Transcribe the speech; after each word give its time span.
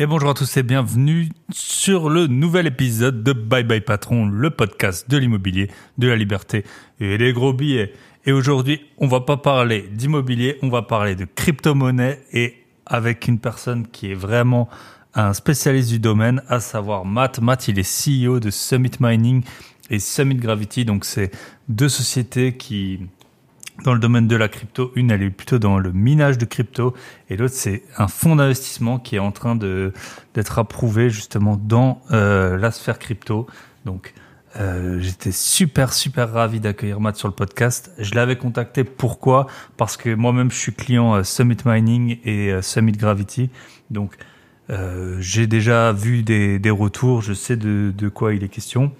Et 0.00 0.06
bonjour 0.06 0.30
à 0.30 0.34
tous 0.34 0.56
et 0.56 0.62
bienvenue 0.62 1.28
sur 1.50 2.08
le 2.08 2.28
nouvel 2.28 2.68
épisode 2.68 3.24
de 3.24 3.32
Bye 3.32 3.64
Bye 3.64 3.80
Patron, 3.80 4.26
le 4.26 4.48
podcast 4.48 5.10
de 5.10 5.16
l'immobilier, 5.16 5.72
de 5.98 6.06
la 6.06 6.14
liberté 6.14 6.62
et 7.00 7.18
des 7.18 7.32
gros 7.32 7.52
billets. 7.52 7.92
Et 8.24 8.30
aujourd'hui, 8.30 8.80
on 8.98 9.08
va 9.08 9.22
pas 9.22 9.38
parler 9.38 9.88
d'immobilier, 9.90 10.56
on 10.62 10.68
va 10.68 10.82
parler 10.82 11.16
de 11.16 11.24
crypto-monnaie 11.24 12.20
et 12.32 12.54
avec 12.86 13.26
une 13.26 13.40
personne 13.40 13.88
qui 13.88 14.12
est 14.12 14.14
vraiment 14.14 14.68
un 15.14 15.32
spécialiste 15.32 15.90
du 15.90 15.98
domaine, 15.98 16.44
à 16.46 16.60
savoir 16.60 17.04
Matt. 17.04 17.40
Matt, 17.40 17.66
il 17.66 17.80
est 17.80 17.82
CEO 17.82 18.38
de 18.38 18.50
Summit 18.50 18.92
Mining 19.00 19.42
et 19.90 19.98
Summit 19.98 20.36
Gravity. 20.36 20.84
Donc, 20.84 21.04
c'est 21.04 21.32
deux 21.68 21.88
sociétés 21.88 22.56
qui 22.56 23.00
dans 23.84 23.94
le 23.94 24.00
domaine 24.00 24.28
de 24.28 24.36
la 24.36 24.48
crypto. 24.48 24.92
Une, 24.96 25.10
elle 25.10 25.22
est 25.22 25.30
plutôt 25.30 25.58
dans 25.58 25.78
le 25.78 25.92
minage 25.92 26.38
de 26.38 26.44
crypto, 26.44 26.94
et 27.30 27.36
l'autre, 27.36 27.54
c'est 27.54 27.82
un 27.96 28.08
fonds 28.08 28.36
d'investissement 28.36 28.98
qui 28.98 29.16
est 29.16 29.20
en 29.20 29.32
train 29.32 29.56
de 29.56 29.92
d'être 30.34 30.58
approuvé 30.58 31.10
justement 31.10 31.56
dans 31.56 32.00
euh, 32.10 32.56
la 32.56 32.70
sphère 32.70 32.98
crypto. 32.98 33.46
Donc, 33.84 34.14
euh, 34.56 34.98
j'étais 35.00 35.30
super 35.30 35.92
super 35.92 36.32
ravi 36.32 36.58
d'accueillir 36.58 37.00
Matt 37.00 37.16
sur 37.16 37.28
le 37.28 37.34
podcast. 37.34 37.92
Je 37.98 38.14
l'avais 38.14 38.36
contacté 38.36 38.82
pourquoi? 38.82 39.46
Parce 39.76 39.96
que 39.96 40.14
moi-même 40.14 40.50
je 40.50 40.56
suis 40.56 40.72
client 40.72 41.14
euh, 41.14 41.22
Summit 41.22 41.58
Mining 41.64 42.18
et 42.24 42.50
euh, 42.50 42.62
Summit 42.62 42.92
Gravity. 42.92 43.50
Donc 43.90 44.16
euh, 44.70 45.16
j'ai 45.20 45.46
déjà 45.46 45.92
vu 45.92 46.22
des, 46.22 46.58
des 46.58 46.70
retours, 46.70 47.22
je 47.22 47.34
sais 47.34 47.56
de, 47.56 47.92
de 47.96 48.08
quoi 48.08 48.34
il 48.34 48.42
est 48.42 48.48
question. 48.48 48.92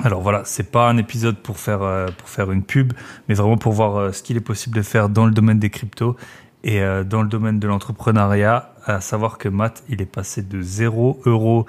Alors 0.00 0.22
voilà, 0.22 0.42
c'est 0.44 0.70
pas 0.70 0.88
un 0.88 0.96
épisode 0.96 1.36
pour 1.36 1.58
faire 1.58 1.82
euh, 1.82 2.08
pour 2.16 2.28
faire 2.28 2.50
une 2.50 2.62
pub, 2.62 2.92
mais 3.28 3.34
vraiment 3.34 3.58
pour 3.58 3.72
voir 3.72 3.96
euh, 3.96 4.12
ce 4.12 4.22
qu'il 4.22 4.36
est 4.36 4.40
possible 4.40 4.76
de 4.76 4.82
faire 4.82 5.08
dans 5.08 5.26
le 5.26 5.32
domaine 5.32 5.58
des 5.58 5.70
cryptos 5.70 6.16
et 6.64 6.80
euh, 6.80 7.04
dans 7.04 7.22
le 7.22 7.28
domaine 7.28 7.58
de 7.58 7.68
l'entrepreneuriat. 7.68 8.72
À 8.84 9.00
savoir 9.00 9.38
que 9.38 9.48
Matt, 9.48 9.84
il 9.88 10.00
est 10.00 10.06
passé 10.06 10.42
de 10.42 10.62
0 10.62 11.20
euros 11.26 11.66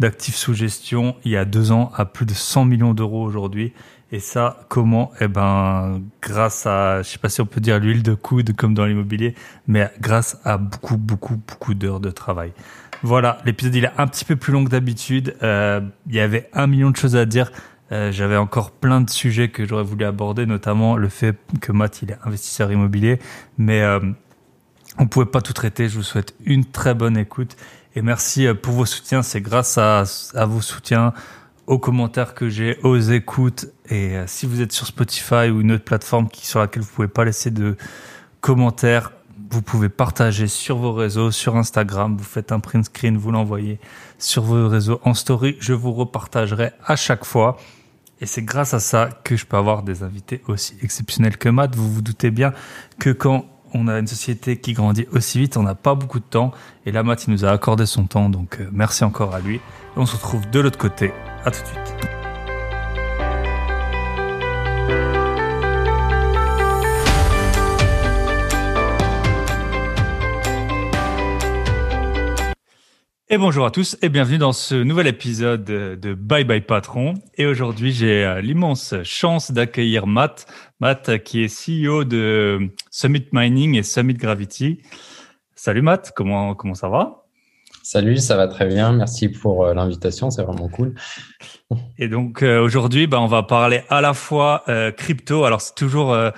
d'actifs 0.00 0.36
sous 0.36 0.54
gestion 0.54 1.14
il 1.24 1.32
y 1.32 1.36
a 1.36 1.44
deux 1.44 1.72
ans 1.72 1.92
à 1.94 2.04
plus 2.06 2.26
de 2.26 2.34
100 2.34 2.64
millions 2.64 2.94
d'euros 2.94 3.22
aujourd'hui. 3.22 3.72
Et 4.12 4.18
ça, 4.18 4.64
comment? 4.68 5.12
Eh 5.20 5.28
ben, 5.28 6.02
grâce 6.20 6.66
à, 6.66 7.02
je 7.02 7.08
sais 7.08 7.18
pas 7.18 7.28
si 7.28 7.40
on 7.40 7.46
peut 7.46 7.60
dire 7.60 7.78
l'huile 7.78 8.02
de 8.02 8.14
coude 8.14 8.56
comme 8.56 8.74
dans 8.74 8.84
l'immobilier, 8.84 9.36
mais 9.68 9.88
grâce 10.00 10.40
à 10.44 10.58
beaucoup, 10.58 10.96
beaucoup, 10.96 11.36
beaucoup 11.36 11.74
d'heures 11.74 12.00
de 12.00 12.10
travail. 12.10 12.52
Voilà, 13.02 13.38
l'épisode 13.46 13.74
il 13.74 13.84
est 13.84 13.92
un 13.96 14.06
petit 14.06 14.24
peu 14.24 14.36
plus 14.36 14.52
long 14.52 14.64
que 14.64 14.70
d'habitude. 14.70 15.34
Euh, 15.42 15.80
il 16.06 16.14
y 16.14 16.20
avait 16.20 16.50
un 16.52 16.66
million 16.66 16.90
de 16.90 16.96
choses 16.96 17.16
à 17.16 17.24
dire. 17.24 17.50
Euh, 17.92 18.12
J'avais 18.12 18.36
encore 18.36 18.70
plein 18.70 19.00
de 19.00 19.10
sujets 19.10 19.48
que 19.48 19.66
j'aurais 19.66 19.82
voulu 19.82 20.04
aborder, 20.04 20.46
notamment 20.46 20.96
le 20.96 21.08
fait 21.08 21.36
que 21.60 21.72
Matt 21.72 22.02
il 22.02 22.10
est 22.10 22.18
investisseur 22.24 22.70
immobilier, 22.70 23.18
mais 23.58 23.80
euh, 23.80 24.00
on 24.98 25.06
pouvait 25.06 25.26
pas 25.26 25.40
tout 25.40 25.52
traiter. 25.54 25.88
Je 25.88 25.96
vous 25.96 26.02
souhaite 26.02 26.34
une 26.44 26.64
très 26.64 26.94
bonne 26.94 27.16
écoute 27.16 27.56
et 27.96 28.02
merci 28.02 28.46
euh, 28.46 28.54
pour 28.54 28.74
vos 28.74 28.86
soutiens. 28.86 29.22
C'est 29.22 29.40
grâce 29.40 29.78
à, 29.78 30.04
à 30.34 30.44
vos 30.46 30.60
soutiens, 30.60 31.14
aux 31.66 31.78
commentaires 31.78 32.34
que 32.34 32.48
j'ai, 32.48 32.78
aux 32.82 32.98
écoutes 32.98 33.66
et 33.88 34.16
euh, 34.16 34.24
si 34.26 34.46
vous 34.46 34.60
êtes 34.60 34.72
sur 34.72 34.86
Spotify 34.86 35.48
ou 35.50 35.60
une 35.60 35.72
autre 35.72 35.84
plateforme 35.84 36.28
qui 36.28 36.46
sur 36.46 36.60
laquelle 36.60 36.82
vous 36.82 36.92
pouvez 36.94 37.08
pas 37.08 37.24
laisser 37.24 37.50
de 37.50 37.76
commentaires, 38.40 39.12
vous 39.50 39.62
pouvez 39.62 39.88
partager 39.88 40.46
sur 40.46 40.78
vos 40.78 40.92
réseaux, 40.92 41.30
sur 41.30 41.56
Instagram, 41.56 42.16
vous 42.16 42.24
faites 42.24 42.52
un 42.52 42.60
print 42.60 42.84
screen, 42.84 43.16
vous 43.16 43.32
l'envoyez 43.32 43.80
sur 44.18 44.42
vos 44.42 44.68
réseaux 44.68 45.00
en 45.04 45.14
story, 45.14 45.56
je 45.60 45.72
vous 45.72 45.92
repartagerai 45.92 46.72
à 46.84 46.96
chaque 46.96 47.24
fois. 47.24 47.56
Et 48.20 48.26
c'est 48.26 48.42
grâce 48.42 48.74
à 48.74 48.80
ça 48.80 49.08
que 49.24 49.36
je 49.36 49.46
peux 49.46 49.56
avoir 49.56 49.82
des 49.82 50.02
invités 50.02 50.42
aussi 50.46 50.76
exceptionnels 50.82 51.38
que 51.38 51.48
Matt. 51.48 51.74
Vous 51.74 51.90
vous 51.90 52.02
doutez 52.02 52.30
bien 52.30 52.52
que 52.98 53.10
quand 53.10 53.46
on 53.72 53.88
a 53.88 53.98
une 53.98 54.06
société 54.06 54.58
qui 54.58 54.74
grandit 54.74 55.06
aussi 55.12 55.38
vite, 55.38 55.56
on 55.56 55.62
n'a 55.62 55.74
pas 55.74 55.94
beaucoup 55.94 56.20
de 56.20 56.24
temps. 56.24 56.52
Et 56.86 56.92
là, 56.92 57.02
Matt, 57.02 57.24
il 57.26 57.30
nous 57.32 57.44
a 57.44 57.50
accordé 57.50 57.86
son 57.86 58.04
temps, 58.04 58.28
donc 58.28 58.58
euh, 58.60 58.68
merci 58.72 59.04
encore 59.04 59.34
à 59.34 59.40
lui. 59.40 59.56
Et 59.56 59.60
on 59.96 60.06
se 60.06 60.16
retrouve 60.16 60.48
de 60.50 60.60
l'autre 60.60 60.78
côté. 60.78 61.12
À 61.44 61.50
tout 61.50 61.62
de 61.62 61.66
suite. 61.66 62.19
Et 73.32 73.38
bonjour 73.38 73.64
à 73.64 73.70
tous 73.70 73.96
et 74.02 74.08
bienvenue 74.08 74.38
dans 74.38 74.52
ce 74.52 74.74
nouvel 74.74 75.06
épisode 75.06 75.62
de 75.62 76.14
Bye 76.14 76.42
Bye 76.42 76.62
Patron. 76.62 77.14
Et 77.36 77.46
aujourd'hui, 77.46 77.92
j'ai 77.92 78.24
euh, 78.24 78.40
l'immense 78.40 78.92
chance 79.04 79.52
d'accueillir 79.52 80.08
Matt. 80.08 80.46
Matt 80.80 81.22
qui 81.22 81.44
est 81.44 81.46
CEO 81.46 82.02
de 82.02 82.72
Summit 82.90 83.26
Mining 83.30 83.76
et 83.76 83.84
Summit 83.84 84.14
Gravity. 84.14 84.82
Salut 85.54 85.80
Matt, 85.80 86.10
comment, 86.16 86.56
comment 86.56 86.74
ça 86.74 86.88
va? 86.88 87.20
Salut, 87.84 88.16
ça 88.16 88.36
va 88.36 88.48
très 88.48 88.66
bien. 88.66 88.92
Merci 88.92 89.28
pour 89.28 89.64
euh, 89.64 89.74
l'invitation, 89.74 90.30
c'est 90.30 90.42
vraiment 90.42 90.68
cool. 90.68 90.96
Et 91.98 92.08
donc 92.08 92.42
euh, 92.42 92.60
aujourd'hui, 92.60 93.06
bah, 93.06 93.20
on 93.20 93.26
va 93.26 93.42
parler 93.42 93.82
à 93.88 94.00
la 94.00 94.12
fois 94.12 94.64
euh, 94.68 94.90
crypto. 94.90 95.44
Alors 95.44 95.60
c'est 95.60 95.74
toujours 95.74 96.12
euh, 96.12 96.30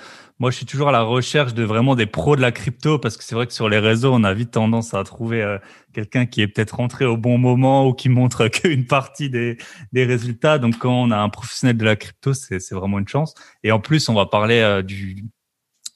moi, 0.43 0.51
je 0.51 0.57
suis 0.57 0.67
toujours 0.67 0.89
à 0.89 0.93
la 0.93 1.03
recherche 1.03 1.55
de 1.55 1.63
vraiment 1.63 1.95
des 1.95 2.07
pros 2.07 2.35
de 2.35 2.41
la 2.41 2.51
crypto 2.51 2.99
parce 2.99 3.17
que 3.17 3.23
c'est 3.23 3.37
vrai 3.37 3.47
que 3.47 3.53
sur 3.53 3.69
les 3.69 3.79
réseaux, 3.79 4.13
on 4.13 4.25
a 4.25 4.35
vite 4.35 4.51
tendance 4.51 4.93
à 4.93 5.05
trouver 5.05 5.41
euh, 5.41 5.57
quelqu'un 5.93 6.27
qui 6.27 6.43
est 6.43 6.49
peut-être 6.49 6.75
rentré 6.79 7.05
au 7.05 7.17
bon 7.17 7.39
moment 7.39 7.87
ou 7.87 7.93
qui 7.93 8.09
montre 8.09 8.49
qu'une 8.49 8.85
partie 8.85 9.31
des, 9.31 9.57
des 9.93 10.05
résultats. 10.05 10.59
Donc, 10.59 10.79
quand 10.79 10.93
on 10.93 11.13
a 11.13 11.17
un 11.17 11.29
professionnel 11.29 11.77
de 11.77 11.85
la 11.85 11.95
crypto, 11.95 12.35
c'est 12.35 12.59
vraiment 12.73 12.99
une 12.99 13.07
chance. 13.07 13.35
Et 13.63 13.71
en 13.71 13.79
plus, 13.79 14.09
on 14.09 14.15
va 14.15 14.27
parler 14.27 14.59
euh, 14.59 14.83
du, 14.83 15.27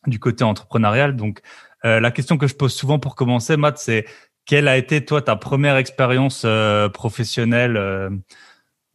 du 0.06 0.20
côté 0.20 0.44
entrepreneurial. 0.44 1.16
Donc, 1.16 1.40
euh, 1.84 1.98
la 1.98 2.12
question 2.12 2.38
que 2.38 2.46
je 2.46 2.54
pose 2.54 2.72
souvent 2.72 3.00
pour 3.00 3.16
commencer, 3.16 3.56
Matt, 3.56 3.78
c'est 3.78 4.06
quelle 4.44 4.68
a 4.68 4.76
été, 4.76 5.04
toi, 5.04 5.22
ta 5.22 5.34
première 5.34 5.76
expérience 5.76 6.42
euh, 6.44 6.88
professionnelle 6.88 7.76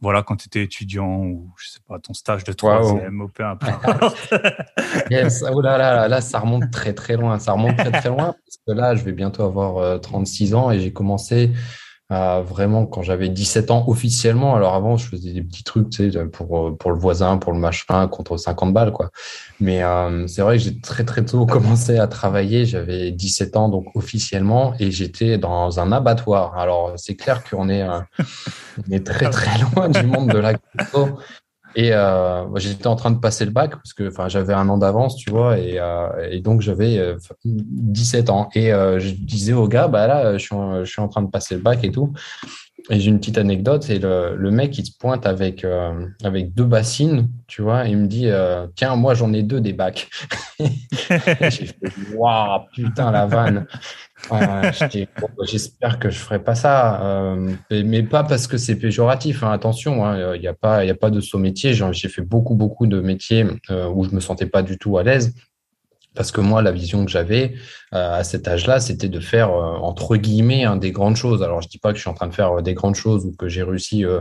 voilà, 0.01 0.23
quand 0.23 0.35
tu 0.35 0.47
étais 0.47 0.63
étudiant 0.63 1.19
ou 1.19 1.53
je 1.57 1.69
sais 1.69 1.79
pas, 1.87 1.99
ton 1.99 2.13
stage 2.13 2.43
de 2.43 2.53
troisième, 2.53 3.21
wow. 3.21 3.27
peu 3.27 3.45
importe. 3.45 4.33
yes. 5.11 5.43
Oh 5.53 5.61
là, 5.61 5.77
là, 5.77 6.07
là, 6.07 6.21
ça 6.21 6.39
remonte 6.39 6.71
très 6.71 6.93
très 6.93 7.15
loin. 7.15 7.37
Ça 7.37 7.53
remonte 7.53 7.77
très 7.77 7.91
très 7.91 8.09
loin 8.09 8.33
parce 8.33 8.57
que 8.67 8.73
là, 8.73 8.95
je 8.95 9.03
vais 9.03 9.11
bientôt 9.11 9.43
avoir 9.43 9.77
euh, 9.77 9.99
36 9.99 10.55
ans 10.55 10.71
et 10.71 10.79
j'ai 10.79 10.91
commencé 10.91 11.51
euh, 12.11 12.41
vraiment 12.41 12.85
quand 12.85 13.01
j'avais 13.01 13.29
17 13.29 13.71
ans 13.71 13.85
officiellement. 13.87 14.55
Alors 14.55 14.75
avant, 14.75 14.97
je 14.97 15.07
faisais 15.07 15.31
des 15.31 15.41
petits 15.41 15.63
trucs, 15.63 15.89
tu 15.89 16.11
sais, 16.11 16.25
pour, 16.25 16.77
pour 16.77 16.91
le 16.91 16.97
voisin, 16.97 17.37
pour 17.37 17.53
le 17.53 17.59
machin, 17.59 18.07
contre 18.07 18.35
50 18.37 18.73
balles, 18.73 18.91
quoi. 18.91 19.11
Mais 19.59 19.83
euh, 19.83 20.27
c'est 20.27 20.41
vrai 20.41 20.57
que 20.57 20.63
j'ai 20.63 20.79
très 20.79 21.05
très 21.05 21.23
tôt 21.23 21.45
commencé 21.45 21.97
à 21.97 22.07
travailler. 22.07 22.65
J'avais 22.65 23.11
17 23.11 23.55
ans 23.55 23.69
donc 23.69 23.85
officiellement 23.95 24.73
et 24.79 24.91
j'étais 24.91 25.37
dans 25.37 25.79
un 25.79 25.91
abattoir. 25.91 26.57
Alors 26.57 26.93
c'est 26.97 27.15
clair 27.15 27.43
qu'on 27.43 27.69
est, 27.69 27.83
euh, 27.83 27.99
on 28.87 28.91
est 28.91 29.05
très 29.05 29.29
très 29.29 29.57
loin 29.75 29.89
du 29.89 30.03
monde 30.03 30.29
de 30.29 30.37
la 30.37 30.55
crypto. 30.55 31.17
Et 31.75 31.93
euh, 31.93 32.43
j'étais 32.57 32.87
en 32.87 32.95
train 32.95 33.11
de 33.11 33.19
passer 33.19 33.45
le 33.45 33.51
bac 33.51 33.71
parce 33.71 33.93
que 33.93 34.07
enfin 34.09 34.27
j'avais 34.27 34.53
un 34.53 34.67
an 34.69 34.77
d'avance, 34.77 35.15
tu 35.15 35.29
vois, 35.29 35.57
et, 35.57 35.79
euh, 35.79 36.29
et 36.29 36.41
donc 36.41 36.61
j'avais 36.61 36.97
euh, 36.97 37.17
17 37.45 38.29
ans. 38.29 38.49
Et 38.55 38.73
euh, 38.73 38.99
je 38.99 39.11
disais 39.11 39.53
au 39.53 39.67
gars, 39.67 39.87
bah 39.87 40.07
là, 40.07 40.37
je 40.37 40.43
suis, 40.43 40.55
en, 40.55 40.83
je 40.83 40.91
suis 40.91 41.01
en 41.01 41.07
train 41.07 41.21
de 41.21 41.29
passer 41.29 41.55
le 41.55 41.61
bac 41.61 41.83
et 41.83 41.91
tout. 41.91 42.13
Et 42.89 42.99
j'ai 42.99 43.09
une 43.09 43.19
petite 43.19 43.37
anecdote, 43.37 43.83
c'est 43.83 43.99
le, 43.99 44.35
le 44.35 44.51
mec 44.51 44.77
il 44.77 44.85
se 44.85 44.91
pointe 44.97 45.25
avec 45.25 45.63
euh, 45.63 46.07
avec 46.23 46.53
deux 46.53 46.65
bassines, 46.65 47.29
tu 47.47 47.61
vois, 47.61 47.87
et 47.87 47.91
il 47.91 47.97
me 47.97 48.07
dit 48.07 48.27
euh, 48.27 48.67
tiens 48.75 48.95
moi 48.95 49.13
j'en 49.13 49.31
ai 49.33 49.43
deux 49.43 49.61
des 49.61 49.73
bacs. 49.73 50.09
j'ai 50.59 51.69
waouh 52.15 52.61
putain 52.73 53.11
la 53.11 53.27
vanne. 53.27 53.67
Ouais, 54.29 54.71
J'espère 55.43 55.99
que 55.99 56.09
je 56.09 56.17
ferai 56.17 56.43
pas 56.43 56.55
ça, 56.55 57.01
euh, 57.03 57.51
mais 57.71 58.03
pas 58.03 58.23
parce 58.23 58.47
que 58.47 58.57
c'est 58.57 58.75
péjoratif. 58.75 59.43
Hein, 59.43 59.51
attention, 59.51 59.97
il 60.15 60.21
hein, 60.21 60.37
n'y 60.37 60.47
a 60.47 60.53
pas, 60.53 60.85
il 60.85 60.91
a 60.91 60.95
pas 60.95 61.09
de 61.09 61.19
saut 61.19 61.39
métier. 61.39 61.73
J'ai 61.73 62.09
fait 62.09 62.21
beaucoup, 62.21 62.55
beaucoup 62.55 62.87
de 62.87 63.01
métiers 63.01 63.45
euh, 63.69 63.89
où 63.89 64.03
je 64.03 64.11
me 64.11 64.19
sentais 64.19 64.45
pas 64.45 64.63
du 64.63 64.77
tout 64.77 64.97
à 64.97 65.03
l'aise. 65.03 65.33
Parce 66.13 66.31
que 66.31 66.41
moi, 66.41 66.61
la 66.61 66.73
vision 66.73 67.05
que 67.05 67.11
j'avais 67.11 67.53
euh, 67.93 68.15
à 68.15 68.23
cet 68.25 68.47
âge-là, 68.47 68.81
c'était 68.81 69.07
de 69.07 69.19
faire 69.21 69.49
euh, 69.49 69.77
entre 69.77 70.17
guillemets 70.17 70.65
hein, 70.65 70.75
des 70.75 70.91
grandes 70.91 71.15
choses. 71.15 71.41
Alors, 71.41 71.61
je 71.61 71.69
dis 71.69 71.77
pas 71.77 71.91
que 71.91 71.95
je 71.95 72.01
suis 72.01 72.09
en 72.09 72.13
train 72.13 72.27
de 72.27 72.33
faire 72.33 72.57
euh, 72.57 72.61
des 72.61 72.73
grandes 72.73 72.95
choses 72.95 73.25
ou 73.25 73.33
que 73.33 73.47
j'ai 73.47 73.63
réussi 73.63 74.03
euh, 74.03 74.19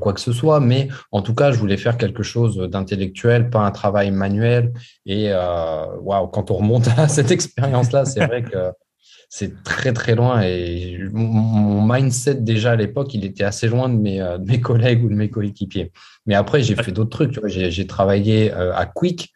quoi 0.00 0.12
que 0.12 0.20
ce 0.20 0.32
soit, 0.32 0.60
mais 0.60 0.88
en 1.12 1.22
tout 1.22 1.34
cas, 1.34 1.50
je 1.50 1.58
voulais 1.58 1.78
faire 1.78 1.96
quelque 1.96 2.22
chose 2.22 2.58
d'intellectuel, 2.58 3.48
pas 3.48 3.60
un 3.60 3.70
travail 3.70 4.10
manuel. 4.10 4.72
Et 5.06 5.32
waouh, 5.32 6.26
quand 6.28 6.50
on 6.50 6.56
remonte 6.56 6.88
à 6.98 7.08
cette 7.08 7.30
expérience-là, 7.30 8.04
c'est 8.04 8.26
vrai 8.26 8.42
que 8.42 8.72
c'est 9.32 9.62
très 9.62 9.92
très 9.92 10.16
loin 10.16 10.42
et 10.42 10.98
mon 11.12 11.86
mindset 11.86 12.34
déjà 12.34 12.72
à 12.72 12.76
l'époque 12.76 13.14
il 13.14 13.24
était 13.24 13.44
assez 13.44 13.68
loin 13.68 13.88
de 13.88 13.94
mes, 13.94 14.18
de 14.18 14.44
mes 14.44 14.60
collègues 14.60 15.04
ou 15.04 15.08
de 15.08 15.14
mes 15.14 15.30
coéquipiers. 15.30 15.92
Mais 16.26 16.34
après 16.34 16.62
j'ai 16.64 16.74
fait 16.74 16.90
d'autres 16.90 17.24
trucs 17.26 17.46
j'ai 17.46 17.86
travaillé 17.86 18.50
à 18.50 18.86
Quick. 18.86 19.32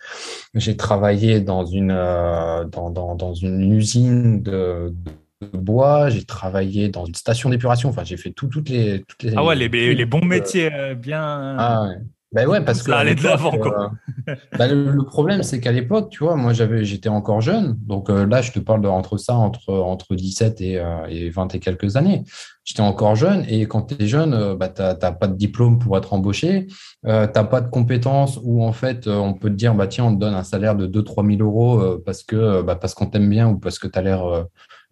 J'ai 0.55 0.76
travaillé 0.76 1.41
dans 1.41 1.64
une 1.64 1.88
dans, 1.88 2.91
dans, 2.91 3.14
dans 3.14 3.35
une 3.35 3.73
usine 3.73 4.43
de, 4.43 4.93
de 5.41 5.56
bois. 5.56 6.11
J'ai 6.11 6.25
travaillé 6.25 6.88
dans 6.88 7.05
une 7.05 7.14
station 7.14 7.49
d'épuration. 7.49 7.88
Enfin 7.88 8.02
j'ai 8.02 8.17
fait 8.17 8.32
tout 8.32 8.49
toutes 8.49 8.70
les 8.70 9.05
toutes 9.06 9.23
les 9.23 9.35
ah 9.37 9.44
ouais 9.44 9.55
les, 9.55 9.69
les 9.94 10.06
bons 10.06 10.25
métiers 10.25 10.73
euh, 10.75 10.97
bien 10.97 11.23
ah 11.23 11.85
ouais 11.85 11.99
Ben 12.34 12.48
ouais, 12.48 12.60
parce 12.60 12.82
que 12.82 12.90
allait 12.90 13.14
de 13.14 13.22
l'avant. 13.22 13.54
Euh, 13.54 14.34
bah, 14.58 14.66
le, 14.66 15.04
problème, 15.04 15.44
c'est 15.44 15.60
qu'à 15.60 15.70
l'époque, 15.70 16.10
tu 16.10 16.25
vois, 16.25 16.34
moi, 16.34 16.52
j'avais, 16.52 16.84
j'étais 16.84 17.08
encore 17.08 17.40
jeune. 17.40 17.78
Donc 17.86 18.10
euh, 18.10 18.26
là, 18.26 18.42
je 18.42 18.50
te 18.50 18.58
parle 18.58 18.81
de, 18.81 18.88
entre 18.88 19.19
ça, 19.19 19.36
entre, 19.36 19.72
entre 19.72 20.16
17 20.16 20.60
et, 20.60 20.78
euh, 20.78 21.06
et 21.08 21.31
20 21.31 21.54
et 21.54 21.60
quelques 21.60 21.94
années. 21.94 22.25
J'étais 22.64 22.81
encore 22.81 23.14
jeune. 23.14 23.44
Et 23.48 23.66
quand 23.66 23.82
tu 23.82 24.02
es 24.02 24.08
jeune, 24.08 24.56
bah, 24.56 24.69
tu 24.69 24.82
n'as 24.82 25.12
pas 25.12 25.28
de 25.28 25.36
diplôme 25.36 25.78
pour 25.78 25.96
être 25.96 26.12
embauché. 26.12 26.66
tu 26.66 27.08
n'as 27.08 27.26
pas 27.26 27.60
de 27.60 27.69
compétences 27.69 28.40
où, 28.42 28.64
en 28.64 28.72
fait, 28.72 29.06
on 29.06 29.34
peut 29.34 29.50
te 29.50 29.54
dire, 29.54 29.75
bah, 29.75 29.87
tiens, 29.87 30.06
on 30.06 30.14
te 30.14 30.19
donne 30.19 30.34
un 30.34 30.42
salaire 30.42 30.75
de 30.75 30.88
2-3 30.88 31.37
000 31.37 31.48
euros 31.48 31.98
parce, 32.04 32.25
que, 32.25 32.62
bah, 32.62 32.75
parce 32.75 32.94
qu'on 32.94 33.06
t'aime 33.06 33.30
bien 33.30 33.48
ou 33.48 33.58
parce 33.58 33.78
que 33.78 33.87
tu 33.87 33.96
as 33.96 34.02
l'air. 34.02 34.25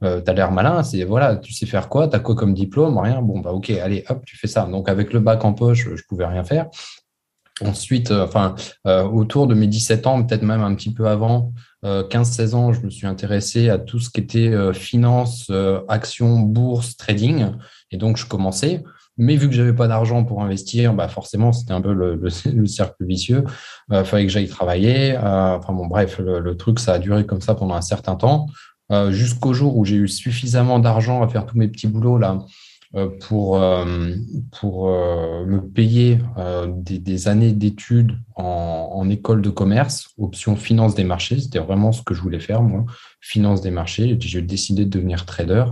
as 0.02 0.32
l'air 0.32 0.52
malin, 0.52 0.84
c'est 0.84 1.02
voilà, 1.02 1.36
tu 1.36 1.52
sais 1.52 1.66
faire 1.66 1.88
quoi, 1.88 2.06
tu 2.06 2.14
as 2.14 2.20
quoi 2.20 2.36
comme 2.36 2.54
diplôme, 2.54 2.98
rien, 2.98 3.22
bon 3.22 3.38
bah 3.40 3.52
ok, 3.52 3.70
allez, 3.70 4.04
hop, 4.08 4.22
tu 4.26 4.36
fais 4.36 4.48
ça. 4.48 4.66
Donc 4.66 4.88
avec 4.88 5.12
le 5.12 5.20
bac 5.20 5.44
en 5.44 5.54
poche, 5.54 5.88
je 5.94 6.02
pouvais 6.08 6.26
rien 6.26 6.44
faire. 6.44 6.68
Ensuite, 7.64 8.10
euh, 8.10 8.24
enfin, 8.24 8.54
euh, 8.86 9.04
autour 9.04 9.46
de 9.46 9.54
mes 9.54 9.66
17 9.66 10.06
ans, 10.06 10.22
peut-être 10.22 10.42
même 10.42 10.62
un 10.62 10.74
petit 10.74 10.92
peu 10.92 11.08
avant, 11.08 11.52
15-16 11.84 12.40
euh, 12.40 12.54
ans, 12.54 12.72
je 12.72 12.80
me 12.82 12.90
suis 12.90 13.06
intéressé 13.06 13.68
à 13.68 13.78
tout 13.78 13.98
ce 13.98 14.10
qui 14.10 14.20
était 14.20 14.52
finance, 14.72 15.50
actions, 15.88 16.38
bourse, 16.38 16.96
trading. 16.96 17.52
Et 17.90 17.96
donc, 17.96 18.16
je 18.16 18.26
commençais. 18.26 18.84
Mais 19.18 19.36
vu 19.36 19.48
que 19.48 19.54
j'avais 19.54 19.74
pas 19.74 19.88
d'argent 19.88 20.24
pour 20.24 20.42
investir, 20.42 20.94
bah 20.94 21.08
forcément, 21.08 21.52
c'était 21.52 21.72
un 21.72 21.82
peu 21.82 21.92
le, 21.92 22.30
cercle 22.66 23.04
vicieux. 23.04 23.44
Il 23.90 24.04
fallait 24.04 24.26
que 24.26 24.32
j'aille 24.32 24.48
travailler. 24.48 25.16
enfin 25.18 25.72
bon, 25.72 25.86
bref, 25.86 26.20
le, 26.20 26.56
truc, 26.56 26.78
ça 26.78 26.94
a 26.94 26.98
duré 27.00 27.26
comme 27.26 27.40
ça 27.40 27.56
pendant 27.56 27.74
un 27.74 27.82
certain 27.82 28.14
temps. 28.14 28.46
Jusqu'au 29.10 29.52
jour 29.52 29.76
où 29.76 29.84
j'ai 29.84 29.96
eu 29.96 30.08
suffisamment 30.08 30.78
d'argent 30.78 31.20
à 31.22 31.28
faire 31.28 31.46
tous 31.46 31.58
mes 31.58 31.66
petits 31.66 31.88
boulots 31.88 32.18
là 32.18 32.38
pour, 33.20 33.60
euh, 33.60 34.14
pour 34.60 34.88
euh, 34.88 35.46
me 35.46 35.60
payer 35.60 36.18
des, 36.68 36.98
des, 36.98 37.28
années 37.28 37.52
d'études 37.52 38.18
en, 38.36 38.90
en, 38.92 39.08
école 39.08 39.40
de 39.40 39.50
commerce, 39.50 40.10
option 40.18 40.56
finance 40.56 40.94
des 40.94 41.04
marchés. 41.04 41.40
C'était 41.40 41.58
vraiment 41.58 41.92
ce 41.92 42.02
que 42.02 42.14
je 42.14 42.20
voulais 42.20 42.40
faire, 42.40 42.62
moi, 42.62 42.84
finance 43.20 43.62
des 43.62 43.70
marchés. 43.70 44.16
J'ai 44.20 44.42
décidé 44.42 44.84
de 44.84 44.90
devenir 44.90 45.24
trader. 45.24 45.64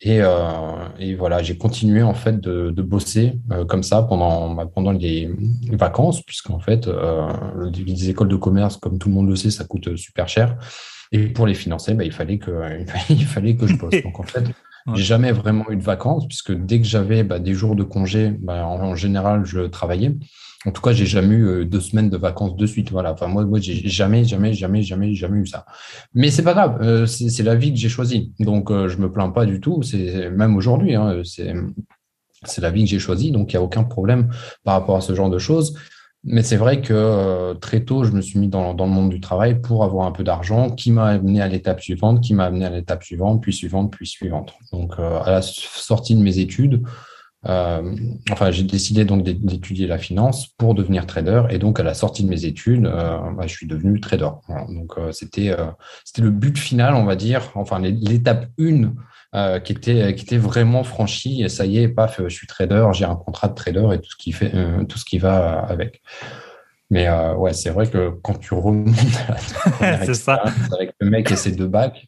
Et, 0.00 0.20
euh, 0.20 0.88
et, 0.98 1.14
voilà, 1.14 1.42
j'ai 1.42 1.56
continué 1.56 2.02
en 2.02 2.12
fait 2.12 2.38
de, 2.38 2.70
de 2.70 2.82
bosser 2.82 3.38
euh, 3.50 3.64
comme 3.64 3.82
ça 3.82 4.02
pendant, 4.02 4.54
bah, 4.54 4.66
pendant 4.72 4.92
les, 4.92 5.30
vacances, 5.72 6.22
puisqu'en 6.22 6.58
fait, 6.58 6.86
euh, 6.88 7.26
les 7.72 8.10
écoles 8.10 8.28
de 8.28 8.36
commerce, 8.36 8.76
comme 8.76 8.98
tout 8.98 9.08
le 9.08 9.14
monde 9.14 9.28
le 9.28 9.36
sait, 9.36 9.50
ça 9.50 9.64
coûte 9.64 9.96
super 9.96 10.28
cher. 10.28 10.58
Et 11.10 11.28
pour 11.28 11.46
les 11.46 11.54
financer, 11.54 11.94
bah, 11.94 12.04
il, 12.04 12.12
fallait 12.12 12.36
que, 12.36 12.50
il 13.08 13.24
fallait 13.24 13.56
que 13.56 13.66
je 13.66 13.76
bosse. 13.76 13.94
Donc 14.04 14.20
en 14.20 14.24
fait, 14.24 14.44
j'ai 14.92 15.02
jamais 15.02 15.32
vraiment 15.32 15.64
eu 15.70 15.76
de 15.76 15.82
vacances, 15.82 16.26
puisque 16.26 16.52
dès 16.52 16.78
que 16.78 16.86
j'avais 16.86 17.24
bah, 17.24 17.38
des 17.38 17.54
jours 17.54 17.74
de 17.74 17.82
congé, 17.82 18.30
bah, 18.40 18.66
en, 18.66 18.94
général, 18.94 19.46
je 19.46 19.60
travaillais. 19.60 20.14
En 20.66 20.70
tout 20.72 20.82
cas, 20.82 20.92
j'ai 20.92 21.06
jamais 21.06 21.34
eu 21.34 21.46
euh, 21.46 21.64
deux 21.64 21.80
semaines 21.80 22.10
de 22.10 22.16
vacances 22.16 22.56
de 22.56 22.66
suite. 22.66 22.90
Voilà. 22.90 23.12
Enfin, 23.12 23.26
moi, 23.26 23.44
moi, 23.44 23.60
j'ai 23.60 23.88
jamais, 23.88 24.24
jamais, 24.24 24.52
jamais, 24.52 24.82
jamais, 24.82 25.14
jamais 25.14 25.38
eu 25.38 25.46
ça. 25.46 25.66
Mais 26.14 26.30
c'est 26.30 26.42
pas 26.42 26.54
grave. 26.54 26.78
Euh, 26.82 27.06
c'est 27.06 27.42
la 27.42 27.54
vie 27.54 27.72
que 27.72 27.78
j'ai 27.78 27.88
choisie. 27.88 28.32
Donc, 28.40 28.70
euh, 28.70 28.88
je 28.88 28.98
me 28.98 29.10
plains 29.10 29.30
pas 29.30 29.46
du 29.46 29.60
tout. 29.60 29.82
C'est 29.82 30.30
même 30.30 30.56
aujourd'hui. 30.56 30.94
Hein, 30.94 31.22
c'est 31.24 31.54
c'est 32.46 32.60
la 32.60 32.70
vie 32.70 32.84
que 32.84 32.90
j'ai 32.90 32.98
choisie. 32.98 33.30
Donc, 33.30 33.52
il 33.52 33.54
y 33.54 33.58
a 33.58 33.62
aucun 33.62 33.84
problème 33.84 34.28
par 34.64 34.74
rapport 34.74 34.96
à 34.96 35.00
ce 35.00 35.14
genre 35.14 35.30
de 35.30 35.38
choses. 35.38 35.78
Mais 36.24 36.42
c'est 36.42 36.56
vrai 36.56 36.80
que 36.80 36.94
euh, 36.94 37.54
très 37.54 37.84
tôt, 37.84 38.04
je 38.04 38.12
me 38.12 38.20
suis 38.20 38.38
mis 38.38 38.48
dans, 38.48 38.72
le 38.72 38.86
monde 38.86 39.10
du 39.10 39.20
travail 39.20 39.60
pour 39.60 39.84
avoir 39.84 40.06
un 40.06 40.12
peu 40.12 40.24
d'argent 40.24 40.70
qui 40.70 40.90
m'a 40.90 41.06
amené 41.06 41.42
à 41.42 41.48
l'étape 41.48 41.80
suivante, 41.80 42.22
qui 42.22 42.34
m'a 42.34 42.46
amené 42.46 42.64
à 42.64 42.70
l'étape 42.70 43.04
suivante, 43.04 43.42
puis 43.42 43.52
suivante, 43.52 43.92
puis 43.92 44.06
suivante. 44.06 44.54
Donc, 44.72 44.94
euh, 44.98 45.20
à 45.20 45.30
la 45.30 45.42
sortie 45.42 46.14
de 46.14 46.22
mes 46.22 46.38
études, 46.38 46.82
euh, 47.46 47.94
enfin, 48.30 48.50
j'ai 48.50 48.62
décidé 48.62 49.04
donc 49.04 49.22
d'étudier 49.22 49.86
la 49.86 49.98
finance 49.98 50.48
pour 50.56 50.74
devenir 50.74 51.06
trader. 51.06 51.42
Et 51.50 51.58
donc, 51.58 51.78
à 51.80 51.82
la 51.82 51.94
sortie 51.94 52.24
de 52.24 52.28
mes 52.28 52.44
études, 52.44 52.86
euh, 52.86 53.18
bah, 53.36 53.46
je 53.46 53.54
suis 53.54 53.66
devenu 53.66 54.00
trader. 54.00 54.30
Donc, 54.68 54.92
euh, 54.96 55.12
c'était 55.12 55.54
c'était 56.04 56.22
le 56.22 56.30
but 56.30 56.56
final, 56.58 56.94
on 56.94 57.04
va 57.04 57.16
dire, 57.16 57.50
enfin, 57.54 57.78
l'étape 57.80 58.46
1 58.58 58.92
euh, 59.34 59.58
qui 59.58 59.72
était 59.72 60.14
qui 60.14 60.24
était 60.24 60.38
vraiment 60.38 60.84
franchi 60.84 61.42
et 61.42 61.48
ça 61.48 61.66
y 61.66 61.78
est 61.78 61.88
paf 61.88 62.20
je 62.22 62.28
suis 62.28 62.46
trader 62.46 62.86
j'ai 62.92 63.04
un 63.04 63.16
contrat 63.16 63.48
de 63.48 63.54
trader 63.54 63.88
et 63.92 63.98
tout 63.98 64.10
ce 64.10 64.16
qui 64.16 64.30
fait 64.30 64.54
euh, 64.54 64.84
tout 64.84 64.96
ce 64.96 65.04
qui 65.04 65.18
va 65.18 65.58
avec 65.58 66.02
mais 66.88 67.08
euh, 67.08 67.34
ouais 67.34 67.52
c'est 67.52 67.70
vrai 67.70 67.88
que 67.90 68.10
quand 68.22 68.38
tu 68.38 68.54
remontes 68.54 68.94
à 69.80 70.04
ça. 70.14 70.44
avec 70.72 70.94
le 71.00 71.10
mec 71.10 71.32
et 71.32 71.36
ses 71.36 71.50
deux 71.50 71.66
bacs 71.66 72.06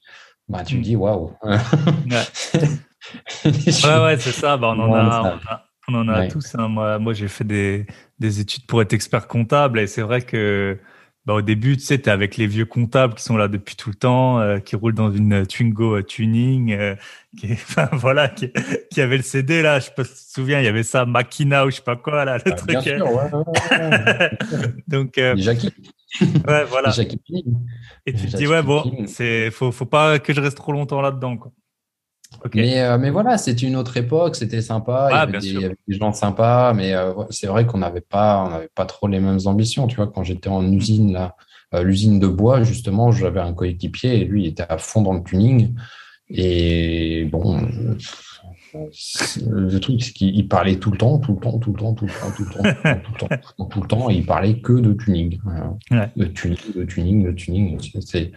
bah 0.48 0.62
tu 0.64 0.78
mm. 0.78 0.82
dis 0.82 0.94
waouh 0.94 1.32
ouais. 1.42 1.56
ouais, 3.44 4.16
c'est 4.20 4.32
ça 4.32 4.56
bah, 4.56 4.68
on 4.68 4.78
en 4.78 4.94
a, 4.94 5.40
on 5.88 5.94
en 5.96 6.08
a, 6.08 6.28
tous 6.28 6.54
hein. 6.56 6.68
moi 6.68 7.00
moi 7.00 7.12
j'ai 7.12 7.26
fait 7.26 7.42
des 7.42 7.86
des 8.20 8.38
études 8.38 8.66
pour 8.66 8.80
être 8.82 8.92
expert 8.92 9.26
comptable 9.26 9.80
et 9.80 9.88
c'est 9.88 10.02
vrai 10.02 10.22
que 10.22 10.78
bah, 11.26 11.34
au 11.34 11.42
début, 11.42 11.76
tu 11.76 11.82
sais, 11.82 11.98
tu 11.98 12.08
es 12.08 12.12
avec 12.12 12.36
les 12.36 12.46
vieux 12.46 12.66
comptables 12.66 13.14
qui 13.14 13.24
sont 13.24 13.36
là 13.36 13.48
depuis 13.48 13.74
tout 13.74 13.90
le 13.90 13.96
temps, 13.96 14.38
euh, 14.38 14.58
qui 14.58 14.76
roulent 14.76 14.94
dans 14.94 15.10
une 15.10 15.44
Twingo 15.44 16.00
tuning, 16.02 16.72
euh, 16.72 16.94
qui, 17.36 17.52
enfin, 17.52 17.88
voilà, 17.92 18.28
qui, 18.28 18.52
qui, 18.92 19.00
avait 19.00 19.16
le 19.16 19.24
CD 19.24 19.60
là, 19.60 19.80
je 19.80 19.86
sais 19.86 19.90
pas 19.90 20.04
si 20.04 20.12
tu 20.12 20.24
te 20.28 20.32
souviens, 20.32 20.60
il 20.60 20.64
y 20.64 20.68
avait 20.68 20.84
ça, 20.84 21.04
Makina 21.04 21.66
ou 21.66 21.70
je 21.70 21.76
sais 21.76 21.82
pas 21.82 21.96
quoi 21.96 22.24
là, 22.24 22.36
le 22.36 22.42
ah, 22.46 22.50
truc. 22.52 22.68
Bien 22.68 22.80
sûr, 22.80 23.06
ouais, 23.12 23.30
ouais, 23.32 24.30
Donc, 24.88 25.18
euh, 25.18 25.34
Jackie. 25.36 25.72
Ouais, 26.46 26.64
voilà. 26.64 26.94
Et 28.06 28.12
tu 28.14 28.26
te 28.28 28.36
dis, 28.36 28.46
ouais, 28.46 28.62
bon, 28.62 29.04
c'est, 29.06 29.50
faut, 29.50 29.72
faut 29.72 29.84
pas 29.84 30.20
que 30.20 30.32
je 30.32 30.40
reste 30.40 30.56
trop 30.56 30.70
longtemps 30.70 31.00
là-dedans, 31.00 31.36
quoi. 31.38 31.50
Mais, 32.54 32.80
euh, 32.80 32.98
mais 32.98 33.10
voilà, 33.10 33.38
c'était 33.38 33.66
une 33.66 33.76
autre 33.76 33.96
époque, 33.96 34.36
c'était 34.36 34.62
sympa, 34.62 35.08
il, 35.10 35.14
y 35.14 35.16
ah, 35.16 35.22
avait 35.22 35.38
des, 35.88 35.98
gens 35.98 36.12
sympas, 36.12 36.72
mais 36.74 36.94
euh, 36.94 37.12
c'est 37.30 37.46
vrai 37.46 37.66
qu'on 37.66 37.78
n'avait 37.78 38.00
pas, 38.00 38.44
on 38.46 38.50
n'avait 38.50 38.70
pas 38.74 38.86
trop 38.86 39.08
les 39.08 39.20
mêmes 39.20 39.40
ambitions. 39.46 39.86
Tu 39.86 39.96
vois, 39.96 40.06
quand 40.06 40.22
j'étais 40.22 40.48
en 40.48 40.70
usine, 40.70 41.12
là, 41.12 41.36
euh, 41.74 41.82
l'usine 41.82 42.18
de 42.18 42.28
bois, 42.28 42.62
justement, 42.62 43.12
j'avais 43.12 43.40
un 43.40 43.52
coéquipier 43.52 44.20
et 44.20 44.24
lui, 44.24 44.44
il 44.44 44.46
était 44.48 44.66
à 44.68 44.78
fond 44.78 45.02
dans 45.02 45.14
le 45.14 45.22
tuning. 45.22 45.74
Et 46.28 47.24
bon, 47.30 47.60
le 48.74 49.78
truc, 49.78 50.02
c'est 50.02 50.12
qu'il 50.12 50.48
parlait 50.48 50.76
tout 50.76 50.90
le 50.90 50.98
temps, 50.98 51.18
tout 51.18 51.34
le 51.34 51.40
temps, 51.40 51.58
tout 51.58 51.72
le 51.72 51.78
temps, 51.78 51.94
tout 51.94 52.06
le 52.06 52.12
temps, 52.12 52.32
tout 52.34 52.44
le 52.44 52.50
temps, 52.50 52.64
tout 53.04 53.12
le 53.12 53.18
temps, 53.18 53.66
tout 53.66 53.80
le 53.80 53.88
temps, 53.88 54.10
et 54.10 54.14
il 54.14 54.26
parlait 54.26 54.58
que 54.58 54.72
de 54.72 54.92
tuning. 54.92 55.38
De 56.16 56.24
tuning, 56.26 56.58
de 56.74 56.84
tuning, 56.84 57.24
de 57.24 57.32
tuning. 57.32 57.78
C'est, 58.00 58.32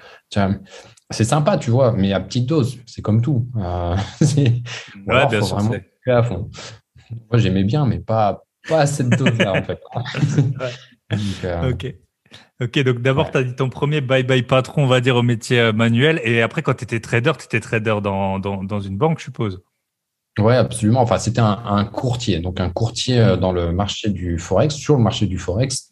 c'est 1.12 1.24
sympa, 1.24 1.58
tu 1.58 1.72
vois, 1.72 1.92
mais 1.92 2.14
à 2.14 2.20
petite 2.20 2.46
dose, 2.46 2.80
c'est 2.86 3.02
comme 3.02 3.22
tout. 3.22 3.48
Euh, 3.58 3.96
ouais, 5.08 5.28
bien 5.28 5.42
sûr. 5.42 5.58
Vraiment 5.58 5.76
à 6.08 6.24
fond. 6.24 6.50
Moi, 7.12 7.40
j'aimais 7.40 7.64
bien, 7.64 7.86
mais 7.86 8.00
pas, 8.00 8.44
pas 8.68 8.82
à 8.82 8.86
cette 8.86 9.10
dose-là, 9.10 9.54
en 9.54 9.64
fait. 9.64 9.80
Euh, 11.44 11.72
ok. 11.72 11.96
Ok, 12.62 12.84
donc 12.84 13.02
d'abord, 13.02 13.32
tu 13.32 13.38
as 13.40 13.44
dit 13.44 13.56
ton 13.56 13.68
premier 13.68 14.00
bye-bye 14.00 14.44
patron, 14.44 14.84
on 14.84 14.88
va 14.88 15.02
dire, 15.02 15.16
au 15.16 15.24
métier 15.24 15.60
euh, 15.60 15.74
manuel. 15.74 16.22
Et 16.24 16.44
après, 16.44 16.62
quand 16.62 16.76
tu 16.76 16.84
étais 16.84 17.00
trader, 17.00 17.32
tu 17.40 17.46
étais 17.46 17.60
trader 17.60 17.96
dans, 18.04 18.38
dans, 18.38 18.64
dans, 18.64 18.80
une 18.80 18.96
banque, 18.96 19.18
je 19.18 19.24
suppose. 19.24 19.60
Oui, 20.38 20.54
absolument. 20.54 21.02
Enfin, 21.02 21.18
c'était 21.18 21.40
un, 21.40 21.64
un, 21.66 21.84
courtier. 21.84 22.42
Donc, 22.42 22.60
un 22.60 22.70
courtier 22.70 23.20
euh, 23.20 23.38
dans 23.38 23.52
le 23.52 23.72
marché 23.72 24.10
du 24.10 24.38
Forex, 24.38 24.76
sur 24.76 24.98
le 24.98 25.02
marché 25.02 25.26
du 25.26 25.40
Forex, 25.40 25.89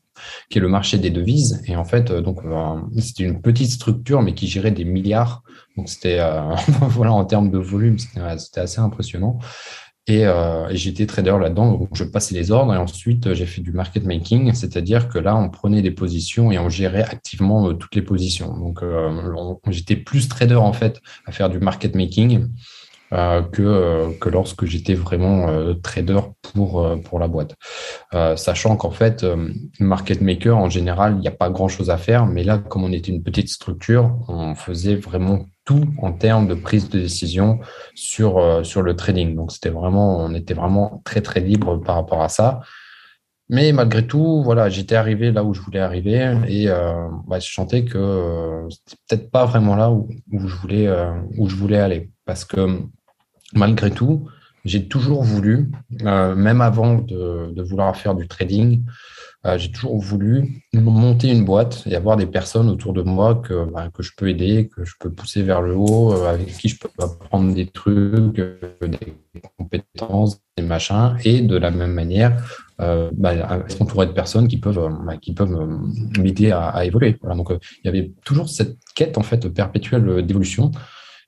qui 0.50 0.58
est 0.58 0.62
le 0.62 0.68
marché 0.68 0.98
des 0.98 1.10
devises. 1.10 1.62
Et 1.66 1.76
en 1.76 1.84
fait, 1.84 2.12
euh, 2.12 2.22
donc 2.22 2.40
euh, 2.46 2.76
c'était 3.00 3.24
une 3.24 3.42
petite 3.42 3.72
structure, 3.72 4.22
mais 4.22 4.34
qui 4.34 4.48
gérait 4.48 4.72
des 4.72 4.86
milliards. 4.86 5.44
Donc 5.76 5.90
c'était 5.90 6.20
euh, 6.20 6.56
en 7.04 7.26
termes 7.26 7.52
de 7.52 7.58
volume, 7.58 7.98
c'était 8.00 8.60
assez 8.60 8.80
impressionnant. 8.80 9.40
Et, 10.10 10.24
j'étais 10.72 11.06
trader 11.06 11.36
là-dedans, 11.38 11.86
je 11.92 12.06
passais 12.06 12.34
les 12.34 12.50
ordres 12.52 12.74
et 12.74 12.78
ensuite 12.78 13.34
j'ai 13.34 13.46
fait 13.46 13.60
du 13.60 13.74
market 13.74 14.06
making, 14.06 14.54
c'est-à-dire 14.54 15.10
que 15.10 15.20
là 15.20 15.36
on 15.36 15.50
prenait 15.50 15.82
des 15.82 15.92
positions 15.92 16.50
et 16.50 16.58
on 16.58 16.70
gérait 16.70 17.04
activement 17.04 17.74
toutes 17.74 17.94
les 17.94 18.02
positions. 18.02 18.58
Donc 18.58 18.86
j'étais 19.68 19.98
plus 19.98 20.30
trader 20.30 20.56
en 20.56 20.72
fait 20.72 21.02
à 21.26 21.34
faire 21.34 21.50
du 21.50 21.60
market 21.60 21.94
making 21.94 22.48
que, 23.12 23.62
euh, 23.62 24.10
que 24.20 24.30
lorsque 24.30 24.66
j'étais 24.66 24.94
vraiment 24.94 25.48
euh, 25.48 25.74
trader 25.74 26.20
pour, 26.42 26.88
pour 27.04 27.20
la 27.20 27.28
boîte. 27.28 27.56
sachant 28.36 28.76
qu'en 28.76 28.92
fait, 28.92 29.26
market 29.80 30.22
maker, 30.22 30.58
en 30.58 30.70
général, 30.70 31.16
il 31.16 31.20
n'y 31.20 31.28
a 31.28 31.32
pas 31.32 31.50
grand-chose 31.50 31.90
à 31.90 31.98
faire, 31.98 32.26
mais 32.26 32.44
là, 32.44 32.58
comme 32.58 32.84
on 32.84 32.92
était 32.92 33.12
une 33.12 33.24
petite 33.24 33.50
structure, 33.50 34.18
on 34.28 34.56
faisait 34.56 34.96
vraiment 34.96 35.46
tout 35.66 35.86
en 36.02 36.14
termes 36.14 36.48
de 36.48 36.56
prise 36.56 36.90
de 36.90 37.00
décision 37.00 37.60
sur, 37.94 38.66
sur 38.66 38.82
le 38.82 38.96
trading. 38.96 39.36
Donc, 39.36 39.52
c'était 39.52 39.70
vraiment, 39.70 40.18
on 40.20 40.34
était 40.34 40.54
vraiment 40.54 41.02
très, 41.04 41.22
très 41.22 41.42
libre 41.42 41.78
par 41.78 41.96
rapport 41.96 42.22
à 42.22 42.30
ça. 42.30 42.62
Mais 43.50 43.72
malgré 43.72 44.06
tout, 44.06 44.44
voilà, 44.44 44.68
j'étais 44.68 44.96
arrivé 44.96 45.32
là 45.32 45.44
où 45.46 45.54
je 45.54 45.62
voulais 45.62 45.80
arriver 45.80 46.38
et 46.50 46.70
euh, 46.70 47.08
bah, 47.28 47.40
je 47.40 47.50
sentais 47.50 47.86
que 47.86 47.98
euh, 47.98 48.70
c'était 48.70 48.98
peut-être 49.08 49.32
pas 49.32 49.46
vraiment 49.46 49.78
là 49.78 49.90
où, 49.90 50.10
où 50.34 50.48
je 50.48 50.56
voulais 50.58 50.90
où 51.38 51.48
je 51.48 51.56
voulais 51.56 51.78
aller 51.78 52.12
parce 52.26 52.44
que 52.44 52.82
malgré 53.54 53.92
tout, 53.92 54.28
j'ai 54.68 54.88
toujours 54.88 55.24
voulu, 55.24 55.72
euh, 56.04 56.36
même 56.36 56.62
avant 56.62 56.96
de, 56.96 57.62
vouloir 57.62 57.96
faire 57.96 58.16
du 58.16 58.28
trading, 58.28 58.84
euh, 59.46 59.58
j'ai 59.58 59.72
toujours 59.72 59.98
voulu 59.98 60.62
monter 60.74 61.32
une 61.32 61.46
boîte 61.46 61.84
et 61.86 61.96
avoir 61.96 62.18
des 62.18 62.26
personnes 62.26 62.70
autour 62.70 62.92
de 62.92 63.02
moi 63.02 63.36
que, 63.36 63.66
bah, 63.72 63.90
je 63.98 64.12
peux 64.18 64.28
aider, 64.28 64.70
que 64.76 64.84
je 64.84 64.96
peux 65.00 65.10
pousser 65.10 65.42
vers 65.42 65.62
le 65.62 65.74
haut, 65.74 66.14
euh, 66.14 66.34
avec 66.34 66.48
qui 66.48 66.68
je 66.68 66.80
peux 66.80 66.90
apprendre 67.00 67.54
des 67.54 67.68
trucs, 67.68 68.36
des 68.82 69.14
compétences, 69.58 70.42
des 70.58 70.64
machins, 70.64 71.16
et 71.24 71.42
de 71.42 71.56
la 71.56 71.72
même 71.72 71.94
manière, 71.94 72.44
bah, 72.78 73.64
entouré 73.80 74.08
de 74.08 74.12
personnes 74.12 74.48
qui 74.48 74.58
peuvent, 74.58 74.90
bah, 75.06 75.18
qui 75.18 75.34
peuvent 75.34 75.58
m'aider 76.20 76.52
à, 76.52 76.84
évoluer. 76.84 77.18
Donc 77.24 77.50
il 77.52 77.86
y 77.86 77.88
avait 77.88 78.12
toujours 78.26 78.50
cette 78.50 78.78
quête 78.96 79.18
perpétuelle 79.56 80.26
d'évolution. 80.26 80.72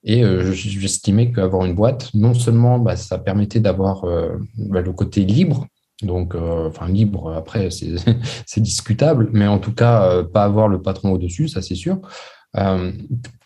Et 0.03 0.23
j'estimais 0.53 1.31
qu'avoir 1.31 1.65
une 1.65 1.75
boîte, 1.75 2.09
non 2.13 2.33
seulement 2.33 2.79
bah, 2.79 2.95
ça 2.95 3.17
permettait 3.17 3.59
d'avoir 3.59 4.05
le 4.05 4.91
côté 4.93 5.25
libre, 5.25 5.67
donc, 6.01 6.35
enfin 6.35 6.87
libre, 6.87 7.33
après 7.33 7.69
c'est 8.45 8.61
discutable, 8.61 9.29
mais 9.33 9.47
en 9.47 9.59
tout 9.59 9.73
cas, 9.73 10.23
pas 10.23 10.45
avoir 10.45 10.69
le 10.69 10.81
patron 10.81 11.11
au-dessus, 11.11 11.49
ça 11.49 11.61
c'est 11.61 11.75
sûr. 11.75 11.99
Euh, 12.57 12.91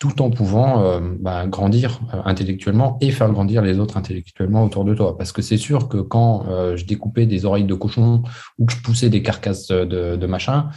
tout 0.00 0.22
en 0.22 0.30
pouvant 0.30 0.82
euh, 0.82 0.98
bah, 1.20 1.46
grandir 1.46 2.00
euh, 2.14 2.22
intellectuellement 2.24 2.96
et 3.02 3.10
faire 3.10 3.30
grandir 3.30 3.60
les 3.60 3.78
autres 3.78 3.98
intellectuellement 3.98 4.64
autour 4.64 4.86
de 4.86 4.94
toi. 4.94 5.18
Parce 5.18 5.30
que 5.30 5.42
c'est 5.42 5.58
sûr 5.58 5.88
que 5.90 5.98
quand 5.98 6.46
je 6.74 6.84
découpais 6.86 7.26
des 7.26 7.44
oreilles 7.44 7.64
de 7.64 7.74
cochon 7.74 8.22
ou 8.58 8.64
que 8.64 8.72
je 8.72 8.80
poussais 8.82 9.10
des 9.10 9.22
carcasses 9.22 9.68
de, 9.68 10.16
de 10.16 10.26
machin, 10.26 10.70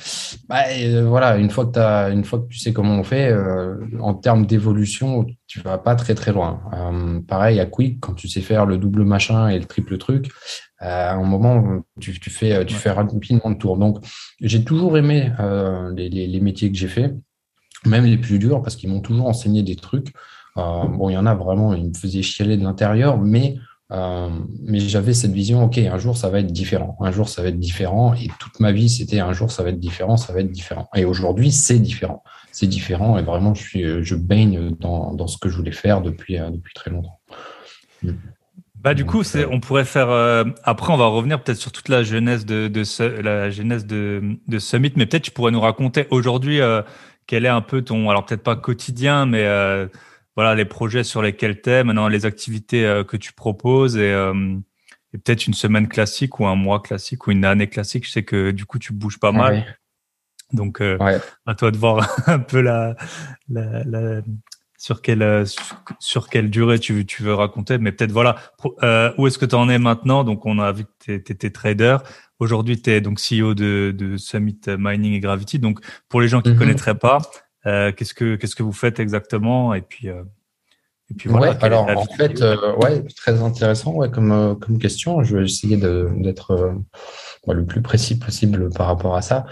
bah, 0.49 0.63
voilà, 1.05 1.37
une 1.37 1.49
fois 1.49 1.67
que 1.67 1.79
as, 1.79 2.09
une 2.09 2.25
fois 2.25 2.39
que 2.39 2.47
tu 2.47 2.59
sais 2.59 2.73
comment 2.73 2.99
on 2.99 3.03
fait, 3.03 3.33
en 3.99 4.13
termes 4.13 4.45
d'évolution, 4.45 5.25
tu 5.47 5.61
vas 5.61 5.77
pas 5.77 5.95
très 5.95 6.15
très 6.15 6.33
loin. 6.33 6.61
pareil 7.27 7.59
à 7.59 7.65
Quick, 7.65 7.99
quand 8.01 8.13
tu 8.13 8.27
sais 8.27 8.41
faire 8.41 8.65
le 8.65 8.77
double 8.77 9.03
machin 9.03 9.47
et 9.49 9.59
le 9.59 9.65
triple 9.65 9.97
truc, 9.97 10.31
à 10.79 11.15
un 11.15 11.23
moment, 11.23 11.81
tu, 11.99 12.19
tu 12.19 12.29
fais, 12.29 12.65
tu 12.65 12.75
fais 12.75 12.91
rapidement 12.91 13.51
de 13.51 13.57
tour. 13.57 13.77
Donc, 13.77 14.03
j'ai 14.41 14.63
toujours 14.63 14.97
aimé 14.97 15.31
les, 15.95 16.09
les, 16.09 16.27
les 16.27 16.39
métiers 16.39 16.71
que 16.71 16.77
j'ai 16.77 16.87
faits 16.87 17.15
même 17.87 18.05
les 18.05 18.17
plus 18.17 18.39
durs, 18.39 18.61
parce 18.61 18.75
qu'ils 18.75 18.89
m'ont 18.89 19.01
toujours 19.01 19.27
enseigné 19.27 19.63
des 19.63 19.75
trucs. 19.75 20.13
Euh, 20.57 20.85
bon, 20.87 21.09
il 21.09 21.13
y 21.13 21.17
en 21.17 21.25
a 21.25 21.35
vraiment, 21.35 21.73
ils 21.73 21.89
me 21.89 21.93
faisaient 21.93 22.21
chialer 22.21 22.57
de 22.57 22.63
l'intérieur, 22.63 23.17
mais, 23.19 23.57
euh, 23.91 24.29
mais 24.63 24.79
j'avais 24.79 25.13
cette 25.13 25.31
vision, 25.31 25.63
OK, 25.63 25.77
un 25.77 25.97
jour, 25.97 26.17
ça 26.17 26.29
va 26.29 26.39
être 26.39 26.51
différent. 26.51 26.97
Un 26.99 27.11
jour, 27.11 27.29
ça 27.29 27.41
va 27.41 27.49
être 27.49 27.59
différent. 27.59 28.13
Et 28.15 28.29
toute 28.39 28.59
ma 28.59 28.71
vie, 28.71 28.89
c'était 28.89 29.19
un 29.19 29.33
jour, 29.33 29.51
ça 29.51 29.63
va 29.63 29.69
être 29.69 29.79
différent, 29.79 30.17
ça 30.17 30.33
va 30.33 30.39
être 30.39 30.51
différent. 30.51 30.89
Et 30.95 31.05
aujourd'hui, 31.05 31.51
c'est 31.51 31.79
différent. 31.79 32.23
C'est 32.51 32.67
différent. 32.67 33.17
Et 33.17 33.21
vraiment, 33.21 33.53
je, 33.53 33.61
suis, 33.61 34.03
je 34.03 34.15
baigne 34.15 34.71
dans, 34.79 35.13
dans 35.13 35.27
ce 35.27 35.37
que 35.37 35.49
je 35.49 35.57
voulais 35.57 35.71
faire 35.71 36.01
depuis, 36.01 36.39
euh, 36.39 36.49
depuis 36.49 36.73
très 36.73 36.89
longtemps. 36.89 37.19
Mm. 38.03 38.11
Bah 38.79 38.93
du 38.93 39.05
coup, 39.05 39.23
c'est, 39.23 39.43
on 39.45 39.59
pourrait 39.59 39.85
faire. 39.85 40.09
après, 40.63 40.93
on 40.93 40.97
va 40.97 41.07
revenir 41.07 41.41
peut-être 41.41 41.57
sur 41.57 41.71
toute 41.71 41.89
la 41.89 42.03
jeunesse 42.03 42.45
de, 42.45 42.67
de 42.67 42.83
la 43.21 43.49
jeunesse 43.49 43.87
de, 43.87 44.37
de 44.47 44.59
Summit, 44.59 44.93
mais 44.95 45.07
peut-être 45.07 45.23
tu 45.23 45.31
pourrais 45.31 45.51
nous 45.51 45.59
raconter 45.59 46.05
aujourd'hui 46.11 46.61
quel 47.27 47.45
est 47.45 47.49
un 47.49 47.61
peu 47.61 47.83
ton, 47.83 48.09
alors 48.09 48.25
peut-être 48.25 48.43
pas 48.43 48.55
quotidien, 48.55 49.25
mais 49.25 49.43
euh, 49.43 49.87
voilà 50.35 50.55
les 50.55 50.65
projets 50.65 51.03
sur 51.03 51.21
lesquels 51.21 51.61
tu 51.61 51.69
es, 51.69 51.83
maintenant 51.83 52.07
les 52.07 52.25
activités 52.25 52.85
euh, 52.85 53.03
que 53.03 53.17
tu 53.17 53.33
proposes 53.33 53.97
euh, 53.97 54.33
et, 55.13 55.17
peut-être 55.17 55.45
une 55.45 55.53
semaine 55.53 55.87
classique 55.87 56.39
ou 56.39 56.47
un 56.47 56.55
mois 56.55 56.81
classique 56.81 57.27
ou 57.27 57.31
une 57.31 57.45
année 57.45 57.67
classique. 57.67 58.05
Je 58.05 58.11
sais 58.11 58.23
que 58.23 58.51
du 58.51 58.65
coup 58.65 58.79
tu 58.79 58.93
bouges 58.93 59.19
pas 59.19 59.31
mal. 59.31 59.77
Donc 60.53 60.81
à 60.81 61.55
toi 61.55 61.71
de 61.71 61.77
voir 61.77 62.09
un 62.27 62.39
peu 62.39 62.61
la, 62.61 62.95
la, 63.49 63.83
la 63.83 64.21
sur 64.87 65.01
quelle 65.01 65.43
sur 65.99 66.29
quelle 66.29 66.49
durée 66.49 66.79
tu, 66.79 67.05
tu 67.05 67.23
veux 67.23 67.33
raconter 67.33 67.77
mais 67.77 67.91
peut-être 67.91 68.13
voilà 68.13 68.37
où 69.17 69.27
est-ce 69.27 69.37
que 69.37 69.45
tu 69.45 69.55
en 69.55 69.67
es 69.69 69.79
maintenant? 69.79 70.23
Donc 70.23 70.45
on 70.45 70.59
a 70.59 70.71
vu 70.71 70.85
que 70.85 71.17
tu 71.17 71.31
étais 71.31 71.49
trader 71.49 71.97
Aujourd'hui, 72.39 72.79
tu 72.79 72.91
es 72.91 73.01
donc 73.01 73.19
CEO 73.19 73.55
de, 73.55 73.91
de, 73.97 74.15
Summit 74.15 74.59
Mining 74.67 75.13
et 75.13 75.19
Gravity. 75.19 75.57
Donc, 75.57 75.79
pour 76.07 76.21
les 76.21 76.27
gens 76.27 76.41
qui 76.41 76.49
ne 76.49 76.53
mhm. 76.53 76.59
connaîtraient 76.59 76.97
pas, 76.97 77.17
euh, 77.65 77.91
qu'est-ce 77.91 78.13
que 78.13 78.35
qu'est-ce 78.35 78.55
que 78.55 78.61
vous 78.61 78.73
faites 78.73 78.99
exactement? 78.99 79.73
Et 79.73 79.81
puis, 79.81 80.09
euh, 80.09 80.21
et 81.09 81.13
puis 81.13 81.29
voilà. 81.29 81.57
alors, 81.61 81.87
en 81.87 82.05
fait, 82.05 82.41
euh, 82.41 82.75
ouais, 82.75 83.01
très 83.15 83.41
intéressant 83.41 83.93
ouais, 83.93 84.11
comme, 84.11 84.31
euh, 84.31 84.55
comme 84.55 84.77
question. 84.77 85.23
Je 85.23 85.37
vais 85.37 85.45
essayer 85.45 85.77
d'être 85.77 86.51
euh, 86.51 87.53
le 87.53 87.65
plus 87.65 87.81
précis 87.81 88.19
possible 88.19 88.69
par 88.71 88.87
rapport 88.87 89.15
à 89.15 89.21
ça. 89.21 89.45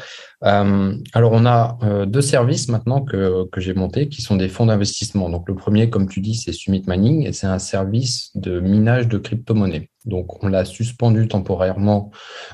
Euh, 0.44 0.96
alors, 1.14 1.32
on 1.34 1.46
a 1.46 1.78
euh, 1.84 2.06
deux 2.06 2.22
services 2.22 2.68
maintenant 2.68 3.02
que, 3.02 3.46
que 3.52 3.62
j'ai 3.62 3.74
montés 3.74 4.10
qui 4.10 4.22
sont 4.22 4.36
des 4.36 4.50
fonds 4.50 4.66
d'investissement. 4.66 5.30
Donc, 5.30 5.48
le 5.48 5.56
premier, 5.56 5.90
comme 5.90 6.08
tu 6.08 6.22
dis, 6.22 6.36
c'est 6.36 6.52
Summit 6.52 6.84
Mining 6.88 7.26
et 7.26 7.34
c'est 7.34 7.48
un 7.48 7.60
service 7.60 8.32
de 8.36 8.60
minage 8.60 9.08
de 9.08 9.18
crypto-monnaies. 9.18 9.90
Donc, 10.06 10.44
on 10.44 10.48
l'a 10.48 10.66
suspendu 10.66 11.28
temporairement 11.28 12.12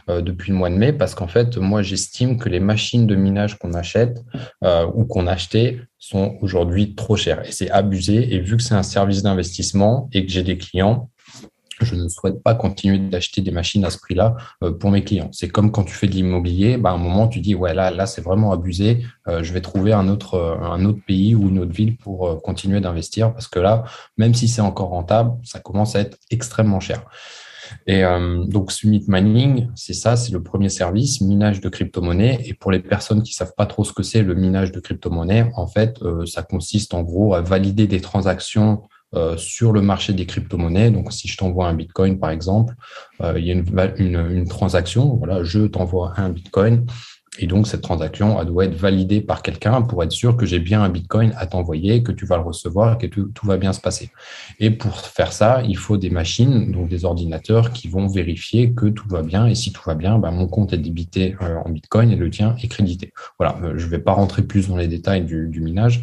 euh, 0.10 0.22
depuis 0.22 0.52
le 0.52 0.58
mois 0.58 0.70
de 0.70 0.76
mai 0.76 0.94
parce 0.94 1.16
qu'en 1.16 1.28
fait, 1.28 1.58
moi, 1.58 1.82
j'estime 1.82 2.38
que 2.38 2.50
les 2.50 2.60
machines 2.60 3.08
de 3.08 3.16
minage 3.16 3.58
qu'on 3.58 3.74
achète 3.74 4.24
ou 4.94 5.06
qu'on 5.06 5.28
a 5.28 5.34
achetées 5.34 5.82
sont 5.98 6.38
aujourd'hui 6.42 6.96
trop 6.96 7.16
chères 7.16 7.48
et 7.48 7.52
c'est 7.52 7.70
abusé. 7.70 8.34
Et 8.34 8.40
vu 8.40 8.58
que 8.58 8.64
c'est 8.64 8.76
un 8.76 8.84
service 8.84 9.22
d'investissement 9.22 10.10
et 10.14 10.26
que 10.26 10.32
j'ai 10.32 10.44
des 10.44 10.58
clients, 10.58 11.11
je 11.86 11.96
ne 11.96 12.08
souhaite 12.08 12.42
pas 12.44 12.56
continuer 12.56 13.00
d'acheter 13.00 13.42
des 13.42 13.52
machines 13.52 13.84
à 13.86 13.90
ce 13.90 13.98
prix-là 13.98 14.36
euh, 14.64 14.72
pour 14.72 14.92
mes 14.92 15.04
clients. 15.04 15.30
C'est 15.32 15.50
comme 15.50 15.72
quand 15.72 15.84
tu 15.84 15.94
fais 15.94 16.08
de 16.08 16.14
l'immobilier, 16.14 16.78
bah, 16.78 16.92
à 16.92 16.94
un 16.94 16.98
moment, 16.98 17.28
tu 17.28 17.40
dis, 17.40 17.56
ouais, 17.56 17.74
là, 17.74 17.92
là 17.92 18.06
c'est 18.06 18.22
vraiment 18.22 18.52
abusé, 18.52 19.04
euh, 19.28 19.44
je 19.44 19.54
vais 19.54 19.62
trouver 19.62 19.94
un 19.94 20.08
autre, 20.08 20.36
euh, 20.36 20.58
un 20.62 20.86
autre 20.86 21.00
pays 21.06 21.36
ou 21.36 21.50
une 21.50 21.60
autre 21.60 21.74
ville 21.74 21.98
pour 21.98 22.42
continuer 22.42 22.80
d'investir 22.82 23.34
parce 23.34 23.48
que 23.48 23.60
là, 23.60 23.84
même 24.18 24.34
si 24.34 24.48
c'est 24.48 24.62
encore 24.62 24.90
rentable, 24.90 25.34
ça 25.44 25.60
commence 25.60 25.96
à 25.96 26.02
être 26.02 26.18
extrêmement 26.30 26.80
cher. 26.80 27.04
Et 27.88 28.04
donc, 28.48 28.72
Summit 28.72 29.06
Mining, 29.08 29.70
c'est 29.76 29.94
ça, 29.94 30.18
c'est 30.18 30.34
le 30.34 30.44
premier 30.44 30.68
service, 30.68 31.22
minage 31.22 31.62
de 31.62 31.70
crypto-monnaie. 31.70 32.42
Et 32.44 32.54
pour 32.54 32.70
les 32.70 32.80
personnes 32.80 33.24
qui 33.24 33.34
savent 33.34 33.54
pas 33.56 33.66
trop 33.66 33.86
ce 33.86 33.94
que 33.94 34.04
c'est 34.04 34.24
le 34.24 34.36
minage 34.36 34.74
de 34.74 34.82
crypto-monnaie, 34.82 35.50
en 35.56 35.68
fait, 35.68 35.98
ça 36.26 36.44
consiste 36.44 36.94
en 36.94 37.02
gros 37.02 37.34
à 37.34 37.42
valider 37.42 37.88
des 37.88 38.02
transactions 38.02 38.82
euh, 39.14 39.36
sur 39.36 39.74
le 39.74 39.82
marché 39.82 40.14
des 40.14 40.26
crypto-monnaies. 40.26 40.90
Donc, 40.90 41.12
si 41.12 41.28
je 41.28 41.36
t'envoie 41.36 41.68
un 41.68 41.74
Bitcoin, 41.74 42.18
par 42.18 42.30
exemple, 42.30 42.76
euh, 43.22 43.38
il 43.38 43.46
y 43.46 43.52
a 43.52 43.56
une, 43.98 44.48
transaction. 44.48 45.18
Voilà, 45.18 45.44
je 45.44 45.68
t'envoie 45.68 46.14
un 46.16 46.30
Bitcoin. 46.30 46.86
Et 47.38 47.46
donc, 47.46 47.68
cette 47.68 47.82
transaction, 47.82 48.40
elle 48.40 48.48
doit 48.48 48.64
être 48.64 48.76
validée 48.76 49.20
par 49.20 49.42
quelqu'un 49.42 49.82
pour 49.82 50.02
être 50.02 50.14
sûr 50.14 50.38
que 50.38 50.46
j'ai 50.46 50.60
bien 50.60 50.82
un 50.82 50.88
Bitcoin 50.88 51.34
à 51.36 51.46
t'envoyer, 51.46 52.04
que 52.04 52.14
tu 52.14 52.26
vas 52.26 52.38
le 52.38 52.44
recevoir, 52.44 52.98
que 52.98 53.06
tout, 53.06 53.30
va 53.44 53.58
bien 53.58 53.74
se 53.74 53.82
passer. 53.82 54.12
Et 54.60 54.72
pour 54.72 54.98
faire 54.98 55.34
ça, 55.34 55.62
il 55.68 55.76
faut 55.76 55.98
des 55.98 56.10
machines, 56.10 56.72
donc 56.72 56.88
des 56.88 57.04
ordinateurs 57.04 57.74
qui 57.74 57.90
vont 57.90 58.08
vérifier 58.08 58.74
que 58.74 58.86
tout 58.86 59.10
va 59.10 59.24
bien. 59.24 59.46
Et 59.46 59.56
si 59.56 59.74
tout 59.74 59.84
va 59.86 59.96
bien, 59.96 60.20
bah, 60.20 60.32
mon 60.32 60.48
compte 60.48 60.72
est 60.72 60.78
débité 60.78 61.36
euh, 61.42 61.58
en 61.66 61.70
Bitcoin 61.70 62.12
et 62.12 62.16
le 62.16 62.30
tien 62.30 62.56
est 62.64 62.70
crédité. 62.70 63.12
Voilà, 63.38 63.58
je 63.76 63.86
ne 63.86 63.90
vais 63.90 64.00
pas 64.00 64.14
rentrer 64.14 64.44
plus 64.44 64.70
dans 64.70 64.78
les 64.78 64.88
détails 64.88 65.26
du 65.26 65.60
minage. 65.60 66.02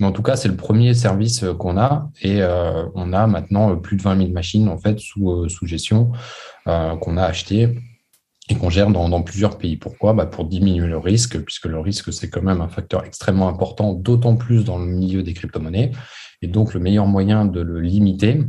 Mais 0.00 0.06
en 0.06 0.12
tout 0.12 0.22
cas, 0.22 0.36
c'est 0.36 0.48
le 0.48 0.56
premier 0.56 0.94
service 0.94 1.42
euh, 1.42 1.54
qu'on 1.54 1.78
a 1.78 2.10
et 2.20 2.42
euh, 2.42 2.84
on 2.94 3.12
a 3.12 3.26
maintenant 3.26 3.72
euh, 3.72 3.76
plus 3.76 3.96
de 3.96 4.02
20 4.02 4.18
000 4.18 4.30
machines 4.30 4.68
en 4.68 4.78
fait 4.78 4.98
sous, 4.98 5.48
gestion 5.62 6.12
qu'on 6.64 7.16
a 7.16 7.22
achetées 7.22 7.78
et 8.48 8.54
qu'on 8.54 8.70
gère 8.70 8.90
dans, 8.90 9.22
plusieurs 9.22 9.58
pays. 9.58 9.76
Pourquoi? 9.76 10.12
Bah 10.14 10.26
Pour 10.26 10.44
diminuer 10.44 10.86
le 10.86 10.98
risque, 10.98 11.38
puisque 11.40 11.66
le 11.66 11.78
risque, 11.80 12.12
c'est 12.12 12.28
quand 12.28 12.42
même 12.42 12.60
un 12.60 12.68
facteur 12.68 13.04
extrêmement 13.04 13.48
important, 13.48 13.92
d'autant 13.92 14.36
plus 14.36 14.64
dans 14.64 14.78
le 14.78 14.86
milieu 14.86 15.22
des 15.22 15.32
crypto-monnaies. 15.32 15.92
Et 16.42 16.48
donc, 16.48 16.74
le 16.74 16.80
meilleur 16.80 17.06
moyen 17.06 17.44
de 17.44 17.60
le 17.60 17.80
limiter 17.80 18.40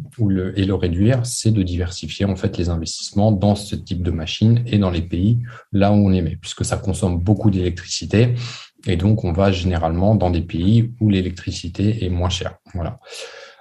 et 0.56 0.66
le 0.66 0.76
réduire, 0.76 1.26
c'est 1.26 1.52
de 1.52 1.64
diversifier 1.64 2.26
en 2.26 2.36
fait 2.36 2.58
les 2.58 2.70
investissements 2.70 3.32
dans 3.32 3.56
ce 3.56 3.76
type 3.76 4.04
de 4.04 4.12
machines 4.12 4.62
et 4.66 4.78
dans 4.78 4.92
les 4.92 5.02
pays 5.02 5.40
là 5.72 5.92
où 5.92 5.96
on 5.96 6.10
les 6.10 6.22
met, 6.22 6.36
puisque 6.36 6.66
ça 6.66 6.78
consomme 6.78 7.20
beaucoup 7.20 7.50
d'électricité 7.50 8.36
et 8.88 8.96
donc, 8.96 9.24
on 9.24 9.32
va 9.32 9.52
généralement 9.52 10.16
dans 10.16 10.30
des 10.30 10.42
pays 10.42 10.94
où 11.00 11.10
l'électricité 11.10 12.06
est 12.06 12.10
moins 12.10 12.30
chère. 12.30 12.56
Voilà. 12.74 13.00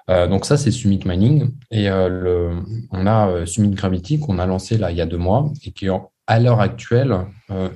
Euh, 0.08 0.26
donc 0.26 0.44
ça, 0.44 0.56
c'est 0.56 0.70
Summit 0.70 1.00
Mining. 1.04 1.50
Et 1.70 1.88
euh, 1.90 2.54
on 2.92 3.06
a 3.06 3.28
euh, 3.28 3.46
Summit 3.46 3.70
Gravity 3.70 4.20
qu'on 4.20 4.38
a 4.38 4.46
lancé 4.46 4.78
là 4.78 4.90
il 4.90 4.96
y 4.96 5.00
a 5.00 5.06
deux 5.06 5.18
mois 5.18 5.50
et 5.64 5.72
qui 5.72 5.86
est 5.86 5.90
à 6.28 6.40
l'heure 6.40 6.60
actuelle 6.60 7.16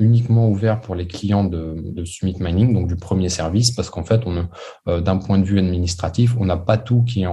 uniquement 0.00 0.48
ouvert 0.48 0.80
pour 0.80 0.96
les 0.96 1.06
clients 1.06 1.44
de, 1.44 2.02
Summit 2.04 2.34
Mining, 2.40 2.74
donc 2.74 2.88
du 2.88 2.96
premier 2.96 3.28
service, 3.28 3.70
parce 3.70 3.90
qu'en 3.90 4.02
fait, 4.02 4.22
on 4.26 4.48
d'un 5.00 5.18
point 5.18 5.38
de 5.38 5.44
vue 5.44 5.60
administratif, 5.60 6.34
on 6.36 6.46
n'a 6.46 6.56
pas 6.56 6.76
tout 6.76 7.04
qui 7.04 7.22
est 7.22 7.28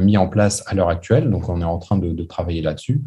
mis 0.00 0.16
en 0.16 0.26
place 0.26 0.64
à 0.66 0.74
l'heure 0.74 0.88
actuelle, 0.88 1.30
donc 1.30 1.48
on 1.48 1.60
est 1.60 1.64
en 1.64 1.78
train 1.78 1.98
de 1.98 2.24
travailler 2.24 2.62
là-dessus. 2.62 3.04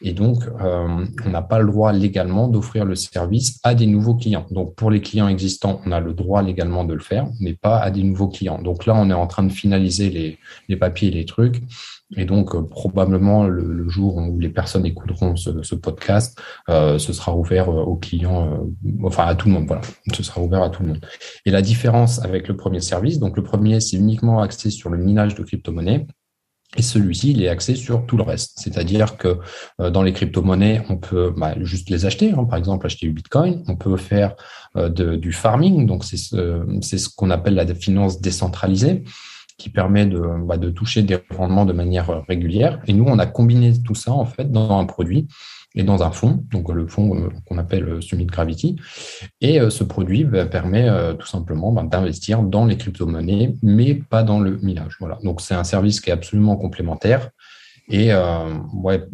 Et 0.00 0.12
donc, 0.12 0.44
on 0.60 1.30
n'a 1.30 1.42
pas 1.42 1.58
le 1.58 1.66
droit 1.66 1.92
légalement 1.92 2.48
d'offrir 2.48 2.84
le 2.84 2.94
service 2.94 3.58
à 3.64 3.74
des 3.74 3.86
nouveaux 3.86 4.14
clients. 4.14 4.46
Donc, 4.50 4.74
pour 4.74 4.90
les 4.90 5.00
clients 5.00 5.28
existants, 5.28 5.80
on 5.84 5.92
a 5.92 6.00
le 6.00 6.14
droit 6.14 6.42
légalement 6.42 6.84
de 6.84 6.94
le 6.94 7.00
faire, 7.00 7.28
mais 7.40 7.54
pas 7.54 7.78
à 7.78 7.90
des 7.90 8.02
nouveaux 8.02 8.28
clients. 8.28 8.60
Donc 8.62 8.86
là, 8.86 8.94
on 8.96 9.10
est 9.10 9.14
en 9.14 9.26
train 9.26 9.42
de 9.42 9.52
finaliser 9.52 10.38
les, 10.68 10.76
papiers 10.76 11.08
et 11.08 11.12
les 11.12 11.24
trucs. 11.24 11.62
Et 12.16 12.24
donc, 12.24 12.54
euh, 12.54 12.62
probablement, 12.62 13.44
le, 13.44 13.88
jour 13.88 14.16
où 14.16 14.38
les 14.38 14.48
personnes 14.48 14.86
écouteront 14.86 15.36
ce, 15.36 15.74
podcast, 15.74 16.40
euh, 16.68 16.98
ce 16.98 17.12
sera 17.12 17.34
ouvert 17.36 17.68
euh, 17.68 17.82
aux 17.82 17.96
clients, 17.96 18.66
enfin 19.02 19.26
à 19.26 19.34
tout 19.34 19.48
le 19.48 19.54
monde. 19.54 19.66
Voilà, 19.66 19.82
ce 20.12 20.22
sera 20.22 20.40
ouvert 20.40 20.62
à 20.62 20.70
tout 20.70 20.82
le 20.82 20.90
monde. 20.90 21.04
Et 21.44 21.50
la 21.50 21.62
différence 21.62 22.22
avec 22.24 22.48
le 22.48 22.56
premier 22.56 22.80
service, 22.80 23.18
donc 23.18 23.36
le 23.36 23.42
premier, 23.42 23.80
c'est 23.80 23.96
uniquement 23.96 24.40
axé 24.40 24.70
sur 24.70 24.90
le 24.90 24.98
minage 24.98 25.34
de 25.34 25.42
crypto-monnaies. 25.42 26.06
Et 26.76 26.82
celui-ci, 26.82 27.30
il 27.30 27.42
est 27.42 27.48
axé 27.48 27.74
sur 27.74 28.04
tout 28.04 28.16
le 28.16 28.22
reste. 28.22 28.58
C'est-à-dire 28.60 29.16
que 29.16 29.38
dans 29.78 30.02
les 30.02 30.12
crypto-monnaies, 30.12 30.82
on 30.90 30.98
peut 30.98 31.32
bah, 31.34 31.54
juste 31.62 31.88
les 31.88 32.04
acheter. 32.04 32.32
Hein. 32.32 32.44
Par 32.44 32.58
exemple, 32.58 32.84
acheter 32.84 33.06
du 33.06 33.12
Bitcoin. 33.12 33.64
On 33.68 33.76
peut 33.76 33.96
faire 33.96 34.36
de, 34.76 35.16
du 35.16 35.32
farming. 35.32 35.86
Donc, 35.86 36.04
c'est 36.04 36.18
ce, 36.18 36.62
ce 36.82 37.08
qu'on 37.08 37.30
appelle 37.30 37.54
la 37.54 37.66
finance 37.74 38.20
décentralisée. 38.20 39.02
qui 39.58 39.70
permet 39.70 40.06
de, 40.06 40.22
bah, 40.44 40.56
de 40.56 40.70
toucher 40.70 41.02
des 41.02 41.18
rendements 41.36 41.66
de 41.66 41.72
manière 41.72 42.24
régulière. 42.28 42.80
Et 42.86 42.92
nous, 42.92 43.04
on 43.06 43.18
a 43.18 43.26
combiné 43.26 43.72
tout 43.82 43.96
ça 43.96 44.12
en 44.12 44.24
fait 44.24 44.50
dans 44.50 44.78
un 44.78 44.84
produit 44.84 45.26
et 45.74 45.82
dans 45.82 46.02
un 46.02 46.10
fonds, 46.10 46.44
donc 46.50 46.72
le 46.72 46.86
fonds 46.86 47.16
euh, 47.16 47.28
qu'on 47.46 47.58
appelle 47.58 48.02
Summit 48.02 48.26
Gravity. 48.26 48.76
Et 49.40 49.60
ce 49.70 49.84
produit 49.84 50.24
bah, 50.24 50.46
permet 50.46 50.88
tout 51.18 51.26
simplement 51.26 51.72
bah, 51.72 51.82
d'investir 51.82 52.42
dans 52.42 52.64
les 52.64 52.76
crypto-monnaies, 52.76 53.54
mais 53.62 53.94
pas 53.94 54.22
dans 54.22 54.40
le 54.40 54.58
minage. 54.58 54.96
Voilà. 55.00 55.18
Donc 55.22 55.40
c'est 55.40 55.54
un 55.54 55.64
service 55.64 56.00
qui 56.00 56.10
est 56.10 56.12
absolument 56.12 56.56
complémentaire. 56.56 57.30
Et 57.90 58.12
ouais, 58.74 59.06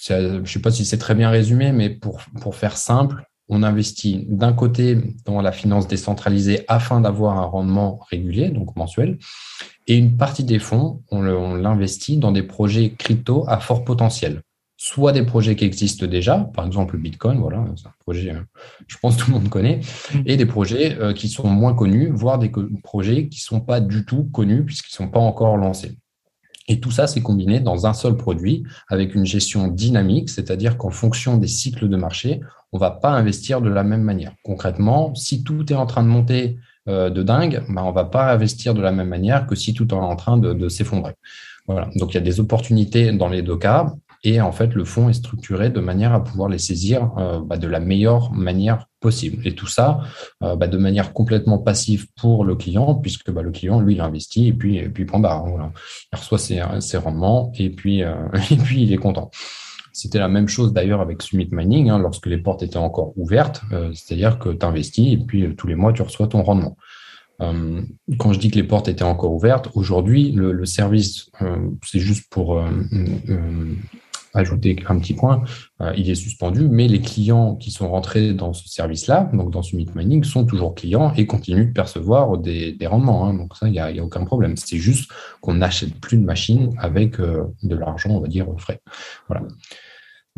je 0.00 0.40
ne 0.40 0.44
sais 0.46 0.60
pas 0.60 0.70
si 0.70 0.84
c'est 0.84 0.98
très 0.98 1.14
bien 1.14 1.28
résumé, 1.30 1.72
mais 1.72 1.90
pour, 1.90 2.22
pour 2.40 2.54
faire 2.54 2.76
simple, 2.76 3.24
on 3.48 3.62
investit 3.62 4.26
d'un 4.28 4.52
côté 4.52 4.98
dans 5.24 5.40
la 5.40 5.52
finance 5.52 5.86
décentralisée 5.86 6.64
afin 6.68 7.00
d'avoir 7.00 7.38
un 7.38 7.44
rendement 7.44 8.00
régulier, 8.10 8.48
donc 8.48 8.74
mensuel, 8.76 9.18
et 9.86 9.96
une 9.96 10.16
partie 10.16 10.44
des 10.44 10.58
fonds, 10.58 11.02
on 11.10 11.22
l'investit 11.54 12.16
dans 12.16 12.32
des 12.32 12.42
projets 12.42 12.94
crypto 12.94 13.44
à 13.48 13.60
fort 13.60 13.84
potentiel. 13.84 14.42
Soit 14.86 15.12
des 15.12 15.22
projets 15.22 15.56
qui 15.56 15.64
existent 15.64 16.04
déjà, 16.04 16.50
par 16.52 16.66
exemple 16.66 16.96
le 16.96 17.00
Bitcoin, 17.00 17.38
voilà, 17.38 17.64
c'est 17.74 17.86
un 17.86 17.94
projet, 18.00 18.32
euh, 18.32 18.40
je 18.86 18.98
pense 18.98 19.16
que 19.16 19.22
tout 19.22 19.30
le 19.30 19.38
monde 19.38 19.48
connaît, 19.48 19.80
mm. 20.12 20.18
et 20.26 20.36
des 20.36 20.44
projets 20.44 20.98
euh, 21.00 21.14
qui 21.14 21.30
sont 21.30 21.48
moins 21.48 21.72
connus, 21.72 22.10
voire 22.12 22.38
des 22.38 22.52
projets 22.82 23.28
qui 23.28 23.38
ne 23.38 23.44
sont 23.44 23.60
pas 23.60 23.80
du 23.80 24.04
tout 24.04 24.24
connus 24.24 24.62
puisqu'ils 24.62 24.92
ne 24.92 25.06
sont 25.06 25.10
pas 25.10 25.20
encore 25.20 25.56
lancés. 25.56 25.96
Et 26.68 26.80
tout 26.80 26.90
ça, 26.90 27.06
c'est 27.06 27.22
combiné 27.22 27.60
dans 27.60 27.86
un 27.86 27.94
seul 27.94 28.18
produit 28.18 28.64
avec 28.88 29.14
une 29.14 29.24
gestion 29.24 29.68
dynamique, 29.68 30.28
c'est-à-dire 30.28 30.76
qu'en 30.76 30.90
fonction 30.90 31.38
des 31.38 31.46
cycles 31.46 31.88
de 31.88 31.96
marché, 31.96 32.42
on 32.72 32.76
va 32.76 32.90
pas 32.90 33.12
investir 33.12 33.62
de 33.62 33.70
la 33.70 33.84
même 33.84 34.02
manière. 34.02 34.34
Concrètement, 34.44 35.14
si 35.14 35.44
tout 35.44 35.72
est 35.72 35.76
en 35.76 35.86
train 35.86 36.02
de 36.02 36.08
monter 36.08 36.58
euh, 36.90 37.08
de 37.08 37.22
dingue, 37.22 37.64
ben, 37.70 37.84
on 37.84 37.92
va 37.92 38.04
pas 38.04 38.34
investir 38.34 38.74
de 38.74 38.82
la 38.82 38.92
même 38.92 39.08
manière 39.08 39.46
que 39.46 39.54
si 39.54 39.72
tout 39.72 39.88
est 39.88 39.94
en 39.94 40.16
train 40.16 40.36
de, 40.36 40.68
s'effondrer. 40.68 41.14
Voilà. 41.66 41.88
Donc, 41.96 42.12
il 42.12 42.14
y 42.16 42.18
a 42.18 42.20
des 42.20 42.38
opportunités 42.38 43.12
dans 43.12 43.28
les 43.28 43.40
deux 43.40 43.56
cas. 43.56 43.94
Et 44.24 44.40
en 44.40 44.52
fait, 44.52 44.74
le 44.74 44.84
fonds 44.84 45.08
est 45.08 45.14
structuré 45.14 45.70
de 45.70 45.80
manière 45.80 46.12
à 46.12 46.24
pouvoir 46.24 46.48
les 46.48 46.58
saisir 46.58 47.12
euh, 47.18 47.40
bah, 47.40 47.56
de 47.56 47.68
la 47.68 47.78
meilleure 47.78 48.32
manière 48.32 48.88
possible. 49.00 49.46
Et 49.46 49.54
tout 49.54 49.66
ça 49.66 50.00
euh, 50.42 50.56
bah, 50.56 50.66
de 50.66 50.78
manière 50.78 51.12
complètement 51.12 51.58
passive 51.58 52.06
pour 52.16 52.44
le 52.44 52.56
client, 52.56 52.94
puisque 52.94 53.30
bah, 53.30 53.42
le 53.42 53.50
client, 53.50 53.80
lui, 53.80 53.94
il 53.94 54.00
investit 54.00 54.48
et 54.48 54.52
puis, 54.52 54.78
et 54.78 54.88
puis 54.88 55.04
bah, 55.04 55.44
il 56.12 56.18
reçoit 56.18 56.38
ses, 56.38 56.62
ses 56.80 56.96
rendements 56.96 57.52
et 57.58 57.70
puis, 57.70 58.00
et 58.50 58.56
puis 58.56 58.82
il 58.82 58.92
est 58.92 58.98
content. 58.98 59.30
C'était 59.94 60.18
la 60.18 60.28
même 60.28 60.48
chose 60.48 60.72
d'ailleurs 60.72 61.00
avec 61.00 61.22
Summit 61.22 61.48
Mining, 61.52 61.88
hein, 61.88 62.00
lorsque 62.00 62.26
les 62.26 62.38
portes 62.38 62.64
étaient 62.64 62.78
encore 62.78 63.16
ouvertes, 63.16 63.62
euh, 63.72 63.92
c'est-à-dire 63.94 64.40
que 64.40 64.48
tu 64.48 64.66
investis 64.66 65.12
et 65.12 65.16
puis 65.16 65.46
euh, 65.46 65.54
tous 65.54 65.68
les 65.68 65.76
mois, 65.76 65.92
tu 65.92 66.02
reçois 66.02 66.26
ton 66.26 66.42
rendement. 66.42 66.76
Euh, 67.40 67.80
quand 68.18 68.32
je 68.32 68.40
dis 68.40 68.50
que 68.50 68.56
les 68.56 68.64
portes 68.64 68.88
étaient 68.88 69.04
encore 69.04 69.32
ouvertes, 69.32 69.68
aujourd'hui, 69.74 70.32
le, 70.32 70.64
service, 70.64 71.30
c'est 71.84 72.00
juste 72.00 72.28
pour 72.28 72.60
ajouter 74.34 74.76
un 74.88 74.98
petit 74.98 75.14
point, 75.14 75.42
il 75.96 76.10
est 76.10 76.14
suspendu, 76.14 76.68
mais 76.68 76.88
les 76.88 77.00
clients 77.00 77.54
qui 77.56 77.70
sont 77.70 77.88
rentrés 77.88 78.32
dans 78.32 78.52
ce 78.52 78.68
service-là, 78.68 79.30
donc 79.32 79.50
dans 79.50 79.62
Summit 79.62 79.86
Mining, 79.94 80.24
sont 80.24 80.44
toujours 80.44 80.74
clients 80.74 81.12
et 81.16 81.26
continuent 81.26 81.68
de 81.68 81.72
percevoir 81.72 82.36
des, 82.38 82.76
rendements. 82.86 83.26
Hein. 83.26 83.34
donc 83.34 83.56
ça, 83.56 83.68
il 83.68 83.72
n'y 83.72 83.78
a, 83.78 84.04
aucun 84.04 84.24
problème. 84.24 84.56
C'est 84.56 84.78
juste 84.78 85.10
qu'on 85.40 85.54
n'achète 85.54 85.94
plus 86.00 86.16
de 86.16 86.24
machines 86.24 86.74
avec 86.78 87.18
de 87.18 87.76
l'argent, 87.76 88.10
on 88.10 88.20
va 88.20 88.28
dire, 88.28 88.46
frais. 88.58 88.80
Voilà. 89.28 89.42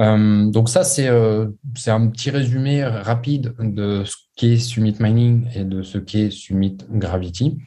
Euh, 0.00 0.50
donc 0.50 0.68
ça, 0.68 0.82
euh, 0.98 1.48
c'est 1.74 1.90
un 1.90 2.06
petit 2.08 2.30
résumé 2.30 2.84
rapide 2.84 3.54
de 3.58 4.04
ce 4.04 4.16
qu'est 4.36 4.58
Summit 4.58 4.96
Mining 5.00 5.48
et 5.54 5.64
de 5.64 5.82
ce 5.82 5.98
qu'est 5.98 6.30
Summit 6.30 6.76
Gravity. 6.90 7.58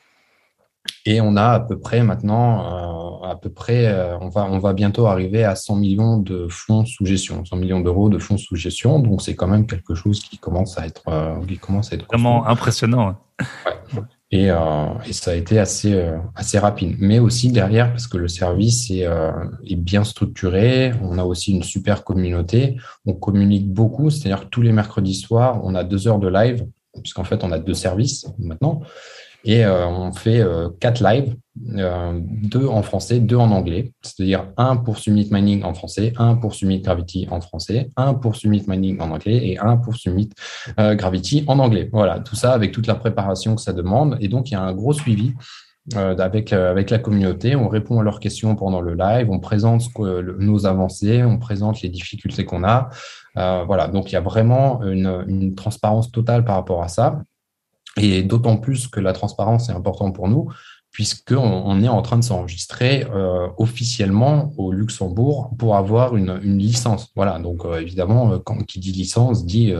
Et 1.09 1.21
on 1.21 1.35
a 1.35 1.47
à 1.47 1.59
peu 1.59 1.79
près 1.79 2.03
maintenant, 2.03 3.23
euh, 3.23 3.27
à 3.29 3.35
peu 3.35 3.49
près, 3.49 3.93
on, 4.21 4.29
va, 4.29 4.45
on 4.45 4.59
va 4.59 4.73
bientôt 4.73 5.07
arriver 5.07 5.43
à 5.43 5.55
100 5.55 5.75
millions 5.75 6.17
de 6.17 6.47
fonds 6.49 6.85
sous 6.85 7.05
gestion, 7.05 7.43
100 7.43 7.55
millions 7.57 7.79
d'euros 7.79 8.09
de 8.09 8.19
fonds 8.19 8.37
sous 8.37 8.55
gestion. 8.55 8.99
Donc 8.99 9.21
c'est 9.21 9.35
quand 9.35 9.47
même 9.47 9.65
quelque 9.65 9.95
chose 9.95 10.21
qui 10.21 10.37
commence 10.37 10.77
à 10.77 10.85
être, 10.85 11.03
qui 11.47 11.57
commence 11.57 11.91
à 11.91 11.95
être 11.95 12.05
vraiment 12.05 12.45
impressionnant. 12.47 13.15
Ouais. 13.95 14.01
Et, 14.31 14.51
euh, 14.51 14.93
et, 15.07 15.13
ça 15.13 15.31
a 15.31 15.33
été 15.33 15.57
assez, 15.57 15.93
euh, 15.93 16.17
assez 16.35 16.59
rapide. 16.59 16.97
Mais 16.99 17.17
aussi 17.17 17.51
derrière, 17.51 17.89
parce 17.89 18.07
que 18.07 18.17
le 18.17 18.27
service 18.27 18.91
est, 18.91 19.05
euh, 19.05 19.31
est, 19.65 19.75
bien 19.75 20.03
structuré, 20.03 20.93
on 21.01 21.17
a 21.17 21.23
aussi 21.23 21.51
une 21.51 21.63
super 21.63 22.03
communauté, 22.03 22.77
on 23.07 23.13
communique 23.13 23.71
beaucoup, 23.71 24.11
c'est-à-dire 24.11 24.45
que 24.45 24.49
tous 24.49 24.61
les 24.61 24.71
mercredis 24.71 25.15
soirs, 25.15 25.61
on 25.63 25.73
a 25.73 25.83
deux 25.83 26.07
heures 26.07 26.19
de 26.19 26.27
live, 26.27 26.67
puisqu'en 27.01 27.23
fait, 27.23 27.43
on 27.43 27.51
a 27.51 27.57
deux 27.57 27.73
services 27.73 28.27
maintenant. 28.37 28.81
Et 29.45 29.65
euh, 29.65 29.87
on 29.87 30.11
fait 30.11 30.41
euh, 30.41 30.69
quatre 30.79 31.01
lives, 31.01 31.35
euh, 31.77 32.19
deux 32.21 32.67
en 32.67 32.83
français, 32.83 33.19
deux 33.19 33.37
en 33.37 33.51
anglais. 33.51 33.93
C'est-à-dire 34.01 34.47
un 34.57 34.75
pour 34.75 34.97
Summit 34.97 35.29
Mining 35.31 35.63
en 35.63 35.73
français, 35.73 36.13
un 36.17 36.35
pour 36.35 36.53
Summit 36.53 36.81
Gravity 36.81 37.27
en 37.31 37.39
français, 37.39 37.89
un 37.95 38.13
pour 38.13 38.35
Summit 38.35 38.65
Mining 38.67 38.99
en 38.99 39.11
anglais 39.11 39.47
et 39.47 39.57
un 39.59 39.77
pour 39.77 39.95
Summit 39.95 40.29
Gravity 40.77 41.45
en 41.47 41.59
anglais. 41.59 41.89
Voilà, 41.91 42.19
tout 42.19 42.35
ça 42.35 42.53
avec 42.53 42.71
toute 42.71 42.87
la 42.87 42.95
préparation 42.95 43.55
que 43.55 43.61
ça 43.61 43.73
demande. 43.73 44.17
Et 44.19 44.27
donc, 44.27 44.51
il 44.51 44.53
y 44.53 44.57
a 44.57 44.61
un 44.61 44.73
gros 44.73 44.93
suivi 44.93 45.33
avec, 45.95 46.53
avec 46.53 46.89
la 46.89 46.99
communauté. 46.99 47.55
On 47.55 47.69
répond 47.69 47.99
à 47.99 48.03
leurs 48.03 48.19
questions 48.19 48.55
pendant 48.55 48.81
le 48.81 48.93
live, 48.93 49.31
on 49.31 49.39
présente 49.39 49.83
nos 49.97 50.65
avancées, 50.65 51.23
on 51.23 51.37
présente 51.37 51.81
les 51.81 51.89
difficultés 51.89 52.45
qu'on 52.45 52.63
a. 52.63 52.89
voilà, 53.35 53.87
donc 53.87 54.11
il 54.11 54.13
y 54.13 54.17
a 54.17 54.21
vraiment 54.21 54.83
une, 54.83 55.23
une 55.27 55.55
transparence 55.55 56.11
totale 56.11 56.43
par 56.43 56.55
rapport 56.55 56.83
à 56.83 56.89
ça. 56.89 57.21
Et 57.99 58.23
d'autant 58.23 58.57
plus 58.57 58.87
que 58.87 58.99
la 58.99 59.13
transparence 59.13 59.69
est 59.69 59.73
importante 59.73 60.15
pour 60.15 60.27
nous, 60.27 60.49
puisqu'on 60.91 61.37
on 61.37 61.83
est 61.83 61.87
en 61.87 62.01
train 62.01 62.17
de 62.17 62.23
s'enregistrer 62.23 63.05
euh, 63.13 63.47
officiellement 63.57 64.51
au 64.57 64.71
Luxembourg 64.71 65.51
pour 65.57 65.75
avoir 65.75 66.15
une, 66.15 66.39
licence. 66.39 67.11
Voilà, 67.15 67.39
donc 67.39 67.63
euh, 67.63 67.79
évidemment, 67.79 68.33
euh, 68.33 68.39
quand 68.39 68.57
qui 68.65 68.79
dit 68.79 68.91
licence 68.91 69.45
dit 69.45 69.73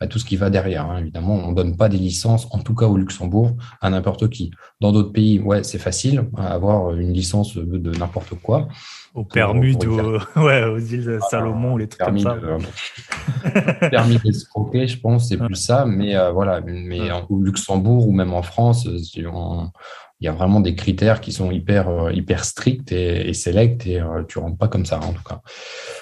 bah, 0.00 0.06
tout 0.06 0.18
ce 0.18 0.24
qui 0.24 0.36
va 0.36 0.50
derrière. 0.50 0.90
Hein. 0.90 0.98
Évidemment, 0.98 1.34
on 1.34 1.52
donne 1.52 1.76
pas 1.76 1.88
des 1.88 1.98
licences, 1.98 2.46
en 2.50 2.58
tout 2.58 2.74
cas 2.74 2.86
au 2.86 2.96
Luxembourg, 2.96 3.52
à 3.80 3.90
n'importe 3.90 4.28
qui. 4.28 4.50
Dans 4.80 4.92
d'autres 4.92 5.12
pays, 5.12 5.38
ouais, 5.40 5.62
c'est 5.62 5.78
facile, 5.78 6.28
avoir 6.36 6.94
une 6.94 7.12
licence 7.12 7.56
de, 7.56 7.98
n'importe 7.98 8.34
quoi. 8.42 8.68
Au 9.14 9.24
permis 9.24 9.76
ouais, 10.36 10.64
aux 10.64 10.78
îles 10.78 11.18
Salomon, 11.30 11.76
les 11.76 11.88
trucs 11.88 12.02
comme 12.02 12.18
ça. 12.18 12.36
De, 12.36 13.88
permis 13.90 14.18
d'escroquer, 14.18 14.86
je 14.86 15.00
pense, 15.00 15.28
c'est 15.28 15.36
plus 15.36 15.56
ça. 15.56 15.84
Mais 15.84 16.14
voilà, 16.32 16.60
mais 16.60 17.10
au 17.28 17.40
Luxembourg 17.42 18.08
ou 18.08 18.12
même 18.12 18.32
en 18.32 18.42
France, 18.42 18.88
on, 19.26 19.70
il 20.20 20.26
y 20.26 20.28
a 20.28 20.32
vraiment 20.32 20.60
des 20.60 20.74
critères 20.74 21.20
qui 21.20 21.32
sont 21.32 21.50
hyper 21.50 21.88
euh, 21.88 22.12
hyper 22.12 22.44
stricts 22.44 22.92
et, 22.92 23.32
sélects 23.32 23.86
et 23.86 24.00
euh, 24.00 24.22
tu 24.28 24.38
rentres 24.38 24.58
pas 24.58 24.68
comme 24.68 24.84
ça 24.84 24.98
en 24.98 25.12
tout 25.12 25.22
cas. 25.26 25.40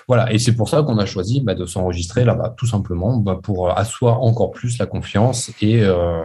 Voilà 0.09 0.33
et 0.33 0.38
c'est 0.38 0.57
pour 0.57 0.68
ça 0.68 0.83
qu'on 0.83 0.98
a 0.98 1.07
choisi 1.07 1.40
bah, 1.40 1.54
de 1.54 1.66
s'enregistrer 1.66 2.24
là-bas 2.24 2.54
tout 2.57 2.66
simplement 2.66 3.16
bah, 3.18 3.38
pour 3.40 3.70
asseoir 3.76 4.22
encore 4.22 4.50
plus 4.50 4.78
la 4.78 4.87
confiance 4.87 5.52
et, 5.62 5.83
euh, 5.83 6.22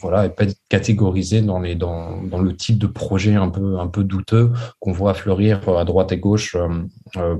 voilà 0.00 0.26
et 0.26 0.30
pas 0.30 0.44
être 0.44 0.56
catégorisé 0.68 1.42
dans 1.42 1.58
le 1.58 2.56
type 2.56 2.78
de 2.78 2.86
projet 2.86 3.34
un 3.34 3.50
peu 3.50 3.78
un 3.78 3.86
peu 3.86 4.02
douteux 4.02 4.52
qu'on 4.80 4.92
voit 4.92 5.12
fleurir 5.12 5.60
à 5.68 5.84
droite 5.84 6.12
et 6.12 6.18
gauche 6.18 6.56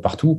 partout. 0.03 0.39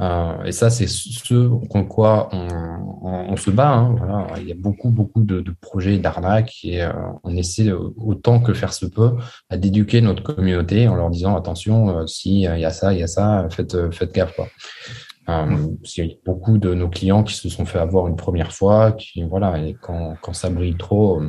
et 0.00 0.52
ça 0.52 0.70
c'est 0.70 0.88
ce 0.88 1.48
contre 1.68 1.88
quoi 1.88 2.28
on, 2.32 3.36
se 3.36 3.50
bat. 3.50 3.70
Hein. 3.70 4.26
Il 4.38 4.48
y 4.48 4.52
a 4.52 4.56
beaucoup 4.56 4.90
beaucoup 4.90 5.22
de, 5.22 5.44
projets 5.60 5.98
d'arnaque 5.98 6.52
et 6.64 6.86
on 7.24 7.34
essaie 7.36 7.70
autant 7.72 8.40
que 8.40 8.52
faire 8.52 8.72
ce 8.72 8.86
à 9.48 9.56
d'éduquer 9.56 10.00
notre 10.00 10.22
communauté 10.22 10.88
en 10.88 10.94
leur 10.94 11.10
disant 11.10 11.36
attention, 11.36 12.00
euh, 12.00 12.06
s'il 12.06 12.38
y 12.38 12.46
a 12.46 12.70
ça, 12.70 12.92
il 12.92 13.00
y 13.00 13.02
a 13.02 13.06
ça, 13.06 13.46
faites, 13.50 13.74
euh, 13.74 13.90
faites 13.90 14.12
gaffe. 14.12 14.34
Quoi. 14.34 14.48
Euh, 15.28 15.68
il 15.96 16.04
y 16.04 16.10
a 16.10 16.14
beaucoup 16.24 16.58
de 16.58 16.74
nos 16.74 16.88
clients 16.88 17.22
qui 17.22 17.34
se 17.34 17.48
sont 17.48 17.64
fait 17.64 17.78
avoir 17.78 18.08
une 18.08 18.16
première 18.16 18.52
fois, 18.52 18.92
qui 18.92 19.22
voilà, 19.22 19.58
et 19.58 19.76
quand, 19.80 20.14
quand 20.20 20.32
ça 20.32 20.50
brille 20.50 20.76
trop, 20.76 21.22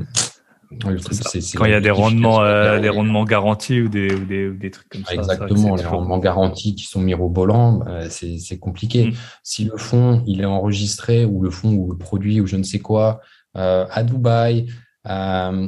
quand 0.82 1.66
il 1.66 1.72
y 1.72 1.74
a 1.74 1.82
des 1.82 1.92
rendements, 1.92 2.40
des 2.80 2.90
rendements 2.90 3.26
garantis 3.26 3.82
ou 3.82 3.90
des, 3.90 4.14
ou 4.14 4.56
des, 4.56 4.72
trucs 4.72 4.88
comme 4.88 5.04
ça. 5.04 5.16
Exactement, 5.16 5.76
les 5.76 5.84
rendements 5.84 6.18
garantis 6.18 6.76
qui 6.76 6.86
sont 6.86 7.02
mirobolants, 7.02 7.80
bah, 7.80 8.10
c'est 8.10 8.58
compliqué. 8.58 9.08
Mm. 9.08 9.14
Si 9.44 9.66
le 9.66 9.78
fonds 9.78 10.24
il 10.26 10.42
est 10.42 10.46
enregistré 10.46 11.26
ou 11.26 11.44
le 11.44 11.50
fonds 11.50 11.74
ou 11.74 11.92
le 11.92 11.98
produit 11.98 12.40
ou 12.40 12.48
je 12.48 12.56
ne 12.56 12.64
sais 12.64 12.80
quoi 12.80 13.20
à 13.54 14.04
Dubaï, 14.04 14.68
euh, 15.10 15.68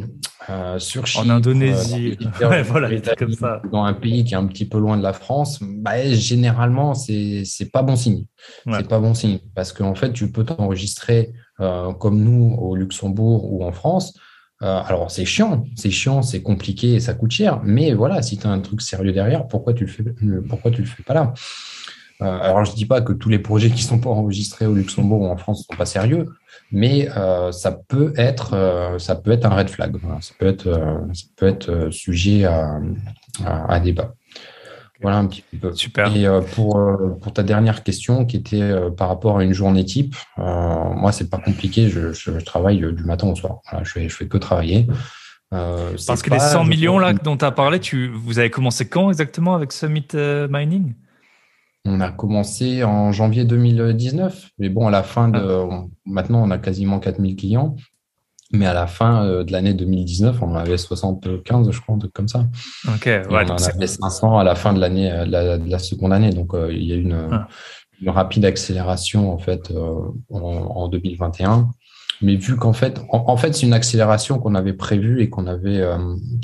euh, 0.52 0.78
sur 0.78 1.06
en 1.18 1.28
Indonésie, 1.28 2.20
euh, 2.42 2.62
voilà, 2.68 2.90
comme 3.18 3.34
ça. 3.34 3.64
dans 3.72 3.84
un 3.84 3.94
pays 3.94 4.24
qui 4.24 4.36
est 4.36 4.38
un 4.38 4.46
petit 4.46 4.66
peu 4.66 4.78
loin 4.78 4.96
de 4.96 5.02
la 5.02 5.14
France, 5.14 5.60
bah, 5.64 6.08
généralement 6.12 6.94
c'est 6.94 7.42
c'est 7.44 7.72
pas 7.72 7.82
bon 7.82 7.96
signe. 7.96 8.26
C'est 8.72 8.88
pas 8.88 9.00
bon 9.00 9.16
signe. 9.16 9.40
Parce 9.56 9.74
qu'en 9.74 9.96
fait 9.96 10.14
tu 10.14 10.32
peux 10.32 10.44
t'enregistrer 10.44 11.34
comme 11.58 12.24
nous 12.24 12.56
au 12.60 12.76
Luxembourg 12.76 13.52
ou 13.52 13.64
en 13.64 13.72
France. 13.72 14.14
alors 14.60 15.10
c'est 15.10 15.26
chiant, 15.26 15.66
c'est 15.76 15.92
chiant, 15.92 16.22
c'est 16.22 16.44
compliqué, 16.44 17.00
ça 17.00 17.16
coûte 17.16 17.32
cher, 17.32 17.60
mais 17.64 17.94
voilà, 17.94 18.22
si 18.22 18.38
tu 18.38 18.46
as 18.46 18.52
un 18.52 18.60
truc 18.60 18.82
sérieux 18.82 19.14
derrière, 19.14 19.48
pourquoi 19.48 19.74
tu 19.74 19.86
le 19.86 19.92
fais 19.92 20.04
pourquoi 20.48 20.70
tu 20.70 20.82
le 20.82 20.88
fais 20.88 21.04
pas 21.04 21.16
là? 21.16 21.34
Alors, 22.20 22.64
je 22.64 22.74
dis 22.74 22.86
pas 22.86 23.02
que 23.02 23.12
tous 23.12 23.28
les 23.28 23.40
projets 23.40 23.70
qui 23.70 23.82
sont 23.82 24.00
pas 24.00 24.10
enregistrés 24.10 24.66
au 24.66 24.76
Luxembourg 24.76 25.22
ou 25.22 25.28
en 25.28 25.36
France 25.36 25.66
sont 25.70 25.76
pas 25.76 25.86
sérieux, 25.86 26.28
mais 26.74 27.08
ça 27.52 27.72
peut 27.72 28.14
être, 28.18 28.96
ça 28.98 29.16
peut 29.16 29.32
être 29.32 29.46
un 29.46 29.56
red 29.56 29.70
flag. 29.70 29.96
Ça 30.20 30.34
peut 30.38 30.48
être, 30.48 30.64
ça 31.14 31.26
peut 31.38 31.48
être 31.48 31.90
sujet 31.92 32.44
à, 32.44 32.80
à, 33.46 33.74
à 33.74 33.80
débat. 33.80 34.14
Voilà 35.02 35.18
un 35.18 35.26
petit 35.28 35.44
peu. 35.60 35.74
Super. 35.74 36.16
Et 36.16 36.26
pour, 36.54 36.80
pour 37.22 37.34
ta 37.34 37.44
dernière 37.44 37.84
question 37.84 38.26
qui 38.26 38.38
était 38.38 38.74
par 38.98 39.08
rapport 39.08 39.38
à 39.38 39.44
une 39.44 39.54
journée 39.54 39.86
type, 39.86 40.16
moi, 40.38 41.12
c'est 41.12 41.30
pas 41.30 41.40
compliqué. 41.40 41.90
Je, 41.90 42.12
je, 42.12 42.32
travaille 42.40 42.80
du 42.80 43.04
matin 43.04 43.28
au 43.28 43.36
soir. 43.36 43.60
Voilà, 43.70 43.86
je, 43.86 43.92
fais, 43.92 44.10
je 44.10 44.16
fais 44.16 44.28
que 44.28 44.38
travailler. 44.38 44.88
Euh, 45.54 45.96
Parce 46.08 46.22
que 46.22 46.32
les 46.32 46.40
100 46.40 46.66
millions 46.66 46.98
là 46.98 47.14
dont 47.14 47.38
tu 47.38 47.46
as 47.46 47.52
parlé, 47.52 47.80
tu, 47.80 48.10
vous 48.10 48.40
avez 48.40 48.50
commencé 48.50 48.88
quand 48.88 49.10
exactement 49.10 49.54
avec 49.54 49.72
Summit 49.72 50.08
euh, 50.16 50.48
Mining? 50.50 50.96
On 51.86 52.00
a 52.00 52.12
commencé 52.12 52.84
en 52.84 53.12
janvier 53.12 53.44
2019, 53.44 54.52
mais 54.58 54.70
bon, 54.70 54.88
à 54.88 54.92
la 54.92 55.04
fin 55.04 55.28
de. 55.28 55.40
Ah. 55.40 55.84
maintenant, 56.06 56.44
on 56.44 56.52
a 56.52 56.58
quasiment 56.58 57.00
4000 57.00 57.36
clients, 57.36 57.76
mais 58.52 58.66
à 58.66 58.74
la 58.74 58.88
fin 58.88 59.26
euh, 59.26 59.44
de 59.44 59.52
l'année 59.52 59.74
2019, 59.74 60.42
on 60.42 60.52
en 60.52 60.56
avait 60.56 60.78
75, 60.78 61.72
je 61.72 61.82
crois, 61.82 61.96
un 61.96 62.00
truc 62.00 62.14
comme 62.14 62.30
ça. 62.30 62.46
Ok, 62.88 63.06
ouais, 63.06 63.26
on 63.30 63.52
en 63.52 63.64
avait 63.64 63.88
500 63.88 64.38
à 64.38 64.44
la 64.44 64.56
fin 64.56 64.74
de 64.74 64.80
l'année, 64.80 65.10
de, 65.10 65.70
la, 65.70 65.80
seconde 65.80 66.14
année, 66.14 66.30
donc 66.30 66.54
il 66.70 66.84
y 66.84 66.94
a 66.94 66.96
une, 66.96 67.28
ah. 67.32 67.48
une 68.02 68.10
rapide 68.10 68.46
accélération 68.46 69.34
en 69.34 69.38
fait 69.38 69.72
en, 69.72 70.40
en 70.40 70.88
2021 70.88 71.70
mais 72.24 72.36
vu 72.38 72.56
qu'en 72.56 72.74
fait, 72.74 73.02
en, 73.10 73.38
fait, 73.38 73.54
c'est 73.54 73.66
une 73.66 73.74
accélération 73.74 74.40
qu'on 74.40 74.56
avait 74.56 74.74
prévue 74.74 75.22
et 75.22 75.30
qu'on 75.30 75.46
avait, 75.46 75.82
euh, 75.82 75.98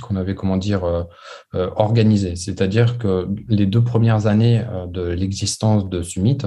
qu'on 0.03 0.15
avait, 0.17 0.35
comment 0.35 0.57
dire, 0.57 0.83
euh, 0.83 1.03
euh, 1.55 1.69
organisée. 1.77 2.35
C'est-à-dire 2.35 2.97
que 2.97 3.27
les 3.47 3.65
deux 3.65 3.83
premières 3.83 4.27
années 4.27 4.63
de 4.87 5.01
l'existence 5.01 5.89
de 5.89 6.03
Summit, 6.03 6.39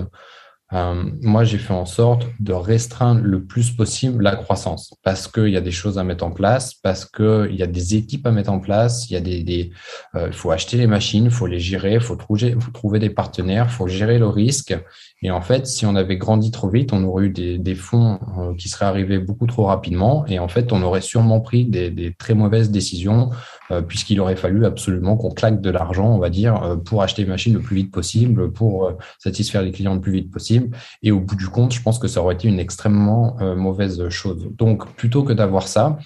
euh, 0.72 1.04
moi, 1.20 1.44
j'ai 1.44 1.58
fait 1.58 1.74
en 1.74 1.84
sorte 1.84 2.26
de 2.40 2.52
restreindre 2.52 3.20
le 3.22 3.44
plus 3.44 3.70
possible 3.70 4.22
la 4.22 4.36
croissance 4.36 4.94
parce 5.02 5.28
qu'il 5.28 5.48
y 5.48 5.56
a 5.56 5.60
des 5.60 5.70
choses 5.70 5.98
à 5.98 6.04
mettre 6.04 6.24
en 6.24 6.30
place, 6.30 6.74
parce 6.74 7.04
qu'il 7.04 7.54
y 7.54 7.62
a 7.62 7.66
des 7.66 7.94
équipes 7.94 8.26
à 8.26 8.30
mettre 8.30 8.50
en 8.50 8.58
place, 8.58 9.10
il 9.10 9.14
y 9.14 9.16
a 9.16 9.20
des, 9.20 9.42
des 9.42 9.70
euh, 10.14 10.32
faut 10.32 10.50
acheter 10.50 10.78
les 10.78 10.86
machines, 10.86 11.30
faut 11.30 11.46
les 11.46 11.58
gérer, 11.58 12.00
faut 12.00 12.16
trouver, 12.16 12.56
faut 12.58 12.70
trouver 12.70 12.98
des 12.98 13.10
partenaires, 13.10 13.70
faut 13.70 13.86
gérer 13.86 14.18
le 14.18 14.28
risque. 14.28 14.74
Et 15.22 15.30
en 15.30 15.40
fait, 15.40 15.66
si 15.66 15.86
on 15.86 15.94
avait 15.94 16.16
grandi 16.16 16.50
trop 16.50 16.68
vite, 16.68 16.92
on 16.92 17.04
aurait 17.04 17.26
eu 17.26 17.30
des, 17.30 17.58
des 17.58 17.74
fonds 17.74 18.18
euh, 18.38 18.54
qui 18.54 18.68
seraient 18.68 18.86
arrivés 18.86 19.18
beaucoup 19.18 19.46
trop 19.46 19.64
rapidement. 19.64 20.26
Et 20.26 20.38
en 20.38 20.48
fait, 20.48 20.72
on 20.72 20.82
aurait 20.82 21.00
sûrement 21.00 21.40
pris 21.40 21.64
des, 21.64 21.90
des 21.90 22.12
très 22.12 22.34
mauvaises 22.34 22.70
décisions 22.70 23.30
euh, 23.72 23.80
puisqu'il 23.80 24.20
aurait 24.20 24.36
fallu 24.36 24.66
absolument 24.66 25.16
qu'on 25.16 25.30
claque 25.30 25.60
de 25.60 25.70
l'argent, 25.70 26.06
on 26.06 26.18
va 26.18 26.30
dire, 26.30 26.62
euh, 26.62 26.76
pour 26.76 27.02
acheter 27.02 27.22
les 27.22 27.28
machines 27.28 27.54
le 27.54 27.60
plus 27.60 27.76
vite 27.76 27.90
possible, 27.90 28.52
pour 28.52 28.86
euh, 28.86 28.92
satisfaire 29.18 29.62
les 29.62 29.72
clients 29.72 29.94
le 29.94 30.00
plus 30.00 30.12
vite 30.12 30.30
possible. 30.30 30.76
Et 31.02 31.10
au 31.10 31.20
bout 31.20 31.36
du 31.36 31.48
compte, 31.48 31.72
je 31.72 31.80
pense 31.80 31.98
que 31.98 32.08
ça 32.08 32.20
aurait 32.20 32.34
été 32.34 32.48
une 32.48 32.60
extrêmement 32.60 33.36
mauvaise 33.56 34.08
chose. 34.08 34.48
Donc, 34.58 34.86
plutôt 34.94 35.22
que 35.22 35.32
d'avoir 35.32 35.68
ça, 35.68 35.98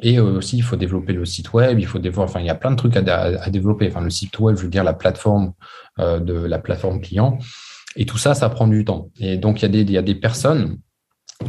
et 0.00 0.18
aussi, 0.18 0.56
il 0.56 0.62
faut 0.62 0.76
développer 0.76 1.12
le 1.12 1.24
site 1.24 1.52
web, 1.52 1.78
il 1.78 1.86
faut 1.86 1.98
développer, 1.98 2.30
enfin, 2.30 2.40
il 2.40 2.46
y 2.46 2.50
a 2.50 2.54
plein 2.54 2.70
de 2.70 2.76
trucs 2.76 2.96
à, 2.96 3.50
développer. 3.50 3.88
Enfin, 3.88 4.00
le 4.00 4.10
site 4.10 4.38
web, 4.38 4.56
je 4.56 4.62
veux 4.62 4.68
dire, 4.68 4.84
la 4.84 4.94
plateforme 4.94 5.52
de 5.98 6.32
la 6.32 6.58
plateforme 6.58 7.00
client. 7.00 7.38
Et 7.96 8.06
tout 8.06 8.18
ça, 8.18 8.34
ça 8.34 8.48
prend 8.48 8.66
du 8.66 8.84
temps. 8.84 9.10
Et 9.18 9.36
donc, 9.36 9.62
il 9.62 9.90
y 9.90 9.98
a 9.98 10.02
des, 10.02 10.14
personnes 10.14 10.78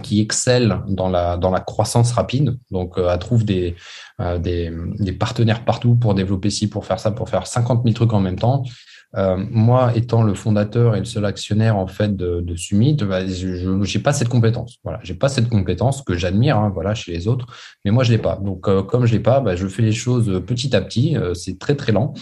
qui 0.01 0.21
excellent 0.21 0.83
dans 0.87 1.09
la, 1.09 1.37
dans 1.37 1.51
la 1.51 1.59
croissance 1.59 2.11
rapide. 2.13 2.57
Donc, 2.71 2.97
euh, 2.97 3.09
elle 3.11 3.19
trouve 3.19 3.45
des, 3.45 3.75
euh, 4.19 4.37
des, 4.39 4.71
des, 4.99 5.13
partenaires 5.13 5.63
partout 5.65 5.95
pour 5.95 6.15
développer 6.15 6.49
ci, 6.49 6.67
pour 6.67 6.85
faire 6.85 6.99
ça, 6.99 7.11
pour 7.11 7.29
faire 7.29 7.47
50 7.47 7.83
000 7.83 7.93
trucs 7.93 8.13
en 8.13 8.19
même 8.19 8.39
temps. 8.39 8.63
Euh, 9.15 9.37
moi, 9.51 9.95
étant 9.95 10.23
le 10.23 10.33
fondateur 10.33 10.95
et 10.95 10.99
le 10.99 11.05
seul 11.05 11.25
actionnaire 11.25 11.77
en 11.77 11.85
fait 11.85 12.15
de, 12.15 12.41
de 12.41 12.55
Summit, 12.55 12.95
bah, 12.95 13.25
je 13.27 13.69
n'ai 13.69 14.03
pas 14.03 14.13
cette 14.13 14.29
compétence. 14.29 14.79
Voilà, 14.83 14.99
j'ai 15.03 15.13
pas 15.13 15.29
cette 15.29 15.49
compétence 15.49 16.01
que 16.01 16.15
j'admire, 16.15 16.57
hein, 16.57 16.71
voilà, 16.73 16.95
chez 16.95 17.11
les 17.11 17.27
autres, 17.27 17.47
mais 17.85 17.91
moi 17.91 18.03
je 18.03 18.11
l'ai 18.11 18.17
pas. 18.17 18.39
Donc, 18.43 18.67
euh, 18.67 18.81
comme 18.81 19.05
je 19.05 19.13
l'ai 19.13 19.19
pas, 19.19 19.39
bah, 19.39 19.55
je 19.55 19.67
fais 19.67 19.83
les 19.83 19.91
choses 19.91 20.41
petit 20.45 20.75
à 20.75 20.81
petit. 20.81 21.15
Euh, 21.15 21.33
c'est 21.35 21.59
très 21.59 21.75
très 21.75 21.91
lent, 21.91 22.13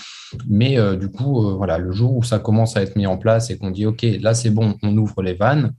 mais 0.49 0.77
du 0.97 1.09
coup, 1.09 1.55
voilà, 1.57 1.77
le 1.77 1.91
jour 1.91 2.15
où 2.15 2.23
ça 2.23 2.39
commence 2.39 2.75
à 2.75 2.81
être 2.81 2.95
mis 2.95 3.07
en 3.07 3.17
place 3.17 3.49
et 3.49 3.57
qu'on 3.57 3.71
dit 3.71 3.85
ok, 3.85 4.05
là 4.19 4.33
c'est 4.33 4.49
bon, 4.49 4.75
on 4.83 4.97
ouvre 4.97 5.21
les 5.21 5.33
vannes, 5.33 5.73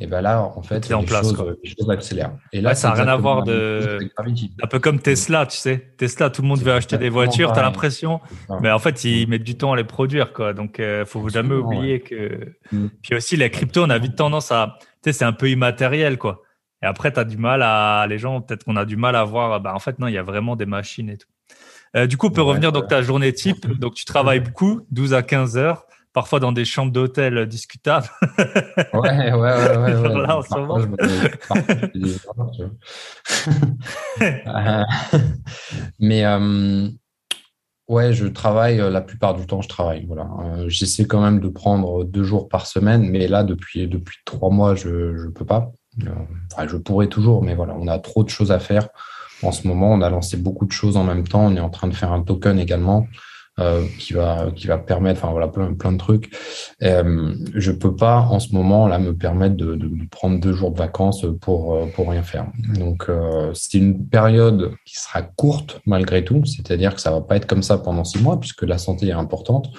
et 0.00 0.06
ben 0.06 0.20
là, 0.20 0.42
en 0.42 0.62
fait, 0.62 0.92
en 0.92 1.02
place, 1.02 1.32
les 1.64 1.70
choses 1.70 1.90
accélèrent. 1.90 2.32
Et 2.52 2.60
là, 2.60 2.76
ça 2.76 2.88
n'a 2.88 2.94
rien 2.94 3.08
à 3.08 3.16
voir 3.16 3.42
de. 3.42 3.98
Un 4.62 4.66
peu 4.68 4.78
comme 4.78 5.00
Tesla, 5.00 5.44
tu 5.44 5.56
sais. 5.56 5.92
Tesla, 5.96 6.30
tout 6.30 6.42
le 6.42 6.48
monde 6.48 6.60
veut 6.60 6.72
acheter 6.72 6.98
des 6.98 7.08
voitures, 7.08 7.52
tu 7.52 7.58
as 7.58 7.62
l'impression. 7.62 8.20
Mais 8.60 8.70
en 8.70 8.78
fait, 8.78 9.02
ils 9.04 9.26
mm. 9.26 9.30
mettent 9.30 9.44
du 9.44 9.56
temps 9.56 9.72
à 9.72 9.76
les 9.76 9.84
produire, 9.84 10.32
quoi. 10.32 10.52
Donc, 10.52 10.76
il 10.78 10.84
euh, 10.84 11.04
faut 11.04 11.28
jamais 11.28 11.54
oublier 11.54 12.00
que. 12.00 12.54
Mm. 12.70 12.86
Puis 13.02 13.16
aussi, 13.16 13.36
les 13.36 13.50
cryptos, 13.50 13.82
on 13.84 13.90
a 13.90 13.98
vite 13.98 14.14
tendance 14.14 14.52
à. 14.52 14.76
Tu 14.80 14.86
sais, 15.06 15.12
c'est 15.12 15.24
un 15.24 15.32
peu 15.32 15.50
immatériel, 15.50 16.16
quoi. 16.16 16.42
Et 16.80 16.86
après, 16.86 17.12
tu 17.12 17.18
as 17.18 17.24
du 17.24 17.36
mal 17.36 17.62
à. 17.62 18.06
Les 18.08 18.18
gens, 18.18 18.40
peut-être 18.40 18.62
qu'on 18.62 18.76
a 18.76 18.84
du 18.84 18.96
mal 18.96 19.16
à 19.16 19.24
voir. 19.24 19.60
Bah, 19.60 19.74
en 19.74 19.80
fait, 19.80 19.98
non, 19.98 20.06
il 20.06 20.14
y 20.14 20.18
a 20.18 20.22
vraiment 20.22 20.54
des 20.54 20.66
machines 20.66 21.10
et 21.10 21.16
tout. 21.16 21.28
Euh, 21.96 22.06
du 22.06 22.16
coup, 22.16 22.28
on 22.28 22.30
peut 22.30 22.42
revenir 22.42 22.70
donc 22.70 22.86
ta 22.86 23.02
journée 23.02 23.32
type. 23.32 23.66
Donc, 23.80 23.94
tu 23.94 24.04
travailles 24.04 24.40
beaucoup, 24.40 24.82
12 24.92 25.14
à 25.14 25.22
15 25.22 25.56
heures 25.56 25.87
parfois 26.18 26.40
dans 26.40 26.50
des 26.50 26.64
chambres 26.64 26.90
d'hôtel 26.90 27.46
discutables. 27.46 28.10
ouais, 28.92 29.32
ouais, 29.32 29.32
ouais, 29.32 29.76
ouais. 29.76 30.22
Là, 30.26 30.38
en 30.38 30.42
ce 30.42 30.54
moment. 30.58 30.78
Euh, 34.20 34.82
mais 36.00 36.24
euh, 36.24 36.88
ouais, 37.88 38.12
je 38.12 38.26
travaille 38.26 38.80
euh, 38.80 38.90
la 38.90 39.00
plupart 39.00 39.34
du 39.34 39.46
temps, 39.46 39.62
je 39.62 39.68
travaille. 39.68 40.06
Voilà, 40.06 40.28
j'essaie 40.66 41.04
quand 41.04 41.20
même 41.20 41.38
de 41.38 41.48
prendre 41.48 42.02
deux 42.02 42.24
jours 42.24 42.48
par 42.48 42.66
semaine, 42.66 43.08
mais 43.08 43.28
là 43.28 43.44
depuis 43.44 43.86
depuis 43.86 44.18
trois 44.24 44.50
mois, 44.50 44.74
je 44.74 45.16
je 45.16 45.28
peux 45.28 45.44
pas. 45.44 45.70
Enfin, 46.52 46.66
je 46.66 46.76
pourrais 46.76 47.06
toujours, 47.06 47.44
mais 47.44 47.54
voilà, 47.54 47.76
on 47.78 47.86
a 47.86 48.00
trop 48.00 48.24
de 48.24 48.28
choses 48.28 48.50
à 48.50 48.58
faire 48.58 48.88
en 49.44 49.52
ce 49.52 49.68
moment. 49.68 49.92
On 49.92 50.00
a 50.00 50.10
lancé 50.10 50.36
beaucoup 50.36 50.66
de 50.66 50.72
choses 50.72 50.96
en 50.96 51.04
même 51.04 51.26
temps. 51.26 51.46
On 51.46 51.54
est 51.54 51.60
en 51.60 51.70
train 51.70 51.86
de 51.86 51.94
faire 51.94 52.12
un 52.12 52.22
token 52.22 52.58
également. 52.58 53.06
Euh, 53.58 53.84
qui 53.98 54.12
va 54.12 54.52
qui 54.54 54.68
va 54.68 54.78
permettre, 54.78 55.24
enfin 55.24 55.32
voilà, 55.32 55.48
plein, 55.48 55.74
plein 55.74 55.90
de 55.90 55.98
trucs. 55.98 56.32
Euh, 56.84 57.34
je 57.56 57.72
peux 57.72 57.96
pas 57.96 58.20
en 58.20 58.38
ce 58.38 58.54
moment 58.54 58.86
là 58.86 59.00
me 59.00 59.16
permettre 59.16 59.56
de, 59.56 59.74
de, 59.74 59.90
prendre 60.08 60.38
deux 60.38 60.52
jours 60.52 60.70
de 60.70 60.78
vacances 60.78 61.26
pour 61.40 61.74
euh, 61.74 61.86
pour 61.86 62.08
rien 62.08 62.22
faire. 62.22 62.46
Donc 62.78 63.06
euh, 63.08 63.50
c'est 63.54 63.78
une 63.78 64.06
période 64.06 64.70
qui 64.84 64.96
sera 64.96 65.22
courte 65.22 65.80
malgré 65.86 66.24
tout, 66.24 66.44
c'est-à-dire 66.44 66.94
que 66.94 67.00
ça 67.00 67.10
va 67.10 67.20
pas 67.20 67.34
être 67.34 67.46
comme 67.46 67.64
ça 67.64 67.78
pendant 67.78 68.04
six 68.04 68.22
mois 68.22 68.38
puisque 68.38 68.62
la 68.62 68.78
santé 68.78 69.08
est 69.08 69.12
importante. 69.12 69.72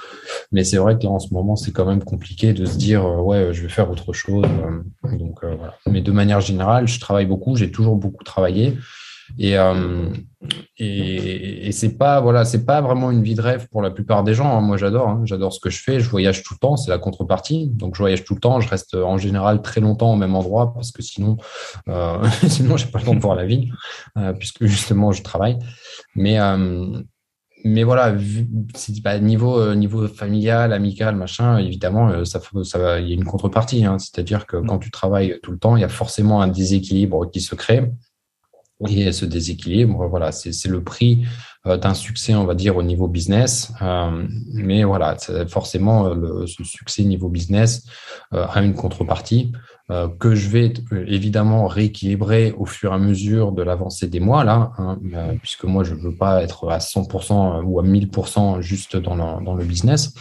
Mais 0.52 0.66
c'est 0.66 0.78
vrai 0.78 0.98
que 0.98 1.04
là 1.04 1.12
en 1.12 1.20
ce 1.20 1.34
moment 1.34 1.56
c'est 1.56 1.72
quand 1.72 1.86
même 1.86 2.04
compliqué 2.04 2.52
de 2.52 2.66
se 2.66 2.78
dire 2.78 3.06
ouais 3.06 3.54
je 3.54 3.62
vais 3.62 3.70
faire 3.70 3.90
autre 3.90 4.12
chose. 4.12 4.46
donc 5.04 5.40
voilà. 5.42 5.76
Mais 5.88 6.02
de 6.02 6.12
manière 6.12 6.42
générale, 6.42 6.86
je 6.86 7.00
travaille 7.00 7.28
beaucoup, 7.28 7.56
j'ai 7.56 7.72
toujours 7.72 7.96
beaucoup 7.96 8.26
travaillé. 8.26 8.78
Et, 9.38 9.58
euh, 9.58 10.10
et, 10.78 11.72
c'est 11.72 11.98
pas 11.98 12.22
voilà, 12.22 12.46
c'est 12.46 12.66
pas 12.66 12.82
vraiment 12.82 13.12
une 13.12 13.22
vie 13.22 13.36
de 13.36 13.42
rêve 13.42 13.68
pour 13.70 13.82
la 13.82 13.92
plupart 13.92 14.24
des 14.24 14.34
gens. 14.34 14.58
Hein. 14.58 14.62
Moi, 14.62 14.78
j'adore, 14.78 15.10
hein. 15.10 15.22
j'adore 15.26 15.54
ce 15.54 15.60
que 15.60 15.70
je 15.70 15.82
fais. 15.82 16.00
Je 16.00 16.10
voyage 16.10 16.44
tout 16.44 16.54
le 16.54 16.60
temps, 16.60 16.78
c'est 16.78 16.90
la 16.90 16.98
contrepartie. 16.98 17.70
Donc, 17.74 17.96
je 17.96 18.00
voyage 18.00 18.24
tout 18.24 18.34
le 18.34 18.40
temps. 18.40 18.60
Je 18.60 18.70
reste 18.70 18.96
en 18.96 19.18
général 19.18 19.62
très 19.62 19.82
longtemps 19.82 20.14
au 20.14 20.16
même 20.16 20.36
endroit 20.36 20.74
parce 20.74 20.92
que 20.92 21.02
sinon, 21.02 21.38
euh, 21.88 22.24
sinon, 22.48 22.78
j'ai 22.78 22.88
pas 22.88 23.00
le 23.00 23.06
temps 23.06 23.16
de 23.16 23.20
voir 23.20 23.36
la 23.36 23.46
vie 23.46 23.70
euh, 24.18 24.34
puisque 24.34 24.66
justement, 24.66 25.12
je 25.12 25.22
travaille. 25.24 25.58
Mais 26.16 26.40
euh, 26.40 27.02
mais 27.66 27.84
voilà, 27.84 28.16
pas 29.04 29.20
niveau 29.20 29.60
euh, 29.60 29.76
niveau 29.76 30.08
familial, 30.08 30.72
amical, 30.72 31.16
machin. 31.16 31.58
Évidemment, 31.58 32.24
ça, 32.24 32.40
ça, 32.64 33.00
il 33.00 33.10
y 33.10 33.12
a 33.12 33.16
une 33.16 33.26
contrepartie. 33.26 33.84
Hein. 33.86 34.00
C'est-à-dire 34.00 34.46
que 34.46 34.58
quand 34.58 34.80
tu 34.80 34.92
travailles 34.92 35.40
tout 35.44 35.52
le 35.52 35.60
temps, 35.60 35.76
il 35.76 35.82
y 35.82 35.86
a 35.86 35.90
forcément 35.90 36.42
un 36.42 36.48
déséquilibre 36.48 37.30
qui 37.30 37.42
se 37.42 37.56
crée. 37.56 37.92
Et 38.88 39.12
ce 39.12 39.26
déséquilibre, 39.26 40.08
voilà, 40.08 40.32
c'est 40.32 40.68
le 40.68 40.82
prix 40.82 41.26
euh, 41.68 41.76
d'un 41.76 41.94
succès, 41.94 42.34
on 42.36 42.46
va 42.46 42.56
dire, 42.56 42.78
au 42.78 42.84
niveau 42.84 43.10
business. 43.10 43.74
Euh, 43.82 44.26
mais 44.54 44.86
voilà, 44.86 45.18
forcément, 45.50 46.08
euh, 46.08 46.16
le, 46.16 46.48
ce 46.48 46.64
succès 46.64 47.04
niveau 47.04 47.28
business 47.28 47.86
a 48.32 48.62
une 48.62 48.74
contrepartie 48.74 49.52
que 50.20 50.36
je 50.36 50.50
vais 50.50 50.72
évidemment 51.08 51.66
rééquilibrer 51.66 52.54
au 52.56 52.66
fur 52.66 52.92
et 52.92 52.96
à 52.96 53.00
mesure 53.00 53.54
de 53.54 53.64
l'avancée 53.64 54.06
des 54.06 54.20
mois, 54.20 54.44
là, 54.44 54.72
hein, 54.78 55.00
puisque 55.42 55.64
moi, 55.64 55.84
je 55.84 55.96
ne 55.96 56.00
veux 56.00 56.16
pas 56.16 56.44
être 56.44 56.70
à 56.70 56.78
100% 56.78 57.64
ou 57.64 57.80
à 57.80 57.84
1000% 57.84 58.62
juste 58.62 58.98
dans 58.98 59.16
le, 59.16 59.44
dans 59.44 59.56
le 59.56 59.66
business. 59.66 60.14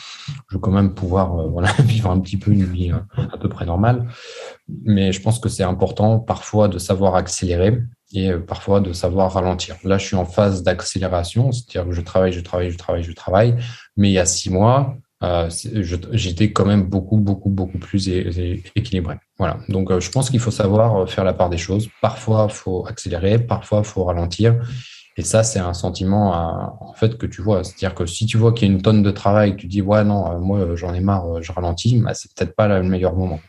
Je 0.49 0.55
veux 0.55 0.59
quand 0.59 0.71
même 0.71 0.95
pouvoir 0.95 1.49
voilà, 1.51 1.71
vivre 1.81 2.11
un 2.11 2.19
petit 2.19 2.39
peu 2.39 2.51
une 2.51 2.65
vie 2.65 2.93
à 2.93 3.37
peu 3.37 3.51
près 3.51 3.67
normale. 3.67 4.09
Mais 4.85 5.13
je 5.13 5.21
pense 5.21 5.39
que 5.39 5.51
c'est 5.51 5.65
important 5.65 6.19
parfois 6.19 6.69
de 6.69 6.79
savoir 6.79 7.15
accélérer 7.15 7.83
et 8.13 8.31
euh, 8.31 8.39
parfois 8.39 8.81
de 8.81 8.93
savoir 8.93 9.33
ralentir. 9.33 9.77
Là, 9.85 9.99
je 9.99 10.07
suis 10.07 10.17
en 10.17 10.25
phase 10.25 10.63
d'accélération, 10.63 11.53
c'est-à-dire 11.53 11.89
que 11.89 11.95
je 11.95 12.01
travaille, 12.01 12.33
je 12.33 12.41
travaille, 12.41 12.71
je 12.71 12.79
travaille, 12.79 13.03
je 13.03 13.13
travaille. 13.13 13.55
Mais 13.97 14.09
il 14.09 14.13
y 14.13 14.19
a 14.19 14.27
six 14.27 14.51
mois, 14.51 14.97
euh, 15.23 15.51
j'étais 16.13 16.53
quand 16.53 16.65
même 16.65 16.85
beaucoup, 16.85 17.19
beaucoup, 17.19 17.51
beaucoup 17.51 17.79
plus 17.79 18.09
équilibré. 18.09 19.17
Voilà. 19.39 19.59
Donc, 19.69 19.91
euh, 19.91 20.01
je 20.01 20.11
pense 20.11 20.31
qu'il 20.31 20.41
faut 20.41 20.51
savoir 20.51 21.09
faire 21.09 21.25
la 21.25 21.35
part 21.35 21.51
des 21.51 21.59
choses. 21.59 21.89
Parfois, 22.01 22.49
faut 22.49 22.87
accélérer, 22.87 23.39
parfois, 23.39 23.83
faut 23.83 24.05
ralentir. 24.05 24.57
Et 25.17 25.23
ça, 25.23 25.43
c'est 25.43 25.59
un 25.59 25.75
sentiment 25.75 26.31
en 26.81 26.93
fait 26.95 27.19
que 27.19 27.27
tu 27.27 27.43
vois. 27.43 27.65
C'est-à-dire 27.65 27.93
que 27.97 28.07
si 28.07 28.25
tu 28.25 28.39
vois 28.39 28.53
qu'il 28.53 28.69
y 28.69 28.71
a 28.71 28.75
une 28.75 28.83
tonne 28.83 29.03
de 29.03 29.11
travail, 29.11 29.57
tu 29.57 29.67
dis 29.67 29.83
ouais 29.83 30.05
non, 30.05 30.39
moi 30.39 30.77
j'en 30.77 30.95
ai 30.95 31.01
marre, 31.01 31.43
je 31.43 31.51
ralentis, 31.51 31.99
bah, 31.99 32.15
c'est 32.15 32.33
peut-être 32.33 32.55
pas 32.55 32.69
le 32.69 32.85
meilleur 32.85 33.17
moment. 33.17 33.41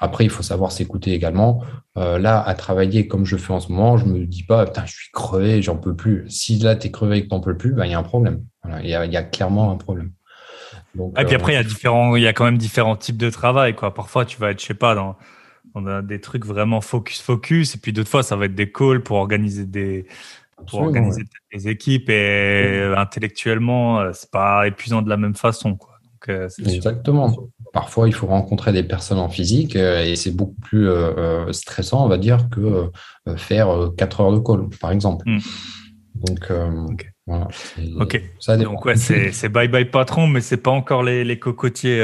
Après, 0.00 0.24
il 0.24 0.30
faut 0.30 0.42
savoir 0.42 0.72
s'écouter 0.72 1.12
également. 1.12 1.62
Euh, 1.96 2.18
là, 2.18 2.42
à 2.42 2.54
travailler 2.54 3.08
comme 3.08 3.24
je 3.24 3.36
fais 3.36 3.52
en 3.52 3.60
ce 3.60 3.72
moment, 3.72 3.96
je 3.96 4.04
me 4.04 4.26
dis 4.26 4.42
pas, 4.42 4.66
putain, 4.66 4.84
je 4.84 4.92
suis 4.92 5.10
crevé, 5.10 5.62
j'en 5.62 5.76
peux 5.76 5.96
plus. 5.96 6.24
Si 6.28 6.58
là, 6.58 6.76
tu 6.76 6.88
es 6.88 6.90
crevé 6.90 7.18
et 7.18 7.22
que 7.22 7.28
tu 7.28 7.34
n'en 7.34 7.40
peux 7.40 7.56
plus, 7.56 7.72
bah, 7.72 7.86
il 7.86 7.92
y 7.92 7.94
a 7.94 7.98
un 7.98 8.02
problème. 8.02 8.44
Il 8.82 8.88
y, 8.88 8.94
a, 8.94 9.22
clairement 9.22 9.70
un 9.70 9.76
problème. 9.76 10.10
et 11.16 11.24
puis 11.24 11.34
après, 11.36 11.52
il 11.52 11.54
y 11.54 11.58
a 11.58 11.64
différents, 11.64 12.16
il 12.16 12.22
y 12.22 12.26
a 12.26 12.32
quand 12.32 12.44
même 12.44 12.58
différents 12.58 12.96
types 12.96 13.16
de 13.16 13.30
travail, 13.30 13.74
quoi. 13.74 13.94
Parfois, 13.94 14.24
tu 14.26 14.38
vas 14.38 14.50
être, 14.50 14.60
je 14.60 14.66
sais 14.66 14.74
pas, 14.74 14.94
dans, 14.94 15.16
des 16.02 16.20
trucs 16.20 16.44
vraiment 16.44 16.80
focus, 16.80 17.22
focus. 17.22 17.76
Et 17.76 17.78
puis 17.78 17.92
d'autres 17.92 18.10
fois, 18.10 18.22
ça 18.22 18.36
va 18.36 18.46
être 18.46 18.54
des 18.54 18.70
calls 18.70 19.02
pour 19.02 19.16
organiser 19.16 19.64
des, 19.64 20.06
pour 20.66 20.80
organiser 20.80 21.22
des 21.54 21.68
équipes. 21.68 22.10
Et 22.10 22.92
intellectuellement, 22.96 24.00
euh, 24.00 24.10
c'est 24.12 24.30
pas 24.30 24.66
épuisant 24.66 25.00
de 25.00 25.08
la 25.08 25.16
même 25.16 25.36
façon, 25.36 25.76
quoi. 25.76 25.96
Euh, 26.28 26.48
Exactement. 26.58 27.34
Parfois, 27.76 28.08
il 28.08 28.14
faut 28.14 28.26
rencontrer 28.26 28.72
des 28.72 28.82
personnes 28.82 29.18
en 29.18 29.28
physique 29.28 29.76
euh, 29.76 30.02
et 30.02 30.16
c'est 30.16 30.30
beaucoup 30.30 30.58
plus 30.62 30.88
euh, 30.88 31.52
stressant, 31.52 32.06
on 32.06 32.08
va 32.08 32.16
dire, 32.16 32.48
que 32.48 32.90
faire 33.36 33.68
4 33.98 34.20
heures 34.22 34.32
de 34.32 34.38
call, 34.38 34.70
par 34.80 34.92
exemple. 34.92 35.28
Hmm. 35.28 35.40
Donc, 36.14 36.50
voilà. 37.26 37.48
Ok. 38.00 38.22
Ça 38.40 38.56
Donc, 38.56 38.82
ouais, 38.86 38.96
c'est 38.96 39.50
bye 39.50 39.68
bye 39.68 39.84
patron, 39.84 40.26
mais 40.26 40.40
c'est 40.40 40.56
pas 40.56 40.70
encore 40.70 41.02
les, 41.02 41.22
les 41.22 41.38
cocotiers 41.38 42.02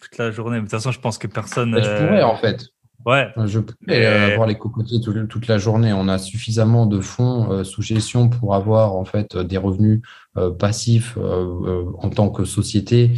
toute 0.00 0.16
la 0.16 0.30
journée. 0.30 0.58
de 0.58 0.60
toute 0.60 0.70
façon, 0.70 0.92
je 0.92 1.00
pense 1.00 1.18
que 1.18 1.26
personne. 1.26 1.72
Bah, 1.72 1.80
tu 1.80 1.88
pourrais, 1.88 2.22
en 2.22 2.36
fait. 2.36 2.68
Ouais. 3.06 3.28
Je 3.46 3.60
peux 3.60 3.74
avoir 3.92 4.46
les 4.46 4.58
cocotiers 4.58 5.00
toute 5.00 5.46
la 5.46 5.58
journée. 5.58 5.92
On 5.92 6.08
a 6.08 6.18
suffisamment 6.18 6.86
de 6.86 7.00
fonds 7.00 7.64
sous 7.64 7.82
gestion 7.82 8.28
pour 8.28 8.54
avoir 8.54 8.94
en 8.94 9.04
fait 9.04 9.36
des 9.36 9.56
revenus 9.56 10.02
euh, 10.38 10.52
passif 10.52 11.18
euh, 11.18 11.44
euh, 11.66 11.84
en 11.98 12.08
tant 12.08 12.30
que 12.30 12.44
société 12.44 13.10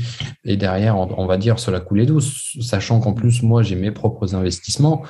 et 0.47 0.57
derrière, 0.57 0.97
on, 0.97 1.27
va 1.27 1.37
dire, 1.37 1.59
cela 1.59 1.79
couler 1.79 2.07
douce, 2.07 2.57
sachant 2.63 3.01
qu'en 3.01 3.13
plus, 3.13 3.43
moi, 3.43 3.63
j'ai 3.63 3.77
mes 3.77 3.91
propres 3.91 4.35
investissements 4.35 5.03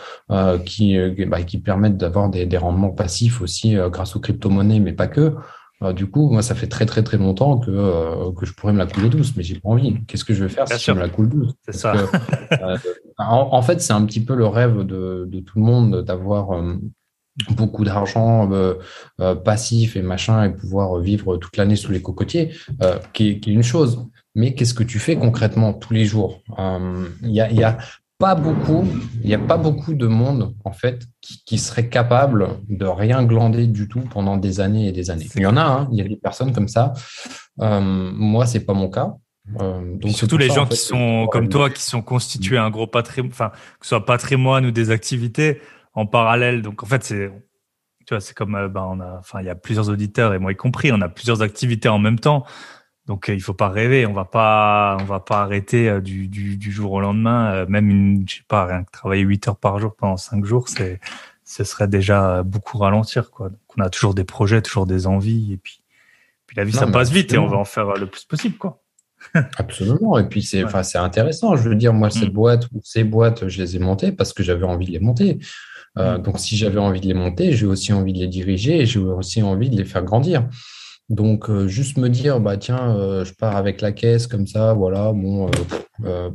qui, 0.65 0.99
bah, 1.27 1.45
qui 1.45 1.59
permettent 1.59 1.99
d'avoir 1.99 2.29
des, 2.29 2.45
des, 2.45 2.57
rendements 2.57 2.91
passifs 2.91 3.41
aussi 3.41 3.77
grâce 3.87 4.17
aux 4.17 4.21
crypto-monnaies, 4.21 4.81
mais 4.81 4.93
pas 4.93 5.07
que. 5.07 5.37
Du 5.95 6.07
coup, 6.07 6.31
moi, 6.31 6.43
ça 6.43 6.55
fait 6.55 6.67
très 6.67 6.87
très 6.87 7.03
très 7.03 7.19
longtemps 7.19 7.59
que, 7.59 8.31
que 8.33 8.47
je 8.47 8.53
pourrais 8.53 8.73
me 8.73 8.79
la 8.79 8.87
couler 8.87 9.09
douce, 9.09 9.33
mais 9.37 9.43
j'ai 9.43 9.59
pas 9.59 9.69
envie. 9.69 9.97
Qu'est-ce 10.07 10.25
que 10.25 10.35
je 10.35 10.45
vais 10.45 10.51
faire 10.51 10.69
si 10.69 10.79
je 10.79 10.93
me 10.93 11.01
la 11.01 11.09
coule 11.09 11.29
douce? 11.29 11.53
C'est 11.65 11.75
ça. 11.75 11.95
en, 13.19 13.63
fait, 13.63 13.81
c'est 13.81 13.93
un 13.93 14.05
petit 14.05 14.25
peu 14.25 14.35
le 14.35 14.47
rêve 14.47 14.79
de, 14.85 15.27
de 15.27 15.41
tout 15.41 15.59
le 15.59 15.65
monde 15.65 16.03
d'avoir 16.03 16.63
beaucoup 17.51 17.85
d'argent 17.85 18.51
euh, 18.53 18.75
euh, 19.21 19.35
passif 19.35 19.97
et 19.97 20.03
machin 20.03 20.45
et 20.45 20.51
pouvoir 20.51 20.99
vivre 20.99 21.37
toute 21.37 21.57
l'année 21.57 21.77
sous 21.77 21.93
les 21.93 22.03
cocotiers, 22.03 22.55
euh, 22.83 22.99
qui, 23.13 23.29
est, 23.29 23.47
une 23.47 23.63
chose. 23.63 24.07
Mais 24.35 24.55
qu'est-ce 24.55 24.75
que 24.75 24.83
tu 24.83 24.99
fais 24.99 25.17
concrètement 25.17 25.73
tous 25.73 25.93
les 25.93 26.05
jours? 26.05 26.43
Il 27.23 27.31
y 27.31 27.41
a, 27.41 27.79
pas 28.23 28.37
beaucoup, 28.37 28.87
il 29.25 29.29
y 29.29 29.35
a 29.35 29.39
pas 29.39 29.57
beaucoup 29.57 29.95
de 29.95 30.07
monde 30.07 30.55
en 30.65 30.71
fait 30.71 31.09
qui, 31.21 31.59
serait 31.59 31.89
capable 31.89 32.61
de 32.69 32.87
rien 32.87 33.25
glander 33.25 33.67
du 33.67 33.89
tout 33.89 34.03
pendant 34.03 34.37
des 34.37 34.61
années 34.61 34.87
et 34.87 34.93
des 34.93 35.11
années. 35.11 35.27
Il 35.35 35.43
y 35.43 35.47
en 35.47 35.57
a, 35.57 35.65
hein, 35.65 35.89
il 35.91 35.99
y 35.99 36.03
a 36.03 36.05
des 36.05 36.15
personnes 36.15 36.53
comme 36.53 36.69
ça. 36.69 36.93
moi, 37.59 38.47
c'est 38.47 38.65
pas 38.65 38.75
mon 38.75 38.89
cas. 38.91 39.17
donc 39.59 40.13
surtout 40.13 40.39
les 40.39 40.51
gens 40.51 40.67
qui 40.67 40.77
sont 40.77 41.27
comme 41.33 41.49
toi, 41.49 41.69
qui 41.69 41.83
sont 41.83 42.01
constitués 42.01 42.59
un 42.59 42.71
gros 42.71 42.87
patrimoine, 42.87 43.33
enfin 43.33 43.51
que 43.81 43.87
ce 43.87 43.89
soit 43.89 44.07
patrimoine 44.07 44.67
ou 44.67 44.71
des 44.71 44.93
activités 44.93 45.61
en 45.93 46.07
parallèle. 46.07 46.63
Donc 46.63 46.85
en 46.85 46.87
fait, 46.87 47.03
c'est 47.03 47.29
tu 48.07 48.15
vois, 48.15 48.21
c'est 48.21 48.35
comme 48.35 48.55
euh, 48.55 48.69
ben 48.69 48.87
on 48.89 49.01
a, 49.01 49.19
enfin 49.19 49.41
il 49.41 49.47
y 49.47 49.51
a 49.51 49.57
plusieurs 49.57 49.89
auditeurs 49.89 50.33
et 50.33 50.39
moi 50.39 50.53
y 50.53 50.57
compris, 50.57 50.93
on 50.93 51.01
a 51.01 51.09
plusieurs 51.09 51.43
activités 51.43 51.89
en 51.89 51.99
même 51.99 52.21
temps. 52.21 52.45
Donc 53.07 53.29
euh, 53.29 53.35
il 53.35 53.41
faut 53.41 53.55
pas 53.55 53.69
rêver, 53.69 54.07
on 54.07 54.13
va 54.13 54.25
pas, 54.25 54.97
on 55.01 55.05
va 55.05 55.21
pas 55.21 55.43
arrêter 55.43 55.89
euh, 55.89 56.01
du, 56.01 56.29
du, 56.29 56.57
du, 56.57 56.73
jour 56.73 56.93
au 56.93 57.01
lendemain. 57.01 57.67
même 57.67 57.91
une, 57.91 58.29
je 58.29 58.37
sais 58.37 58.43
pas, 58.47 58.67
rien 58.67 58.85
que 58.85 58.91
travailler 58.91 59.23
8 59.23 59.49
heures 59.49 59.57
par 59.57 59.79
jour 59.79 59.95
pendant 59.95 60.17
5 60.17 60.45
jours, 60.45 60.69
c'est, 60.69 61.01
ce 61.45 61.65
serait 61.65 61.89
déjà 61.89 62.43
beaucoup 62.43 62.79
ralentir 62.79 63.31
quoi. 63.31 63.49
Donc 63.49 63.61
on 63.77 63.83
a 63.83 63.91
toujours 63.91 64.15
des 64.15 64.25
projets, 64.25 64.63
toujours 64.63 64.87
des 64.87 65.07
envies 65.07 65.53
et 65.53 65.57
puis, 65.57 65.83
puis 66.47 66.57
la 66.57 66.65
vie 66.65 66.73
ça 66.73 66.87
passe 66.87 67.11
vite 67.11 67.33
et 67.33 67.39
on 67.39 67.49
va 67.49 67.57
en 67.57 67.65
faire 67.65 67.95
le 67.95 68.07
plus 68.07 68.25
possible 68.25 68.57
quoi. 68.57 68.83
Absolument. 69.57 70.19
Et 70.19 70.29
puis, 70.29 70.43
c'est 70.43 70.65
enfin 70.65 70.83
c'est 70.83 70.99
intéressant. 70.99 71.57
Je 71.57 71.69
veux 71.69 71.75
dire, 71.75 71.93
moi, 71.93 72.11
cette 72.11 72.31
mm. 72.31 72.35
boîte 72.35 72.69
ou 72.73 72.81
ces 72.83 73.05
boîtes, 73.05 73.49
je 73.49 73.63
les 73.63 73.77
ai 73.77 73.79
montées 73.79 74.13
parce 74.13 74.33
que 74.33 74.43
j'avais 74.43 74.65
envie 74.65 74.87
de 74.87 74.93
les 74.93 75.01
monter. 75.01 75.39
Euh, 75.99 76.19
mm. 76.19 76.23
donc, 76.23 76.39
si 76.39 76.57
j'avais 76.57 76.79
envie 76.79 77.01
de 77.01 77.07
les 77.07 77.15
monter, 77.15 77.53
j'ai 77.53 77.67
aussi 77.67 77.93
envie 77.93 78.13
de 78.13 78.19
les 78.19 78.29
diriger 78.29 78.81
et 78.81 78.87
j'ai 78.87 79.01
aussi 79.01 79.43
envie 79.43 79.71
de 79.71 79.77
les 79.77 79.85
faire 79.85 80.05
grandir. 80.05 80.49
Donc, 81.13 81.51
euh, 81.51 81.69
juste 81.69 81.99
me 81.99 82.09
dire, 82.09 82.41
bah 82.41 82.57
tiens, 82.57 82.97
euh, 82.97 83.23
je 83.23 83.35
pars 83.35 83.55
avec 83.55 83.83
la 83.83 83.93
caisse 83.93 84.27
comme 84.27 84.47
ça, 84.47 84.73
voilà, 84.73 85.13
bon, 85.13 85.51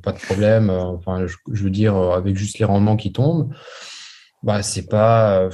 pas 0.03 0.11
de 0.11 0.19
problème. 0.19 0.69
enfin, 0.69 1.25
je, 1.25 1.63
veux 1.63 1.71
dire, 1.71 1.95
avec 1.95 2.37
juste 2.37 2.59
les 2.59 2.65
rendements 2.65 2.95
qui 2.95 3.11
tombent, 3.11 3.51
bah 4.43 4.61
c'est 4.61 4.87
pas, 4.87 5.49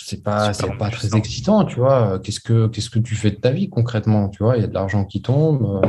c'est 0.00 0.22
pas, 0.22 0.54
c'est 0.54 0.78
pas 0.78 0.88
très 0.88 1.14
excitant, 1.14 1.66
tu 1.66 1.76
vois. 1.76 2.18
Qu'est-ce 2.20 2.40
que, 2.40 2.66
qu'est-ce 2.68 2.88
que 2.88 2.98
tu 2.98 3.16
fais 3.16 3.30
de 3.30 3.36
ta 3.36 3.50
vie 3.50 3.68
concrètement, 3.68 4.30
tu 4.30 4.42
vois? 4.42 4.56
Il 4.56 4.62
y 4.62 4.64
a 4.64 4.66
de 4.66 4.72
l'argent 4.72 5.04
qui 5.04 5.20
tombe. 5.20 5.82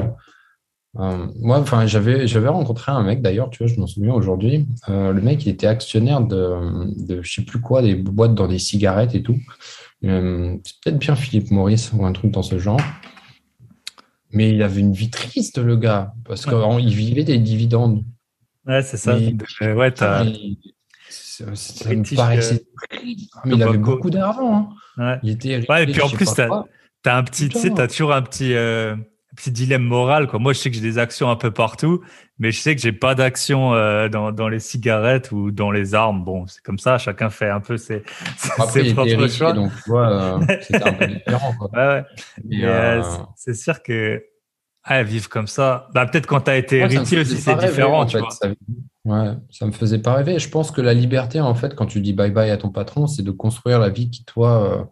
moi, 0.95 1.59
enfin, 1.59 1.85
j'avais, 1.85 2.27
j'avais 2.27 2.49
rencontré 2.49 2.91
un 2.91 3.03
mec 3.03 3.21
d'ailleurs, 3.21 3.51
tu 3.51 3.63
vois, 3.63 3.73
je 3.73 3.79
m'en 3.79 3.87
souviens 3.87 4.13
aujourd'hui. 4.13 4.67
le 4.89 5.21
mec, 5.21 5.45
il 5.45 5.49
était 5.49 5.67
actionnaire 5.67 6.19
de, 6.19 7.07
de, 7.07 7.21
je 7.21 7.33
sais 7.35 7.43
plus 7.43 7.61
quoi, 7.61 7.81
des 7.81 7.95
boîtes 7.95 8.35
dans 8.35 8.49
des 8.49 8.59
cigarettes 8.59 9.15
et 9.15 9.23
tout. 9.23 9.37
Euh, 10.05 10.57
c'est 10.63 10.73
peut-être 10.83 10.99
bien 10.99 11.15
Philippe 11.15 11.51
Maurice 11.51 11.91
ou 11.93 12.05
un 12.05 12.13
truc 12.13 12.31
dans 12.31 12.43
ce 12.43 12.59
genre. 12.59 12.81
Mais 14.31 14.49
il 14.49 14.61
avait 14.61 14.81
une 14.81 14.93
vie 14.93 15.09
triste, 15.09 15.57
le 15.57 15.77
gars, 15.77 16.13
parce 16.25 16.45
qu'il 16.45 16.93
vivait 16.93 17.23
des 17.23 17.37
dividendes. 17.37 18.03
Ouais, 18.65 18.81
c'est 18.81 18.97
ça. 18.97 19.17
Mais, 19.17 19.73
ouais, 19.73 19.93
ça, 19.95 20.23
me 20.25 22.15
paraissait 22.15 22.65
Mais 23.45 23.55
il 23.55 23.63
avait 23.63 23.77
beaucoup 23.77 24.09
d'argent. 24.09 24.69
Hein. 24.97 25.19
Il 25.23 25.31
était 25.31 25.69
ouais, 25.69 25.83
et 25.83 25.87
puis 25.87 26.01
en 26.01 26.09
plus, 26.09 26.33
tu 26.33 26.41
as, 26.41 27.17
un 27.17 27.23
petit, 27.23 27.49
tu 27.49 27.59
sais, 27.59 27.79
as 27.79 27.87
toujours 27.87 28.13
un 28.13 28.21
petit, 28.21 28.53
euh, 28.53 28.95
petit 29.35 29.51
dilemme 29.51 29.83
moral. 29.83 30.27
Quoi. 30.27 30.39
Moi, 30.39 30.53
je 30.53 30.59
sais 30.59 30.69
que 30.69 30.75
j'ai 30.75 30.81
des 30.81 30.97
actions 30.97 31.29
un 31.29 31.35
peu 31.35 31.51
partout, 31.51 32.01
mais 32.39 32.51
je 32.51 32.59
sais 32.59 32.75
que 32.75 32.81
j'ai 32.81 32.91
pas 32.91 33.15
d'actions 33.15 33.73
euh, 33.73 34.09
dans, 34.09 34.31
dans 34.31 34.47
les 34.47 34.59
cigarettes 34.59 35.31
ou 35.31 35.51
dans 35.51 35.71
les 35.71 35.93
armes. 35.93 36.23
Bon, 36.23 36.47
c'est 36.47 36.61
comme 36.63 36.79
ça, 36.79 36.97
chacun 36.97 37.29
fait 37.29 37.49
un 37.49 37.59
peu 37.59 37.77
ses, 37.77 38.03
ses, 38.69 38.93
propres 38.93 39.27
choix. 39.27 39.53
Donc, 39.53 39.71
tu 39.83 39.89
vois, 39.89 40.09
euh, 40.09 40.39
c'était 40.61 40.87
un 40.87 40.93
peu 40.93 41.07
différent. 41.07 41.53
Quoi. 41.59 41.69
Ouais, 41.73 42.03
ouais. 42.45 42.63
Euh, 42.63 43.03
c'est 43.35 43.55
sûr 43.55 43.83
que 43.83 44.23
ah, 44.83 45.01
vivre 45.01 45.29
comme 45.29 45.47
ça, 45.47 45.89
bah, 45.93 46.05
peut-être 46.05 46.27
quand 46.27 46.41
tu 46.41 46.51
as 46.51 46.57
été 46.57 46.77
héritier 46.77 47.19
aussi, 47.19 47.37
c'est 47.37 47.55
différent. 47.55 48.05
tu 48.05 48.19
vois. 48.19 48.29
Ça, 48.29 48.49
ouais, 49.05 49.31
ça 49.49 49.65
me 49.65 49.71
faisait 49.71 49.99
pas 49.99 50.13
rêver. 50.13 50.37
Je 50.37 50.49
pense 50.49 50.71
que 50.71 50.81
la 50.81 50.93
liberté, 50.93 51.41
en 51.41 51.55
fait, 51.55 51.75
quand 51.75 51.87
tu 51.87 52.01
dis 52.01 52.13
bye 52.13 52.31
bye 52.31 52.51
à 52.51 52.57
ton 52.57 52.69
patron, 52.69 53.07
c'est 53.07 53.23
de 53.23 53.31
construire 53.31 53.79
la 53.79 53.89
vie 53.89 54.11
qui, 54.11 54.23
toi, 54.25 54.89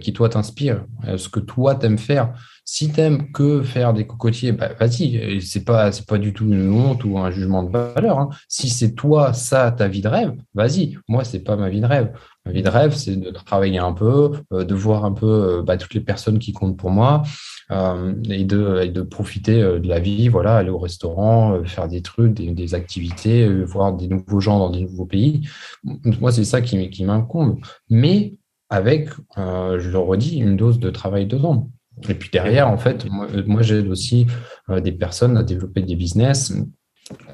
qui 0.00 0.12
toi 0.12 0.28
t'inspire, 0.28 0.84
ce 1.16 1.28
que 1.28 1.40
toi 1.40 1.74
t'aimes 1.74 1.98
faire. 1.98 2.34
Si 2.70 2.90
t'aimes 2.92 3.32
que 3.32 3.62
faire 3.62 3.94
des 3.94 4.06
cocotiers, 4.06 4.52
bah, 4.52 4.68
vas-y. 4.78 5.40
C'est 5.40 5.64
pas, 5.64 5.90
c'est 5.90 6.06
pas 6.06 6.18
du 6.18 6.34
tout 6.34 6.52
une 6.52 6.70
honte 6.70 7.02
ou 7.02 7.18
un 7.18 7.30
jugement 7.30 7.62
de 7.62 7.70
valeur. 7.70 8.18
Hein. 8.18 8.28
Si 8.46 8.68
c'est 8.68 8.92
toi, 8.92 9.32
ça, 9.32 9.72
ta 9.72 9.88
vie 9.88 10.02
de 10.02 10.08
rêve, 10.08 10.34
vas-y. 10.52 10.98
Moi, 11.08 11.24
c'est 11.24 11.40
pas 11.40 11.56
ma 11.56 11.70
vie 11.70 11.80
de 11.80 11.86
rêve. 11.86 12.12
Ma 12.44 12.52
vie 12.52 12.62
de 12.62 12.68
rêve, 12.68 12.94
c'est 12.94 13.16
de 13.16 13.30
travailler 13.30 13.78
un 13.78 13.94
peu, 13.94 14.32
euh, 14.52 14.64
de 14.64 14.74
voir 14.74 15.06
un 15.06 15.12
peu 15.12 15.26
euh, 15.26 15.62
bah, 15.62 15.78
toutes 15.78 15.94
les 15.94 16.00
personnes 16.00 16.38
qui 16.38 16.52
comptent 16.52 16.76
pour 16.76 16.90
moi 16.90 17.22
euh, 17.70 18.14
et, 18.28 18.44
de, 18.44 18.84
de 18.86 19.00
profiter 19.02 19.62
de 19.62 19.88
la 19.88 19.98
vie. 19.98 20.28
Voilà, 20.28 20.56
aller 20.56 20.70
au 20.70 20.78
restaurant, 20.78 21.64
faire 21.64 21.88
des 21.88 22.02
trucs, 22.02 22.34
des, 22.34 22.74
activités, 22.74 23.48
voir 23.64 23.94
des 23.94 24.08
nouveaux 24.08 24.40
gens 24.40 24.58
dans 24.58 24.70
des 24.70 24.82
nouveaux 24.82 25.06
pays. 25.06 25.48
Moi, 25.84 26.32
c'est 26.32 26.44
ça 26.44 26.60
qui, 26.60 26.90
qui 26.90 27.04
m'incombe. 27.04 27.60
Mais 27.88 28.34
avec, 28.70 29.08
je 29.36 29.90
le 29.90 29.98
redis, 29.98 30.38
une 30.38 30.56
dose 30.56 30.78
de 30.78 30.90
travail 30.90 31.26
dedans. 31.26 31.70
Et 32.08 32.14
puis 32.14 32.30
derrière, 32.30 32.68
en 32.68 32.78
fait, 32.78 33.06
moi, 33.10 33.62
j'aide 33.62 33.88
aussi 33.88 34.26
euh, 34.70 34.80
des 34.80 34.92
personnes 34.92 35.36
à 35.36 35.42
développer 35.42 35.82
des 35.82 35.96
business, 35.96 36.52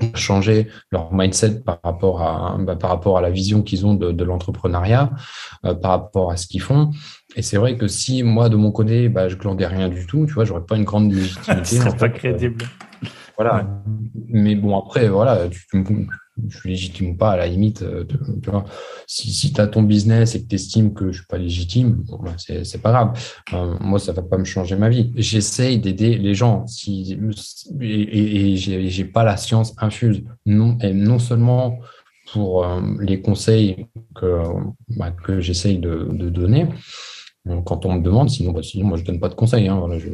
à 0.00 0.16
changer 0.16 0.68
leur 0.90 1.12
mindset 1.12 1.60
par 1.60 1.80
rapport 1.82 2.22
à, 2.22 2.56
bah, 2.60 2.76
par 2.76 2.90
rapport 2.90 3.18
à 3.18 3.20
la 3.20 3.30
vision 3.30 3.62
qu'ils 3.62 3.84
ont 3.86 3.94
de, 3.94 4.24
l'entrepreneuriat, 4.24 5.10
euh, 5.64 5.74
par 5.74 5.90
rapport 5.90 6.30
à 6.30 6.36
ce 6.36 6.46
qu'ils 6.46 6.62
font. 6.62 6.90
Et 7.36 7.42
c'est 7.42 7.56
vrai 7.56 7.76
que 7.76 7.88
si 7.88 8.22
moi, 8.22 8.48
de 8.48 8.56
mon 8.56 8.72
côté, 8.72 9.08
bah, 9.08 9.28
je 9.28 9.36
glandais 9.36 9.66
rien 9.66 9.88
du 9.88 10.06
tout, 10.06 10.26
tu 10.26 10.32
vois, 10.32 10.44
j'aurais 10.44 10.64
pas 10.64 10.76
une 10.76 10.84
grande 10.84 11.12
légitimité. 11.12 11.64
C'est 11.64 11.98
pas 11.98 12.08
crédible. 12.08 12.64
voilà. 13.36 13.66
Mais 14.28 14.54
bon, 14.54 14.78
après, 14.78 15.08
voilà, 15.08 15.48
tu, 15.48 15.66
je 16.48 16.58
suis 16.58 16.70
légitime 16.70 17.10
ou 17.10 17.16
pas, 17.16 17.32
à 17.32 17.36
la 17.36 17.46
limite, 17.46 17.82
euh, 17.82 18.04
tu 18.42 18.50
vois, 18.50 18.64
si, 19.06 19.32
si 19.32 19.52
tu 19.52 19.60
as 19.60 19.66
ton 19.66 19.82
business 19.82 20.34
et 20.34 20.42
que 20.42 20.48
tu 20.48 20.56
estimes 20.56 20.92
que 20.92 21.12
je 21.12 21.18
suis 21.18 21.26
pas 21.26 21.38
légitime, 21.38 22.02
bon, 22.08 22.18
ben, 22.22 22.34
c'est 22.38 22.82
pas 22.82 22.90
grave. 22.90 23.18
Euh, 23.52 23.76
moi, 23.80 23.98
ça 23.98 24.12
va 24.12 24.22
pas 24.22 24.38
me 24.38 24.44
changer 24.44 24.76
ma 24.76 24.88
vie. 24.88 25.12
J'essaye 25.14 25.78
d'aider 25.78 26.16
les 26.18 26.34
gens 26.34 26.66
si, 26.66 27.18
et, 27.80 28.52
et, 28.52 28.56
j'ai 28.56 29.04
pas 29.04 29.24
la 29.24 29.36
science 29.36 29.74
infuse. 29.78 30.22
Non, 30.46 30.76
et 30.80 30.92
non 30.92 31.18
seulement 31.18 31.78
pour 32.32 32.64
euh, 32.64 32.80
les 33.00 33.20
conseils 33.20 33.86
que, 34.14 34.42
bah, 34.96 35.10
que 35.10 35.40
j'essaye 35.40 35.78
de, 35.78 36.28
donner, 36.28 36.66
quand 37.66 37.84
on 37.84 37.94
me 37.94 38.02
demande, 38.02 38.30
sinon, 38.30 38.52
bah, 38.52 38.62
sinon 38.62 38.86
moi 38.86 38.96
je 38.96 39.04
donne 39.04 39.20
pas 39.20 39.28
de 39.28 39.34
conseils. 39.34 39.68
Hein, 39.68 39.76
voilà, 39.78 39.98
je, 39.98 40.08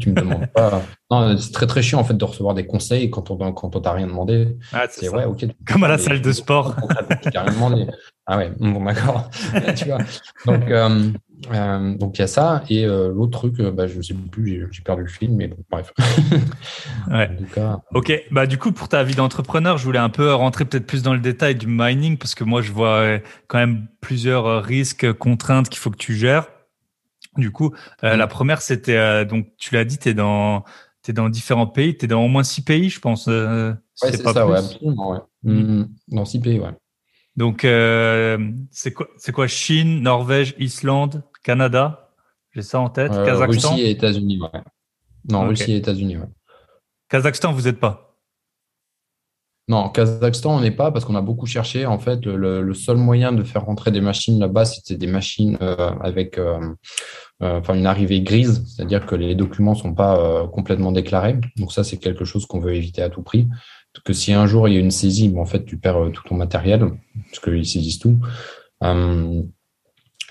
tu 0.00 0.10
me 0.10 0.14
demandes 0.16 0.46
pas. 0.52 0.82
Non, 1.10 1.36
c'est 1.38 1.52
très 1.52 1.66
très 1.66 1.82
chiant 1.82 2.00
en 2.00 2.04
fait 2.04 2.16
de 2.16 2.24
recevoir 2.24 2.54
des 2.54 2.66
conseils 2.66 3.10
quand 3.10 3.30
on 3.30 3.52
quand 3.52 3.76
on 3.76 3.80
t'a 3.80 3.92
rien 3.92 4.08
demandé. 4.08 4.56
Ah, 4.72 4.86
c'est 4.90 5.08
ouais, 5.08 5.24
ok. 5.24 5.46
Comme 5.66 5.84
à 5.84 5.88
la 5.88 5.98
salle 5.98 6.20
de 6.20 6.32
sport. 6.32 6.74
Tu 7.22 7.38
rien 7.38 7.52
demandé. 7.52 7.86
Ah 8.30 8.36
ouais, 8.36 8.52
bon 8.60 8.84
d'accord. 8.84 9.30
tu 9.76 9.86
vois. 9.86 9.98
Donc 10.44 10.70
euh, 10.70 11.10
euh, 11.50 11.94
donc 11.96 12.18
il 12.18 12.20
y 12.20 12.24
a 12.24 12.26
ça 12.26 12.62
et 12.68 12.84
euh, 12.84 13.08
l'autre 13.08 13.38
truc, 13.38 13.60
bah, 13.74 13.86
je 13.86 14.02
sais 14.02 14.14
plus, 14.14 14.68
j'ai 14.70 14.82
perdu 14.82 15.02
le 15.02 15.08
film, 15.08 15.34
mais 15.34 15.48
bon, 15.48 15.56
bref. 15.70 15.94
ouais. 17.10 17.30
ok, 17.94 18.12
bah 18.30 18.46
du 18.46 18.58
coup 18.58 18.70
pour 18.72 18.90
ta 18.90 19.02
vie 19.02 19.14
d'entrepreneur, 19.14 19.78
je 19.78 19.84
voulais 19.84 19.98
un 19.98 20.10
peu 20.10 20.34
rentrer 20.34 20.66
peut-être 20.66 20.86
plus 20.86 21.02
dans 21.02 21.14
le 21.14 21.20
détail 21.20 21.54
du 21.54 21.66
mining 21.66 22.18
parce 22.18 22.34
que 22.34 22.44
moi 22.44 22.60
je 22.60 22.70
vois 22.70 23.18
quand 23.46 23.58
même 23.58 23.88
plusieurs 24.02 24.62
risques, 24.62 25.10
contraintes 25.14 25.70
qu'il 25.70 25.78
faut 25.78 25.90
que 25.90 25.96
tu 25.96 26.14
gères. 26.14 26.48
Du 27.38 27.50
coup, 27.50 27.72
euh, 28.04 28.16
la 28.16 28.26
première, 28.26 28.60
c'était 28.60 29.24
donc 29.24 29.46
tu 29.56 29.74
l'as 29.74 29.86
dit, 29.86 29.96
tu 29.96 30.10
es 30.10 30.14
dans 30.14 30.64
es 31.06 31.12
dans 31.14 31.30
différents 31.30 31.66
pays, 31.66 31.96
tu 31.96 32.04
es 32.04 32.08
dans 32.08 32.22
au 32.22 32.28
moins 32.28 32.42
six 32.42 32.62
pays, 32.62 32.90
je 32.90 33.00
pense. 33.00 33.28
Ouais, 33.28 33.72
c'est 34.02 34.22
ça, 34.22 34.46
ouais, 34.46 34.58
absolument, 34.58 35.12
ouais. 35.12 35.18
Mm. 35.44 35.60
Mm, 35.60 35.88
dans 36.08 36.26
six 36.26 36.38
pays, 36.38 36.58
ouais. 36.58 36.74
Donc, 37.38 37.60
c'est 37.62 38.92
quoi, 38.92 39.06
c'est 39.16 39.30
quoi? 39.30 39.46
Chine, 39.46 40.02
Norvège, 40.02 40.56
Islande, 40.58 41.22
Canada? 41.44 42.10
J'ai 42.50 42.62
ça 42.62 42.80
en 42.80 42.90
tête. 42.90 43.12
Kazakhstan? 43.12 43.70
Russie 43.70 43.82
et 43.82 43.90
États-Unis, 43.90 44.40
ouais. 44.40 44.60
Non, 45.30 45.46
Russie 45.46 45.72
et 45.72 45.76
États-Unis, 45.76 46.16
ouais. 46.16 46.26
Kazakhstan, 47.08 47.52
vous 47.52 47.62
n'êtes 47.62 47.78
pas? 47.78 48.16
Non, 49.68 49.88
Kazakhstan, 49.88 50.56
on 50.56 50.60
n'est 50.60 50.72
pas 50.72 50.90
parce 50.90 51.04
qu'on 51.04 51.14
a 51.14 51.20
beaucoup 51.20 51.46
cherché. 51.46 51.86
En 51.86 52.00
fait, 52.00 52.26
le, 52.26 52.74
seul 52.74 52.96
moyen 52.96 53.30
de 53.30 53.44
faire 53.44 53.66
rentrer 53.66 53.92
des 53.92 54.00
machines 54.00 54.40
là-bas, 54.40 54.64
c'était 54.64 54.96
des 54.96 55.06
machines 55.06 55.58
avec 56.00 56.38
euh, 57.40 57.58
enfin 57.60 57.74
une 57.74 57.86
arrivée 57.86 58.20
grise, 58.20 58.64
c'est-à-dire 58.66 59.06
que 59.06 59.14
les 59.14 59.36
documents 59.36 59.76
sont 59.76 59.94
pas 59.94 60.18
euh, 60.18 60.48
complètement 60.48 60.90
déclarés. 60.90 61.38
Donc 61.56 61.72
ça, 61.72 61.84
c'est 61.84 61.98
quelque 61.98 62.24
chose 62.24 62.46
qu'on 62.46 62.58
veut 62.58 62.74
éviter 62.74 63.00
à 63.00 63.10
tout 63.10 63.22
prix. 63.22 63.46
Que 64.08 64.14
si 64.14 64.32
un 64.32 64.46
jour 64.46 64.68
il 64.68 64.74
y 64.74 64.76
a 64.78 64.80
une 64.80 64.90
saisie, 64.90 65.34
en 65.36 65.44
fait, 65.44 65.66
tu 65.66 65.76
perds 65.76 66.04
euh, 66.04 66.08
tout 66.08 66.22
ton 66.26 66.34
matériel, 66.34 66.80
parce 67.26 67.40
qu'ils 67.40 67.66
saisissent 67.66 67.98
tout. 67.98 68.18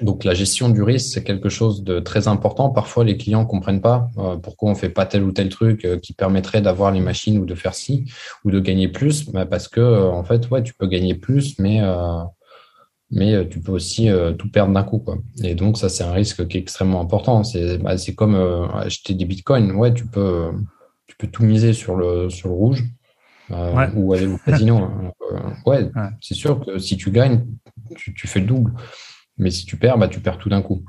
donc 0.01 0.23
la 0.23 0.33
gestion 0.33 0.69
du 0.69 0.81
risque, 0.81 1.13
c'est 1.13 1.23
quelque 1.23 1.49
chose 1.49 1.83
de 1.83 1.99
très 1.99 2.27
important. 2.27 2.71
Parfois, 2.71 3.03
les 3.03 3.17
clients 3.17 3.45
comprennent 3.45 3.81
pas 3.81 4.09
pourquoi 4.41 4.71
on 4.71 4.75
fait 4.75 4.89
pas 4.89 5.05
tel 5.05 5.23
ou 5.23 5.31
tel 5.31 5.49
truc 5.49 5.87
qui 6.01 6.13
permettrait 6.13 6.61
d'avoir 6.61 6.91
les 6.91 7.01
machines 7.01 7.37
ou 7.37 7.45
de 7.45 7.53
faire 7.53 7.75
ci 7.75 8.05
ou 8.45 8.49
de 8.49 8.59
gagner 8.59 8.87
plus, 8.87 9.29
ben, 9.29 9.45
parce 9.45 9.67
que 9.67 10.09
en 10.09 10.23
fait, 10.23 10.49
ouais, 10.49 10.63
tu 10.63 10.73
peux 10.73 10.87
gagner 10.87 11.13
plus, 11.13 11.59
mais 11.59 11.81
mais 13.11 13.33
euh, 13.33 13.45
tu 13.45 13.59
peux 13.59 13.71
aussi 13.71 14.09
euh, 14.09 14.33
tout 14.33 14.49
perdre 14.49 14.73
d'un 14.73 14.83
coup. 14.83 15.03
Et 15.43 15.55
donc, 15.55 15.77
ça, 15.77 15.89
c'est 15.89 16.03
un 16.03 16.11
risque 16.11 16.47
qui 16.47 16.57
est 16.57 16.61
extrêmement 16.61 17.01
important. 17.01 17.43
C'est 17.43 17.77
bah, 17.77 17.95
comme 18.15 18.35
euh, 18.35 18.67
acheter 18.73 19.13
des 19.13 19.25
bitcoins. 19.25 19.71
Ouais, 19.71 19.93
tu 19.93 20.05
peux, 20.05 20.51
tu 21.07 21.15
peux 21.17 21.27
tout 21.27 21.43
miser 21.43 21.73
sur 21.73 21.95
le, 21.95 22.29
sur 22.29 22.49
le 22.49 22.55
rouge 22.55 22.83
ou 23.49 24.13
aller 24.13 24.27
au 24.27 24.38
casino. 24.38 24.77
Hein. 24.77 25.12
ouais, 25.65 25.89
c'est 26.21 26.36
sûr 26.36 26.63
que 26.65 26.77
si 26.79 26.97
tu 26.97 27.12
gagnes, 27.12 27.45
tu, 27.95 28.13
tu, 28.13 28.27
fais 28.27 28.39
le 28.39 28.47
double. 28.47 28.73
Mais 29.38 29.51
si 29.51 29.65
tu 29.65 29.77
perds, 29.77 29.97
bah, 29.97 30.07
tu 30.07 30.19
perds 30.19 30.38
tout 30.38 30.49
d'un 30.49 30.62
coup. 30.62 30.83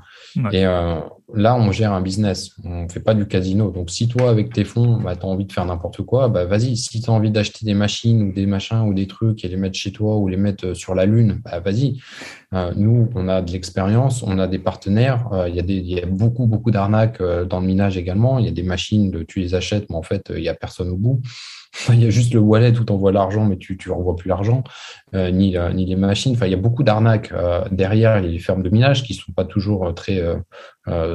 Et 0.51 0.65
euh, 0.65 0.99
là, 1.33 1.55
on 1.55 1.71
gère 1.71 1.93
un 1.93 2.01
business. 2.01 2.51
On 2.63 2.83
ne 2.83 2.89
fait 2.89 2.99
pas 2.99 3.13
du 3.13 3.27
casino. 3.27 3.71
Donc, 3.71 3.89
si 3.89 4.07
toi, 4.07 4.29
avec 4.29 4.53
tes 4.53 4.63
fonds, 4.63 4.97
bah, 5.01 5.15
tu 5.15 5.25
as 5.25 5.29
envie 5.29 5.45
de 5.45 5.51
faire 5.51 5.65
n'importe 5.65 6.01
quoi, 6.03 6.27
bah, 6.27 6.45
vas-y. 6.45 6.77
Si 6.77 7.01
tu 7.01 7.09
as 7.09 7.13
envie 7.13 7.31
d'acheter 7.31 7.65
des 7.65 7.73
machines 7.73 8.21
ou 8.21 8.31
des 8.31 8.45
machins 8.45 8.81
ou 8.81 8.93
des 8.93 9.07
trucs 9.07 9.43
et 9.45 9.47
les 9.47 9.57
mettre 9.57 9.77
chez 9.77 9.91
toi 9.91 10.17
ou 10.17 10.27
les 10.27 10.37
mettre 10.37 10.67
euh, 10.67 10.73
sur 10.73 10.95
la 10.95 11.05
Lune, 11.05 11.41
bah, 11.43 11.59
vas-y. 11.59 11.99
Euh, 12.53 12.71
nous, 12.75 13.09
on 13.15 13.27
a 13.27 13.41
de 13.41 13.51
l'expérience, 13.51 14.23
on 14.23 14.39
a 14.39 14.47
des 14.47 14.59
partenaires. 14.59 15.29
Il 15.47 15.55
y, 15.55 16.01
a 16.01 16.05
beaucoup, 16.05 16.47
beaucoup 16.47 16.71
d'arnaques 16.71 17.21
dans 17.21 17.59
le 17.59 17.65
minage 17.65 17.97
également. 17.97 18.39
Il 18.39 18.45
y 18.45 18.49
a 18.49 18.51
des 18.51 18.63
machines, 18.63 19.11
de, 19.11 19.23
tu 19.23 19.39
les 19.39 19.55
achètes, 19.55 19.89
mais 19.89 19.95
en 19.95 20.03
fait, 20.03 20.31
il 20.35 20.41
n'y 20.41 20.49
a 20.49 20.55
personne 20.55 20.89
au 20.89 20.97
bout. 20.97 21.21
Il 21.89 22.03
y 22.03 22.05
a 22.05 22.09
juste 22.09 22.33
le 22.33 22.39
wallet 22.39 22.77
où 22.77 22.83
tu 22.83 22.91
envoies 22.91 23.11
l'argent, 23.11 23.45
mais 23.45 23.57
tu 23.57 23.77
ne 23.85 23.93
renvoies 23.93 24.15
plus 24.15 24.27
l'argent, 24.27 24.63
euh, 25.13 25.31
ni, 25.31 25.55
euh, 25.55 25.69
les 25.69 25.95
machines. 25.95 26.33
Enfin, 26.33 26.47
il 26.47 26.51
y 26.51 26.55
a 26.55 26.57
beaucoup 26.57 26.83
d'arnaques 26.83 27.31
euh, 27.31 27.63
derrière 27.71 28.19
les 28.19 28.39
fermes 28.39 28.63
de 28.63 28.69
minage 28.69 29.03
qui 29.03 29.13
ne 29.13 29.19
sont 29.19 29.31
pas 29.31 29.45
toujours 29.45 29.93
très 29.93 30.21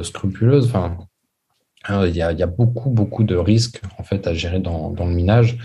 scrupuleuses. 0.03 0.67
Enfin, 0.67 0.97
il 1.89 2.15
y, 2.15 2.21
a, 2.21 2.31
il 2.31 2.39
y, 2.39 2.43
a, 2.43 2.47
beaucoup, 2.47 2.89
beaucoup 2.89 3.23
de 3.23 3.35
risques 3.35 3.81
en 3.99 4.03
fait, 4.03 4.27
à 4.27 4.33
gérer 4.33 4.59
dans, 4.59 4.93
le 4.97 5.05
minage. 5.05 5.57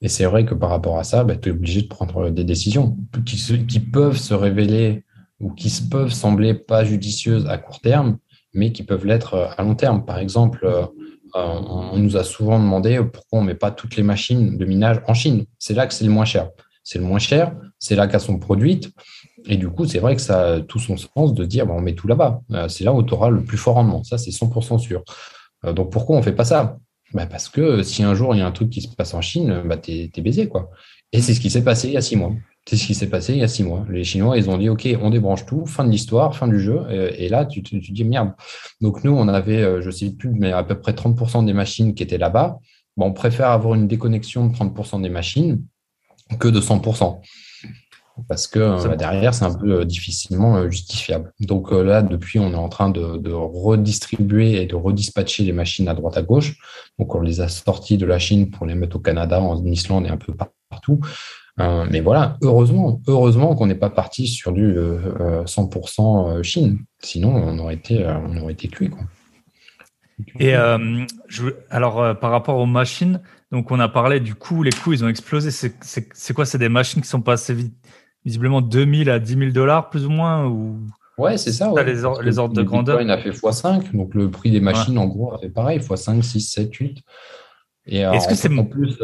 Et 0.00 0.08
c'est 0.08 0.24
vrai 0.24 0.44
que 0.44 0.54
par 0.54 0.70
rapport 0.70 0.98
à 0.98 1.04
ça, 1.04 1.22
bah, 1.22 1.36
tu 1.36 1.48
es 1.48 1.52
obligé 1.52 1.82
de 1.82 1.86
prendre 1.86 2.30
des 2.30 2.44
décisions 2.44 2.96
qui, 3.24 3.80
peuvent 3.80 4.16
se 4.16 4.34
révéler 4.34 5.04
ou 5.38 5.52
qui 5.52 5.70
peuvent 5.88 6.12
sembler 6.12 6.54
pas 6.54 6.84
judicieuses 6.84 7.46
à 7.46 7.58
court 7.58 7.80
terme, 7.80 8.18
mais 8.52 8.72
qui 8.72 8.82
peuvent 8.82 9.06
l'être 9.06 9.52
à 9.56 9.62
long 9.62 9.76
terme. 9.76 10.04
Par 10.04 10.18
exemple, 10.18 10.64
euh, 10.64 10.86
on 11.34 11.98
nous 11.98 12.16
a 12.16 12.24
souvent 12.24 12.58
demandé 12.58 13.00
pourquoi 13.12 13.38
on 13.38 13.42
ne 13.42 13.48
met 13.48 13.54
pas 13.54 13.70
toutes 13.70 13.96
les 13.96 14.02
machines 14.02 14.58
de 14.58 14.64
minage 14.64 15.00
en 15.06 15.14
Chine. 15.14 15.44
C'est 15.58 15.74
là 15.74 15.86
que 15.86 15.94
c'est 15.94 16.04
le 16.04 16.10
moins 16.10 16.24
cher. 16.24 16.50
C'est 16.84 16.98
le 16.98 17.04
moins 17.04 17.20
cher, 17.20 17.54
c'est 17.78 17.94
là 17.94 18.08
qu'elles 18.08 18.20
sont 18.20 18.40
produites. 18.40 18.92
Et 19.46 19.56
du 19.56 19.68
coup, 19.68 19.86
c'est 19.86 19.98
vrai 19.98 20.14
que 20.16 20.22
ça 20.22 20.54
a 20.54 20.60
tout 20.60 20.78
son 20.78 20.96
sens 20.96 21.34
de 21.34 21.44
dire 21.44 21.68
on 21.70 21.80
met 21.80 21.94
tout 21.94 22.06
là-bas. 22.06 22.40
Euh, 22.52 22.68
c'est 22.68 22.84
là 22.84 22.92
où 22.92 23.02
tu 23.02 23.14
auras 23.14 23.30
le 23.30 23.42
plus 23.42 23.58
fort 23.58 23.74
rendement. 23.74 24.04
Ça, 24.04 24.18
c'est 24.18 24.30
100% 24.30 24.78
sûr. 24.78 25.02
Euh, 25.64 25.72
donc 25.72 25.90
pourquoi 25.90 26.16
on 26.16 26.18
ne 26.20 26.24
fait 26.24 26.32
pas 26.32 26.44
ça? 26.44 26.78
Bah, 27.12 27.26
Parce 27.26 27.48
que 27.48 27.82
si 27.82 28.02
un 28.02 28.14
jour 28.14 28.34
il 28.34 28.38
y 28.38 28.40
a 28.40 28.46
un 28.46 28.52
truc 28.52 28.70
qui 28.70 28.80
se 28.80 28.88
passe 28.88 29.14
en 29.14 29.20
Chine, 29.20 29.62
bah, 29.64 29.76
tu 29.76 29.92
es, 29.92 30.20
baisé. 30.20 30.48
Quoi. 30.48 30.70
Et 31.12 31.20
c'est 31.20 31.34
ce 31.34 31.40
qui 31.40 31.50
s'est 31.50 31.64
passé 31.64 31.88
il 31.88 31.94
y 31.94 31.96
a 31.96 32.00
six 32.00 32.16
mois. 32.16 32.32
C'est 32.64 32.76
ce 32.76 32.86
qui 32.86 32.94
s'est 32.94 33.08
passé 33.08 33.32
il 33.32 33.40
y 33.40 33.42
a 33.42 33.48
six 33.48 33.64
mois. 33.64 33.84
Les 33.90 34.04
Chinois, 34.04 34.38
ils 34.38 34.48
ont 34.48 34.56
dit, 34.56 34.68
OK, 34.68 34.88
on 35.00 35.10
débranche 35.10 35.44
tout, 35.46 35.66
fin 35.66 35.84
de 35.84 35.90
l'histoire, 35.90 36.36
fin 36.36 36.46
du 36.46 36.60
jeu. 36.60 36.80
Et, 37.18 37.28
là, 37.28 37.44
tu, 37.44 37.60
te 37.62 37.74
dis, 37.74 38.04
merde. 38.04 38.32
Donc, 38.80 39.02
nous, 39.02 39.10
on 39.10 39.26
avait, 39.26 39.62
euh, 39.62 39.80
je 39.82 39.86
ne 39.86 39.90
sais 39.90 40.10
plus, 40.10 40.30
mais 40.30 40.52
à 40.52 40.62
peu 40.62 40.78
près 40.78 40.92
30% 40.92 41.44
des 41.44 41.52
machines 41.52 41.92
qui 41.94 42.04
étaient 42.04 42.18
là-bas. 42.18 42.58
On 42.96 43.12
préfère 43.12 43.48
avoir 43.48 43.74
une 43.74 43.88
déconnexion 43.88 44.46
de 44.46 44.54
30% 44.54 45.02
des 45.02 45.08
machines 45.08 45.64
que 46.38 46.46
de 46.46 46.60
100%. 46.60 47.20
Parce 48.28 48.46
que 48.46 48.58
euh, 48.58 48.96
derrière, 48.96 49.34
c'est 49.34 49.44
un 49.44 49.54
peu 49.54 49.80
euh, 49.80 49.84
difficilement 49.84 50.68
justifiable. 50.70 51.32
Donc 51.40 51.70
là, 51.72 52.02
depuis, 52.02 52.38
on 52.38 52.52
est 52.52 52.56
en 52.56 52.68
train 52.68 52.90
de, 52.90 53.16
de, 53.16 53.32
redistribuer 53.32 54.62
et 54.62 54.66
de 54.66 54.74
redispatcher 54.74 55.44
les 55.44 55.52
machines 55.52 55.88
à 55.88 55.94
droite 55.94 56.16
à 56.16 56.22
gauche. 56.22 56.56
Donc 56.98 57.14
on 57.14 57.20
les 57.20 57.40
a 57.40 57.48
sorties 57.48 57.98
de 57.98 58.06
la 58.06 58.18
Chine 58.18 58.50
pour 58.50 58.66
les 58.66 58.74
mettre 58.74 58.96
au 58.96 59.00
Canada, 59.00 59.40
en 59.40 59.64
Islande 59.64 60.06
et 60.06 60.10
un 60.10 60.16
peu 60.16 60.34
partout. 60.68 61.00
Euh, 61.60 61.86
mais 61.90 62.00
voilà, 62.00 62.38
heureusement, 62.40 63.00
heureusement 63.06 63.54
qu'on 63.54 63.66
n'est 63.66 63.74
pas 63.74 63.90
parti 63.90 64.26
sur 64.26 64.52
du 64.52 64.74
100% 64.74 64.78
euh, 64.78 66.38
euh, 66.38 66.42
Chine. 66.42 66.78
Sinon, 67.00 67.34
on 67.34 67.58
aurait 67.58 67.74
été, 67.74 68.06
on 68.06 68.36
aurait 68.38 68.54
été 68.54 68.68
cuit. 68.68 68.90
Et 70.38 70.54
je, 71.28 71.48
alors, 71.70 72.18
par 72.18 72.30
rapport 72.30 72.56
aux 72.56 72.66
machines, 72.66 73.20
donc 73.50 73.70
on 73.70 73.80
a 73.80 73.88
parlé 73.88 74.20
du 74.20 74.34
coût, 74.34 74.62
les 74.62 74.70
coûts, 74.70 74.92
ils 74.92 75.04
ont 75.04 75.08
explosé. 75.08 75.50
C'est 75.50 76.34
quoi? 76.34 76.46
C'est 76.46 76.58
des 76.58 76.68
machines 76.68 77.02
qui 77.02 77.08
sont 77.08 77.20
passées 77.20 77.70
visiblement 78.24 78.60
2000 78.60 79.10
à 79.10 79.18
10 79.18 79.38
000 79.38 79.50
dollars, 79.50 79.90
plus 79.90 80.06
ou 80.06 80.10
moins 80.10 80.46
ou... 80.46 80.78
Ouais, 81.18 81.36
c'est 81.36 81.52
ça. 81.52 81.70
Les, 81.84 81.92
les, 81.92 82.38
ordres 82.38 82.54
de 82.54 82.62
grandeur. 82.62 83.00
Il 83.02 83.10
a 83.10 83.18
fait 83.18 83.30
x5, 83.30 83.94
donc 83.94 84.14
le 84.14 84.30
prix 84.30 84.50
des 84.50 84.60
machines, 84.60 84.96
en 84.96 85.06
gros, 85.06 85.34
a 85.34 85.38
fait 85.38 85.50
pareil, 85.50 85.78
x5, 85.78 86.22
6, 86.22 86.40
7, 86.40 86.74
8. 86.74 87.02
Et 87.86 87.98
Est-ce 87.98 88.28
que 88.28 88.34
c'est 88.34 88.52
en 88.56 88.64
plus 88.64 88.98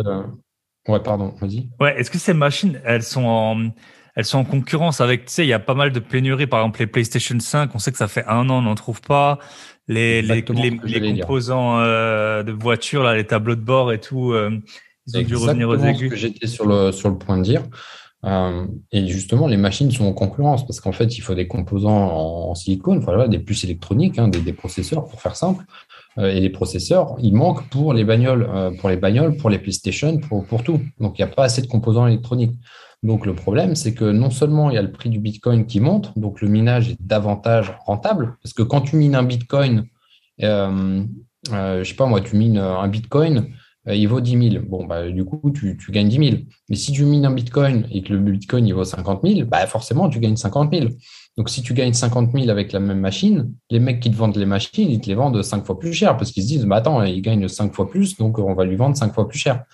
Ouais, 0.89 1.01
pardon, 1.01 1.35
vas-y. 1.39 1.69
Ouais, 1.79 2.01
est-ce 2.01 2.11
que 2.11 2.19
ces 2.19 2.33
machines, 2.33 2.81
elles 2.83 3.03
sont 3.03 3.25
en, 3.25 3.71
elles 4.17 4.25
sont 4.25 4.39
en 4.39 4.45
concurrence 4.45 5.03
avec, 5.03 5.27
tu 5.27 5.33
sais, 5.33 5.45
il 5.45 5.49
y 5.49 5.53
a 5.53 5.59
pas 5.59 5.75
mal 5.75 5.93
de 5.93 6.01
pénuries. 6.01 6.47
Par 6.47 6.61
exemple, 6.61 6.81
les 6.81 6.87
PlayStation 6.87 7.39
5, 7.39 7.75
on 7.75 7.79
sait 7.79 7.93
que 7.93 7.99
ça 7.99 8.09
fait 8.09 8.25
un 8.27 8.49
an, 8.49 8.59
on 8.59 8.63
n'en 8.63 8.75
trouve 8.75 9.03
pas. 9.03 9.39
Les, 9.87 10.23
les, 10.23 10.43
les, 10.43 11.21
composants 11.21 11.81
euh, 11.81 12.43
de 12.43 12.53
voitures, 12.53 13.03
là, 13.03 13.15
les 13.15 13.27
tableaux 13.27 13.55
de 13.55 13.61
bord 13.61 13.93
et 13.93 14.01
tout, 14.01 14.33
euh, 14.33 14.59
ils 15.07 15.19
ont 15.19 15.23
dû 15.23 15.37
revenir 15.37 15.69
aux 15.69 15.79
aigus. 15.79 16.09
ce 16.09 16.15
que 16.15 16.17
j'étais 16.17 16.47
sur 16.47 16.67
le, 16.67 16.91
sur 16.91 17.11
le 17.11 17.17
point 17.17 17.39
de 17.39 17.43
dire. 17.43 17.63
Euh, 18.25 18.67
et 18.91 19.07
justement, 19.07 19.47
les 19.47 19.57
machines 19.57 19.91
sont 19.91 20.07
en 20.07 20.13
concurrence 20.13 20.67
parce 20.67 20.81
qu'en 20.81 20.93
fait, 20.93 21.17
il 21.17 21.21
faut 21.21 21.35
des 21.35 21.47
composants 21.47 22.51
en, 22.51 22.55
silicone, 22.55 22.99
voilà, 22.99 23.29
des 23.29 23.39
puces 23.39 23.65
électroniques, 23.65 24.19
hein, 24.19 24.29
des, 24.29 24.53
processeurs 24.53 25.07
pour 25.07 25.21
faire 25.21 25.37
simple. 25.37 25.65
Euh, 26.19 26.31
et 26.31 26.41
les 26.41 26.51
processeurs, 26.51 27.15
ils 27.21 27.35
manquent 27.35 27.69
pour 27.69 27.93
les 27.93 28.05
bagnoles, 28.05 28.49
euh, 28.53 28.71
pour 28.79 28.89
les 28.89 28.97
bagnoles, 28.97 29.37
pour 29.37 29.51
les 29.51 29.59
PlayStation, 29.59 30.19
pour, 30.19 30.65
tout. 30.65 30.81
Donc, 30.99 31.19
il 31.19 31.25
n'y 31.25 31.31
a 31.31 31.33
pas 31.33 31.45
assez 31.45 31.63
de 31.63 31.69
composants 31.69 32.07
électroniques. 32.07 32.57
Donc, 33.05 33.25
le 33.25 33.35
problème, 33.35 33.77
c'est 33.77 33.95
que 33.95 34.11
non 34.11 34.31
seulement 34.31 34.71
il 34.71 34.75
y 34.75 34.79
a 34.79 34.83
le 34.83 34.91
prix 34.91 35.09
du 35.09 35.21
Bitcoin 35.21 35.67
qui 35.67 35.79
monte, 35.79 36.19
donc 36.19 36.41
le 36.41 36.49
minage 36.49 36.91
est 36.91 36.97
davantage 37.01 37.73
rentable, 37.87 38.37
parce 38.43 38.53
que 38.53 38.65
quand 38.65 38.81
tu 38.81 38.97
mines 38.97 39.15
un 39.15 39.23
Bitcoin, 39.23 39.85
je 40.41 41.05
sais 41.85 41.95
pas 41.95 42.07
moi, 42.07 42.21
tu 42.21 42.35
mines 42.35 42.59
un 42.59 42.89
Bitcoin, 42.89 43.53
il 43.95 44.07
vaut 44.07 44.21
10 44.21 44.51
000. 44.51 44.65
Bon, 44.67 44.85
bah, 44.85 45.09
du 45.09 45.25
coup, 45.25 45.51
tu, 45.51 45.77
gagnes 45.91 46.09
10 46.09 46.31
000. 46.31 46.43
Mais 46.69 46.77
si 46.77 46.93
tu 46.93 47.05
mines 47.05 47.25
un 47.25 47.31
Bitcoin 47.31 47.87
et 47.91 48.03
que 48.03 48.13
le 48.13 48.19
Bitcoin 48.19 48.67
il 48.67 48.75
vaut 48.75 48.85
50 48.85 49.21
000, 49.25 49.47
bah, 49.49 49.67
forcément, 49.67 50.09
tu 50.09 50.21
gagnes 50.21 50.37
50 50.37 50.73
000. 50.75 50.89
Donc, 51.37 51.49
si 51.49 51.63
tu 51.63 51.73
gagnes 51.73 51.93
50 51.93 52.33
000 52.33 52.51
avec 52.51 52.73
la 52.73 52.81
même 52.81 53.01
machine, 53.01 53.53
les 53.71 53.79
mecs 53.79 54.01
qui 54.01 54.11
te 54.11 54.17
vendent 54.17 54.37
les 54.37 54.47
machines, 54.47 54.91
ils 54.91 55.01
te 55.01 55.07
les 55.07 55.15
vendent 55.15 55.43
5 55.43 55.65
fois 55.65 55.79
plus 55.79 55.93
cher 55.93 56.17
parce 56.17 56.33
qu'ils 56.33 56.43
se 56.43 56.49
disent, 56.49 56.65
bah, 56.65 56.77
attends, 56.77 57.03
il 57.03 57.23
gagne 57.23 57.47
5 57.49 57.75
fois 57.75 57.89
plus, 57.89 58.17
donc 58.17 58.39
on 58.39 58.55
va 58.55 58.65
lui 58.65 58.77
vendre 58.77 58.97
5 58.97 59.15
fois 59.15 59.29
plus 59.29 59.39
cher. 59.39 59.65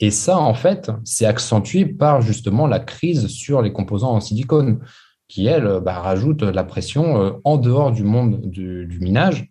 Et 0.00 0.10
ça, 0.10 0.38
en 0.38 0.54
fait, 0.54 0.90
c'est 1.04 1.26
accentué 1.26 1.84
par 1.86 2.20
justement 2.20 2.66
la 2.66 2.78
crise 2.78 3.26
sur 3.26 3.62
les 3.62 3.72
composants 3.72 4.12
en 4.12 4.20
silicone. 4.20 4.80
qui, 5.26 5.46
elle, 5.46 5.80
bah, 5.82 6.00
rajoute 6.00 6.42
la 6.42 6.64
pression 6.64 7.38
en 7.44 7.56
dehors 7.56 7.92
du 7.92 8.02
monde 8.02 8.40
du, 8.42 8.98
minage. 9.00 9.50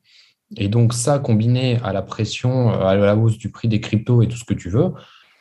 Et 0.55 0.69
donc, 0.69 0.93
ça, 0.93 1.19
combiné 1.19 1.77
à 1.83 1.91
la 1.91 2.01
pression, 2.01 2.69
à 2.69 2.95
la 2.95 3.15
hausse 3.17 3.37
du 3.37 3.49
prix 3.49 3.67
des 3.67 3.81
cryptos 3.81 4.21
et 4.21 4.27
tout 4.27 4.37
ce 4.37 4.45
que 4.45 4.53
tu 4.53 4.69
veux, 4.69 4.93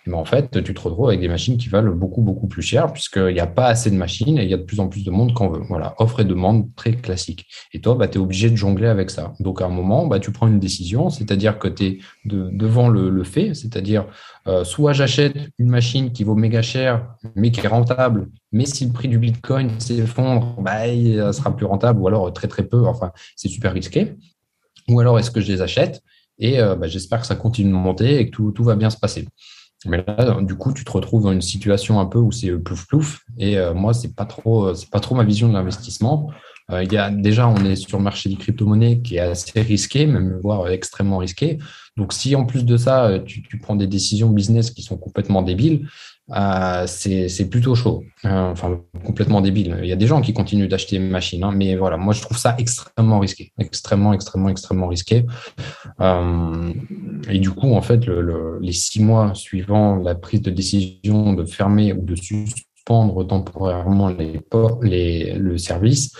mais 0.07 0.17
en 0.17 0.25
fait, 0.25 0.63
tu 0.63 0.73
te 0.73 0.81
retrouves 0.81 1.09
avec 1.09 1.21
des 1.21 1.29
machines 1.29 1.57
qui 1.57 1.69
valent 1.69 1.93
beaucoup, 1.93 2.23
beaucoup 2.23 2.47
plus 2.47 2.63
cher, 2.63 2.93
puisqu'il 2.93 3.35
n'y 3.35 3.41
a 3.41 3.47
pas 3.47 3.67
assez 3.67 3.91
de 3.91 3.97
machines 3.97 4.39
et 4.39 4.45
il 4.45 4.51
y 4.51 4.55
a 4.55 4.57
de 4.57 4.63
plus 4.63 4.79
en 4.79 4.89
plus 4.89 5.05
de 5.05 5.11
monde 5.11 5.35
qu'on 5.35 5.49
veut. 5.49 5.63
Voilà, 5.69 5.95
offre 5.99 6.21
et 6.21 6.25
demande 6.25 6.73
très 6.77 6.93
classique. 6.93 7.47
Et 7.73 7.81
toi, 7.81 7.97
bah, 7.97 8.07
tu 8.07 8.19
es 8.19 8.21
obligé 8.21 8.49
de 8.49 8.57
jongler 8.57 8.87
avec 8.87 9.11
ça. 9.11 9.35
Donc, 9.41 9.61
à 9.61 9.67
un 9.67 9.69
moment, 9.69 10.07
bah, 10.07 10.21
tu 10.21 10.31
prends 10.31 10.47
une 10.47 10.61
décision, 10.61 11.11
c'est-à-dire 11.11 11.59
que 11.59 11.69
tu 11.69 11.85
es 11.85 11.99
devant 12.25 12.89
le, 12.89 13.25
fait, 13.25 13.55
c'est-à-dire 13.55 14.07
euh, 14.47 14.63
soit 14.63 14.93
j'achète 14.93 15.37
une 15.59 15.69
machine 15.69 16.13
qui 16.13 16.23
vaut 16.23 16.37
méga 16.37 16.63
cher, 16.63 17.15
mais 17.35 17.51
qui 17.51 17.61
est 17.61 17.69
rentable, 17.69 18.29
mais 18.53 18.67
si 18.67 18.87
le 18.87 18.93
prix 18.93 19.09
du 19.09 19.19
Bitcoin 19.19 19.71
s'effondre, 19.81 20.55
bah, 20.61 20.87
il 20.87 21.33
sera 21.33 21.57
plus 21.57 21.67
rentable, 21.67 22.01
ou 22.01 22.07
alors 22.07 22.33
très, 22.33 22.47
très 22.47 22.63
peu, 22.63 22.87
enfin, 22.87 23.11
c'est 23.35 23.49
super 23.49 23.73
risqué. 23.73 24.15
Ou 24.89 25.01
alors, 25.01 25.19
est-ce 25.19 25.31
que 25.31 25.41
je 25.41 25.53
les 25.53 25.63
achète? 25.63 26.03
Et 26.39 26.61
euh, 26.61 26.75
bah, 26.75 26.87
j'espère 26.87 27.21
que 27.21 27.27
ça 27.27 27.37
continue 27.37 27.71
de 27.71 27.77
monter 27.77 28.21
et 28.21 28.31
que 28.31 28.51
tout, 28.51 28.65
va 28.65 28.77
bien 28.77 28.91
se 28.91 28.99
passer. 28.99 29.27
Mais 29.85 30.05
là, 30.07 30.39
du 30.41 30.55
coup, 30.55 30.73
tu 30.73 30.85
te 30.85 30.91
retrouves 30.91 31.23
dans 31.23 31.33
une 31.33 31.43
situation 31.43 32.01
un 32.01 32.07
peu 32.07 32.19
où 32.19 32.33
c'est 32.33 32.51
plouf 32.59 32.87
plouf. 32.87 33.21
Et 33.39 33.59
euh, 33.59 33.75
moi, 33.75 33.95
c'est 33.95 34.15
pas 34.15 34.27
pas 34.27 35.01
trop 35.01 35.15
ma 35.15 35.25
vision 35.25 35.49
de 35.49 35.53
l'investissement. 35.53 36.31
Euh, 36.73 36.85
déjà, 37.13 37.49
on 37.49 37.65
est 37.65 37.77
sur 37.77 37.99
le 37.99 38.05
marché 38.05 38.29
des 38.29 38.37
crypto-monnaies 38.37 39.01
qui 39.01 39.17
est 39.17 39.21
assez 39.21 39.61
risqué, 39.61 40.07
même 40.07 40.41
voire 40.43 40.69
extrêmement 40.69 41.19
risqué. 41.19 41.59
Donc, 41.97 42.13
si 42.13 42.35
en 42.35 42.45
plus 42.45 42.65
de 42.65 42.77
ça, 42.77 43.07
euh, 43.07 43.19
tu 43.21 43.59
prends 43.59 43.77
des 43.77 43.87
décisions 43.87 44.31
business 44.31 44.71
qui 44.71 44.83
sont 44.83 44.97
complètement 44.97 45.43
débiles, 45.43 45.89
euh, 46.35 46.87
c'est 46.87 47.49
plutôt 47.49 47.75
chaud. 47.75 48.03
Euh, 48.25 48.51
enfin, 48.51 48.81
complètement 49.05 49.41
débile. 49.41 49.79
Il 49.83 49.89
y 49.89 49.93
a 49.93 49.97
des 49.97 50.07
gens 50.07 50.21
qui 50.21 50.33
continuent 50.33 50.69
d'acheter 50.69 50.97
une 50.97 51.09
machine, 51.09 51.45
hein, 51.45 51.53
mais 51.55 51.77
voilà, 51.77 51.97
moi 51.97 52.15
je 52.15 52.21
trouve 52.21 52.37
ça 52.37 52.57
extrêmement 52.59 53.21
risqué, 53.21 53.53
extrêmement, 53.59 54.13
extrêmement, 54.13 54.49
extrêmement 54.49 54.89
risqué. 54.89 55.25
Euh, 56.01 56.73
et 57.31 57.39
du 57.39 57.51
coup, 57.51 57.75
en 57.75 57.83
fait, 57.83 58.07
le, 58.07 58.59
les 58.61 58.73
six 58.73 59.03
mois 59.03 59.35
suivant 59.35 59.97
la 59.97 60.17
prise 60.17 60.43
de 60.43 60.51
décision 60.51 61.33
de 61.33 61.45
fermer 61.45 61.93
ou 61.93 62.03
de 62.03 62.17
suspendre 62.17 63.25
temporairement 63.27 64.09
les, 64.09 64.41
les, 64.83 65.35
le 65.35 65.59
service, 65.59 66.13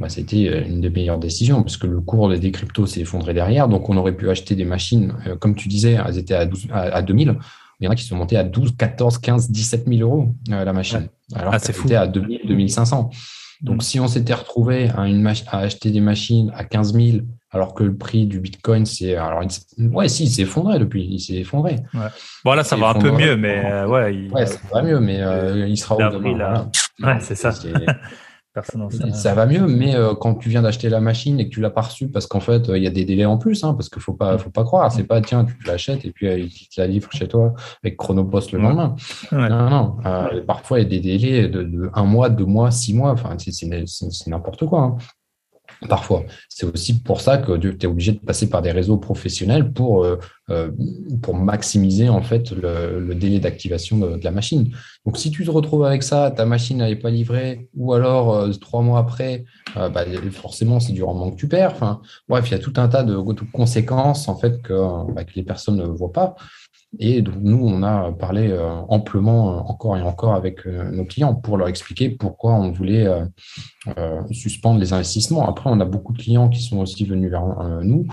bah, 0.00 0.08
c'était 0.08 0.66
une 0.66 0.80
des 0.80 0.90
meilleures 0.90 1.18
décisions 1.18 1.62
parce 1.62 1.76
que 1.76 1.86
le 1.86 2.00
cours 2.00 2.28
des 2.28 2.50
cryptos 2.50 2.86
s'est 2.86 3.02
effondré 3.02 3.34
derrière. 3.34 3.68
Donc, 3.68 3.88
on 3.88 3.96
aurait 3.96 4.16
pu 4.16 4.28
acheter 4.28 4.56
des 4.56 4.64
machines, 4.64 5.14
comme 5.38 5.54
tu 5.54 5.68
disais, 5.68 5.96
elles 6.04 6.18
étaient 6.18 6.34
à, 6.34 6.46
12, 6.46 6.66
à 6.72 7.00
2000. 7.02 7.36
Il 7.80 7.84
y 7.84 7.88
en 7.88 7.90
a 7.90 7.94
qui 7.94 8.04
sont 8.04 8.16
montés 8.16 8.36
à 8.36 8.44
12, 8.44 8.76
14, 8.76 9.18
15, 9.18 9.50
17 9.50 9.86
000 9.88 10.00
euros 10.00 10.34
euh, 10.50 10.64
la 10.64 10.72
machine. 10.72 11.08
Alors 11.34 11.54
ah, 11.54 11.58
c'était 11.58 11.96
à 11.96 12.06
2000, 12.06 12.42
2500. 12.46 13.10
Donc, 13.62 13.76
mm. 13.76 13.80
si 13.80 14.00
on 14.00 14.06
s'était 14.06 14.34
retrouvé 14.34 14.90
à, 14.96 15.06
une 15.06 15.26
à 15.26 15.58
acheter 15.58 15.90
des 15.90 16.00
machines 16.00 16.52
à 16.54 16.64
15 16.64 16.94
000, 16.94 17.18
alors 17.50 17.74
que 17.74 17.84
le 17.84 17.96
prix 17.96 18.26
du 18.26 18.40
Bitcoin, 18.40 18.84
c'est. 18.84 19.16
Alors, 19.16 19.42
ouais, 19.78 20.08
si, 20.08 20.24
il 20.24 20.30
s'est 20.30 20.42
effondré 20.42 20.78
depuis. 20.78 21.06
Il 21.08 21.20
s'est 21.20 21.34
effondré. 21.34 21.76
Ouais. 21.94 22.08
Bon, 22.44 22.52
là, 22.54 22.64
ça 22.64 22.76
va 22.76 22.88
un 22.88 22.94
peu 22.94 23.12
mieux, 23.12 23.36
mais 23.36 23.64
euh, 23.64 23.86
ouais. 23.86 24.14
Il... 24.14 24.32
Ouais, 24.32 24.46
ça 24.46 24.58
va 24.72 24.82
mieux, 24.82 24.98
mais 25.00 25.20
euh, 25.20 25.66
il 25.68 25.78
sera 25.78 25.96
au 25.96 26.10
demain. 26.10 26.70
Ouais, 27.00 27.18
c'est 27.20 27.36
ça. 27.36 27.52
Ça 29.12 29.34
va 29.34 29.46
mieux, 29.46 29.66
mais 29.66 29.96
euh, 29.96 30.14
quand 30.14 30.36
tu 30.36 30.48
viens 30.48 30.62
d'acheter 30.62 30.88
la 30.88 31.00
machine 31.00 31.40
et 31.40 31.48
que 31.48 31.54
tu 31.54 31.60
l'as 31.60 31.70
pas 31.70 31.80
reçue, 31.82 32.08
parce 32.08 32.26
qu'en 32.26 32.38
fait, 32.38 32.68
euh, 32.68 32.78
il 32.78 32.84
y 32.84 32.86
a 32.86 32.90
des 32.90 33.04
délais 33.04 33.24
en 33.24 33.36
plus, 33.36 33.64
hein, 33.64 33.74
parce 33.74 33.88
qu'il 33.88 34.00
faut 34.00 34.12
pas, 34.12 34.38
faut 34.38 34.50
pas 34.50 34.62
croire. 34.62 34.92
C'est 34.92 35.04
pas 35.04 35.20
tiens, 35.20 35.44
tu 35.44 35.56
l'achètes 35.66 36.04
et 36.04 36.12
puis 36.12 36.28
euh, 36.28 36.38
il 36.38 36.50
te 36.50 36.80
la 36.80 36.86
livre 36.86 37.10
chez 37.12 37.26
toi 37.26 37.54
avec 37.82 37.96
Chronopost 37.96 38.52
le 38.52 38.60
lendemain. 38.60 38.94
Non, 39.32 39.70
non. 39.70 39.96
parfois, 40.46 40.78
il 40.78 40.82
y 40.84 40.86
a 40.86 40.88
des 40.88 41.00
délais 41.00 41.48
de, 41.48 41.64
de, 41.64 41.90
un 41.94 42.04
mois, 42.04 42.28
deux 42.28 42.46
mois, 42.46 42.70
six 42.70 42.94
mois. 42.94 43.10
Enfin, 43.10 43.36
c'est 43.38 44.26
n'importe 44.28 44.66
quoi. 44.66 44.80
Hein 44.80 44.96
parfois. 45.88 46.24
C'est 46.48 46.66
aussi 46.66 47.00
pour 47.00 47.20
ça 47.20 47.38
que 47.38 47.56
tu 47.56 47.76
es 47.80 47.86
obligé 47.86 48.12
de 48.12 48.18
passer 48.18 48.48
par 48.48 48.62
des 48.62 48.72
réseaux 48.72 48.96
professionnels 48.96 49.72
pour, 49.72 50.04
euh, 50.04 50.18
euh, 50.50 50.70
maximiser 51.32 52.08
en 52.08 52.22
fait 52.22 52.50
le, 52.50 53.14
délai 53.14 53.40
d'activation 53.40 53.98
de, 53.98 54.20
la 54.22 54.30
machine. 54.30 54.70
Donc 55.06 55.16
si 55.18 55.30
tu 55.30 55.44
te 55.44 55.50
retrouves 55.50 55.84
avec 55.84 56.02
ça, 56.02 56.30
ta 56.30 56.44
machine 56.44 56.78
n'est 56.78 56.96
pas 56.96 57.10
livrée, 57.10 57.68
ou 57.74 57.92
alors 57.92 58.34
euh, 58.34 58.50
trois 58.52 58.82
mois 58.82 58.98
après, 58.98 59.44
bah, 59.74 60.04
forcément 60.30 60.80
c'est 60.80 60.92
du 60.92 61.02
rendement 61.02 61.30
que 61.30 61.36
tu 61.36 61.48
perds. 61.48 61.72
Enfin, 61.72 62.00
bref, 62.28 62.48
il 62.48 62.52
y 62.52 62.54
a 62.54 62.58
tout 62.58 62.74
un 62.76 62.88
tas 62.88 63.02
de, 63.02 63.16
conséquences 63.52 64.28
en 64.28 64.36
fait 64.36 64.60
bah, 64.68 65.24
que 65.24 65.32
les 65.34 65.42
personnes 65.42 65.76
ne 65.76 65.84
voient 65.84 66.12
pas. 66.12 66.36
Et 66.98 67.22
donc, 67.22 67.36
nous, 67.40 67.58
on 67.66 67.82
a 67.82 68.12
parlé 68.12 68.50
euh, 68.50 68.68
amplement 68.88 69.54
euh, 69.54 69.60
encore 69.60 69.96
et 69.96 70.02
encore 70.02 70.34
avec 70.34 70.66
euh, 70.66 70.90
nos 70.90 71.04
clients 71.04 71.34
pour 71.34 71.56
leur 71.56 71.68
expliquer 71.68 72.10
pourquoi 72.10 72.52
on 72.54 72.70
voulait 72.70 73.06
suspendre 74.30 74.80
les 74.80 74.92
investissements. 74.92 75.46
Après, 75.48 75.70
on 75.70 75.80
a 75.80 75.84
beaucoup 75.84 76.12
de 76.12 76.18
clients 76.18 76.48
qui 76.48 76.62
sont 76.62 76.78
aussi 76.78 77.04
venus 77.04 77.30
vers 77.30 77.44
nous 77.82 78.06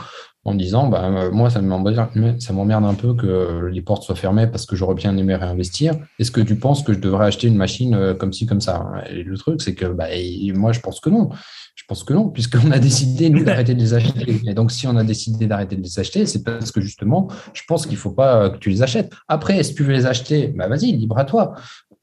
en 0.43 0.55
disant 0.55 0.87
bah, 0.87 1.29
moi, 1.31 1.49
ça 1.49 1.61
m'emmerde 1.61 2.85
un 2.85 2.93
peu 2.93 3.13
que 3.13 3.67
les 3.71 3.81
portes 3.81 4.03
soient 4.03 4.15
fermées 4.15 4.47
parce 4.47 4.65
que 4.65 4.75
j'aurais 4.75 4.95
bien 4.95 5.15
aimé 5.17 5.35
réinvestir. 5.35 5.93
Est-ce 6.17 6.31
que 6.31 6.41
tu 6.41 6.55
penses 6.55 6.83
que 6.83 6.93
je 6.93 6.99
devrais 6.99 7.27
acheter 7.27 7.47
une 7.47 7.57
machine 7.57 8.15
comme 8.19 8.33
ci, 8.33 8.45
comme 8.45 8.61
ça? 8.61 8.85
Et 9.09 9.23
le 9.23 9.37
truc, 9.37 9.61
c'est 9.61 9.75
que 9.75 9.85
bah, 9.85 10.07
moi, 10.55 10.71
je 10.71 10.79
pense 10.79 10.99
que 10.99 11.09
non. 11.09 11.29
Je 11.75 11.83
pense 11.87 12.03
que 12.03 12.13
non, 12.13 12.29
puisqu'on 12.33 12.71
a 12.71 12.79
décidé, 12.79 13.29
d'arrêter 13.29 13.73
de 13.73 13.79
les 13.79 13.93
acheter. 13.93 14.41
Et 14.45 14.53
donc, 14.53 14.71
si 14.71 14.87
on 14.87 14.95
a 14.95 15.03
décidé 15.03 15.47
d'arrêter 15.47 15.75
de 15.75 15.83
les 15.83 15.99
acheter, 15.99 16.25
c'est 16.25 16.43
parce 16.43 16.71
que 16.71 16.81
justement, 16.81 17.27
je 17.53 17.61
pense 17.67 17.85
qu'il 17.85 17.95
ne 17.95 17.99
faut 17.99 18.11
pas 18.11 18.49
que 18.49 18.57
tu 18.57 18.69
les 18.69 18.81
achètes. 18.81 19.11
Après, 19.27 19.61
si 19.63 19.75
tu 19.75 19.83
veux 19.83 19.93
les 19.93 20.05
acheter, 20.05 20.47
bah 20.47 20.67
vas-y, 20.67 20.91
libre 20.91 21.17
à 21.17 21.25
toi. 21.25 21.53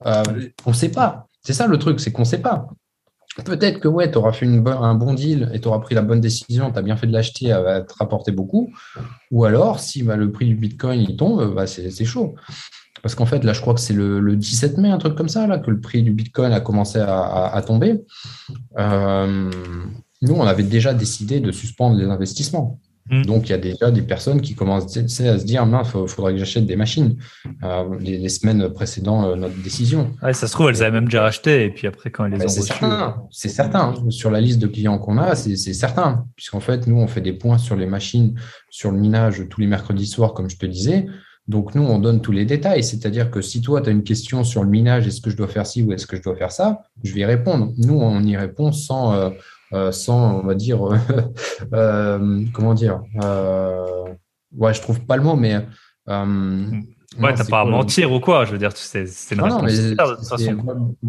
Euh, 0.05 0.23
on 0.65 0.71
ne 0.71 0.75
sait 0.75 0.91
pas. 0.91 1.27
C'est 1.41 1.53
ça 1.53 1.67
le 1.67 1.77
truc, 1.77 1.99
c'est 1.99 2.11
qu'on 2.11 2.23
ne 2.23 2.27
sait 2.27 2.41
pas. 2.41 2.67
Peut-être 3.45 3.79
que 3.79 3.87
ouais, 3.87 4.11
tu 4.11 4.17
auras 4.17 4.31
fait 4.31 4.45
un 4.45 4.93
bon 4.95 5.13
deal 5.13 5.49
et 5.53 5.59
tu 5.59 5.67
auras 5.67 5.79
pris 5.79 5.95
la 5.95 6.01
bonne 6.01 6.21
décision, 6.21 6.71
tu 6.71 6.77
as 6.77 6.81
bien 6.81 6.97
fait 6.97 7.07
de 7.07 7.13
l'acheter, 7.13 7.47
elle 7.47 7.63
va 7.63 7.81
te 7.81 7.93
rapporter 7.97 8.31
beaucoup. 8.31 8.71
Ou 9.31 9.45
alors, 9.45 9.79
si 9.79 10.03
bah, 10.03 10.15
le 10.15 10.31
prix 10.31 10.47
du 10.47 10.55
Bitcoin 10.55 11.15
tombe, 11.15 11.53
bah, 11.55 11.67
c'est 11.67 12.05
chaud. 12.05 12.35
Parce 13.01 13.15
qu'en 13.15 13.25
fait, 13.25 13.43
là, 13.43 13.53
je 13.53 13.61
crois 13.61 13.73
que 13.73 13.79
c'est 13.79 13.93
le, 13.93 14.35
17 14.35 14.77
mai, 14.77 14.89
un 14.89 14.97
truc 14.97 15.15
comme 15.15 15.29
ça, 15.29 15.47
là, 15.47 15.57
que 15.59 15.71
le 15.71 15.79
prix 15.79 16.03
du 16.03 16.11
Bitcoin 16.11 16.51
a 16.51 16.59
commencé 16.59 16.99
à, 16.99 17.61
tomber. 17.65 18.01
Euh, 18.77 19.49
nous, 20.21 20.33
on 20.33 20.43
avait 20.43 20.63
déjà 20.63 20.93
décidé 20.93 21.39
de 21.39 21.51
suspendre 21.51 21.97
les 21.97 22.05
investissements. 22.05 22.79
Hmm. 23.09 23.23
Donc, 23.23 23.49
il 23.49 23.51
y 23.51 23.55
a 23.55 23.57
déjà 23.57 23.89
des 23.89 24.03
personnes 24.03 24.39
qui 24.39 24.53
commencent 24.53 24.95
à 24.95 25.07
se 25.07 25.43
dire, 25.43 25.65
il 25.67 26.07
faudrait 26.07 26.33
que 26.33 26.37
j'achète 26.37 26.67
des 26.67 26.75
machines 26.75 27.17
euh, 27.63 27.83
les, 27.99 28.29
semaines 28.29 28.69
précédant 28.69 29.25
euh, 29.25 29.35
notre 29.35 29.59
décision. 29.63 30.11
Ouais, 30.21 30.33
ça 30.33 30.47
se 30.47 30.53
trouve, 30.53 30.69
elles 30.69 30.83
avaient 30.83 30.91
même 30.91 31.05
déjà 31.05 31.25
acheté, 31.25 31.65
et 31.65 31.69
puis 31.71 31.87
après, 31.87 32.11
quand 32.11 32.25
elles 32.25 32.33
les 32.33 32.43
ont 32.43 32.61
reçues. 32.61 32.73
C'est 33.31 33.49
certain. 33.49 33.93
Sur 34.09 34.29
la 34.29 34.41
liste 34.41 34.59
de 34.59 34.67
clients 34.67 34.99
qu'on 34.99 35.17
a, 35.17 35.35
c'est 35.35 35.55
certain. 35.55 36.25
Puisqu'en 36.35 36.59
fait, 36.59 36.85
nous, 36.85 36.97
on 36.97 37.07
fait 37.07 37.21
des 37.21 37.33
points 37.33 37.57
sur 37.57 37.75
les 37.75 37.87
machines, 37.87 38.39
sur 38.69 38.91
le 38.91 38.99
minage 38.99 39.43
tous 39.49 39.61
les 39.61 39.67
mercredis 39.67 40.07
soirs, 40.07 40.33
comme 40.33 40.49
je 40.49 40.57
te 40.57 40.65
disais. 40.65 41.07
Donc, 41.47 41.73
nous, 41.73 41.81
on 41.81 41.97
donne 41.97 42.21
tous 42.21 42.31
les 42.31 42.45
détails. 42.45 42.83
C'est-à-dire 42.83 43.31
que 43.31 43.41
si 43.41 43.59
toi, 43.61 43.81
tu 43.81 43.89
as 43.89 43.91
une 43.91 44.03
question 44.03 44.43
sur 44.43 44.63
le 44.63 44.69
minage, 44.69 45.07
est-ce 45.07 45.19
que 45.19 45.31
je 45.31 45.35
dois 45.35 45.47
faire 45.47 45.65
ci 45.65 45.81
ou 45.81 45.91
est-ce 45.93 46.05
que 46.05 46.15
je 46.15 46.21
dois 46.21 46.35
faire 46.35 46.51
ça, 46.51 46.83
je 47.03 47.11
vais 47.11 47.21
y 47.21 47.25
répondre. 47.25 47.73
Nous, 47.77 47.99
on 47.99 48.21
y 48.21 48.37
répond 48.37 48.71
sans, 48.71 49.13
euh, 49.13 49.31
euh, 49.73 49.91
sans 49.91 50.39
on 50.39 50.45
va 50.45 50.55
dire, 50.55 50.79
euh, 51.73 52.43
comment 52.53 52.73
dire, 52.73 53.01
ouais, 54.55 54.73
je 54.73 54.81
trouve 54.81 55.01
pas 55.01 55.17
le 55.17 55.23
mot, 55.23 55.35
mais. 55.35 55.55
ouais, 56.07 57.33
t'as 57.35 57.45
pas 57.45 57.61
à 57.61 57.65
mentir 57.65 58.11
ou 58.11 58.19
quoi, 58.19 58.45
je 58.45 58.51
veux 58.51 58.57
dire, 58.57 58.71
c'est 58.75 59.05
une 59.31 59.41
non, 59.41 59.65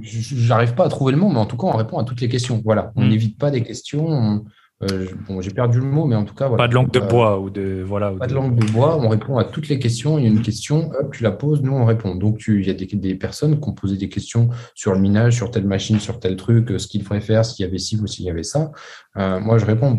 J'arrive 0.03 0.75
pas 0.75 0.85
à 0.85 0.89
trouver 0.89 1.13
le 1.13 1.19
mot, 1.19 1.29
mais 1.29 1.39
en 1.39 1.47
tout 1.47 1.57
cas, 1.57 1.67
on 1.67 1.77
répond 1.77 1.99
à 1.99 2.05
toutes 2.05 2.21
les 2.21 2.29
questions. 2.29 2.61
Voilà, 2.65 2.93
on 2.97 3.05
hmm. 3.05 3.09
n'évite 3.09 3.39
pas 3.39 3.51
des 3.51 3.63
questions. 3.63 4.45
Euh, 4.83 5.09
bon, 5.29 5.43
j'ai 5.43 5.51
perdu 5.51 5.79
le 5.79 5.85
mot, 5.85 6.07
mais 6.07 6.17
en 6.17 6.25
tout 6.25 6.35
cas. 6.35 6.49
Voilà. 6.49 6.65
Pas 6.65 6.69
de 6.69 6.75
langue 6.75 6.91
de 6.91 7.01
euh, 7.01 7.07
bois 7.07 7.39
ou 7.39 7.51
de. 7.51 7.83
Voilà, 7.87 8.13
pas 8.13 8.27
de... 8.27 8.35
langue 8.35 8.59
de 8.59 8.65
bois, 8.73 8.97
on 8.97 9.09
répond 9.09 9.37
à 9.37 9.45
toutes 9.45 9.69
les 9.69 9.79
questions. 9.79 10.19
Il 10.19 10.25
y 10.25 10.27
a 10.27 10.31
une 10.31 10.41
question, 10.41 10.91
hop, 10.99 11.13
tu 11.13 11.23
la 11.23 11.33
poses, 11.33 11.63
nous 11.63 11.73
on 11.73 11.85
répond. 11.85 12.15
Donc, 12.15 12.39
tu, 12.39 12.61
il 12.61 12.67
y 12.67 12.71
a 12.71 12.75
des, 12.75 12.87
des, 12.87 13.15
personnes 13.15 13.61
qui 13.61 13.69
ont 13.69 13.75
posé 13.75 13.99
des 13.99 14.09
questions 14.09 14.49
sur 14.75 14.95
le 14.95 15.01
minage, 15.01 15.37
sur 15.37 15.51
telle 15.51 15.67
machine, 15.67 16.01
sur 16.01 16.19
tel 16.19 16.37
truc, 16.37 16.71
euh, 16.71 16.79
ce 16.79 16.87
qu'il 16.87 17.03
faudrait 17.03 17.21
faire, 17.21 17.45
s'il 17.45 17.65
y 17.65 17.69
avait 17.69 17.79
ci 17.79 17.99
ou 18.01 18.07
s'il 18.07 18.25
y 18.25 18.31
avait 18.31 18.43
ça. 18.43 18.71
moi, 19.17 19.59
je 19.59 19.67
réponds. 19.67 19.99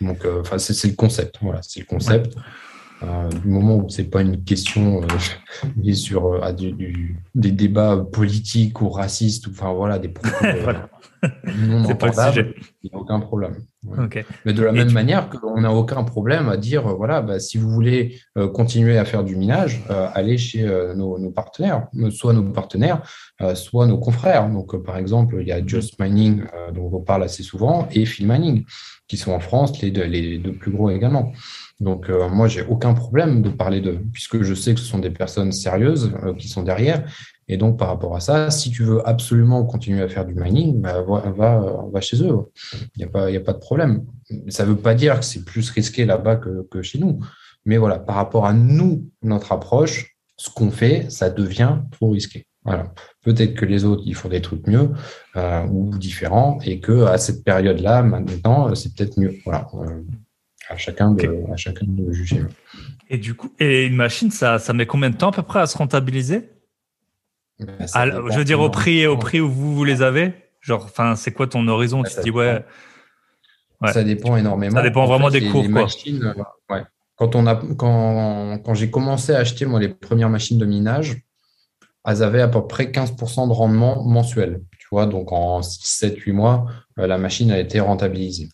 donc, 0.00 0.26
enfin, 0.40 0.56
c'est 0.56 0.88
le 0.88 0.96
concept. 0.96 1.38
Voilà, 1.42 1.60
c'est 1.60 1.80
le 1.80 1.86
concept. 1.86 2.36
du 3.42 3.48
moment 3.48 3.76
où 3.76 3.90
c'est 3.90 4.04
pas 4.04 4.22
une 4.22 4.42
question 4.44 5.02
liée 5.76 5.92
sur 5.92 6.42
à 6.42 6.54
du, 6.54 7.20
des 7.34 7.52
débats 7.52 7.98
politiques 8.10 8.80
ou 8.80 8.88
racistes, 8.88 9.46
ou 9.46 9.50
enfin 9.50 9.74
voilà, 9.74 9.98
des 9.98 10.08
propos, 10.08 10.30
voilà 10.62 10.88
c'est 11.86 11.98
pas 11.98 12.06
le 12.06 12.32
sujet. 12.32 12.54
Il 12.82 12.90
n'y 12.90 12.96
a 12.96 13.00
aucun 13.00 13.20
problème. 13.20 13.56
Mais 14.44 14.52
de 14.52 14.62
la 14.62 14.72
même 14.72 14.92
manière 14.92 15.28
qu'on 15.28 15.60
n'a 15.60 15.72
aucun 15.72 16.04
problème 16.04 16.48
à 16.48 16.56
dire, 16.56 16.86
euh, 16.86 16.94
voilà, 16.94 17.22
bah, 17.22 17.38
si 17.38 17.58
vous 17.58 17.70
voulez 17.70 18.20
euh, 18.36 18.48
continuer 18.48 18.98
à 18.98 19.04
faire 19.04 19.24
du 19.24 19.36
minage, 19.36 19.82
euh, 19.90 20.08
allez 20.14 20.36
chez 20.36 20.64
nos, 20.96 21.30
partenaires, 21.30 21.86
soit 22.10 22.32
nos 22.32 22.42
partenaires, 22.42 23.02
soit 23.54 23.86
nos 23.86 23.98
confrères. 23.98 24.48
Donc, 24.48 24.76
par 24.82 24.96
exemple, 24.96 25.36
il 25.40 25.46
y 25.46 25.52
a 25.52 25.64
Just 25.64 26.00
Mining, 26.00 26.44
dont 26.74 26.90
on 26.92 27.00
parle 27.00 27.22
assez 27.22 27.42
souvent, 27.42 27.88
et 27.92 28.04
Phil 28.04 28.26
Mining, 28.26 28.64
qui 29.06 29.16
sont 29.16 29.32
en 29.32 29.40
France 29.40 29.80
les 29.80 29.90
deux, 29.90 30.04
les 30.04 30.38
deux 30.38 30.52
plus 30.52 30.70
gros 30.70 30.90
également. 30.90 31.32
Donc, 31.80 32.10
euh, 32.10 32.28
moi, 32.28 32.48
j'ai 32.48 32.62
aucun 32.62 32.92
problème 32.92 33.40
de 33.40 33.50
parler 33.50 33.80
d'eux, 33.80 34.00
puisque 34.12 34.42
je 34.42 34.54
sais 34.54 34.74
que 34.74 34.80
ce 34.80 34.86
sont 34.86 34.98
des 34.98 35.10
personnes 35.10 35.52
sérieuses 35.52 36.12
euh, 36.24 36.34
qui 36.34 36.48
sont 36.48 36.64
derrière. 36.64 37.04
Et 37.46 37.56
donc, 37.56 37.78
par 37.78 37.88
rapport 37.88 38.16
à 38.16 38.20
ça, 38.20 38.50
si 38.50 38.70
tu 38.70 38.82
veux 38.82 39.06
absolument 39.08 39.64
continuer 39.64 40.02
à 40.02 40.08
faire 40.08 40.26
du 40.26 40.34
mining, 40.34 40.80
bah, 40.80 41.02
va, 41.02 41.86
va, 41.92 42.00
chez 42.00 42.20
eux. 42.22 42.36
Il 42.96 42.98
n'y 42.98 43.04
a, 43.04 43.40
pas, 43.40 43.52
de 43.52 43.58
problème. 43.58 44.04
Ça 44.48 44.64
ne 44.64 44.70
veut 44.70 44.76
pas 44.76 44.94
dire 44.94 45.20
que 45.20 45.24
c'est 45.24 45.44
plus 45.44 45.70
risqué 45.70 46.04
là-bas 46.04 46.36
que, 46.36 46.82
chez 46.82 46.98
nous. 46.98 47.20
Mais 47.64 47.76
voilà, 47.76 47.98
par 47.98 48.16
rapport 48.16 48.44
à 48.44 48.52
nous, 48.52 49.08
notre 49.22 49.52
approche, 49.52 50.16
ce 50.36 50.50
qu'on 50.50 50.70
fait, 50.70 51.10
ça 51.10 51.30
devient 51.30 51.78
trop 51.92 52.10
risqué. 52.10 52.46
Voilà. 52.64 52.92
Peut-être 53.22 53.54
que 53.54 53.64
les 53.64 53.84
autres, 53.84 54.02
ils 54.04 54.14
font 54.14 54.28
des 54.28 54.42
trucs 54.42 54.66
mieux 54.66 54.90
euh, 55.36 55.66
ou 55.68 55.96
différents 55.96 56.58
et 56.64 56.80
que 56.80 57.04
à 57.04 57.18
cette 57.18 57.44
période-là, 57.44 58.02
maintenant, 58.02 58.74
c'est 58.74 58.94
peut-être 58.94 59.18
mieux. 59.18 59.34
Voilà. 59.44 59.68
Euh, 60.70 60.74
à, 60.74 60.76
chacun 60.76 61.12
de, 61.12 61.52
à 61.52 61.56
chacun 61.56 61.86
de 61.88 62.12
juger. 62.12 62.42
Et 63.08 63.18
du 63.18 63.34
coup, 63.34 63.52
et 63.58 63.86
une 63.86 63.96
machine, 63.96 64.30
ça, 64.30 64.58
ça 64.58 64.72
met 64.72 64.86
combien 64.86 65.10
de 65.10 65.16
temps 65.16 65.30
à 65.30 65.32
peu 65.32 65.42
près 65.42 65.60
à 65.60 65.66
se 65.66 65.76
rentabiliser? 65.78 66.50
Ben, 67.58 67.74
Je 67.80 68.38
veux 68.38 68.44
dire, 68.44 68.60
au 68.60 68.70
prix, 68.70 69.06
au 69.06 69.16
prix 69.16 69.40
où 69.40 69.50
vous, 69.50 69.74
vous 69.74 69.84
les 69.84 70.02
avez? 70.02 70.32
Genre, 70.60 70.84
enfin, 70.84 71.16
c'est 71.16 71.32
quoi 71.32 71.46
ton 71.46 71.66
horizon? 71.68 72.02
Ben, 72.02 72.08
Tu 72.08 72.16
te 72.16 72.20
dis, 72.22 72.30
ouais, 72.30 72.64
Ça 73.86 74.04
dépend 74.04 74.36
énormément. 74.36 74.76
Ça 74.76 74.82
dépend 74.82 75.06
vraiment 75.06 75.30
des 75.30 75.48
cours. 75.48 75.62
quoi. 75.64 75.82
Machines, 75.82 76.34
ouais. 76.70 76.82
Quand, 77.16 77.34
on 77.34 77.46
a, 77.46 77.56
quand, 77.56 78.58
quand 78.64 78.74
j'ai 78.74 78.90
commencé 78.90 79.32
à 79.32 79.38
acheter 79.38 79.66
moi, 79.66 79.80
les 79.80 79.88
premières 79.88 80.30
machines 80.30 80.58
de 80.58 80.66
minage, 80.66 81.16
elles 82.06 82.22
avaient 82.22 82.42
à 82.42 82.48
peu 82.48 82.66
près 82.66 82.86
15% 82.86 83.48
de 83.48 83.52
rendement 83.52 84.04
mensuel. 84.04 84.62
Tu 84.78 84.86
vois, 84.92 85.06
donc 85.06 85.32
en 85.32 85.62
6, 85.62 85.80
7, 85.82 86.16
8 86.18 86.32
mois, 86.32 86.66
euh, 86.98 87.06
la 87.06 87.18
machine 87.18 87.50
a 87.50 87.58
été 87.58 87.80
rentabilisée. 87.80 88.48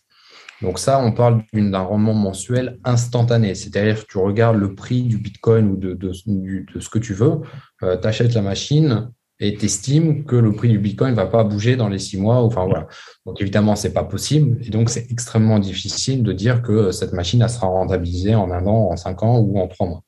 Donc 0.65 0.79
ça, 0.79 0.99
on 0.99 1.11
parle 1.11 1.43
d'un 1.53 1.79
rendement 1.79 2.13
mensuel 2.13 2.79
instantané. 2.83 3.55
C'est-à-dire 3.55 4.01
que 4.05 4.11
tu 4.11 4.17
regardes 4.17 4.57
le 4.57 4.75
prix 4.75 5.03
du 5.03 5.17
Bitcoin 5.17 5.69
ou 5.69 5.77
de, 5.77 5.93
de, 5.93 6.11
ce 6.11 6.89
que 6.89 6.99
tu 6.99 7.13
veux, 7.13 7.41
euh, 7.83 7.97
tu 7.97 8.07
achètes 8.07 8.33
la 8.33 8.41
machine 8.41 9.11
et 9.39 9.55
tu 9.55 9.65
estimes 9.65 10.25
que 10.25 10.35
le 10.35 10.53
prix 10.53 10.69
du 10.69 10.79
Bitcoin 10.79 11.11
ne 11.11 11.15
va 11.15 11.27
pas 11.27 11.43
bouger 11.43 11.75
dans 11.75 11.87
les 11.87 11.99
six 11.99 12.17
mois. 12.17 12.41
Enfin, 12.41 12.65
voilà. 12.65 12.87
Donc 13.25 13.39
évidemment, 13.41 13.75
ce 13.75 13.87
n'est 13.87 13.93
pas 13.93 14.03
possible. 14.03 14.57
Et 14.65 14.69
donc, 14.69 14.89
c'est 14.89 15.11
extrêmement 15.11 15.59
difficile 15.59 16.23
de 16.23 16.33
dire 16.33 16.61
que 16.61 16.91
cette 16.91 17.13
machine 17.13 17.47
sera 17.47 17.67
rentabilisée 17.67 18.35
en 18.35 18.49
un 18.51 18.65
an, 18.65 18.89
en 18.91 18.97
cinq 18.97 19.23
ans 19.23 19.37
ou 19.39 19.59
en 19.59 19.67
trois 19.67 19.87
mois. 19.87 20.03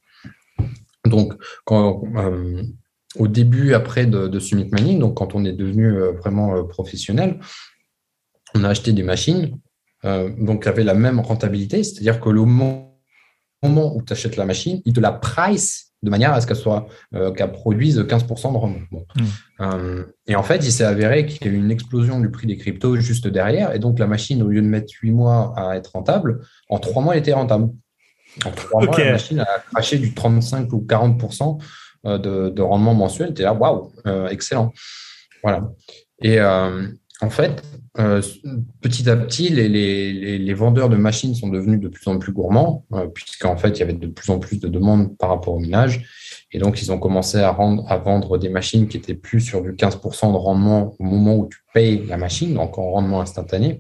Donc, 1.06 1.34
euh, 1.72 2.64
au 3.18 3.28
début 3.28 3.74
après 3.74 4.06
de, 4.06 4.40
Summit 4.40 4.70
Mining, 4.72 5.00
donc 5.00 5.18
quand 5.18 5.36
on 5.36 5.46
est 5.46 5.54
devenu 5.54 5.88
euh, 5.88 6.12
vraiment 6.12 6.56
euh, 6.56 6.64
professionnel, 6.64 7.40
on 8.56 8.64
a 8.64 8.70
acheté 8.70 8.94
des 8.94 9.04
machines 9.04 9.58
euh, 10.06 10.30
donc 10.38 10.64
qui 10.64 10.70
avaient 10.70 10.84
la 10.84 10.94
même 10.94 11.20
rentabilité, 11.20 11.84
c'est-à-dire 11.84 12.20
que 12.20 12.30
le 12.30 12.44
moment 12.46 12.86
où 13.64 14.02
tu 14.02 14.14
achètes 14.14 14.38
la 14.38 14.46
machine, 14.46 14.82
il 14.86 14.94
te 14.94 15.00
la 15.00 15.12
price 15.12 15.94
de 16.04 16.12
manière 16.12 16.32
à 16.34 16.42
ce 16.42 16.46
qu'elle 16.46 16.58
soit 16.58 16.88
qu'elle 17.36 17.52
produise 17.52 18.00
15% 18.00 18.54
de 18.54 18.58
rendement. 18.58 18.86
Mmh. 19.60 20.04
et 20.28 20.36
en 20.36 20.44
fait, 20.44 20.58
il 20.58 20.72
s'est 20.72 20.84
avéré 20.84 21.26
qu'il 21.26 21.48
y 21.48 21.50
a 21.50 21.54
eu 21.54 21.58
une 21.58 21.72
explosion 21.72 22.20
du 22.20 22.30
prix 22.30 22.46
des 22.46 22.56
cryptos 22.56 22.98
juste 22.98 23.28
derrière, 23.28 23.74
et 23.74 23.80
donc 23.80 23.98
la 23.98 24.06
machine, 24.06 24.44
au 24.44 24.48
lieu 24.48 24.62
de 24.62 24.68
mettre 24.68 24.94
8 25.02 25.12
mois 25.12 25.56
à 25.58 25.76
être 25.76 25.94
rentable, 25.94 26.42
en 26.70 26.78
3 26.78 27.02
mois, 27.02 27.16
elle 27.16 27.22
était 27.22 27.34
rentable. 27.34 27.70
En 28.46 28.52
3 28.52 28.86
mois, 28.86 28.98
la 29.00 29.12
machine 29.14 29.40
a 29.40 29.48
craché 29.72 29.98
du 29.98 30.14
35 30.14 30.72
ou 30.72 30.86
40% 30.88 31.60
euh, 32.06 32.52
de, 32.52 32.62
rendement 32.62 32.94
mensuel, 32.94 33.34
tu 33.34 33.42
es 33.42 33.46
là, 33.46 33.54
waouh, 33.54 33.92
euh, 34.06 34.30
excellent. 34.30 34.72
Voilà. 35.44 35.70
Et 36.22 36.40
euh, 36.40 36.88
en 37.22 37.30
fait, 37.30 37.64
petit 38.82 39.10
à 39.10 39.16
petit, 39.16 39.50
les, 39.50 39.68
les, 40.38 40.54
vendeurs 40.54 40.90
de 40.90 40.98
machines 40.98 41.34
sont 41.34 41.50
devenus 41.50 41.80
de 41.80 41.88
plus 41.88 42.08
en 42.08 42.20
plus 42.20 42.32
gourmands, 42.32 42.86
puisqu'en 43.16 43.58
fait, 43.58 43.70
il 43.70 43.80
y 43.80 43.84
avait 43.84 43.94
de 43.94 44.08
plus 44.08 44.30
en 44.30 44.40
plus 44.40 44.60
de 44.60 44.68
demandes 44.68 45.18
par 45.18 45.30
rapport 45.30 45.56
au 45.56 45.60
minage. 45.60 46.06
Et 46.52 46.60
donc, 46.60 46.82
ils 46.82 46.92
ont 46.92 47.00
commencé 47.00 47.40
à, 47.40 47.52
rendre, 47.52 47.84
à 47.92 47.98
vendre 47.98 48.38
des 48.38 48.50
machines 48.50 48.88
qui 48.88 48.98
étaient 48.98 49.16
plus 49.16 49.42
sur 49.42 49.62
du 49.62 49.72
15% 49.74 50.32
de 50.32 50.38
rendement 50.38 50.96
au 51.00 51.04
moment 51.04 51.36
où 51.38 51.50
tu 51.50 51.60
payes 51.74 52.06
la 52.08 52.18
machine, 52.18 52.54
donc 52.54 52.78
en 52.78 52.92
rendement 52.92 53.22
instantané. 53.22 53.80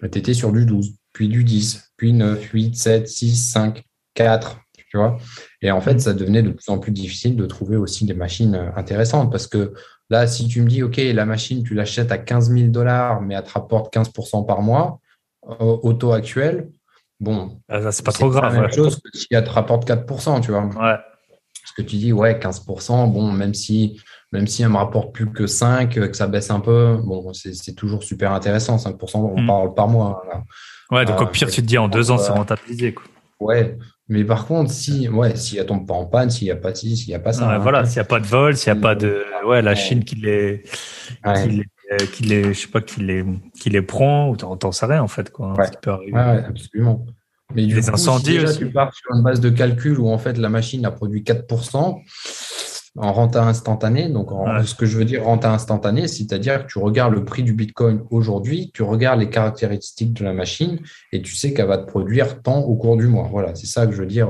Tu 0.00 0.18
étais 0.18 0.34
sur 0.34 0.52
du 0.52 0.66
12, 0.66 0.94
puis 1.12 1.28
du 1.28 1.42
10, 1.42 1.92
puis 1.96 2.12
9, 2.12 2.42
8, 2.52 2.76
7, 2.76 3.08
6, 3.08 3.50
5, 3.50 3.82
4, 4.14 4.60
tu 4.90 4.98
vois. 4.98 5.18
Et 5.60 5.70
en 5.70 5.80
fait, 5.80 5.94
mm. 5.94 6.00
ça 6.00 6.14
devenait 6.14 6.42
de 6.42 6.50
plus 6.50 6.68
en 6.68 6.78
plus 6.78 6.92
difficile 6.92 7.34
de 7.36 7.46
trouver 7.46 7.76
aussi 7.76 8.04
des 8.04 8.14
machines 8.14 8.54
euh, 8.54 8.70
intéressantes 8.76 9.30
parce 9.30 9.46
que 9.46 9.74
là, 10.10 10.26
si 10.26 10.48
tu 10.48 10.62
me 10.62 10.68
dis, 10.68 10.82
OK, 10.82 10.96
la 10.96 11.26
machine, 11.26 11.62
tu 11.62 11.74
l'achètes 11.74 12.12
à 12.12 12.18
15 12.18 12.50
000 12.50 12.68
dollars, 12.68 13.20
mais 13.20 13.34
elle 13.34 13.42
te 13.42 13.52
rapporte 13.52 13.94
15% 13.94 14.46
par 14.46 14.62
mois, 14.62 15.00
au 15.42 15.92
taux 15.92 16.12
actuel, 16.12 16.70
bon. 17.20 17.60
Ah, 17.68 17.92
c'est 17.92 18.04
pas 18.04 18.12
trop 18.12 18.30
grave. 18.30 18.50
C'est 18.50 18.56
la 18.56 18.62
même 18.62 18.72
chose 18.72 18.96
que 18.96 19.16
si 19.16 19.26
elle 19.30 19.44
te 19.44 19.50
rapporte 19.50 19.86
4%, 19.88 20.40
tu 20.40 20.50
vois. 20.50 20.64
Ouais. 20.64 20.72
Parce 20.76 21.72
que 21.76 21.82
tu 21.82 21.96
dis, 21.96 22.12
ouais, 22.12 22.38
15%, 22.38 23.12
bon, 23.12 23.32
même 23.32 23.54
si, 23.54 24.00
même 24.32 24.46
si 24.46 24.62
elle 24.62 24.68
me 24.68 24.76
rapporte 24.76 25.14
plus 25.14 25.30
que 25.30 25.46
5, 25.46 25.94
que 25.94 26.12
ça 26.12 26.26
baisse 26.26 26.50
un 26.50 26.60
peu, 26.60 26.98
bon, 27.02 27.32
c'est 27.32 27.74
toujours 27.74 28.02
super 28.02 28.32
intéressant. 28.32 28.76
5%, 28.76 29.16
on 29.16 29.40
mm. 29.40 29.46
parle 29.46 29.74
par 29.74 29.88
mois. 29.88 30.22
Ouais, 30.90 31.04
donc 31.04 31.20
au 31.20 31.26
pire, 31.26 31.50
tu 31.50 31.62
te 31.62 31.66
dis 31.66 31.78
en 31.78 31.88
deux 31.88 32.10
ans, 32.10 32.18
c'est 32.18 32.32
rentabilisé. 32.32 32.94
Quoi. 32.94 33.04
Ouais, 33.40 33.76
mais 34.08 34.24
par 34.24 34.46
contre, 34.46 34.70
si, 34.70 35.08
ouais, 35.08 35.34
s'il 35.34 35.58
ne 35.58 35.64
tombe 35.64 35.86
pas 35.86 35.94
en 35.94 36.04
panne, 36.04 36.30
s'il 36.30 36.46
n'y 36.46 36.50
a 36.50 36.56
pas 36.56 36.74
ci, 36.74 36.96
s'il 36.96 37.08
n'y 37.08 37.14
a 37.14 37.18
pas 37.20 37.32
ça. 37.32 37.50
Hein. 37.50 37.58
voilà, 37.58 37.86
s'il 37.86 37.96
n'y 37.96 38.02
a 38.02 38.04
pas 38.04 38.20
de 38.20 38.26
vol, 38.26 38.56
s'il 38.56 38.72
n'y 38.72 38.78
a 38.78 38.82
pas 38.82 38.94
de, 38.94 39.24
ouais, 39.46 39.62
la 39.62 39.74
Chine 39.74 40.04
qui 40.04 40.16
les, 40.16 40.62
qui 41.24 41.48
les, 41.48 42.06
qui 42.08 42.22
les, 42.24 42.54
je 42.54 42.60
sais 42.60 42.68
pas, 42.68 42.82
qui 42.82 43.00
les, 43.00 43.24
qui 43.58 43.70
les 43.70 43.82
prend, 43.82 44.28
ou 44.28 44.36
t'en 44.36 44.72
sais 44.72 44.86
rien, 44.86 45.02
en 45.02 45.08
fait, 45.08 45.30
quoi. 45.30 45.54
Hein, 45.58 45.70
peut 45.80 45.90
arriver. 45.90 46.12
ouais, 46.12 46.44
absolument. 46.46 47.06
Mais 47.54 47.66
du 47.66 47.74
les 47.74 47.82
coup, 47.82 47.90
incendies 47.92 48.32
si 48.32 48.38
déjà 48.38 48.54
tu 48.54 48.70
pars 48.70 48.92
sur 48.94 49.14
une 49.14 49.22
base 49.22 49.40
de 49.40 49.50
calcul 49.50 49.98
où, 49.98 50.08
en 50.08 50.18
fait, 50.18 50.36
la 50.36 50.48
machine 50.48 50.84
a 50.84 50.90
produit 50.90 51.22
4%, 51.22 52.02
en 52.96 53.12
renta 53.12 53.42
instantanée. 53.42 54.08
Donc, 54.08 54.28
ce 54.64 54.74
que 54.74 54.86
je 54.86 54.96
veux 54.96 55.04
dire 55.04 55.24
renta 55.24 55.52
instantanée, 55.52 56.06
c'est-à-dire 56.06 56.64
que 56.64 56.72
tu 56.72 56.78
regardes 56.78 57.14
le 57.14 57.24
prix 57.24 57.42
du 57.42 57.52
Bitcoin 57.52 58.04
aujourd'hui, 58.10 58.70
tu 58.72 58.82
regardes 58.82 59.20
les 59.20 59.30
caractéristiques 59.30 60.12
de 60.12 60.24
la 60.24 60.32
machine 60.32 60.78
et 61.12 61.20
tu 61.20 61.34
sais 61.34 61.52
qu'elle 61.52 61.66
va 61.66 61.78
te 61.78 61.86
produire 61.86 62.42
tant 62.42 62.60
au 62.60 62.76
cours 62.76 62.96
du 62.96 63.08
mois. 63.08 63.28
Voilà, 63.30 63.54
c'est 63.54 63.66
ça 63.66 63.86
que 63.86 63.92
je 63.92 63.98
veux 63.98 64.06
dire 64.06 64.28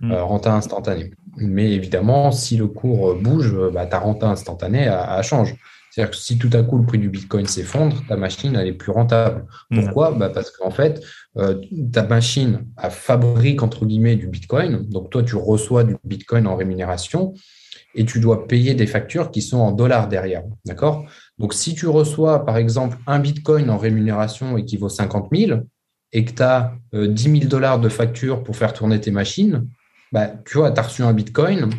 mm. 0.00 0.12
euh, 0.12 0.24
renta 0.24 0.54
instantanée. 0.54 1.12
Mais 1.36 1.72
évidemment, 1.72 2.32
si 2.32 2.56
le 2.56 2.66
cours 2.66 3.12
euh, 3.12 3.14
bouge, 3.14 3.54
euh, 3.54 3.70
bah, 3.70 3.86
ta 3.86 3.98
renta 3.98 4.28
instantanée, 4.28 4.90
elle, 4.90 5.24
change. 5.24 5.54
C'est-à-dire 5.90 6.10
que 6.10 6.16
si 6.16 6.38
tout 6.38 6.50
à 6.52 6.62
coup 6.62 6.78
le 6.78 6.86
prix 6.86 6.98
du 6.98 7.08
Bitcoin 7.08 7.46
s'effondre, 7.46 8.02
ta 8.08 8.16
machine, 8.16 8.56
elle 8.56 8.66
est 8.66 8.72
plus 8.74 8.92
rentable. 8.92 9.46
Mm. 9.70 9.80
Pourquoi? 9.80 10.12
Bah 10.12 10.28
Parce 10.28 10.50
qu'en 10.50 10.70
fait, 10.70 11.02
ta 11.92 12.02
machine 12.02 12.66
elle 12.82 12.90
fabrique, 12.90 13.62
entre 13.62 13.86
guillemets, 13.86 14.16
du 14.16 14.26
Bitcoin. 14.26 14.88
Donc, 14.88 15.08
toi, 15.08 15.22
tu 15.22 15.36
reçois 15.36 15.84
du 15.84 15.96
Bitcoin 16.04 16.46
en 16.46 16.56
rémunération 16.56 17.34
et 17.94 18.04
tu 18.04 18.20
dois 18.20 18.46
payer 18.46 18.74
des 18.74 18.86
factures 18.86 19.30
qui 19.30 19.42
sont 19.42 19.58
en 19.58 19.72
dollars 19.72 20.08
derrière. 20.08 20.42
D'accord? 20.64 21.06
Donc, 21.38 21.54
si 21.54 21.74
tu 21.74 21.86
reçois, 21.86 22.44
par 22.44 22.56
exemple, 22.56 22.96
un 23.06 23.18
bitcoin 23.18 23.70
en 23.70 23.78
rémunération 23.78 24.56
et 24.56 24.64
qui 24.64 24.76
vaut 24.76 24.88
50 24.88 25.28
000 25.34 25.60
et 26.12 26.24
que 26.24 26.32
tu 26.32 26.42
as 26.42 26.74
10 26.92 27.22
000 27.22 27.44
dollars 27.46 27.80
de 27.80 27.88
facture 27.88 28.42
pour 28.42 28.56
faire 28.56 28.72
tourner 28.72 29.00
tes 29.00 29.10
machines, 29.10 29.66
bah, 30.12 30.28
tu 30.44 30.58
vois, 30.58 30.70
tu 30.70 30.80
as 30.80 30.82
reçu 30.82 31.02
un 31.02 31.12
bitcoin, 31.12 31.70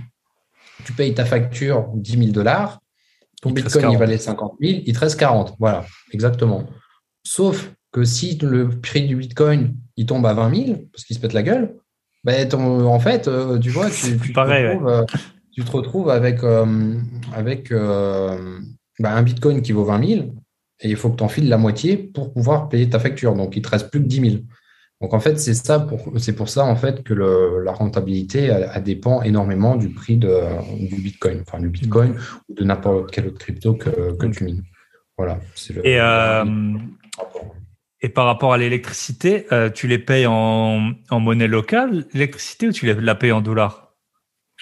tu 0.86 0.94
payes 0.94 1.14
ta 1.14 1.26
facture 1.26 1.90
10 1.94 2.12
000 2.18 2.32
dollars, 2.32 2.80
ton 3.42 3.52
bitcoin 3.52 3.92
il 3.92 3.98
valait 3.98 4.18
50 4.18 4.56
000, 4.62 4.82
il 4.86 4.94
te 4.94 5.00
reste 5.00 5.20
40. 5.20 5.56
Voilà, 5.60 5.86
exactement. 6.12 6.66
Sauf 7.24 7.72
que 7.92 8.04
si 8.04 8.38
le 8.38 8.70
prix 8.70 9.06
du 9.06 9.16
bitcoin 9.16 9.76
il 9.98 10.06
tombe 10.06 10.26
à 10.26 10.34
20 10.34 10.66
000 10.66 10.80
parce 10.92 11.06
qu'il 11.06 11.16
se 11.16 11.22
pète 11.22 11.34
la 11.34 11.44
gueule, 11.44 11.76
bah, 12.24 12.34
en 12.56 13.00
fait, 13.00 13.28
euh, 13.28 13.60
tu 13.60 13.70
vois, 13.70 13.90
tu, 13.90 14.18
tu 14.24 14.34
pareil, 14.34 14.66
euh, 14.66 15.04
tu 15.54 15.64
te 15.64 15.72
retrouves 15.72 16.10
avec, 16.10 16.44
euh, 16.44 16.96
avec 17.34 17.72
euh, 17.72 18.60
bah, 19.00 19.16
un 19.16 19.22
bitcoin 19.22 19.62
qui 19.62 19.72
vaut 19.72 19.86
20 19.86 20.08
000 20.08 20.22
et 20.82 20.90
il 20.90 20.96
faut 20.96 21.10
que 21.10 21.18
tu 21.18 21.24
enfiles 21.24 21.48
la 21.48 21.58
moitié 21.58 21.96
pour 21.98 22.34
pouvoir 22.34 22.70
payer 22.70 22.90
ta 22.90 23.00
facture. 23.00 23.36
Donc, 23.36 23.56
il 23.56 23.62
te 23.62 23.70
reste 23.70 23.90
plus 23.90 24.02
que 24.02 24.08
10 24.08 24.32
000. 24.32 24.36
Donc, 25.02 25.14
en 25.14 25.20
fait, 25.20 25.40
c'est 25.40 25.54
ça 25.54 25.80
pour, 25.80 26.14
c'est 26.18 26.34
pour 26.34 26.50
ça 26.50 26.64
en 26.64 26.76
fait 26.76 27.04
que 27.04 27.14
le, 27.14 27.62
la 27.64 27.74
rentabilité 27.74 28.46
elle, 28.46 28.84
dépend 28.84 29.22
énormément 29.22 29.76
du 29.76 29.90
prix 29.90 30.18
de, 30.18 30.34
du 30.80 30.96
bitcoin, 30.96 31.44
enfin 31.46 31.60
du 31.60 31.70
bitcoin 31.70 32.16
ou 32.50 32.54
de 32.54 32.64
n'importe 32.64 33.12
quel 33.12 33.28
autre 33.28 33.38
crypto 33.38 33.74
que, 33.74 34.16
que 34.16 34.26
tu 34.28 34.46
mines. 34.46 34.64
Voilà. 35.18 35.40
Le, 35.70 35.86
et, 35.86 36.00
euh, 36.00 36.46
et 38.02 38.10
par 38.10 38.26
rapport 38.26 38.54
à 38.54 38.58
l'électricité, 38.58 39.46
tu 39.76 39.88
les 39.88 40.00
payes 40.00 40.26
en, 40.26 40.94
en 41.10 41.20
monnaie 41.20 41.48
locale, 41.48 42.06
l'électricité, 42.14 42.68
ou 42.70 42.72
tu 42.72 42.92
la 42.94 43.16
payes 43.16 43.34
en 43.34 43.42
dollars? 43.42 43.93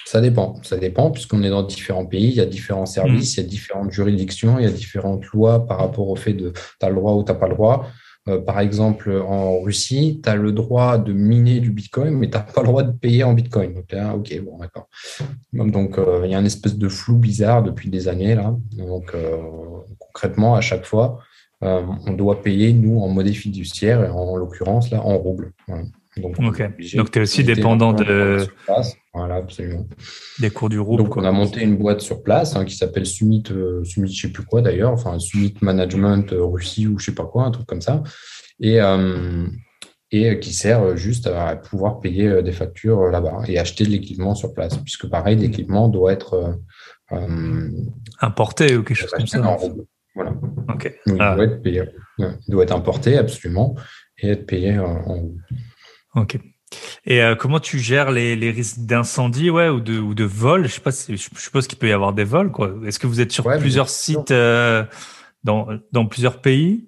Ça 0.06 0.22
dépend, 0.22 0.56
ça 0.64 0.78
dépend, 0.78 1.12
puisqu'on 1.12 1.43
est 1.43 1.49
dans 1.49 1.64
différents 1.64 2.06
pays, 2.06 2.30
il 2.30 2.36
y 2.36 2.41
a 2.41 2.45
différents 2.45 2.86
services, 2.86 3.38
mm. 3.38 3.39
il 3.39 3.43
y 3.43 3.45
a 3.45 3.49
différentes 3.49 3.91
juridictions, 3.91 4.60
il 4.60 4.66
y 4.66 4.68
a 4.68 4.72
différentes 4.72 5.26
lois 5.28 5.66
par 5.66 5.80
rapport 5.80 6.10
au 6.10 6.16
fait 6.16 6.34
de 6.34 6.52
tu 6.52 6.86
as 6.86 6.89
le 6.89 6.95
droit 6.95 7.14
ou 7.14 7.24
tu 7.24 7.32
n'as 7.32 7.38
pas 7.38 7.47
le 7.47 7.56
droit. 7.56 7.88
Euh, 8.30 8.39
par 8.39 8.60
exemple, 8.60 9.12
en 9.28 9.60
Russie, 9.62 10.22
tu 10.24 10.30
as 10.30 10.36
le 10.36 10.52
droit 10.52 10.99
de 10.99 11.12
miner 11.12 11.60
du 11.60 11.72
Bitcoin, 11.72 12.16
mais 12.16 12.30
tu 12.30 12.38
n'as 12.38 12.43
pas 12.43 12.62
le 12.62 12.68
droit 12.68 12.84
de 12.84 12.91
payer 12.91 13.24
en 13.24 13.34
Bitcoin. 13.34 13.74
Donc 13.74 13.91
là, 13.91 14.16
ok, 14.16 14.41
bon, 14.43 14.60
d'accord. 14.60 14.88
Donc, 15.54 15.97
euh, 15.97 16.22
il 16.26 16.32
y 16.32 16.36
a 16.36 16.39
une 16.39 16.45
espèce 16.45 16.78
de 16.78 16.88
flou 16.88 17.18
bizarre 17.18 17.64
depuis 17.64 17.89
des 17.89 18.08
années, 18.08 18.36
là. 18.36 18.56
Donc, 18.74 19.16
euh, 19.16 19.38
concrètement, 19.97 20.56
à 20.56 20.62
chaque 20.62 20.86
fois, 20.86 21.20
on 21.64 22.14
doit 22.14 22.41
payer, 22.41 22.74
nous, 22.74 22.99
en 23.02 23.08
monnaie 23.08 23.34
fiduciaire, 23.34 24.04
et 24.04 24.10
en, 24.10 24.36
l'occurrence, 24.36 24.89
là, 24.89 24.99
en 25.04 25.16
rouble. 25.18 25.54
Donc, 26.18 26.36
Donc 26.38 27.12
tu 27.12 27.20
es 27.20 27.22
aussi 27.22 27.43
dépendant 27.43 27.93
de. 27.93 28.45
Voilà, 29.14 29.36
absolument. 29.36 29.88
Des 30.39 30.49
cours 30.49 30.70
du 30.70 30.82
groupe. 30.82 30.97
Donc, 30.97 31.16
on 31.18 31.24
a 31.24 31.32
monté 31.32 31.62
une 31.62 31.78
boîte 31.78 32.01
sur 32.01 32.22
place 32.24 32.55
hein, 32.55 32.66
qui 32.66 32.76
s'appelle 32.76 33.05
Summit, 33.05 33.43
euh, 33.51 33.84
Summit, 33.84 34.14
je 34.14 34.22
sais 34.22 34.32
plus 34.32 34.45
quoi 34.45 34.62
d'ailleurs, 34.62 34.91
enfin 34.91 35.20
Summit 35.20 35.53
Management 35.62 36.32
euh, 36.34 36.43
Russie 36.43 36.88
ou 36.88 36.97
je 36.97 37.05
sais 37.05 37.16
pas 37.16 37.26
quoi, 37.26 37.43
un 37.45 37.51
truc 37.51 37.66
comme 37.66 37.82
ça. 37.82 38.03
Et, 38.59 38.82
euh, 38.82 39.47
et 40.12 40.39
qui 40.39 40.53
sert 40.53 40.97
juste 40.97 41.28
à 41.28 41.55
pouvoir 41.55 41.99
payer 41.99 42.43
des 42.43 42.51
factures 42.51 43.03
là-bas 43.07 43.43
et 43.47 43.57
acheter 43.57 43.86
de 43.86 43.89
l'équipement 43.89 44.36
sur 44.36 44.53
place, 44.53 44.78
puisque 44.78 45.07
pareil, 45.09 45.38
l'équipement 45.38 45.88
doit 45.88 46.12
être 46.12 46.59
importé 48.20 48.76
ou 48.76 48.84
quelque 48.84 48.97
chose 48.97 49.12
comme 49.12 49.28
ça. 49.28 49.57
Voilà. 50.14 50.34
Il, 51.05 51.16
ah. 51.20 51.36
doit 51.36 51.45
être 51.45 51.62
payé, 51.62 51.84
il 52.18 52.36
doit 52.49 52.64
être 52.64 52.76
importé 52.76 53.18
absolument 53.18 53.76
et 54.18 54.32
être 54.32 54.45
payé 54.45 54.78
en, 54.78 55.32
Ok. 56.16 56.38
Et 57.05 57.22
euh, 57.22 57.36
comment 57.36 57.59
tu 57.59 57.80
gères 57.80 58.12
les, 58.12 58.36
les 58.36 58.51
risques 58.51 58.80
d'incendie 58.80 59.49
ouais, 59.49 59.70
ou, 59.70 59.80
de, 59.80 59.99
ou 59.99 60.14
de 60.14 60.24
vol? 60.24 60.68
Je 60.68 60.74
sais 60.74 60.82
pas, 60.82 60.91
je 60.91 61.16
suppose 61.16 61.68
qu'il 61.68 61.78
peut 61.78 61.89
y 61.89 61.91
avoir 61.91 62.14
des 62.14 62.24
vols. 62.24 62.51
Quoi. 62.51 62.74
Est-ce 62.86 62.99
que 62.99 63.07
vous 63.07 63.20
êtes 63.20 63.32
sur 63.32 63.43
plusieurs 63.57 63.89
sites 63.89 64.32
euh, 64.32 64.86
dans, 65.43 65.68
dans 65.91 66.05
plusieurs 66.05 66.41
pays? 66.41 66.88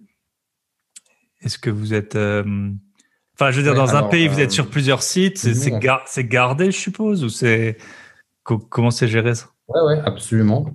Est-ce 1.42 1.58
que 1.58 1.70
vous 1.70 1.94
êtes... 1.94 2.16
Euh, 2.16 2.72
enfin, 3.36 3.52
je 3.52 3.58
veux 3.58 3.64
dire, 3.64 3.76
dans 3.76 3.96
un 3.96 4.04
pays, 4.04 4.28
vous 4.28 4.40
êtes 4.40 4.52
sur 4.52 4.70
plusieurs 4.70 5.04
sites, 5.04 5.38
c'est 5.38 5.80
gar 5.80 6.06
gardé, 6.18 6.72
je 6.72 6.78
suppose 6.78 7.24
Ou 7.24 7.30
c'est 7.30 7.78
comment 8.44 8.92
c'est 8.92 9.08
géré 9.08 9.36
ça? 9.36 9.48
Ouais, 9.68 9.82
ouais, 9.82 10.00
absolument. 10.06 10.74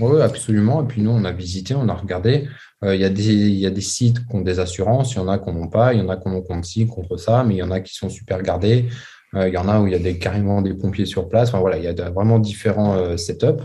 Oui, 0.00 0.20
absolument. 0.20 0.82
Et 0.82 0.86
puis 0.86 1.02
nous, 1.02 1.10
on 1.10 1.24
a 1.24 1.32
visité, 1.32 1.74
on 1.74 1.88
a 1.88 1.94
regardé. 1.94 2.48
Euh, 2.84 2.94
il 2.94 3.00
y, 3.00 3.04
a 3.04 3.08
des, 3.08 3.22
y 3.24 3.66
a 3.66 3.70
des 3.70 3.80
sites 3.80 4.18
qui 4.26 4.36
ont 4.36 4.42
des 4.42 4.60
assurances, 4.60 5.14
il 5.14 5.16
y 5.16 5.20
en 5.20 5.28
a 5.28 5.38
qui 5.38 5.50
n'en 5.50 5.62
ont 5.62 5.68
pas, 5.68 5.94
il 5.94 6.00
y 6.00 6.02
en 6.02 6.08
a 6.10 6.16
qui 6.16 6.28
en 6.28 6.34
ont 6.34 6.42
contre 6.42 6.66
ci, 6.66 6.86
contre 6.86 7.16
ça, 7.16 7.42
mais 7.42 7.54
il 7.54 7.58
y 7.58 7.62
en 7.62 7.70
a 7.70 7.80
qui 7.80 7.94
sont 7.94 8.10
super 8.10 8.42
gardés. 8.42 8.86
Euh, 9.34 9.48
il 9.48 9.54
y 9.54 9.56
en 9.56 9.68
a 9.68 9.80
où 9.80 9.86
il 9.86 9.92
y 9.92 9.96
a 9.96 9.98
des, 9.98 10.18
carrément 10.18 10.60
des 10.60 10.74
pompiers 10.74 11.06
sur 11.06 11.28
place. 11.28 11.48
Enfin 11.48 11.60
voilà, 11.60 11.78
il 11.78 11.84
y 11.84 11.88
a 11.88 12.10
vraiment 12.10 12.38
différents 12.38 12.96
euh, 12.96 13.16
setups. 13.16 13.64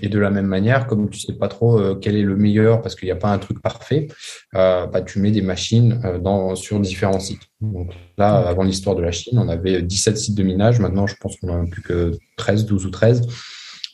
Et 0.00 0.08
de 0.08 0.18
la 0.18 0.30
même 0.30 0.46
manière, 0.46 0.86
comme 0.86 1.10
tu 1.10 1.18
sais 1.18 1.32
pas 1.32 1.48
trop 1.48 1.96
quel 1.96 2.14
est 2.14 2.22
le 2.22 2.36
meilleur 2.36 2.82
parce 2.82 2.94
qu'il 2.94 3.06
n'y 3.06 3.12
a 3.12 3.16
pas 3.16 3.32
un 3.32 3.38
truc 3.38 3.60
parfait, 3.60 4.06
bah, 4.52 5.02
tu 5.04 5.18
mets 5.18 5.32
des 5.32 5.42
machines 5.42 6.00
dans, 6.22 6.54
sur 6.54 6.78
différents 6.78 7.18
sites. 7.18 7.42
Donc 7.60 7.92
là, 8.16 8.36
avant 8.36 8.62
l'histoire 8.62 8.94
de 8.94 9.02
la 9.02 9.10
Chine, 9.10 9.40
on 9.40 9.48
avait 9.48 9.82
17 9.82 10.16
sites 10.16 10.36
de 10.36 10.44
minage. 10.44 10.78
Maintenant, 10.78 11.08
je 11.08 11.16
pense 11.20 11.36
qu'on 11.38 11.48
en 11.48 11.64
a 11.64 11.66
plus 11.66 11.82
que 11.82 12.12
13, 12.36 12.66
12 12.66 12.86
ou 12.86 12.90
13. 12.90 13.26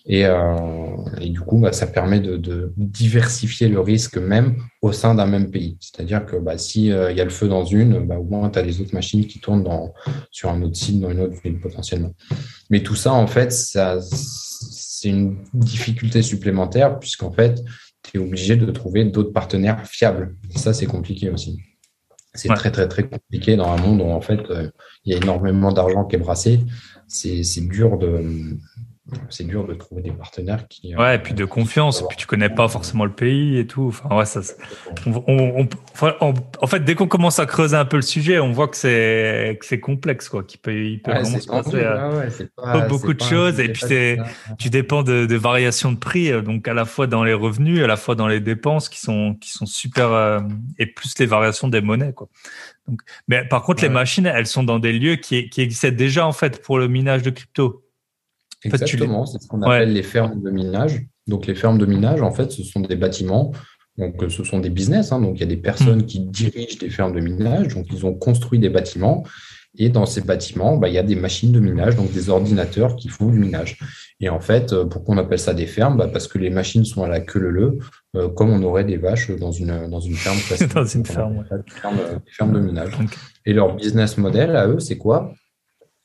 Et, 0.07 0.27
euh, 0.27 0.97
et, 1.21 1.31
du 1.31 1.41
coup, 1.41 1.59
bah, 1.59 1.73
ça 1.73 1.87
permet 1.87 2.21
de, 2.21 2.37
de, 2.37 2.73
diversifier 2.77 3.69
le 3.69 3.81
risque 3.81 4.19
même 4.19 4.57
au 4.83 4.93
sein 4.93 5.15
d'un 5.15 5.27
même 5.27 5.51
pays. 5.51 5.79
C'est-à-dire 5.81 6.27
que 6.27 6.37
bah, 6.37 6.59
s'il 6.59 6.93
euh, 6.93 7.13
y 7.13 7.21
a 7.23 7.25
le 7.25 7.31
feu 7.31 7.49
dans 7.49 7.65
une, 7.65 8.07
bah, 8.07 8.19
au 8.19 8.25
moins 8.25 8.51
tu 8.51 8.59
as 8.59 8.63
les 8.63 8.83
autres 8.83 8.95
machines 8.95 9.27
qui 9.27 9.41
tournent 9.41 9.65
dans, 9.65 9.95
sur 10.31 10.51
un 10.51 10.61
autre 10.61 10.77
site, 10.77 11.01
dans 11.01 11.11
une 11.11 11.21
autre 11.21 11.41
ville 11.43 11.59
potentiellement. 11.59 12.13
Mais 12.69 12.83
tout 12.83 12.97
ça, 12.97 13.15
en 13.15 13.27
fait, 13.27 13.51
ça, 13.51 13.99
c'est 14.03 15.09
une 15.09 15.39
difficulté 15.55 16.21
supplémentaire 16.21 16.99
puisqu'en 16.99 17.33
fait, 17.33 17.63
tu 18.03 18.19
es 18.19 18.21
obligé 18.21 18.57
de 18.57 18.71
trouver 18.71 19.05
d'autres 19.05 19.33
partenaires 19.33 19.87
fiables. 19.87 20.37
Et 20.55 20.59
ça, 20.59 20.75
c'est 20.75 20.87
compliqué 20.87 21.31
aussi. 21.31 21.59
C'est 22.35 22.49
très, 22.49 22.71
très, 22.71 22.89
très 22.89 23.09
compliqué 23.09 23.57
dans 23.57 23.71
un 23.71 23.77
monde 23.77 24.03
où 24.03 24.11
en 24.11 24.21
fait, 24.21 24.41
euh, 24.51 24.69
il 25.05 25.13
y 25.13 25.15
a 25.15 25.19
énormément 25.19 25.73
d'argent 25.73 26.05
qui 26.05 26.17
est 26.17 26.19
brassé. 26.19 26.61
C'est 27.07 27.69
dur 27.69 27.97
de 27.97 28.59
c'est 29.29 29.45
dur 29.45 29.67
de 29.67 29.75
trouver 29.75 30.01
des 30.01 30.13
partenaires 30.13 30.67
qui. 30.67 30.95
Euh, 30.95 30.99
ouais, 30.99 31.17
et 31.17 31.19
puis 31.19 31.35
de 31.35 31.45
confiance, 31.45 32.01
et 32.01 32.05
puis 32.09 32.17
tu 32.17 32.27
connais 32.27 32.49
pas 32.49 32.69
forcément 32.69 33.05
le 33.05 33.13
pays 33.13 33.59
et 33.59 33.67
tout. 33.67 33.89
Enfin, 33.89 34.17
ouais, 34.17 34.25
ça. 34.25 34.41
On, 35.07 35.69
en 36.61 36.67
fait, 36.67 36.81
dès 36.81 36.95
qu'on 36.95 37.07
commence 37.07 37.39
à 37.39 37.45
creuser 37.45 37.77
un 37.77 37.85
peu 37.85 37.97
le 37.97 38.03
sujet, 38.03 38.39
on 38.39 38.53
voit 38.53 38.67
que 38.67 38.79
c'est 38.79 39.59
que 39.61 39.67
c'est 39.67 39.81
complexe, 39.81 40.31
quoi. 40.31 40.43
Qu'il 40.43 40.59
peut, 40.61 40.75
il 40.75 41.03
peut 41.03 41.11
vraiment 41.11 41.39
se 41.39 41.47
passer 41.47 41.85
à, 41.85 42.81
beaucoup 42.89 43.13
de 43.13 43.23
choses, 43.23 43.61
et 43.61 43.69
puis 43.69 43.85
tu 44.59 44.71
dépends 44.71 45.03
de, 45.03 45.27
de, 45.27 45.37
variations 45.37 45.93
de 45.93 45.99
prix, 45.99 46.33
euh, 46.33 46.41
donc 46.41 46.67
à 46.67 46.73
la 46.73 46.87
fois 46.87 47.07
dans 47.07 47.25
les 47.25 47.35
revenus, 47.35 47.83
à 47.83 47.87
la 47.87 47.97
fois 47.97 48.15
dans 48.15 48.29
les 48.29 48.41
dépenses, 48.41 48.89
qui 48.89 49.01
sont 49.01 49.35
qui 49.35 49.51
sont 49.51 49.67
super, 49.67 50.13
euh, 50.13 50.41
et 50.79 50.87
plus 50.87 51.19
les 51.19 51.27
variations 51.27 51.69
des 51.69 51.83
monnaies, 51.83 52.15
quoi. 52.15 52.29
Donc, 52.89 53.01
mais 53.29 53.45
par 53.47 53.63
contre, 53.63 53.83
les 53.83 53.89
machines, 53.89 54.27
elles 54.27 54.47
sont 54.47 54.63
dans 54.63 54.79
des 54.79 54.93
lieux 54.93 55.17
qui, 55.17 55.49
qui 55.51 55.61
existaient 55.61 55.93
déjà 55.93 56.27
en 56.27 56.33
fait 56.33 56.63
pour 56.63 56.79
le 56.79 56.89
minage 56.89 57.23
de 57.23 57.31
crypto. 57.31 57.84
Exactement, 58.65 59.27
c'est 59.27 59.41
ce 59.41 59.49
qu'on 59.49 59.63
appelle 59.63 59.93
les 59.93 60.03
fermes 60.03 60.43
de 60.43 60.51
minage. 60.51 61.07
Donc 61.27 61.47
les 61.47 61.55
fermes 61.55 61.79
de 61.79 61.87
minage, 61.87 62.23
en 62.23 62.33
fait, 62.33 62.51
ce 62.51 62.63
sont 62.63 62.81
des 62.81 62.97
bâtiments. 62.97 63.53
Donc 63.97 64.25
ce 64.29 64.43
sont 64.43 64.59
des 64.59 64.71
business. 64.71 65.13
Hein. 65.13 65.21
donc 65.21 65.37
il 65.37 65.41
y 65.41 65.45
a 65.45 65.47
des 65.47 65.57
personnes 65.57 66.01
mm. 66.01 66.07
qui 66.07 66.21
dirigent 66.21 66.79
des 66.79 66.91
fermes 66.91 67.15
de 67.15 67.21
minage. 67.21 67.75
Donc 67.75 67.87
ils 67.93 68.05
ont 68.05 68.15
construit 68.15 68.59
des 68.59 68.69
bâtiments. 68.69 69.25
Et 69.77 69.89
dans 69.89 70.07
ces 70.07 70.21
bâtiments, 70.21 70.77
bah, 70.77 70.89
il 70.89 70.95
y 70.95 70.99
a 70.99 71.03
des 71.03 71.17
machines 71.17 71.51
de 71.51 71.59
minage, 71.59 71.97
donc 71.97 72.13
des 72.13 72.31
ordinateurs 72.31 72.95
qui 72.95 73.09
font 73.09 73.27
du 73.27 73.39
minage. 73.39 73.79
Et 74.21 74.29
en 74.29 74.39
fait, 74.39 74.73
euh, 74.73 74.85
pourquoi 74.85 75.17
on 75.17 75.19
appelle 75.19 75.39
ça 75.39 75.53
des 75.53 75.67
fermes? 75.67 75.97
Bah, 75.97 76.09
Parce 76.13 76.29
que 76.29 76.39
les 76.39 76.51
machines 76.51 76.85
sont 76.85 77.03
à 77.03 77.09
la 77.09 77.21
queue 77.21 77.41
leu 77.41 77.79
euh, 78.15 78.29
comme 78.29 78.51
on 78.51 78.63
aurait 78.63 78.85
des 78.85 78.99
vaches 78.99 79.33
dans 79.33 79.51
une, 79.51 79.89
dans 79.89 80.01
une 80.01 80.15
ferme 80.15 80.39
dans 80.75 80.85
une 80.85 81.05
ferme, 81.05 81.45
ferme, 82.27 82.53
de 82.53 82.61
minage. 82.61 82.93
Et 83.47 83.53
leur 83.53 83.75
business 83.75 84.17
model 84.17 84.55
à 84.55 84.69
eux, 84.69 84.79
c'est 84.79 84.97
quoi? 84.97 85.35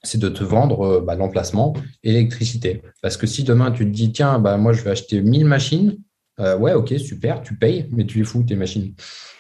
C'est 0.04 0.20
de 0.20 0.30
te 0.30 0.44
vendre 0.44 0.82
euh, 0.82 1.02
bah, 1.02 1.16
l'emplacement 1.16 1.74
et 2.04 2.14
l'électricité. 2.14 2.82
Parce 3.02 3.18
que 3.18 3.28
si 3.28 3.44
demain 3.44 3.72
tu 3.72 3.86
te 3.86 3.90
dis, 3.90 4.12
tiens, 4.12 4.40
bah, 4.40 4.58
moi 4.58 4.74
je 4.74 4.84
vais 4.84 4.92
acheter 4.92 5.22
1000 5.22 5.46
machines, 5.46 5.98
euh, 6.40 6.58
ouais, 6.58 6.74
ok, 6.74 6.94
super, 6.98 7.42
tu 7.42 7.56
payes, 7.56 7.90
mais 7.92 8.06
tu 8.06 8.20
les 8.20 8.24
fous 8.24 8.44
tes 8.44 8.56
machines. 8.56 8.94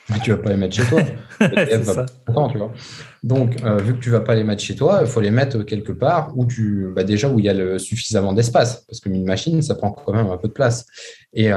tu 0.24 0.32
vas 0.32 0.38
pas 0.38 0.49
les 0.49 0.57
mettre 0.57 0.76
chez 0.76 0.84
toi. 0.84 1.01
tu 2.51 2.57
vois. 2.57 2.74
Donc, 3.22 3.64
euh, 3.64 3.78
vu 3.78 3.93
que 3.93 3.99
tu 3.99 4.10
vas 4.10 4.22
pas 4.22 4.34
les 4.34 4.43
mettre 4.43 4.62
chez 4.62 4.76
toi, 4.76 4.99
il 5.01 5.07
faut 5.07 5.22
les 5.22 5.30
mettre 5.30 5.64
quelque 5.64 5.91
part 5.91 6.34
où 6.36 6.45
tu, 6.45 6.88
bah, 6.95 7.03
déjà 7.03 7.30
où 7.30 7.39
il 7.39 7.45
y 7.45 7.49
a 7.49 7.80
suffisamment 7.80 8.34
d'espace, 8.34 8.86
parce 8.88 8.99
que 8.99 9.07
1000 9.07 9.24
machines, 9.24 9.62
ça 9.62 9.76
prend 9.76 9.91
quand 9.91 10.14
même 10.14 10.28
un 10.28 10.38
peu 10.38 10.47
de 10.47 10.53
place. 10.53 10.86
Et 11.32 11.51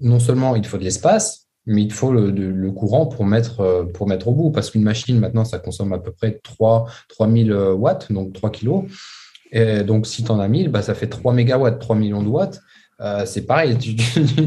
non 0.00 0.18
seulement 0.18 0.56
il 0.56 0.66
faut 0.66 0.78
de 0.78 0.82
l'espace, 0.82 1.45
mais 1.66 1.82
il 1.82 1.92
faut 1.92 2.12
le, 2.12 2.70
courant 2.70 3.06
pour 3.06 3.24
mettre, 3.26 3.60
euh, 3.60 3.84
pour 3.84 4.08
mettre 4.08 4.28
au 4.28 4.32
bout. 4.32 4.50
Parce 4.50 4.70
qu'une 4.70 4.82
machine, 4.82 5.18
maintenant, 5.18 5.44
ça 5.44 5.58
consomme 5.58 5.92
à 5.92 5.98
peu 5.98 6.12
près 6.12 6.40
3, 6.42 6.86
3000 7.08 7.52
watts, 7.52 8.10
donc 8.12 8.32
3 8.32 8.50
kilos. 8.50 8.84
Et 9.52 9.82
donc, 9.82 10.06
si 10.06 10.24
tu 10.24 10.30
en 10.30 10.40
as 10.40 10.48
1000, 10.48 10.68
bah, 10.68 10.82
ça 10.82 10.94
fait 10.94 11.08
3 11.08 11.32
mégawatts, 11.32 11.78
3 11.78 11.96
millions 11.96 12.22
de 12.22 12.28
watts. 12.28 12.60
Euh, 13.02 13.26
c'est 13.26 13.44
pareil, 13.44 13.76
tu, 13.76 13.94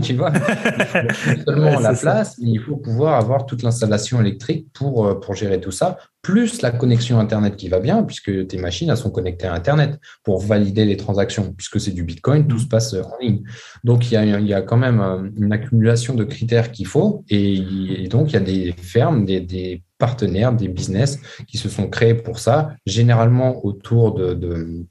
tu 0.02 0.14
vois, 0.16 0.34
seulement 1.46 1.80
la 1.80 1.94
place, 1.94 2.36
mais 2.42 2.50
il 2.50 2.60
faut 2.60 2.78
pouvoir 2.78 3.14
avoir 3.14 3.46
toute 3.46 3.62
l'installation 3.62 4.20
électrique 4.22 4.68
pour, 4.74 5.06
euh, 5.06 5.20
pour 5.20 5.36
gérer 5.36 5.62
tout 5.62 5.70
ça, 5.70 6.00
plus 6.24 6.64
la 6.64 6.72
connexion 6.72 7.20
Internet 7.20 7.56
qui 7.58 7.70
va 7.70 7.80
bien, 7.80 8.02
puisque 8.02 8.48
tes 8.48 8.58
machines 8.58 8.90
elles 8.90 8.98
sont 8.98 9.12
connectées 9.12 9.46
à 9.46 9.54
Internet 9.54 10.00
pour 10.24 10.42
valider 10.42 10.86
les 10.86 10.98
transactions, 10.98 11.54
puisque 11.54 11.80
c'est 11.80 11.92
du 11.92 12.04
Bitcoin, 12.04 12.48
tout 12.48 12.58
se 12.58 12.66
passe 12.66 12.96
en 12.96 13.18
ligne. 13.22 13.44
Donc 13.84 14.10
il 14.10 14.16
y 14.16 14.18
a, 14.18 14.40
il 14.40 14.48
y 14.48 14.54
a 14.56 14.64
quand 14.64 14.78
même 14.78 15.00
euh, 15.00 15.30
une 15.38 15.54
accumulation 15.54 16.16
de 16.16 16.24
critères 16.24 16.72
qu'il 16.72 16.88
faut, 16.88 17.24
et, 17.30 18.08
donc 18.10 18.32
il 18.32 18.34
y 18.34 18.38
a 18.38 18.40
des 18.40 18.72
fermes, 18.72 19.26
des, 19.26 19.42
des 19.42 19.84
partenaires, 20.00 20.54
des 20.54 20.70
business 20.70 21.20
qui 21.48 21.60
se 21.60 21.70
sont 21.70 21.88
créés 21.88 22.16
pour 22.16 22.40
ça, 22.40 22.72
généralement 22.88 23.64
autour 23.64 24.16
de, 24.16 24.34
de, 24.34 24.88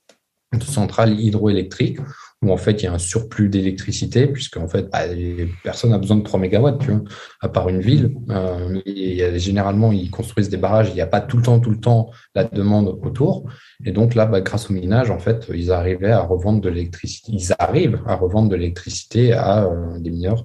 de 0.53 0.63
centrales 0.63 1.19
hydroélectriques 1.19 1.99
où 2.43 2.53
en 2.53 2.57
fait 2.57 2.83
il 2.83 2.85
y 2.85 2.87
a 2.87 2.93
un 2.93 2.99
surplus 2.99 3.49
d'électricité, 3.49 4.27
puisque 4.29 4.57
en 4.59 4.69
fait 4.69 4.89
bah, 4.91 5.01
personne 5.65 5.91
n'a 5.91 5.99
besoin 5.99 6.17
de 6.17 6.23
3 6.23 6.39
mégawatts, 6.39 6.79
tu 6.79 6.93
vois, 6.93 7.03
à 7.41 7.49
part 7.49 7.69
une 7.69 7.81
ville. 7.81 8.15
Euh, 8.31 8.81
et 8.87 9.39
généralement, 9.39 9.91
ils 9.91 10.11
construisent 10.11 10.49
des 10.49 10.57
barrages, 10.57 10.89
il 10.91 10.95
n'y 10.95 11.01
a 11.01 11.07
pas 11.07 11.21
tout 11.21 11.37
le 11.37 11.43
temps, 11.43 11.59
tout 11.59 11.71
le 11.71 11.81
temps 11.81 12.11
la 12.35 12.45
demande 12.45 12.99
autour. 13.03 13.49
Et 13.85 13.93
donc 13.93 14.15
là, 14.15 14.27
bah, 14.27 14.41
grâce 14.41 14.71
au 14.71 14.73
minage, 14.73 15.11
en 15.11 15.19
fait, 15.19 15.47
ils 15.53 15.73
arrivaient 15.73 16.13
à 16.13 16.21
revendre 16.21 16.61
de 16.61 16.69
l'électricité. 16.69 17.33
Ils 17.33 17.53
arrivent 17.59 18.01
à 18.07 18.15
revendre 18.15 18.49
de 18.49 18.57
l'électricité 18.57 19.33
à 19.33 19.65
euh, 19.65 19.99
des 19.99 20.11
mineurs 20.11 20.45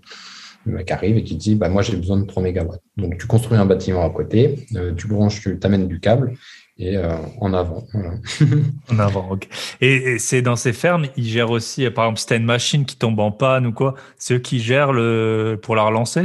qui 0.85 0.93
arrive 0.93 1.17
et 1.17 1.23
qui 1.23 1.35
dit 1.35 1.55
bah 1.55 1.69
moi 1.69 1.81
j'ai 1.81 1.97
besoin 1.97 2.17
de 2.17 2.25
3 2.25 2.41
mégawatts. 2.41 2.81
Donc 2.97 3.17
tu 3.17 3.27
construis 3.27 3.57
un 3.57 3.65
bâtiment 3.65 4.05
à 4.05 4.09
côté, 4.09 4.65
euh, 4.75 4.93
tu 4.95 5.07
branches, 5.07 5.41
tu 5.41 5.59
t'amènes 5.59 5.87
du 5.87 5.99
câble 5.99 6.33
et 6.78 6.97
euh, 6.97 7.15
en 7.39 7.53
avant. 7.53 7.84
en 8.91 8.99
avant, 8.99 9.32
ok. 9.32 9.47
Et, 9.82 10.17
c'est 10.19 10.41
dans 10.41 10.55
ces 10.55 10.74
fermes, 10.74 11.05
ils 11.17 11.26
gèrent 11.26 11.51
aussi, 11.51 11.89
par 11.89 12.05
exemple, 12.05 12.19
si 12.19 12.26
tu 12.26 12.34
as 12.34 12.38
une 12.38 12.45
machine 12.45 12.86
qui 12.86 12.97
tombe 12.97 13.19
en 13.19 13.32
panne 13.32 13.67
ou 13.67 13.74
quoi, 13.74 13.95
c'est 14.17 14.36
eux 14.36 14.39
qui 14.39 14.59
gèrent 14.59 14.91
le, 14.93 15.59
pour 15.61 15.76
la 15.76 15.84
relancer? 15.84 16.24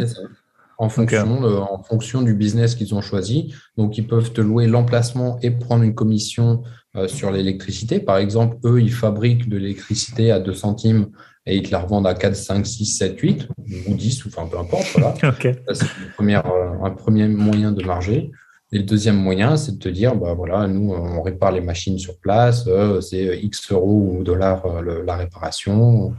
En 0.80 0.88
fonction, 0.88 1.42
en 1.42 1.82
fonction 1.82 2.22
du 2.22 2.34
business 2.34 2.76
qu'ils 2.76 2.94
ont 2.94 3.00
choisi. 3.00 3.52
Donc, 3.76 3.98
ils 3.98 4.06
peuvent 4.06 4.32
te 4.32 4.40
louer 4.40 4.68
l'emplacement 4.68 5.38
et 5.42 5.50
prendre 5.50 5.82
une 5.82 5.94
commission 5.94 6.62
euh, 6.96 7.06
sur 7.06 7.30
l'électricité. 7.30 8.00
Par 8.00 8.16
exemple, 8.16 8.56
eux, 8.64 8.80
ils 8.80 8.92
fabriquent 8.92 9.48
de 9.48 9.58
l'électricité 9.58 10.30
à 10.30 10.40
2 10.40 10.54
centimes 10.54 11.08
et 11.44 11.56
ils 11.56 11.62
te 11.62 11.70
la 11.70 11.80
revendent 11.80 12.06
à 12.06 12.14
4, 12.14 12.34
5, 12.34 12.66
6, 12.66 12.86
7, 12.86 13.20
8 13.20 13.48
ou 13.88 13.94
10, 13.94 14.24
ou 14.24 14.28
enfin 14.28 14.48
peu 14.50 14.58
importe. 14.58 14.86
Voilà. 14.94 15.14
c'est 15.72 15.84
euh, 15.84 16.84
un 16.84 16.90
premier 16.90 17.28
moyen 17.28 17.72
de 17.72 17.84
marger. 17.84 18.30
Et 18.70 18.78
le 18.78 18.84
deuxième 18.84 19.16
moyen, 19.16 19.56
c'est 19.56 19.72
de 19.72 19.78
te 19.78 19.88
dire, 19.88 20.14
bah 20.14 20.34
voilà, 20.34 20.66
nous, 20.66 20.92
on 20.92 21.22
répare 21.22 21.52
les 21.52 21.62
machines 21.62 21.98
sur 21.98 22.18
place, 22.18 22.64
euh, 22.66 23.00
c'est 23.00 23.38
X 23.42 23.72
euros 23.72 24.16
ou 24.18 24.22
dollars 24.22 24.66
euh, 24.66 25.02
la 25.04 25.16
réparation. 25.16 26.14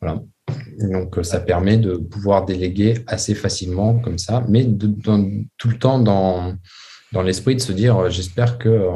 Voilà. 0.00 0.20
Donc, 0.78 1.18
ça 1.22 1.40
permet 1.40 1.76
de 1.76 1.96
pouvoir 1.96 2.46
déléguer 2.46 2.94
assez 3.06 3.34
facilement 3.34 3.98
comme 3.98 4.18
ça, 4.18 4.44
mais 4.48 4.64
tout 4.64 5.68
le 5.68 5.78
temps 5.78 5.98
dans, 5.98 6.54
dans 7.12 7.22
l'esprit 7.22 7.54
de 7.54 7.60
se 7.60 7.72
dire, 7.72 8.10
j'espère 8.10 8.58
que 8.58 8.88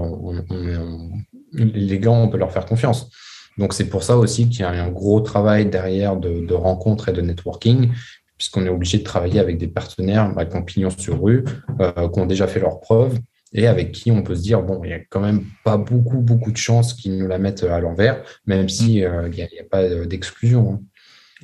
les 1.53 1.99
gars, 1.99 2.11
on 2.11 2.29
peut 2.29 2.39
leur 2.39 2.53
faire 2.53 2.67
confiance. 2.67 3.11
Donc 3.59 3.73
c'est 3.73 3.89
pour 3.89 4.03
ça 4.03 4.17
aussi 4.17 4.49
qu'il 4.49 4.61
y 4.61 4.65
a 4.65 4.71
un 4.71 4.91
gros 4.91 5.21
travail 5.21 5.67
derrière 5.67 6.17
de, 6.17 6.45
de 6.45 6.55
rencontres 6.55 7.09
et 7.09 7.13
de 7.13 7.21
networking, 7.21 7.91
puisqu'on 8.39 8.67
est 8.67 8.71
obligé 8.71 8.99
de 8.99 9.05
travailler 9.05 9.41
avec 9.41 9.59
des 9.59 9.69
partenaires 9.69 10.33
bah, 10.35 10.45
qui 10.45 10.57
ont 10.57 10.63
pignon 10.63 10.91
sur 10.91 11.23
rue, 11.23 11.45
euh, 11.81 12.09
qui 12.09 12.21
ont 12.21 12.27
déjà 12.27 12.47
fait 12.47 12.61
leurs 12.61 12.81
preuves 12.81 13.19
et 13.53 13.69
avec 13.69 13.93
qui 13.93 14.11
on 14.11 14.23
peut 14.23 14.35
se 14.35 14.43
dire, 14.43 14.63
bon, 14.63 14.83
il 14.83 14.89
n'y 14.89 14.95
a 14.95 14.99
quand 14.99 15.21
même 15.21 15.45
pas 15.65 15.77
beaucoup, 15.77 16.19
beaucoup 16.19 16.51
de 16.51 16.57
chances 16.57 16.93
qu'ils 16.95 17.17
nous 17.17 17.29
la 17.29 17.39
mettent 17.39 17.63
à 17.63 17.81
l'envers, 17.81 18.23
même 18.47 18.69
si 18.69 19.01
mm. 19.01 19.05
euh, 19.05 19.29
il 19.33 19.37
n'y 19.37 19.61
a, 19.61 19.65
pas 19.71 19.89
d'exclusion. 20.07 20.81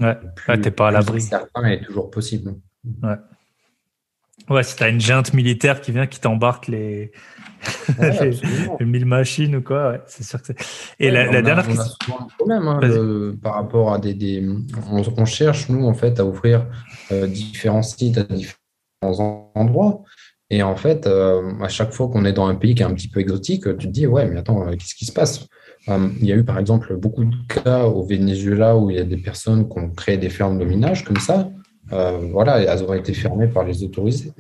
Hein. 0.01 0.17
Ouais, 0.49 0.61
t'es 0.61 0.71
pas 0.71 0.89
à 0.89 0.91
l'abri. 0.91 1.21
Certain 1.21 1.65
est 1.67 1.85
toujours 1.85 2.11
possible. 2.11 2.55
Ouais. 3.03 3.17
Ouais, 4.49 4.63
si 4.65 4.75
tu 4.75 4.83
as 4.83 4.89
une 4.89 5.01
junte 5.01 5.35
militaire 5.35 5.81
qui 5.81 5.93
vient, 5.93 6.07
qui 6.07 6.19
t'embarque 6.19 6.67
les, 6.67 7.13
ouais, 7.99 8.31
les, 8.81 8.87
1000 8.87 9.05
machines 9.07 9.57
ou 9.57 9.63
quoi, 9.63 9.91
ouais, 9.91 10.01
c'est 10.07 10.23
sûr 10.23 10.41
que 10.41 10.49
c'est. 10.49 10.57
Et 10.99 11.11
la, 11.11 11.31
la 11.31 11.43
dernière 11.43 11.67
question. 11.67 12.15
Hein, 12.49 13.33
par 13.43 13.55
rapport 13.55 13.93
à 13.93 13.99
des. 13.99 14.15
des... 14.15 14.47
On, 14.91 15.25
cherche, 15.25 15.69
nous, 15.69 15.87
en 15.87 15.95
fait, 15.95 16.21
à 16.21 16.25
ouvrir 16.25 16.67
euh, 17.13 17.27
différents 17.27 17.83
sites 17.83 18.19
à 18.19 18.25
différents 18.25 19.51
endroits. 19.55 20.03
Et 20.53 20.63
en 20.63 20.75
fait, 20.75 21.07
euh, 21.07 21.53
à 21.61 21.69
chaque 21.69 21.93
fois 21.93 22.09
qu'on 22.09 22.25
est 22.25 22.33
dans 22.33 22.47
un 22.47 22.57
pays 22.57 22.75
qui 22.75 22.83
est 22.83 22.87
un 22.87 22.95
petit 22.95 23.09
peu 23.09 23.21
exotique, 23.21 23.65
tu 23.79 23.87
te 23.87 23.93
dis, 23.93 24.07
ouais, 24.07 24.27
mais 24.29 24.39
attends, 24.39 24.67
euh, 24.67 24.73
qu'est-ce 24.73 24.95
qui 24.95 25.07
se 25.07 25.13
passe? 25.13 25.47
Il 25.87 26.27
y 26.27 26.33
a 26.33 26.37
eu, 26.37 26.45
par 26.45 26.59
exemple, 26.59 26.95
beaucoup 26.97 27.25
de 27.25 27.35
cas 27.49 27.85
au 27.85 28.05
Venezuela 28.05 28.77
où 28.77 28.91
il 28.91 28.97
y 28.97 29.01
a 29.01 29.05
des 29.05 29.17
personnes 29.17 29.69
qui 29.69 29.79
ont 29.79 29.91
créé 29.91 30.19
des 30.19 30.29
fermes 30.29 30.59
de 30.59 30.65
minage 30.65 31.05
comme 31.05 31.17
ça. 31.17 31.49
Euh, 31.93 32.19
voilà, 32.31 32.61
elles 32.61 32.85
ont 32.85 32.95
été 32.95 33.13
fermées 33.15 33.49
par 33.49 33.65
les 33.65 33.83
autorités. 33.83 34.33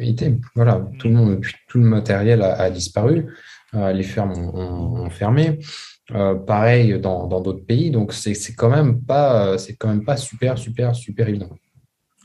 Voilà, 0.54 0.86
tout 0.98 1.08
le 1.08 1.14
monde, 1.14 1.40
tout 1.68 1.78
le 1.78 1.84
matériel 1.84 2.42
a, 2.42 2.70
disparu, 2.70 3.26
euh, 3.74 3.92
les 3.92 4.02
fermes 4.02 4.32
ont, 4.32 5.10
fermé. 5.10 5.58
Euh, 6.12 6.34
pareil 6.34 6.98
dans 6.98 7.28
d'autres 7.40 7.64
pays, 7.64 7.92
donc 7.92 8.12
c'est 8.12 8.34
quand 8.56 8.70
même 8.70 9.00
pas, 9.00 9.56
c'est 9.58 9.74
quand 9.76 9.88
même 9.88 10.04
pas 10.04 10.16
super, 10.16 10.58
super, 10.58 10.94
super 10.94 11.28
évident. 11.28 11.50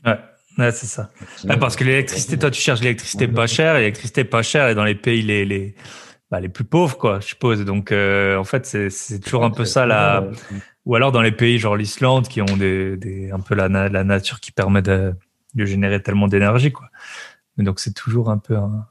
Ouais. 0.04 0.72
c'est 0.72 0.86
ça. 0.86 1.10
parce 1.60 1.76
que 1.76 1.84
l'électricité, 1.84 2.36
toi, 2.36 2.50
tu 2.50 2.60
cherches 2.60 2.80
l'électricité 2.80 3.28
pas 3.28 3.46
chère, 3.46 3.74
l'électricité 3.74 4.24
pas 4.24 4.42
chère 4.42 4.66
est 4.66 4.74
dans 4.74 4.84
les 4.84 4.96
pays 4.96 5.22
les, 5.22 5.44
les, 5.44 5.76
bah, 6.30 6.40
les 6.40 6.48
plus 6.48 6.64
pauvres, 6.64 6.96
quoi, 6.96 7.20
je 7.20 7.26
suppose. 7.26 7.64
Donc, 7.64 7.92
en 7.92 8.44
fait, 8.44 8.66
c'est 8.66 9.20
toujours 9.20 9.44
un 9.44 9.50
peu 9.50 9.64
ça 9.64 9.86
la, 9.86 10.28
ou 10.86 10.94
alors 10.94 11.12
dans 11.12 11.20
les 11.20 11.32
pays 11.32 11.58
genre 11.58 11.76
l'Islande 11.76 12.28
qui 12.28 12.40
ont 12.40 12.56
des, 12.56 12.96
des, 12.96 13.30
un 13.30 13.40
peu 13.40 13.54
la, 13.54 13.68
la 13.68 14.04
nature 14.04 14.40
qui 14.40 14.52
permet 14.52 14.82
de, 14.82 15.14
de 15.54 15.64
générer 15.64 16.02
tellement 16.02 16.28
d'énergie, 16.28 16.72
quoi. 16.72 16.88
donc 17.58 17.80
c'est 17.80 17.92
toujours 17.92 18.30
un 18.30 18.38
peu 18.38 18.56
un... 18.56 18.86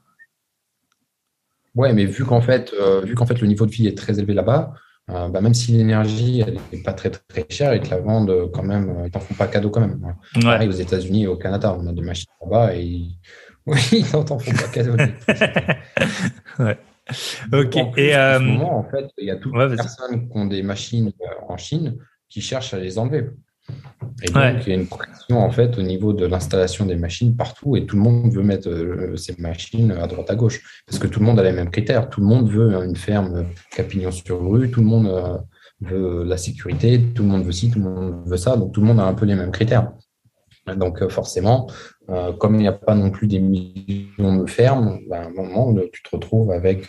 Ouais, 1.74 1.92
mais 1.92 2.06
vu 2.06 2.24
qu'en 2.24 2.40
fait, 2.40 2.72
euh, 2.80 3.02
vu 3.02 3.14
qu'en 3.14 3.26
fait 3.26 3.40
le 3.40 3.46
niveau 3.46 3.66
de 3.66 3.70
vie 3.70 3.86
est 3.86 3.96
très 3.98 4.18
élevé 4.18 4.34
là-bas, 4.34 4.74
euh, 5.10 5.28
bah, 5.28 5.40
même 5.40 5.54
si 5.54 5.72
l'énergie 5.72 6.42
n'est 6.72 6.82
pas 6.82 6.92
très 6.92 7.10
très 7.10 7.46
chère, 7.48 7.74
ils 7.74 7.82
te 7.82 7.90
la 7.90 7.98
vendent 7.98 8.50
quand 8.52 8.62
même, 8.62 9.02
ils 9.04 9.10
t'en 9.10 9.20
font 9.20 9.34
pas 9.34 9.46
cadeau 9.46 9.70
quand 9.70 9.80
même. 9.80 10.14
Pareil 10.40 10.68
aux 10.68 10.72
États-Unis 10.72 11.24
et 11.24 11.26
au 11.26 11.36
Canada, 11.36 11.76
on 11.78 11.86
a 11.86 11.92
des 11.92 12.02
machines 12.02 12.30
là-bas 12.42 12.74
et 12.74 12.82
ils... 12.82 13.18
oui, 13.66 13.80
ils 13.92 14.10
t'en 14.10 14.38
font 14.38 14.52
pas 14.52 14.68
cadeau. 14.68 14.96
ouais. 16.60 16.78
Ok. 17.52 17.76
et 17.76 17.82
en 17.84 17.92
ce 17.94 18.16
euh, 18.16 18.40
moment, 18.40 18.78
en 18.78 18.84
fait, 18.84 19.06
il 19.18 19.26
y 19.26 19.30
a 19.30 19.36
toutes 19.36 19.56
les 19.56 19.76
personnes 19.76 20.28
qui 20.28 20.36
ont 20.36 20.46
des 20.46 20.62
machines 20.62 21.12
en 21.48 21.56
Chine 21.56 21.96
qui 22.28 22.40
cherchent 22.40 22.74
à 22.74 22.78
les 22.78 22.98
enlever. 22.98 23.30
Et 24.22 24.30
donc, 24.30 24.66
il 24.66 24.68
y 24.68 24.72
a 24.72 24.78
une 24.78 24.86
pression 24.86 25.40
en 25.40 25.50
fait 25.50 25.76
au 25.76 25.82
niveau 25.82 26.12
de 26.12 26.24
l'installation 26.24 26.86
des 26.86 26.94
machines 26.94 27.36
partout 27.36 27.76
et 27.76 27.84
tout 27.84 27.96
le 27.96 28.02
monde 28.02 28.32
veut 28.32 28.42
mettre 28.42 28.68
euh, 28.68 29.16
ces 29.16 29.34
machines 29.40 29.90
à 29.90 30.06
droite 30.06 30.30
à 30.30 30.36
gauche 30.36 30.60
parce 30.86 31.00
que 31.00 31.08
tout 31.08 31.18
le 31.18 31.26
monde 31.26 31.40
a 31.40 31.42
les 31.42 31.52
mêmes 31.52 31.70
critères. 31.70 32.08
Tout 32.08 32.20
le 32.20 32.26
monde 32.26 32.48
veut 32.48 32.72
une 32.84 32.96
ferme 32.96 33.46
capignon 33.72 34.12
sur 34.12 34.40
rue, 34.48 34.70
tout 34.70 34.80
le 34.80 34.86
monde 34.86 35.08
euh, 35.08 35.38
veut 35.80 36.24
la 36.24 36.36
sécurité, 36.36 37.00
tout 37.14 37.22
le 37.22 37.28
monde 37.28 37.44
veut 37.44 37.52
ci, 37.52 37.70
tout 37.70 37.80
le 37.80 37.84
monde 37.84 38.22
veut 38.26 38.36
ça. 38.36 38.56
Donc, 38.56 38.72
tout 38.72 38.80
le 38.80 38.86
monde 38.86 39.00
a 39.00 39.04
un 39.04 39.14
peu 39.14 39.26
les 39.26 39.34
mêmes 39.34 39.52
critères. 39.52 39.92
Donc, 40.76 41.06
forcément, 41.08 41.68
comme 42.38 42.54
il 42.54 42.60
n'y 42.60 42.68
a 42.68 42.72
pas 42.72 42.94
non 42.94 43.10
plus 43.10 43.26
des 43.26 43.40
millions 43.40 44.36
de 44.36 44.46
fermes, 44.48 45.00
ben, 45.08 45.22
à 45.22 45.26
un 45.26 45.30
moment, 45.30 45.74
tu 45.92 46.02
te 46.02 46.10
retrouves 46.10 46.50
avec 46.50 46.88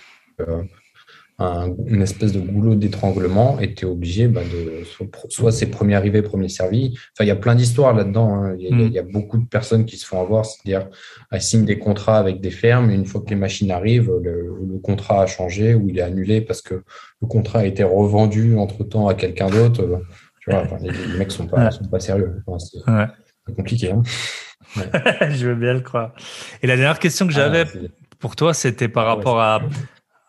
une 1.40 2.02
espèce 2.02 2.32
de 2.32 2.40
goulot 2.40 2.74
d'étranglement 2.74 3.60
et 3.60 3.76
tu 3.76 3.86
es 3.86 3.88
obligé 3.88 4.28
bah, 4.28 4.42
de 4.42 4.84
soit, 5.30 5.52
c'est 5.52 5.68
premier 5.68 5.94
arrivé, 5.94 6.24
premier 6.24 6.50
servi. 6.50 6.98
Enfin, 7.14 7.26
il 7.26 7.28
y 7.28 7.32
a 7.32 7.36
plein 7.36 7.54
d'histoires 7.54 7.94
là-dedans. 7.94 8.44
Hein. 8.44 8.56
Il, 8.58 8.92
y 8.92 8.98
a 8.98 9.04
beaucoup 9.04 9.38
de 9.38 9.46
personnes 9.46 9.86
qui 9.86 9.98
se 9.98 10.06
font 10.06 10.20
avoir, 10.20 10.46
c'est-à-dire 10.46 10.90
elles 11.32 11.42
signent 11.42 11.66
des 11.66 11.78
contrats 11.78 12.18
avec 12.18 12.42
des 12.42 12.50
fermes. 12.50 12.90
Et 12.90 12.96
une 12.96 13.06
fois 13.06 13.22
que 13.22 13.30
les 13.30 13.36
machines 13.36 13.70
arrivent, 13.70 14.12
le, 14.24 14.80
contrat 14.82 15.24
a 15.24 15.26
changé 15.28 15.76
ou 15.76 15.90
il 15.90 16.00
est 16.00 16.04
annulé 16.04 16.42
parce 16.42 16.62
que 16.62 16.76
le 17.22 17.28
contrat 17.28 17.60
a 17.60 17.66
été 17.66 17.84
revendu 17.84 18.58
entre 18.58 18.84
temps 18.84 19.08
à 19.08 19.14
quelqu'un 19.14 19.50
d'autre. 19.50 20.02
Tu 20.42 20.50
vois, 20.50 20.66
les, 20.82 21.18
mecs 21.20 21.32
sont 21.32 21.46
pas, 21.46 21.70
sont 21.70 21.86
pas 21.86 22.00
sérieux. 22.00 22.42
c'est 22.58 23.56
compliqué. 23.56 23.92
Hein. 23.92 24.02
Je 24.76 25.48
veux 25.48 25.56
bien 25.56 25.74
le 25.74 25.82
croire. 25.82 26.14
Et 26.62 26.68
la 26.68 26.76
dernière 26.76 27.00
question 27.00 27.28
que 27.28 27.34
ah, 27.34 27.36
j'avais 27.36 27.66
pour 28.20 28.36
toi, 28.36 28.54
c'était 28.54 28.88
par 28.88 29.06
rapport 29.06 29.40
à 29.40 29.62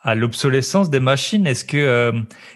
à 0.03 0.15
l'obsolescence 0.15 0.91
des 0.91 1.01
machines. 1.01 1.47
Est-ce 1.47 1.65
que 1.65 1.77
euh, 1.77 2.13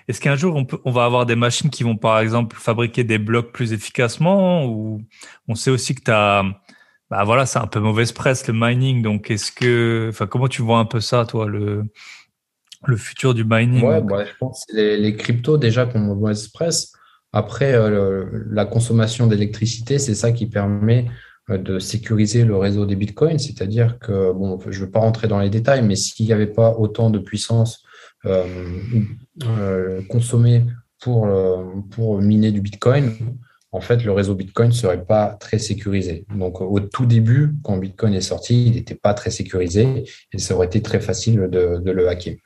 est-ce 0.09 0.21
qu'un 0.21 0.37
jour 0.37 0.57
on 0.57 0.65
peut 0.65 0.79
on 0.85 0.91
va 0.91 1.05
avoir 1.05 1.27
des 1.27 1.37
machines 1.37 1.71
qui 1.71 1.83
vont 1.83 1.97
par 1.97 2.21
exemple 2.21 2.57
fabriquer 2.57 3.05
des 3.05 3.19
blocs 3.19 3.53
plus 3.53 3.73
efficacement 3.73 4.65
ou 4.67 5.03
on 5.49 5.55
sait 5.55 5.71
aussi 5.71 5.95
que 5.95 6.03
tu 6.03 6.11
as 6.11 6.45
bah 7.11 7.25
voilà, 7.25 7.45
c'est 7.45 7.59
un 7.59 7.67
peu 7.67 7.79
mauvaise 7.79 8.13
presse 8.13 8.47
le 8.47 8.55
mining 8.57 9.03
donc 9.03 9.31
est-ce 9.31 9.53
que 9.53 10.07
enfin 10.09 10.27
comment 10.27 10.49
tu 10.49 10.63
vois 10.63 10.79
un 10.79 10.87
peu 10.87 11.01
ça 11.01 11.27
toi 11.27 11.47
le 11.47 11.85
le 12.87 12.97
futur 12.97 13.35
du 13.35 13.45
mining 13.45 13.83
Ouais, 13.85 14.01
bah, 14.01 14.25
je 14.25 14.33
pense 14.39 14.65
que 14.67 14.77
les, 14.77 14.97
les 14.97 15.17
cryptos 15.17 15.59
déjà 15.59 15.87
qui 15.87 15.97
ont 15.97 16.01
mauvaise 16.01 16.49
presse. 16.49 16.93
Après 17.33 17.75
euh, 17.75 18.27
la 18.51 18.67
consommation 18.67 19.27
d'électricité, 19.27 19.99
c'est 19.99 20.15
ça 20.15 20.33
qui 20.33 20.47
permet 20.47 21.07
de 21.49 21.79
sécuriser 21.79 22.45
le 22.45 22.57
réseau 22.57 22.87
des 22.87 22.97
bitcoins, 22.97 23.39
c'est-à-dire 23.39 23.99
que, 23.99 24.33
bon, 24.33 24.59
je 24.69 24.79
ne 24.79 24.85
veux 24.85 24.91
pas 24.91 25.01
rentrer 25.01 25.29
dans 25.29 25.41
les 25.41 25.51
détails, 25.51 25.83
mais 25.83 25.97
s'il 25.97 26.27
n'y 26.27 26.33
avait 26.33 26.47
pas 26.47 26.77
autant 26.79 27.11
de 27.11 27.19
puissance 27.19 27.83
euh, 28.25 28.45
euh, 29.45 30.03
consommée 30.09 30.65
pour, 31.01 31.27
miner 32.21 32.53
du 32.53 32.61
bitcoin, 32.61 33.13
en 33.73 33.81
fait, 33.81 34.05
le 34.05 34.13
réseau 34.13 34.35
Bitcoin 34.35 34.69
ne 34.69 34.75
serait 34.75 35.05
pas 35.05 35.29
très 35.41 35.59
sécurisé. 35.59 36.27
Donc, 36.37 36.61
au 36.61 36.79
tout 36.79 37.07
début, 37.07 37.55
quand 37.65 37.79
Bitcoin 37.79 38.13
est 38.13 38.21
sorti, 38.21 38.67
il 38.67 38.75
n'était 38.75 38.95
pas 38.95 39.15
très 39.15 39.31
sécurisé 39.31 40.05
et 40.33 40.39
ça 40.39 40.55
aurait 40.55 40.67
été 40.67 40.83
très 40.83 41.01
facile 41.01 41.49
de, 41.51 41.81
le 41.85 42.09
hacker. 42.09 42.37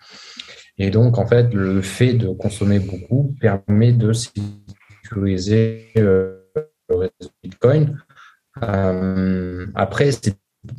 Et 0.79 0.91
donc, 0.91 1.19
en 1.19 1.27
fait, 1.27 1.53
le 1.53 1.83
fait 1.83 2.15
de 2.15 2.29
consommer 2.29 2.79
beaucoup 2.79 3.35
permet 3.41 3.93
de 3.93 4.13
sécuriser 4.13 5.89
le 5.97 6.49
réseau 6.89 7.31
Bitcoin 7.43 7.99
euh, 8.63 9.67
après, 9.75 10.11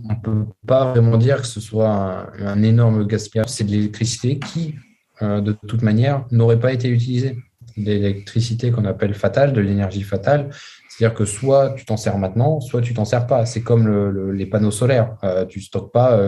on 0.03 0.13
ne 0.13 0.19
peut 0.21 0.45
pas 0.65 0.91
vraiment 0.91 1.17
dire 1.17 1.41
que 1.41 1.47
ce 1.47 1.59
soit 1.59 2.31
un, 2.39 2.63
énorme 2.63 3.05
gaspillage. 3.05 3.49
C'est 3.49 3.63
de 3.63 3.71
l'électricité 3.71 4.39
qui, 4.39 4.75
euh, 5.21 5.41
de 5.41 5.51
toute 5.51 5.81
manière, 5.81 6.25
n'aurait 6.31 6.59
pas 6.59 6.73
été 6.73 6.89
utilisée. 6.89 7.37
L'électricité 7.75 8.71
qu'on 8.71 8.85
appelle 8.85 9.13
fatale, 9.13 9.53
de 9.53 9.61
l'énergie 9.61 10.01
fatale, 10.01 10.49
c'est-à-dire 10.89 11.15
que 11.15 11.25
soit 11.25 11.75
tu 11.75 11.85
t'en 11.85 11.95
sers 11.95 12.17
maintenant, 12.17 12.59
soit 12.59 12.81
tu 12.81 12.95
t'en 12.95 13.05
sers 13.05 13.27
pas. 13.27 13.45
C'est 13.45 13.61
comme 13.61 14.31
les 14.31 14.47
panneaux 14.47 14.71
solaires. 14.71 15.15
Euh, 15.23 15.45
tu 15.45 15.61
stockes 15.61 15.91
pas 15.91 16.19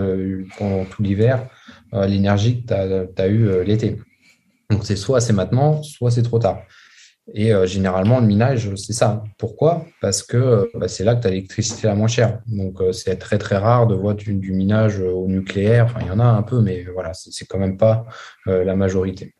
pendant 0.59 0.85
tout 0.85 1.01
l'hiver 1.01 1.47
l'énergie 1.91 2.63
que 2.63 2.67
tu 2.67 3.21
as, 3.21 3.27
eu 3.27 3.63
l'été. 3.63 3.99
Donc 4.69 4.85
c'est 4.85 4.95
soit 4.95 5.21
c'est 5.21 5.33
maintenant, 5.33 5.81
soit 5.81 6.11
c'est 6.11 6.21
trop 6.21 6.37
tard. 6.37 6.59
Et 7.33 7.53
euh, 7.53 7.65
généralement, 7.65 8.19
le 8.19 8.25
minage, 8.25 8.73
c'est 8.75 8.93
ça. 8.93 9.23
Pourquoi? 9.37 9.85
Parce 10.01 10.23
que 10.23 10.37
euh, 10.37 10.65
bah, 10.75 10.87
c'est 10.87 11.03
là 11.03 11.15
que 11.15 11.21
tu 11.21 11.27
as 11.27 11.31
l'électricité 11.31 11.87
la 11.87 11.95
moins 11.95 12.07
chère. 12.07 12.39
Donc, 12.47 12.81
euh, 12.81 12.91
c'est 12.91 13.15
très, 13.17 13.37
très 13.37 13.57
rare 13.57 13.87
de 13.87 13.95
voir 13.95 14.15
du, 14.15 14.33
minage 14.51 14.99
au 14.99 15.27
nucléaire. 15.27 15.85
Enfin, 15.85 15.99
il 16.01 16.07
y 16.07 16.11
en 16.11 16.19
a 16.19 16.25
un 16.25 16.43
peu, 16.43 16.61
mais 16.61 16.85
voilà, 16.93 17.13
c'est 17.13 17.45
quand 17.45 17.59
même 17.59 17.77
pas 17.77 18.05
la 18.45 18.75
majorité. 18.75 19.35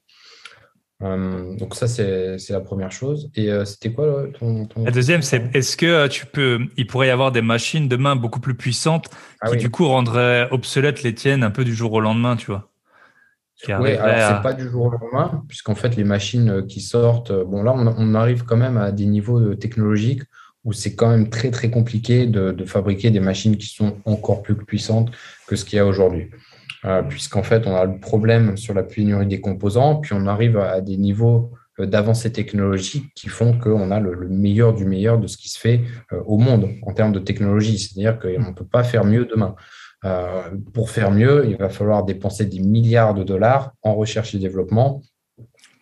donc, 1.01 1.75
ça, 1.75 1.87
c'est 1.87 2.49
la 2.49 2.61
première 2.61 2.91
chose. 2.91 3.31
Et 3.35 3.49
c'était 3.65 3.91
quoi 3.91 4.25
ton, 4.37 4.67
La 4.77 4.91
deuxième, 4.91 5.21
c'est 5.21 5.49
est-ce 5.55 5.75
que 5.77 6.07
tu 6.07 6.25
peux. 6.25 6.59
Il 6.77 6.87
pourrait 6.87 7.07
y 7.07 7.11
avoir 7.11 7.31
des 7.31 7.41
machines 7.41 7.87
demain 7.87 8.15
beaucoup 8.15 8.39
plus 8.39 8.55
puissantes 8.55 9.09
ah 9.41 9.49
qui, 9.49 9.57
du 9.57 9.69
coup, 9.69 9.87
rendraient 9.87 10.47
obsolètes 10.51 11.03
les 11.03 11.13
tiennes 11.13 11.43
un 11.43 11.51
peu 11.51 11.63
du 11.63 11.73
jour 11.73 11.93
au 11.93 12.01
lendemain, 12.01 12.35
tu 12.35 12.47
vois? 12.47 12.69
Oui, 13.67 13.91
alors 13.93 14.37
c'est 14.37 14.41
pas 14.41 14.53
du 14.53 14.69
jour 14.69 14.85
au 14.85 14.91
lendemain, 14.91 15.43
puisqu'en 15.47 15.75
fait, 15.75 15.95
les 15.95 16.03
machines 16.03 16.49
euh, 16.49 16.61
qui 16.61 16.81
sortent, 16.81 17.31
euh, 17.31 17.43
bon, 17.43 17.63
là, 17.63 17.73
on, 17.75 18.15
arrive 18.15 18.43
quand 18.43 18.57
même 18.57 18.77
à 18.77 18.91
des 18.91 19.05
niveaux 19.05 19.39
euh, 19.39 19.55
technologiques 19.55 20.23
où 20.63 20.73
c'est 20.73 20.95
quand 20.95 21.09
même 21.09 21.29
très, 21.29 21.51
très 21.51 21.69
compliqué 21.69 22.25
de, 22.25 22.65
fabriquer 22.65 23.11
des 23.11 23.19
machines 23.19 23.57
qui 23.57 23.67
sont 23.67 23.97
encore 24.05 24.41
plus 24.41 24.55
puissantes 24.55 25.11
que 25.47 25.55
ce 25.55 25.65
qu'il 25.65 25.77
y 25.77 25.79
a 25.79 25.85
aujourd'hui. 25.85 26.29
puisqu'en 27.07 27.43
fait, 27.43 27.65
on 27.65 27.75
a 27.75 27.85
le 27.85 27.97
problème 27.97 28.57
sur 28.57 28.73
la 28.73 28.83
pénurie 28.83 29.25
des 29.25 29.39
composants, 29.39 29.95
puis 29.95 30.13
on 30.13 30.27
arrive 30.27 30.57
à 30.57 30.81
des 30.81 30.97
niveaux 30.97 31.53
d'avancée 31.79 32.33
technologique 32.33 33.05
qui 33.15 33.29
font 33.29 33.57
qu'on 33.57 33.89
a 33.89 34.01
le, 34.01 34.27
meilleur 34.27 34.73
du 34.73 34.83
meilleur 34.83 35.17
de 35.17 35.27
ce 35.27 35.37
qui 35.37 35.47
se 35.47 35.57
fait 35.57 35.81
au 36.25 36.37
monde 36.37 36.69
en 36.83 36.93
termes 36.93 37.13
de 37.13 37.19
technologie. 37.19 37.79
C'est-à-dire 37.79 38.19
qu'on 38.19 38.49
ne 38.49 38.53
peut 38.53 38.67
pas 38.69 38.83
faire 38.83 39.05
mieux 39.05 39.25
demain. 39.25 39.55
Pour 40.73 40.89
faire 40.89 41.11
mieux, 41.11 41.45
il 41.47 41.57
va 41.57 41.69
falloir 41.69 42.05
dépenser 42.05 42.45
des 42.45 42.59
milliards 42.59 43.13
de 43.13 43.23
dollars 43.23 43.73
en 43.81 43.95
recherche 43.95 44.33
et 44.33 44.39
développement 44.39 45.01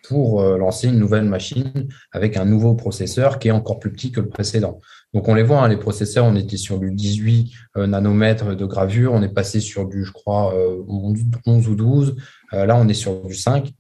pour 0.08 0.42
lancer 0.42 0.88
une 0.88 0.98
nouvelle 0.98 1.26
machine 1.26 1.88
avec 2.12 2.38
un 2.38 2.46
nouveau 2.46 2.74
processeur 2.74 3.40
qui 3.40 3.50
est 3.50 3.52
encore 3.52 3.80
plus 3.80 3.92
petit 3.92 4.12
que 4.12 4.22
le 4.22 4.30
précédent. 4.30 4.80
Donc 5.14 5.30
on 5.30 5.34
les 5.34 5.44
voit, 5.44 5.64
hein, 5.64 5.68
les 5.70 5.78
processeurs, 5.78 6.26
on 6.26 6.36
était 6.36 6.58
sur 6.58 6.80
du 6.80 6.92
18 6.92 7.52
euh, 7.78 7.88
nanomètres 7.88 8.56
de 8.56 8.66
gravure, 8.66 9.14
on 9.14 9.22
est 9.22 9.34
passé 9.34 9.62
sur 9.62 9.88
du, 9.88 10.04
je 10.04 10.12
crois, 10.12 10.54
11 10.88 11.18
euh, 11.48 11.72
ou 11.72 11.76
12. 11.76 12.16
Euh, 12.54 12.66
là, 12.66 12.76
on 12.76 12.88
est 12.88 12.94
sur 12.94 13.26
du 13.26 13.34
5. 13.34 13.72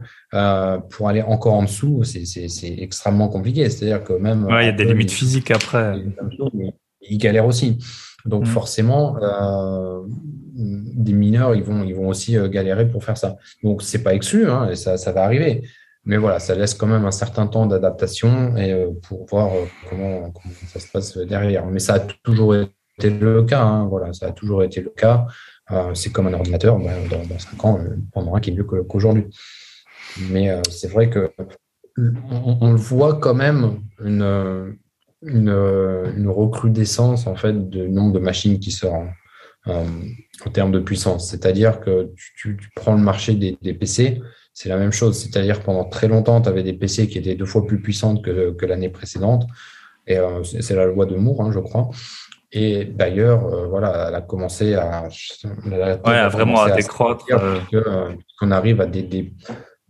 pour 0.90 1.10
aller 1.10 1.22
encore 1.22 1.54
en 1.54 1.64
dessous, 1.64 2.04
c'est 2.04 2.76
extrêmement 2.78 3.28
compliqué. 3.28 3.70
C'est-à-dire 3.70 4.04
que 4.04 4.14
même... 4.14 4.48
il 4.50 4.66
y 4.66 4.70
a 4.70 4.72
des 4.72 4.86
limites 4.86 5.12
physiques 5.12 5.52
après. 5.52 6.02
Ils 7.02 7.18
galèrent 7.18 7.46
aussi. 7.46 7.78
Donc 8.28 8.44
mm. 8.44 8.48
forcément, 8.48 9.18
des 10.56 11.14
mineurs, 11.14 11.56
ils 11.56 11.64
vont, 11.64 11.84
ils 11.84 11.96
vont 11.96 12.08
aussi 12.08 12.38
galérer 12.50 12.88
pour 12.88 13.04
faire 13.04 13.18
ça. 13.18 13.38
Donc 13.64 13.82
c'est 13.82 14.04
pas 14.04 14.14
exclu, 14.14 14.50
hein, 14.50 14.70
et 14.70 14.76
ça, 14.76 14.98
ça 14.98 15.12
va 15.12 15.24
arriver. 15.24 15.64
Mais 16.08 16.16
voilà, 16.16 16.40
ça 16.40 16.56
laisse 16.56 16.74
quand 16.74 16.88
même 16.88 17.04
un 17.04 17.12
certain 17.12 17.48
temps 17.48 17.66
d'adaptation 17.66 18.56
et 18.56 18.72
euh, 18.72 18.92
pour 19.10 19.26
voir 19.26 19.50
euh, 19.54 19.66
comment, 19.90 20.34
ça 20.68 20.80
se 20.80 20.88
passe 20.90 21.18
derrière. 21.18 21.66
Mais 21.66 21.80
ça 21.80 21.96
a 21.96 22.00
toujours 22.00 22.56
été 22.56 23.10
le 23.10 23.44
cas. 23.44 23.62
Hein, 23.62 23.88
voilà, 23.88 24.14
ça 24.14 24.28
a 24.28 24.32
toujours 24.32 24.64
été 24.64 24.80
le 24.80 24.90
cas. 24.90 25.28
Euh, 25.72 25.94
c'est 25.96 26.10
comme 26.14 26.28
un 26.28 26.34
ordinateur. 26.34 26.80
Ben, 26.80 27.10
dans, 27.10 27.26
dans 27.26 27.38
5 27.38 27.66
ans, 27.66 27.80
on 28.16 28.26
aura 28.26 28.40
qui 28.40 28.52
est 28.52 28.54
mieux 28.54 28.64
qu'aujourd'hui. 28.64 29.26
Mais 30.32 30.50
c'est 30.70 30.90
vrai 30.90 31.10
que 31.10 31.30
on, 31.98 32.72
le 32.72 32.78
voit 32.78 33.20
quand 33.20 33.36
même 33.36 33.82
une, 34.00 34.78
une, 35.24 36.28
recrudescence 36.28 37.28
en 37.28 37.36
fait 37.36 37.70
du 37.70 37.90
nombre 37.90 38.14
de 38.14 38.20
machines 38.20 38.60
qui 38.60 38.72
sortent 38.72 39.08
en 39.66 40.50
termes 40.52 40.72
de 40.72 40.80
puissance. 40.80 41.30
C'est-à-dire 41.30 41.80
que 41.80 42.12
tu, 42.36 42.58
prends 42.76 42.96
le 42.96 43.02
marché 43.02 43.34
des, 43.34 43.58
des 43.62 43.74
PC, 43.74 44.22
c'est 44.58 44.70
la 44.70 44.78
même 44.78 44.92
chose. 44.92 45.20
C'est-à-dire 45.20 45.62
pendant 45.62 45.86
très 45.86 46.08
longtemps, 46.08 46.42
tu 46.42 46.50
avais 46.50 46.64
des 46.64 46.74
PC 46.74 47.08
qui 47.08 47.20
étaient 47.20 47.36
deux 47.36 47.46
fois 47.46 47.68
plus 47.68 47.80
puissantes 47.80 48.24
que, 48.24 48.66
l'année 48.66 48.90
précédente. 48.90 49.46
Et 50.08 50.18
euh, 50.18 50.44
c'est 50.44 50.74
la 50.74 50.88
loi 50.88 51.06
de 51.06 51.16
Moore, 51.16 51.42
hein, 51.42 51.52
je 51.54 51.60
crois. 51.60 51.90
Et 52.52 52.86
d'ailleurs, 52.86 53.46
euh, 53.46 53.68
voilà, 53.68 54.08
elle 54.08 54.16
a 54.16 54.22
commencé 54.22 54.74
à, 54.74 55.10
vraiment 55.64 56.62
à, 56.62 56.72
décroître. 56.72 57.26
Euh. 57.32 58.14
qu'on 58.40 58.50
arrive 58.50 58.82
à 58.82 58.88
des, 58.88 59.32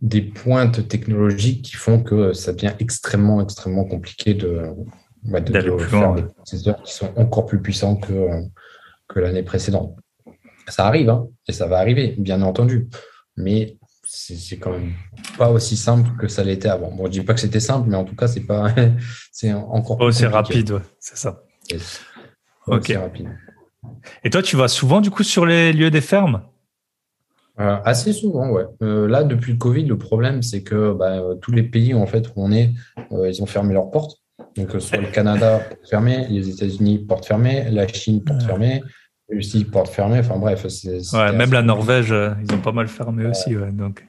des, 0.02 0.22
pointes 0.22 0.86
technologiques 0.86 1.64
qui 1.64 1.76
font 1.76 2.02
que 2.02 2.34
ça 2.34 2.52
devient 2.52 2.74
extrêmement, 2.78 3.40
extrêmement 3.40 3.86
compliqué 3.86 4.34
de, 4.34 4.64
bah, 5.28 5.40
faire 5.44 6.14
des 6.14 6.22
processeurs 6.22 6.82
qui 6.82 6.92
sont 6.92 7.12
encore 7.16 7.46
plus 7.46 7.60
puissants 7.60 7.96
que, 7.96 8.28
que 9.08 9.20
l'année 9.20 9.42
précédente. 9.42 9.96
Ça 10.68 10.86
arrive, 10.86 11.08
hein, 11.08 11.28
et 11.46 11.52
ça 11.52 11.66
va 11.66 11.78
arriver, 11.78 12.14
bien 12.18 12.42
entendu. 12.42 12.88
Mais 13.36 13.78
c'est 14.04 14.56
quand 14.56 14.72
même 14.72 14.92
pas 15.36 15.50
aussi 15.50 15.76
simple 15.76 16.10
que 16.18 16.28
ça 16.28 16.42
l'était 16.42 16.68
avant. 16.68 16.90
Bon, 16.90 17.06
je 17.06 17.10
dis 17.10 17.20
pas 17.20 17.34
que 17.34 17.40
c'était 17.40 17.60
simple, 17.60 17.88
mais 17.88 17.96
en 17.96 18.04
tout 18.04 18.16
cas, 18.16 18.26
c'est 18.26 18.40
pas, 18.46 18.74
c'est 19.32 19.52
encore. 19.52 19.98
Oh, 20.00 20.10
c'est 20.10 20.26
rapide, 20.26 20.80
c'est 20.98 21.16
ça. 21.16 21.42
Ok. 22.66 22.92
Rapide. 22.96 23.28
Et 24.24 24.30
toi, 24.30 24.42
tu 24.42 24.56
vas 24.56 24.68
souvent 24.68 25.00
du 25.00 25.10
coup 25.10 25.22
sur 25.22 25.46
les 25.46 25.72
lieux 25.72 25.90
des 25.90 26.00
fermes? 26.00 26.42
Euh, 27.60 27.78
Assez 27.84 28.12
souvent, 28.12 28.50
ouais. 28.50 28.64
Euh, 28.82 29.08
là, 29.08 29.24
depuis 29.24 29.52
le 29.52 29.58
Covid, 29.58 29.84
le 29.84 29.98
problème, 29.98 30.42
c'est 30.42 30.62
que 30.62 30.92
bah, 30.92 31.20
tous 31.40 31.52
les 31.52 31.64
pays 31.64 31.92
en 31.94 32.06
fait 32.06 32.28
où 32.28 32.32
on 32.36 32.52
est, 32.52 32.72
euh, 33.12 33.28
ils 33.28 33.42
ont 33.42 33.46
fermé 33.46 33.74
leurs 33.74 33.90
portes. 33.90 34.22
Donc, 34.58 34.80
soit 34.80 34.98
le 34.98 35.06
Canada 35.06 35.60
porte 35.60 35.88
fermée, 35.88 36.26
les 36.28 36.48
États-Unis 36.48 36.98
porte 36.98 37.26
fermée, 37.26 37.66
la 37.70 37.86
Chine 37.86 38.22
porte 38.24 38.42
fermée, 38.42 38.82
Russie, 39.30 39.64
porte 39.64 39.88
fermée. 39.88 40.18
Enfin 40.18 40.36
bref, 40.36 40.66
ouais, 40.66 41.32
même 41.32 41.52
la 41.52 41.62
Norvège, 41.62 42.12
euh, 42.12 42.30
ils 42.42 42.54
ont 42.54 42.60
pas 42.60 42.72
mal 42.72 42.88
fermé 42.88 43.26
aussi. 43.26 43.56
Ouais, 43.56 43.70
donc, 43.70 44.04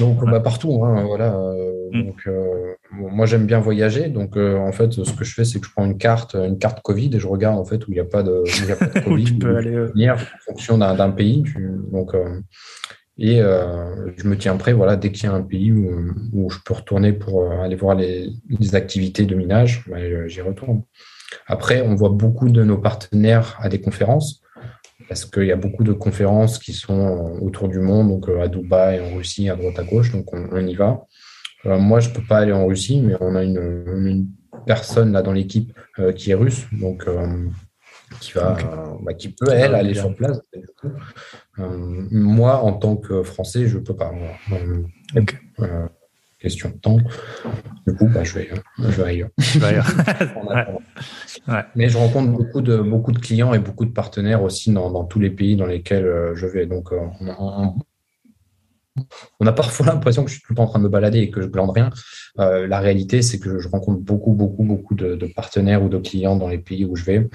donc 0.00 0.24
bah, 0.24 0.40
partout. 0.40 0.84
Hein, 0.84 1.04
voilà. 1.04 1.34
Euh, 1.34 1.90
mm. 1.92 2.04
Donc, 2.06 2.22
euh, 2.26 2.74
moi, 2.90 3.26
j'aime 3.26 3.46
bien 3.46 3.60
voyager. 3.60 4.08
Donc, 4.08 4.36
en 4.36 4.72
fait, 4.72 4.92
ce 4.92 5.12
que 5.12 5.24
je 5.24 5.34
fais, 5.34 5.44
c'est 5.44 5.60
que 5.60 5.66
je 5.66 5.72
prends 5.72 5.84
une 5.84 5.98
carte, 5.98 6.34
une 6.34 6.58
carte 6.58 6.80
Covid 6.82 7.10
et 7.14 7.20
je 7.20 7.28
regarde 7.28 7.58
en 7.58 7.64
fait 7.64 7.86
où 7.86 7.90
il 7.90 7.94
n'y 7.94 8.00
a 8.00 8.04
pas 8.04 8.22
de, 8.22 8.42
il 8.46 8.66
y 8.66 8.72
a 8.72 8.76
pas 8.76 8.86
de 8.86 9.00
Covid. 9.04 9.24
tu 9.24 9.34
peux 9.34 9.56
aller 9.56 10.10
en 10.10 10.16
fonction 10.46 10.78
d'un 10.78 11.10
pays. 11.10 11.44
donc, 11.92 12.14
et 13.22 13.36
je 13.38 14.28
me 14.28 14.36
tiens 14.36 14.56
prêt. 14.56 14.72
Voilà, 14.72 14.96
dès 14.96 15.10
qu'il 15.12 15.24
y 15.24 15.32
a 15.32 15.32
un 15.32 15.42
pays 15.42 15.72
où, 15.72 16.12
où, 16.32 16.50
je 16.50 16.58
peux 16.64 16.74
retourner 16.74 17.12
pour 17.12 17.50
aller 17.50 17.76
voir 17.76 17.94
les, 17.94 18.28
les 18.48 18.74
activités 18.74 19.24
de 19.24 19.34
minage, 19.34 19.84
bah, 19.88 19.96
j'y 20.26 20.40
retourne. 20.40 20.82
Après, 21.46 21.80
on 21.82 21.94
voit 21.94 22.10
beaucoup 22.10 22.48
de 22.48 22.62
nos 22.62 22.78
partenaires 22.78 23.56
à 23.60 23.68
des 23.68 23.80
conférences, 23.80 24.42
parce 25.08 25.24
qu'il 25.24 25.44
y 25.44 25.52
a 25.52 25.56
beaucoup 25.56 25.84
de 25.84 25.92
conférences 25.92 26.58
qui 26.58 26.72
sont 26.72 27.38
autour 27.42 27.68
du 27.68 27.78
monde, 27.78 28.08
donc 28.08 28.28
euh, 28.28 28.42
à 28.42 28.48
Dubaï, 28.48 29.00
en 29.00 29.16
Russie, 29.16 29.48
à 29.48 29.56
droite 29.56 29.78
à 29.78 29.84
gauche, 29.84 30.12
donc 30.12 30.32
on, 30.32 30.66
y 30.66 30.74
va. 30.74 31.04
moi, 31.64 32.00
je 32.00 32.08
ne 32.08 32.14
peux 32.14 32.22
pas 32.22 32.38
aller 32.38 32.52
en 32.52 32.66
Russie, 32.66 33.00
mais 33.00 33.14
on 33.20 33.34
a 33.34 33.42
une, 33.42 34.28
personne 34.66 35.12
là 35.12 35.22
dans 35.22 35.32
l'équipe 35.32 35.72
euh, 35.98 36.12
qui 36.12 36.30
est 36.30 36.34
russe, 36.34 36.66
donc 36.72 37.08
euh, 37.08 37.48
qui 38.20 38.32
va, 38.32 38.56
bah, 39.02 39.14
qui 39.14 39.30
peut 39.30 39.50
elle 39.50 39.74
aller 39.74 39.94
sur 39.94 40.14
place. 40.14 40.38
Moi, 41.58 42.62
en 42.62 42.72
tant 42.72 42.96
que 42.96 43.22
Français, 43.22 43.66
je 43.66 43.78
ne 43.78 43.82
peux 43.82 43.96
pas 43.96 44.12
question 46.42 46.70
de 46.70 46.74
temps. 46.74 46.98
Du 47.86 47.94
coup, 47.94 48.08
bah, 48.08 48.24
je, 48.24 48.34
vais, 48.34 48.50
je 48.78 48.84
vais 48.84 49.04
ailleurs. 49.04 49.30
Mais 51.76 51.88
je 51.88 51.96
rencontre 51.96 52.32
beaucoup 52.32 52.60
de, 52.60 52.78
beaucoup 52.78 53.12
de 53.12 53.20
clients 53.20 53.54
et 53.54 53.60
beaucoup 53.60 53.84
de 53.84 53.92
partenaires 53.92 54.42
aussi 54.42 54.72
dans, 54.72 54.90
dans 54.90 55.04
tous 55.04 55.20
les 55.20 55.30
pays 55.30 55.54
dans 55.56 55.66
lesquels 55.66 56.04
euh, 56.04 56.34
je 56.34 56.46
vais. 56.46 56.66
Donc, 56.66 56.92
euh, 56.92 56.98
on, 59.38 59.46
a 59.46 59.52
parfois 59.52 59.86
l'impression 59.92 60.24
que 60.24 60.30
je 60.30 60.34
suis 60.34 60.42
tout 60.42 60.52
le 60.52 60.56
temps 60.56 60.64
en 60.64 60.68
train 60.68 60.80
de 60.80 60.84
me 60.84 60.88
balader 60.88 61.20
et 61.20 61.30
que 61.30 61.40
je 61.40 61.46
glande 61.46 61.70
rien. 61.70 61.90
Euh, 62.40 62.66
la 62.66 62.80
réalité, 62.80 63.22
c'est 63.22 63.38
que 63.38 63.60
je 63.60 63.68
rencontre 63.68 64.00
beaucoup, 64.00 64.32
beaucoup, 64.32 64.64
beaucoup 64.64 64.96
de, 64.96 65.14
de, 65.14 65.26
partenaires 65.26 65.80
ou 65.82 65.88
de 65.88 65.98
clients 65.98 66.36
dans 66.36 66.48
les 66.48 66.58
pays 66.58 66.84
où 66.84 66.96
je 66.96 67.04
vais. 67.04 67.30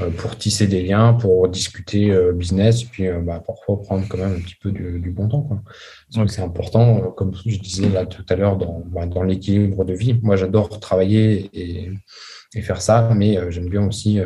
Euh, 0.00 0.10
pour 0.10 0.36
tisser 0.36 0.66
des 0.68 0.82
liens, 0.82 1.14
pour 1.14 1.48
discuter 1.48 2.10
euh, 2.10 2.32
business, 2.32 2.82
et 2.82 2.86
puis 2.86 3.08
euh, 3.08 3.20
bah, 3.20 3.42
parfois 3.44 3.82
prendre 3.82 4.06
quand 4.08 4.18
même 4.18 4.36
un 4.36 4.40
petit 4.40 4.54
peu 4.54 4.70
du, 4.70 5.10
bon 5.10 5.28
temps. 5.28 5.42
Quoi. 5.42 6.26
c'est 6.28 6.42
important, 6.42 7.10
comme 7.10 7.34
je 7.34 7.58
disais 7.58 7.88
là 7.88 8.06
tout 8.06 8.24
à 8.28 8.36
l'heure, 8.36 8.56
dans, 8.56 8.82
bah, 8.86 9.06
dans 9.06 9.24
l'équilibre 9.24 9.84
de 9.84 9.92
vie. 9.92 10.18
Moi, 10.22 10.36
j'adore 10.36 10.78
travailler 10.78 11.50
et, 11.52 11.90
et, 12.54 12.62
faire 12.62 12.80
ça, 12.80 13.10
mais 13.16 13.38
j'aime 13.50 13.68
bien 13.68 13.86
aussi 13.86 14.20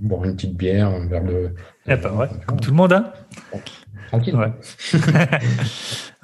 boire 0.00 0.24
une 0.24 0.34
petite 0.34 0.56
bière, 0.56 0.88
un 0.88 1.06
verre 1.06 1.24
de. 1.24 1.50
Eh 1.86 1.96
ben 1.96 2.12
ouais, 2.14 2.28
comme 2.46 2.58
tout 2.58 2.70
le 2.70 2.76
monde, 2.76 2.92
hein 2.92 3.12
Tranquille. 4.08 4.36
Ouais. 4.36 4.52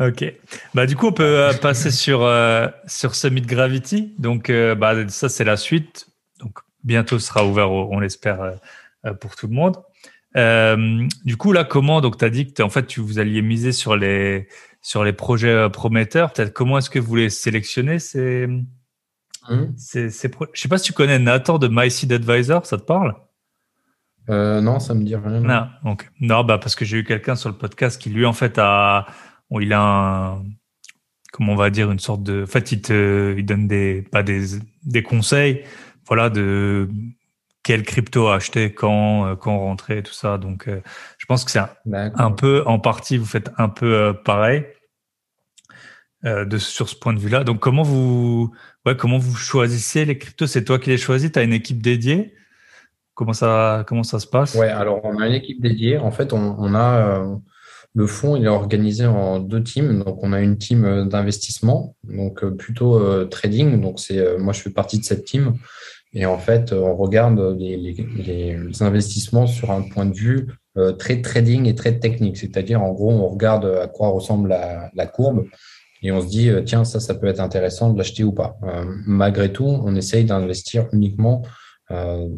ok. 0.09 0.35
Bah, 0.75 0.87
du 0.87 0.97
coup, 0.97 1.09
on 1.09 1.13
peut 1.13 1.51
passer 1.61 1.91
sur, 1.91 2.29
sur 2.87 3.15
Summit 3.15 3.43
Gravity. 3.43 4.15
Donc, 4.19 4.51
bah, 4.51 5.09
ça, 5.09 5.29
c'est 5.29 5.45
la 5.45 5.57
suite 5.57 6.12
bientôt 6.85 7.19
sera 7.19 7.45
ouvert, 7.47 7.71
on 7.71 7.99
l'espère, 7.99 8.41
euh, 8.43 8.53
euh, 9.07 9.15
pour 9.15 9.37
tout 9.37 9.47
le 9.47 9.55
monde. 9.55 9.77
Euh, 10.37 11.07
du 11.25 11.37
coup, 11.37 11.53
là, 11.53 11.65
comment 11.65 12.01
Donc, 12.01 12.19
tu 12.19 12.25
as 12.25 12.31
dit 12.31 12.53
que 12.53 12.63
en 12.63 12.71
fait, 12.71 12.87
tu 12.87 13.01
vous 13.01 13.19
alliez 13.19 13.43
miser 13.43 13.73
sur 13.73 13.97
les 13.97 14.49
sur 14.81 15.05
les 15.05 15.13
projets 15.13 15.69
prometteurs. 15.71 16.33
Peut-être 16.33 16.53
comment 16.53 16.79
est-ce 16.79 16.91
que 16.91 16.99
vous 16.99 17.17
les 17.17 17.31
sélectionnez 17.31 17.99
ces, 17.99 18.47
mmh. 18.47 19.77
ces, 19.77 20.09
Je 20.09 20.61
sais 20.61 20.69
pas 20.69 20.79
si 20.79 20.85
tu 20.85 20.93
connais 20.93 21.19
Nathan 21.19 21.59
de 21.59 21.69
My 21.71 21.91
Seed 21.91 22.13
Advisor, 22.13 22.67
ça 22.67 22.79
te 22.79 22.83
parle? 22.83 23.15
Non, 24.29 24.79
ça 24.79 24.95
me 24.95 25.05
dit 25.05 25.15
rien. 25.15 25.41
Non, 25.41 25.67
donc, 25.85 26.11
non 26.21 26.45
bah, 26.45 26.59
parce 26.59 26.75
que 26.75 26.85
j'ai 26.85 26.99
eu 26.99 27.05
quelqu'un 27.05 27.37
sur 27.37 27.51
le 27.51 27.57
podcast 27.57 28.01
qui, 28.01 28.09
lui, 28.09 28.25
en 28.25 28.33
fait, 28.33 28.59
a, 28.59 29.07
il 29.51 29.73
a 29.73 29.81
un, 29.81 30.43
comment 31.33 31.55
on 31.55 31.57
va 31.57 31.71
dire, 31.71 31.91
une 31.91 31.99
sorte 31.99 32.23
de. 32.23 32.45
En 32.45 32.47
fait, 32.47 32.71
il 32.71 32.83
te 32.83 33.35
il 33.37 33.45
donne 33.45 33.67
des, 33.67 34.03
pas 34.03 34.23
des, 34.23 34.59
des 34.85 35.03
conseils, 35.03 35.65
voilà, 36.07 36.31
de 36.31 36.89
quel 37.63 37.83
crypto 37.85 38.29
acheter, 38.29 38.73
quand, 38.73 39.27
euh, 39.27 39.37
quand 39.37 39.59
rentrer, 39.59 40.03
tout 40.03 40.13
ça. 40.13 40.39
Donc, 40.39 40.69
euh, 40.69 40.81
je 41.19 41.27
pense 41.27 41.45
que 41.45 41.51
c'est 41.51 41.61
un, 41.61 42.31
peu, 42.33 42.63
en 42.67 42.79
partie, 42.79 43.17
vous 43.17 43.27
faites 43.27 43.51
un 43.59 43.69
peu 43.69 43.95
euh, 43.95 44.13
pareil 44.13 44.67
de, 46.25 46.57
sur 46.57 46.89
ce 46.89 46.95
point 46.95 47.13
de 47.13 47.19
vue-là. 47.19 47.43
Donc, 47.43 47.59
comment 47.59 47.83
vous, 47.83 48.53
ouais, 48.87 48.97
comment 48.97 49.19
vous 49.19 49.35
choisissez 49.35 50.05
les 50.05 50.19
cryptos? 50.19 50.47
C'est 50.47 50.65
toi 50.65 50.79
qui 50.79 50.91
les 50.91 50.99
choisis? 50.99 51.33
Tu 51.33 51.39
as 51.39 51.43
une 51.43 51.53
équipe 51.53 51.83
dédiée? 51.83 52.35
Comment 53.15 53.33
ça, 53.33 53.85
comment 53.89 54.05
ça 54.05 54.21
se 54.21 54.29
passe? 54.29 54.55
Ouais, 54.55 54.69
alors 54.69 55.05
on 55.05 55.19
a 55.19 55.27
une 55.27 55.35
équipe 55.35 55.61
dédiée. 55.61 55.99
En 55.99 56.13
fait, 56.13 56.33
on, 56.33 56.75
a 56.77 57.25
le 57.95 58.07
fonds, 58.07 58.37
il 58.37 58.45
est 58.45 58.49
organisé 58.49 59.07
en 59.07 59.39
deux 59.39 59.63
teams. 59.63 60.03
Donc, 60.03 60.23
on 60.23 60.33
a 60.33 60.41
une 60.41 60.57
team 60.57 61.09
d'investissement, 61.09 61.95
donc 62.05 62.45
plutôt 62.57 63.25
trading. 63.27 63.81
Donc, 63.81 64.01
c'est 64.01 64.39
moi, 64.39 64.53
je 64.53 64.61
fais 64.61 64.71
partie 64.71 64.99
de 64.99 65.05
cette 65.05 65.25
team. 65.25 65.55
Et 66.15 66.27
en 66.27 66.39
fait, 66.39 66.73
on 66.73 66.95
regarde 66.95 67.57
les, 67.59 68.83
investissements 68.83 69.47
sur 69.47 69.71
un 69.71 69.83
point 69.83 70.07
de 70.07 70.15
vue 70.15 70.49
euh, 70.77 70.93
très 70.93 71.21
trading 71.23 71.67
et 71.67 71.75
très 71.75 71.99
technique. 71.99 72.37
C'est-à-dire, 72.37 72.83
en 72.83 72.93
gros, 72.93 73.11
on 73.11 73.29
regarde 73.29 73.65
à 73.65 73.87
quoi 73.87 74.09
ressemble 74.09 74.49
la, 74.49 75.07
courbe 75.07 75.47
et 76.03 76.13
on 76.13 76.21
se 76.21 76.27
dit, 76.27 76.49
euh, 76.49 76.63
tiens, 76.63 76.85
ça, 76.85 76.99
ça 76.99 77.15
peut 77.15 77.27
être 77.27 77.41
intéressant 77.41 77.93
de 77.93 77.99
l'acheter 77.99 78.25
ou 78.25 78.33
pas. 78.33 78.57
Euh, 78.65 78.85
malgré 79.07 79.53
tout, 79.53 79.67
on 79.67 79.95
essaye 79.95 80.25
d'investir 80.25 80.87
uniquement 80.93 81.43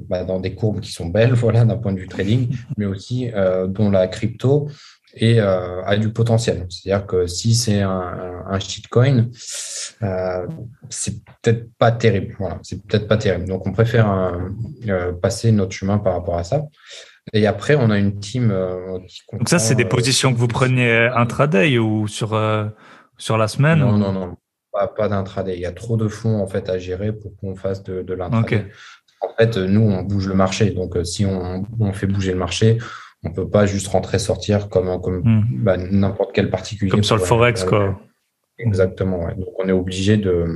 bah, 0.09 0.25
dans 0.25 0.41
des 0.41 0.57
courbes 0.57 0.81
qui 0.81 0.91
sont 0.91 1.07
belles, 1.07 1.33
voilà, 1.35 1.65
d'un 1.65 1.77
point 1.77 1.93
de 1.93 2.01
vue 2.01 2.09
trading, 2.09 2.57
mais 2.77 2.87
aussi 2.87 3.31
dont 3.69 3.89
la 3.89 4.09
crypto 4.09 4.69
et 5.17 5.41
euh, 5.41 5.83
a 5.85 5.97
du 5.97 6.13
potentiel. 6.13 6.67
C'est-à-dire 6.69 7.07
que 7.07 7.27
si 7.27 7.55
c'est 7.55 7.81
un, 7.81 8.43
un, 8.49 8.59
shitcoin, 8.59 9.29
euh, 10.03 10.47
c'est 10.89 11.25
peut-être 11.25 11.73
pas 11.79 11.93
terrible. 11.93 12.35
Voilà, 12.39 12.59
c'est 12.63 12.85
peut-être 12.85 13.07
pas 13.07 13.17
terrible. 13.17 13.47
Donc 13.47 13.67
on 13.67 13.73
préfère 13.73 14.11
euh, 14.89 15.13
passer 15.13 15.53
notre 15.53 15.73
chemin 15.73 15.99
par 15.99 16.15
rapport 16.15 16.37
à 16.37 16.45
ça. 16.45 16.63
Et 17.33 17.47
après, 17.47 17.75
on 17.75 17.91
a 17.91 17.99
une 17.99 18.19
team 18.19 18.51
euh, 18.51 18.99
qui 19.07 19.23
Donc 19.33 19.49
ça, 19.49 19.59
c'est 19.59 19.75
des 19.75 19.87
positions 19.87 20.33
que 20.33 20.39
vous 20.39 20.49
preniez 20.49 21.09
intraday 21.15 21.79
ou 21.79 22.07
sur 22.09 22.39
sur 23.17 23.39
la 23.39 23.49
semaine 23.49 23.79
Non, 23.79 23.97
non, 23.97 24.13
non, 24.13 24.37
pas, 24.73 24.89
pas 24.89 25.09
d'intraday. 25.09 25.55
Il 25.55 25.61
y 25.61 25.67
a 25.67 25.73
trop 25.73 25.97
de 25.97 26.09
fonds 26.09 26.43
en 26.43 26.47
fait 26.47 26.69
à 26.69 26.79
gérer 26.79 27.13
pour 27.13 27.35
qu'on 27.37 27.55
fasse 27.55 27.83
de, 27.83 28.03
de 28.03 28.15
l'intraday. 28.15 28.67
En 29.21 29.35
fait, 29.39 29.57
nous, 29.57 29.81
on 29.81 30.03
bouge 30.03 30.29
le 30.29 30.35
marché. 30.35 30.71
Donc, 30.71 30.99
si 31.05 31.25
on, 31.25 31.65
on 31.81 31.93
fait 31.95 32.07
bouger 32.07 32.33
le 32.33 32.39
marché, 32.39 32.79
on 33.25 33.31
peut 33.31 33.49
pas 33.49 33.67
juste 33.67 33.89
rentrer 33.89 34.19
sortir 34.19 34.69
comme 34.69 35.01
comme 35.01 35.21
hmm. 35.25 35.45
bah, 35.63 35.77
n'importe 35.77 36.33
quel 36.35 36.51
particulier. 36.51 36.91
Comme 36.91 37.05
sur 37.05 37.17
le 37.17 37.23
forex 37.23 37.65
quoi. 37.65 37.99
Exactement. 38.59 39.27
Donc 39.35 39.59
on 39.59 39.69
est 39.69 39.73
obligé 39.73 40.17
de 40.17 40.47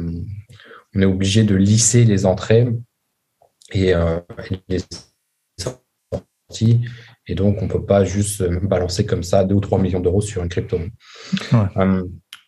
on 0.95 1.01
est 1.01 1.07
obligé 1.07 1.45
de 1.45 1.55
lisser 1.55 2.05
les 2.05 2.27
entrées 2.27 2.69
et, 3.73 3.95
euh, 3.95 4.21
les 4.69 4.79
sorties. 5.59 6.81
Et 7.27 7.35
donc 7.35 7.61
on 7.61 7.69
peut 7.69 7.85
pas 7.85 8.05
juste 8.05 8.43
balancer 8.63 9.05
comme 9.05 9.23
ça 9.23 9.45
2 9.45 9.55
ou 9.55 9.61
3 9.61 9.79
millions 9.79 10.01
d'euros 10.01 10.21
sur 10.21 10.43
une 10.43 10.49
crypto. 10.49 10.79
Euh, 11.77 12.05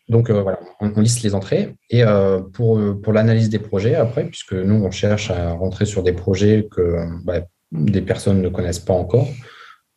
donc 0.09 0.29
euh, 0.29 0.41
voilà, 0.41 0.59
on, 0.79 0.99
lisse 0.99 1.21
les 1.21 1.35
entrées. 1.35 1.75
Et 1.89 2.03
pour, 2.53 2.79
pour 3.01 3.13
l'analyse 3.13 3.49
des 3.49 3.59
projets 3.59 3.95
après, 3.95 4.25
puisque 4.25 4.53
nous 4.53 4.83
on 4.83 4.91
cherche 4.91 5.29
à 5.29 5.51
rentrer 5.51 5.85
sur 5.85 6.03
des 6.03 6.13
projets 6.13 6.67
que 6.69 6.97
bah, 7.23 7.41
des 7.71 8.01
personnes 8.01 8.41
ne 8.41 8.49
connaissent 8.49 8.79
pas 8.79 8.93
encore. 8.93 9.27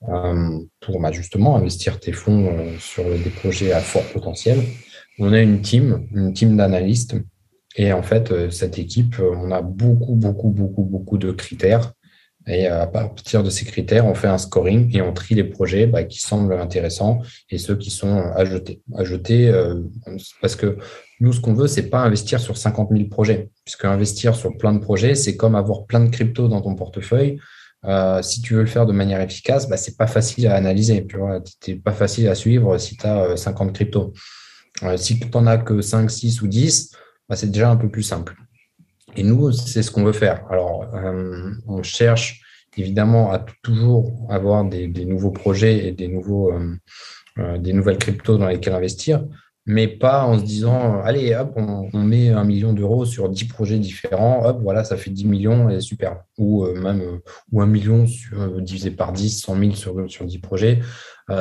Euh, 0.09 0.59
pour 0.81 1.01
bah, 1.01 1.13
justement 1.13 1.57
investir 1.57 1.99
tes 1.99 2.13
fonds 2.13 2.47
euh, 2.47 2.79
sur 2.79 3.05
des 3.05 3.31
projets 3.31 3.73
à 3.73 3.81
fort 3.81 4.05
potentiel. 4.13 4.59
On 5.19 5.33
a 5.33 5.41
une 5.41 5.63
team, 5.63 6.07
une 6.15 6.35
team 6.35 6.57
d'analystes. 6.57 7.17
Et 7.77 7.93
en 7.93 8.03
fait, 8.03 8.31
euh, 8.31 8.51
cette 8.51 8.79
équipe, 8.79 9.17
on 9.19 9.51
a 9.51 9.63
beaucoup, 9.63 10.15
beaucoup, 10.15 10.51
beaucoup, 10.51 10.83
beaucoup 10.83 11.17
de 11.17 11.33
critères. 11.33 11.93
Et 12.47 12.67
à 12.67 12.87
partir 12.87 13.43
de 13.43 13.49
ces 13.49 13.65
critères, 13.65 14.05
on 14.05 14.15
fait 14.15 14.29
un 14.29 14.37
scoring 14.37 14.95
et 14.95 15.01
on 15.01 15.15
trie 15.15 15.35
les 15.35 15.45
projets 15.45 15.87
bah, 15.87 16.05
qui 16.05 16.19
semblent 16.19 16.53
intéressants 16.53 17.23
et 17.49 17.57
ceux 17.57 17.75
qui 17.75 17.91
sont 17.91 18.19
à 18.19 18.45
jeter. 18.45 18.83
Parce 20.43 20.55
que 20.55 20.77
nous, 21.21 21.33
ce 21.33 21.41
qu'on 21.41 21.55
veut, 21.55 21.69
c'est 21.69 21.89
pas 21.89 22.01
investir 22.01 22.41
sur 22.41 22.59
50 22.59 22.91
000 22.91 23.09
projets, 23.09 23.49
puisque 23.65 23.87
investir 23.87 24.35
sur 24.35 24.59
plein 24.59 24.75
de 24.75 24.79
projets, 24.79 25.15
c'est 25.15 25.39
comme 25.39 25.55
avoir 25.55 25.87
plein 25.87 26.01
de 26.01 26.11
cryptos 26.11 26.49
dans 26.49 26.61
ton 26.61 26.75
portefeuille. 26.75 27.39
Euh, 27.87 28.23
si 28.23 28.41
tu 28.41 28.55
veux 28.55 28.61
le 28.61 28.67
faire 28.67 28.87
de 28.87 28.93
manière 28.93 29.21
efficace, 29.21 29.69
bah, 29.69 29.77
c'est 29.77 29.97
pas 29.97 30.07
facile 30.07 30.47
à 30.47 30.55
analyser. 30.55 31.07
C'est 31.61 31.77
pas 31.77 31.93
facile 31.93 32.29
à 32.29 32.35
suivre 32.35 32.79
si 32.79 32.97
tu 32.97 33.07
as 33.07 33.37
50 33.37 33.73
cryptos. 33.73 34.13
Euh, 34.83 34.97
si 34.97 35.21
tu 35.21 35.29
n'en 35.35 35.47
as 35.47 35.59
que 35.59 35.81
5, 35.81 36.11
6 36.11 36.43
ou 36.43 36.49
10, 36.49 36.93
bah, 37.29 37.37
c'est 37.37 37.51
déjà 37.51 37.71
un 37.71 37.77
peu 37.77 37.89
plus 37.89 38.03
simple. 38.03 38.37
Et 39.17 39.23
nous, 39.23 39.53
c'est 39.53 39.83
ce 39.83 39.91
qu'on 39.91 40.05
veut 40.05 40.13
faire. 40.13 40.45
Alors, 40.51 40.93
euh, 40.95 41.51
on 41.67 41.83
cherche 41.83 42.41
évidemment 42.77 43.31
à 43.31 43.45
toujours 43.63 44.27
avoir 44.31 44.65
des, 44.65 44.89
des 44.89 45.05
nouveaux 45.05 45.31
projets 45.31 45.87
et 45.87 45.93
des, 45.93 46.09
nouveaux, 46.09 46.53
des 47.59 47.73
nouvelles 47.73 47.99
cryptos 47.99 48.37
dans 48.37 48.49
lesquelles 48.49 48.75
investir 48.75 49.25
mais 49.67 49.89
pas 49.89 50.25
en 50.25 50.39
se 50.39 50.45
disant 50.45 51.01
allez 51.03 51.35
hop 51.35 51.55
on, 51.57 52.03
met 52.03 52.29
un 52.29 52.45
million 52.45 52.73
d'euros 52.75 53.07
sur 53.07 53.29
10 53.31 53.47
projets 53.47 53.79
différents 53.79 54.45
hop 54.45 54.59
voilà 54.63 54.85
ça 54.85 54.97
fait 54.97 55.11
10 55.11 55.25
millions 55.25 55.71
et 55.71 55.81
super. 55.81 56.23
Ou 56.39 56.65
euh, 56.65 56.79
même 56.81 57.01
euh, 57.01 57.23
ou 57.51 57.63
un 57.63 57.67
million 57.67 58.05
euh, 58.35 58.61
divisé 58.61 58.91
par 58.91 59.13
10 59.13 59.41
100 59.41 59.59
000 59.59 59.73
sur, 59.73 60.11
sur 60.11 60.25
10 60.27 60.39
projets 60.39 60.81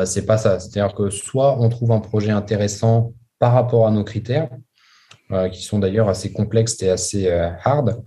c'est 0.06 0.26
pas 0.26 0.38
ça. 0.38 0.62
C'est 0.62 0.80
à 0.80 0.88
dire 0.88 0.96
que 0.96 1.10
soit 1.10 1.60
on 1.60 1.68
trouve 1.68 1.92
un 1.92 2.00
projet 2.00 2.32
intéressant 2.32 3.14
par 3.38 3.52
rapport 3.52 3.86
à 3.86 3.92
nos 3.92 4.06
critères 4.06 4.50
qui 5.52 5.62
sont 5.62 5.80
d'ailleurs 5.80 6.08
assez 6.08 6.32
complexes 6.32 6.82
et 6.84 6.90
assez 6.90 7.30
hard 7.30 8.02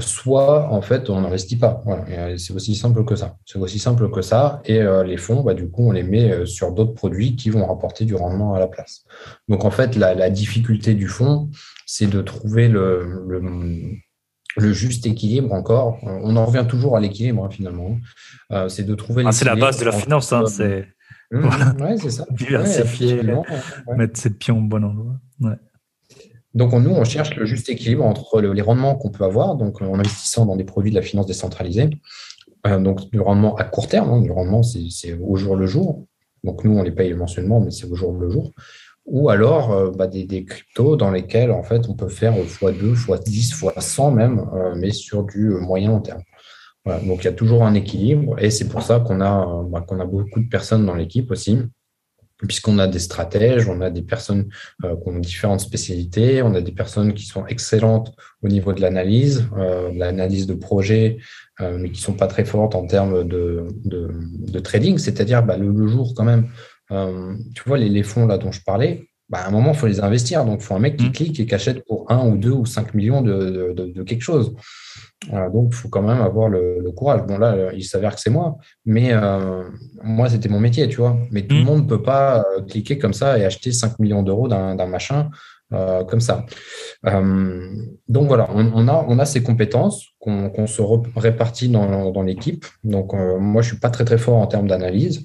soit 0.00 0.70
en 0.70 0.82
fait 0.82 1.08
on 1.10 1.20
n'investit 1.20 1.56
pas. 1.56 1.82
Euh, 1.86 2.36
c'est 2.36 2.52
aussi 2.52 2.74
simple 2.74 3.04
que 3.04 3.16
ça. 3.16 3.36
C'est 3.44 3.58
aussi 3.58 3.78
simple 3.78 4.10
que 4.10 4.22
ça. 4.22 4.60
Et 4.64 4.80
euh, 4.80 5.04
les 5.04 5.16
fonds, 5.16 5.42
bah, 5.42 5.54
du 5.54 5.68
coup, 5.68 5.88
on 5.88 5.92
les 5.92 6.02
met 6.02 6.30
euh, 6.30 6.46
sur 6.46 6.72
d'autres 6.72 6.94
produits 6.94 7.36
qui 7.36 7.50
vont 7.50 7.66
rapporter 7.66 8.04
du 8.04 8.14
rendement 8.14 8.54
à 8.54 8.58
la 8.58 8.66
place. 8.66 9.04
Donc 9.48 9.64
en 9.64 9.70
fait, 9.70 9.96
la, 9.96 10.30
difficulté 10.30 10.94
du 10.94 11.08
fonds, 11.08 11.50
c'est 11.86 12.08
de 12.08 12.20
trouver 12.20 12.68
le, 12.68 13.40
le, 14.56 14.72
juste 14.72 15.06
équilibre 15.06 15.52
encore. 15.52 15.98
On 16.02 16.36
en 16.36 16.44
revient 16.44 16.66
toujours 16.68 16.96
à 16.96 17.00
l'équilibre 17.00 17.44
hein, 17.44 17.50
finalement. 17.50 17.98
c'est 18.68 18.84
de 18.84 18.94
trouver. 18.94 19.24
Ah, 19.26 19.32
c'est 19.32 19.44
la 19.44 19.56
base 19.56 19.78
de 19.78 19.84
la 19.84 19.92
finance. 19.92 20.32
Hein, 20.32 20.44
c'est. 20.46 20.88
Mmh, 21.32 21.96
c'est 22.00 22.10
ça. 22.10 22.24
Diversifier, 22.30 23.20
mettre 23.96 24.16
ses 24.16 24.30
pions 24.30 24.58
au 24.58 24.62
bon 24.62 24.84
endroit. 24.84 25.16
Ouais. 25.40 25.56
Donc, 26.56 26.72
nous, 26.72 26.90
on 26.90 27.04
cherche 27.04 27.36
le 27.36 27.44
juste 27.44 27.68
équilibre 27.68 28.02
entre 28.02 28.40
les 28.40 28.62
rendements 28.62 28.94
qu'on 28.94 29.10
peut 29.10 29.24
avoir, 29.24 29.56
donc 29.56 29.82
en 29.82 29.98
investissant 29.98 30.46
dans 30.46 30.56
des 30.56 30.64
produits 30.64 30.90
de 30.90 30.96
la 30.96 31.02
finance 31.02 31.26
décentralisée, 31.26 31.90
euh, 32.66 32.80
donc 32.80 33.10
du 33.10 33.20
rendement 33.20 33.54
à 33.56 33.64
court 33.64 33.88
terme, 33.88 34.08
hein, 34.08 34.22
du 34.22 34.30
rendement, 34.30 34.62
c'est 34.62 35.12
au 35.20 35.36
jour 35.36 35.54
le 35.54 35.66
jour. 35.66 36.06
Donc, 36.44 36.64
nous, 36.64 36.74
on 36.74 36.82
les 36.82 36.92
paye 36.92 37.12
mensuellement, 37.12 37.60
mais 37.60 37.70
c'est 37.70 37.84
au 37.84 37.94
jour 37.94 38.14
le 38.14 38.30
jour. 38.30 38.52
Ou 39.04 39.28
alors 39.28 39.70
euh, 39.70 39.90
bah, 39.90 40.06
des, 40.06 40.46
cryptos 40.46 40.96
dans 40.96 41.10
lesquels, 41.10 41.50
en 41.50 41.62
fait, 41.62 41.90
on 41.90 41.94
peut 41.94 42.08
faire 42.08 42.32
x2, 42.32 43.04
x10, 43.04 43.74
x100 43.76 44.14
même, 44.14 44.48
euh, 44.54 44.74
mais 44.74 44.92
sur 44.92 45.24
du 45.24 45.50
moyen 45.60 45.90
long 45.90 46.00
terme. 46.00 46.22
Donc, 47.04 47.22
il 47.22 47.24
y 47.24 47.28
a 47.28 47.32
toujours 47.32 47.64
un 47.64 47.74
équilibre 47.74 48.42
et 48.42 48.48
c'est 48.48 48.68
pour 48.68 48.80
ça 48.80 49.00
qu'on 49.00 49.20
a, 49.20 49.64
bah, 49.68 49.84
qu'on 49.86 50.00
a 50.00 50.06
beaucoup 50.06 50.40
de 50.40 50.48
personnes 50.48 50.86
dans 50.86 50.94
l'équipe 50.94 51.30
aussi 51.32 51.58
puisqu'on 52.38 52.78
a 52.78 52.86
des 52.86 52.98
stratèges, 52.98 53.68
on 53.68 53.80
a 53.80 53.90
des 53.90 54.02
personnes 54.02 54.48
euh, 54.84 54.94
qui 54.96 55.08
ont 55.08 55.18
différentes 55.18 55.60
spécialités, 55.60 56.42
on 56.42 56.54
a 56.54 56.60
des 56.60 56.72
personnes 56.72 57.14
qui 57.14 57.24
sont 57.24 57.46
excellentes 57.46 58.14
au 58.42 58.48
niveau 58.48 58.72
de 58.72 58.80
l'analyse, 58.80 59.48
euh, 59.56 59.90
l'analyse 59.94 60.46
de 60.46 60.54
projet, 60.54 61.18
euh, 61.60 61.78
mais 61.78 61.90
qui 61.90 62.00
sont 62.00 62.12
pas 62.12 62.26
très 62.26 62.44
fortes 62.44 62.74
en 62.74 62.86
termes 62.86 63.26
de, 63.26 63.66
de, 63.84 64.10
de 64.12 64.58
trading, 64.58 64.98
c'est-à-dire 64.98 65.42
bah, 65.42 65.56
le, 65.56 65.86
jour 65.86 66.14
quand 66.14 66.24
même. 66.24 66.48
Euh, 66.92 67.34
tu 67.54 67.62
vois, 67.66 67.78
les, 67.78 67.88
les, 67.88 68.02
fonds 68.02 68.26
là 68.26 68.38
dont 68.38 68.52
je 68.52 68.62
parlais, 68.62 69.08
bah, 69.28 69.38
à 69.38 69.48
un 69.48 69.50
moment, 69.50 69.72
il 69.72 69.78
faut 69.78 69.86
les 69.86 70.00
investir. 70.00 70.44
Donc, 70.44 70.60
il 70.60 70.64
faut 70.64 70.74
un 70.74 70.78
mec 70.78 70.96
qui 70.96 71.06
mmh. 71.06 71.12
clique 71.12 71.40
et 71.40 71.46
qui 71.46 71.54
achète 71.54 71.84
pour 71.86 72.10
1 72.10 72.28
ou 72.28 72.36
2 72.36 72.50
ou 72.50 72.66
5 72.66 72.94
millions 72.94 73.22
de, 73.22 73.72
de, 73.74 73.86
de 73.86 74.02
quelque 74.02 74.22
chose. 74.22 74.54
Donc, 75.30 75.68
il 75.70 75.74
faut 75.74 75.88
quand 75.88 76.02
même 76.02 76.20
avoir 76.20 76.48
le, 76.48 76.78
le, 76.80 76.92
courage. 76.92 77.22
Bon, 77.26 77.38
là, 77.38 77.72
il 77.74 77.84
s'avère 77.84 78.14
que 78.14 78.20
c'est 78.20 78.30
moi, 78.30 78.58
mais 78.84 79.12
euh, 79.12 79.64
moi, 80.02 80.28
c'était 80.28 80.48
mon 80.48 80.60
métier, 80.60 80.88
tu 80.88 80.98
vois. 80.98 81.16
Mais 81.30 81.42
tout 81.42 81.56
le 81.56 81.62
mmh. 81.62 81.64
monde 81.64 81.82
ne 81.84 81.88
peut 81.88 82.02
pas 82.02 82.40
euh, 82.40 82.62
cliquer 82.62 82.98
comme 82.98 83.14
ça 83.14 83.38
et 83.38 83.44
acheter 83.44 83.72
5 83.72 83.98
millions 83.98 84.22
d'euros 84.22 84.46
d'un 84.46 84.86
machin 84.86 85.30
euh, 85.72 86.04
comme 86.04 86.20
ça. 86.20 86.44
Euh, 87.06 87.74
donc, 88.08 88.28
voilà, 88.28 88.48
on, 88.54 88.70
on, 88.74 88.88
a, 88.88 89.04
on 89.08 89.18
a 89.18 89.24
ces 89.24 89.42
compétences 89.42 90.06
qu'on 90.20 90.66
se 90.66 90.82
répartit 91.16 91.68
dans, 91.68 92.10
dans 92.10 92.22
l'équipe. 92.22 92.64
Donc, 92.84 93.14
euh, 93.14 93.38
moi, 93.38 93.62
je 93.62 93.68
ne 93.68 93.72
suis 93.72 93.80
pas 93.80 93.90
très, 93.90 94.04
très 94.04 94.18
fort 94.18 94.36
en 94.36 94.46
termes 94.46 94.68
d'analyse 94.68 95.24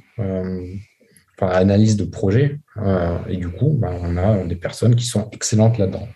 analyse 1.49 1.97
de 1.97 2.05
projet. 2.05 2.59
Euh, 2.77 3.17
et 3.27 3.37
du 3.37 3.49
coup, 3.49 3.77
ben, 3.79 3.93
on 4.01 4.17
a 4.17 4.43
des 4.43 4.55
personnes 4.55 4.95
qui 4.95 5.05
sont 5.05 5.29
excellentes 5.31 5.77
là-dedans. 5.77 6.07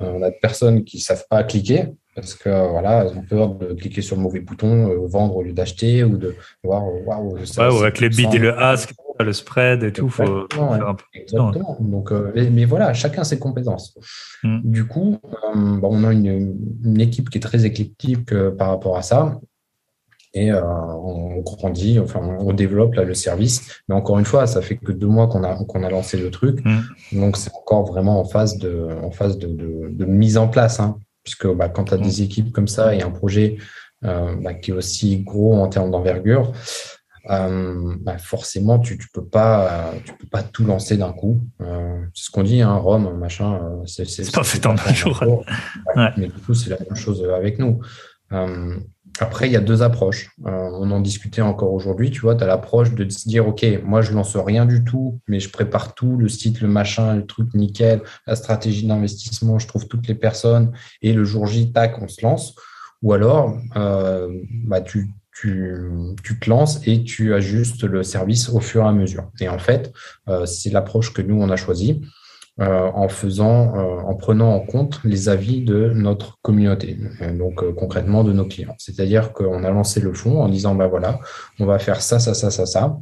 Euh, 0.00 0.12
on 0.14 0.22
a 0.22 0.30
des 0.30 0.38
personnes 0.40 0.84
qui 0.84 0.98
ne 0.98 1.02
savent 1.02 1.26
pas 1.28 1.44
cliquer 1.44 1.88
parce 2.14 2.34
que 2.34 2.70
voilà, 2.70 3.04
elles 3.04 3.16
ont 3.16 3.22
peur 3.22 3.54
de 3.54 3.74
cliquer 3.74 4.02
sur 4.02 4.16
le 4.16 4.22
mauvais 4.22 4.40
bouton, 4.40 4.88
euh, 4.88 5.06
vendre 5.06 5.36
au 5.36 5.42
lieu 5.42 5.52
d'acheter 5.52 6.04
ou 6.04 6.16
de 6.16 6.34
voir 6.62 6.84
waouh. 7.06 7.36
Ouais, 7.36 7.60
avec 7.60 8.00
les 8.00 8.08
bits 8.08 8.28
et 8.32 8.38
le 8.38 8.56
ask, 8.58 8.92
le 9.18 9.32
spread 9.32 9.82
et 9.82 9.92
tout, 9.92 10.08
faut 10.08 10.46
Exactement. 11.14 11.76
Donc, 11.80 12.12
mais, 12.34 12.64
voilà, 12.64 12.92
chacun 12.94 13.24
ses 13.24 13.38
compétences. 13.38 13.96
Mm. 14.42 14.60
Du 14.64 14.86
coup, 14.86 15.18
ben, 15.54 15.80
on 15.82 16.04
a 16.04 16.12
une, 16.12 16.56
une, 16.84 17.00
équipe 17.00 17.30
qui 17.30 17.38
est 17.38 17.42
très 17.42 17.64
éclectique 17.64 18.34
par 18.56 18.68
rapport 18.68 18.96
à 18.96 19.02
ça 19.02 19.38
et 20.34 20.50
euh, 20.50 20.62
on 20.62 21.40
grandit, 21.40 21.98
enfin 22.00 22.20
on 22.40 22.52
développe 22.52 22.94
là 22.94 23.04
le 23.04 23.14
service. 23.14 23.82
Mais 23.88 23.94
encore 23.94 24.18
une 24.18 24.24
fois, 24.24 24.46
ça 24.46 24.60
fait 24.60 24.76
que 24.76 24.92
deux 24.92 25.06
mois 25.06 25.28
qu'on 25.28 25.44
a 25.44 25.54
qu'on 25.64 25.82
a 25.84 25.90
lancé 25.90 26.16
le 26.18 26.30
truc, 26.30 26.64
mm. 26.64 27.20
donc 27.20 27.36
c'est 27.36 27.52
encore 27.54 27.86
vraiment 27.86 28.20
en 28.20 28.24
phase 28.24 28.58
de 28.58 28.88
en 29.02 29.10
phase 29.10 29.38
de, 29.38 29.46
de, 29.46 29.88
de 29.90 30.04
mise 30.04 30.36
en 30.36 30.48
place, 30.48 30.80
hein, 30.80 30.98
puisque 31.24 31.48
bah, 31.48 31.68
quand 31.68 31.84
tu 31.84 31.94
as 31.94 31.98
des 31.98 32.20
mm. 32.20 32.24
équipes 32.24 32.52
comme 32.52 32.68
ça 32.68 32.94
et 32.94 33.02
un 33.02 33.10
projet 33.10 33.56
euh, 34.04 34.36
bah, 34.40 34.54
qui 34.54 34.70
est 34.70 34.74
aussi 34.74 35.18
gros 35.22 35.54
en 35.54 35.68
termes 35.68 35.90
d'envergure, 35.90 36.52
euh, 37.30 37.96
bah, 38.00 38.18
forcément 38.18 38.78
tu 38.78 38.98
tu 38.98 39.08
peux 39.08 39.24
pas 39.24 39.94
tu 40.04 40.12
peux 40.12 40.26
pas 40.26 40.42
tout 40.42 40.64
lancer 40.64 40.98
d'un 40.98 41.12
coup. 41.12 41.40
Euh, 41.62 42.04
c'est 42.12 42.26
ce 42.26 42.30
qu'on 42.30 42.42
dit, 42.42 42.60
hein, 42.60 42.74
Rome, 42.74 43.18
machin. 43.18 43.54
Euh, 43.54 43.86
c'est 43.86 44.30
pas 44.32 44.44
fait 44.44 44.64
en 44.66 44.76
un 44.76 44.92
jour. 44.92 45.44
Ouais, 45.96 46.10
Mais 46.18 46.26
du 46.26 46.34
coup, 46.34 46.54
c'est 46.54 46.70
la 46.70 46.78
même 46.78 46.94
chose 46.94 47.26
avec 47.34 47.58
nous. 47.58 47.80
Euh, 49.20 49.24
après, 49.24 49.48
il 49.48 49.52
y 49.52 49.56
a 49.56 49.60
deux 49.60 49.82
approches. 49.82 50.30
Euh, 50.46 50.70
on 50.72 50.90
en 50.90 51.00
discutait 51.00 51.42
encore 51.42 51.72
aujourd'hui. 51.72 52.10
Tu 52.10 52.20
vois, 52.20 52.34
tu 52.34 52.44
as 52.44 52.46
l'approche 52.46 52.94
de 52.94 53.08
se 53.08 53.28
dire, 53.28 53.46
OK, 53.46 53.64
moi, 53.84 54.02
je 54.02 54.12
lance 54.12 54.36
rien 54.36 54.66
du 54.66 54.84
tout, 54.84 55.20
mais 55.28 55.40
je 55.40 55.50
prépare 55.50 55.94
tout, 55.94 56.16
le 56.16 56.28
site, 56.28 56.60
le 56.60 56.68
machin, 56.68 57.14
le 57.16 57.26
truc 57.26 57.54
nickel, 57.54 58.02
la 58.26 58.36
stratégie 58.36 58.86
d'investissement, 58.86 59.58
je 59.58 59.66
trouve 59.66 59.86
toutes 59.86 60.08
les 60.08 60.14
personnes 60.14 60.72
et 61.02 61.12
le 61.12 61.24
jour 61.24 61.46
J, 61.46 61.72
tac, 61.72 62.00
on 62.00 62.08
se 62.08 62.22
lance. 62.22 62.54
ou 63.02 63.12
alors 63.12 63.56
bah, 63.74 64.80
tu, 64.80 65.10
tu, 65.32 65.76
tu, 66.22 66.38
te 66.38 66.48
lances 66.48 66.80
et 66.86 67.04
tu 67.04 67.34
ajustes 67.34 67.84
le 67.84 68.02
service 68.02 68.48
au 68.48 68.60
fur 68.60 68.82
et 68.82 68.88
à 68.88 68.92
mesure. 68.92 69.30
Et 69.40 69.48
en 69.48 69.58
fait, 69.58 69.92
c'est 70.46 70.70
l'approche 70.70 71.12
que 71.12 71.22
nous, 71.22 71.40
on 71.40 71.50
a 71.50 71.56
choisie. 71.56 72.00
Euh, 72.60 72.88
en 72.94 73.08
faisant, 73.08 73.74
euh, 73.74 74.00
en 74.02 74.14
prenant 74.14 74.54
en 74.54 74.60
compte 74.60 75.00
les 75.02 75.28
avis 75.28 75.64
de 75.64 75.90
notre 75.92 76.38
communauté, 76.40 76.96
euh, 77.20 77.36
donc 77.36 77.68
concrètement 77.74 78.22
de 78.22 78.32
nos 78.32 78.44
clients. 78.44 78.76
C'est-à-dire 78.78 79.32
qu'on 79.32 79.64
a 79.64 79.70
lancé 79.72 79.98
le 79.98 80.14
fonds 80.14 80.40
en 80.40 80.48
disant, 80.48 80.76
bah 80.76 80.86
voilà, 80.86 81.18
on 81.58 81.66
va 81.66 81.80
faire 81.80 82.00
ça, 82.00 82.20
ça, 82.20 82.32
ça, 82.32 82.52
ça, 82.52 82.64
ça. 82.64 82.96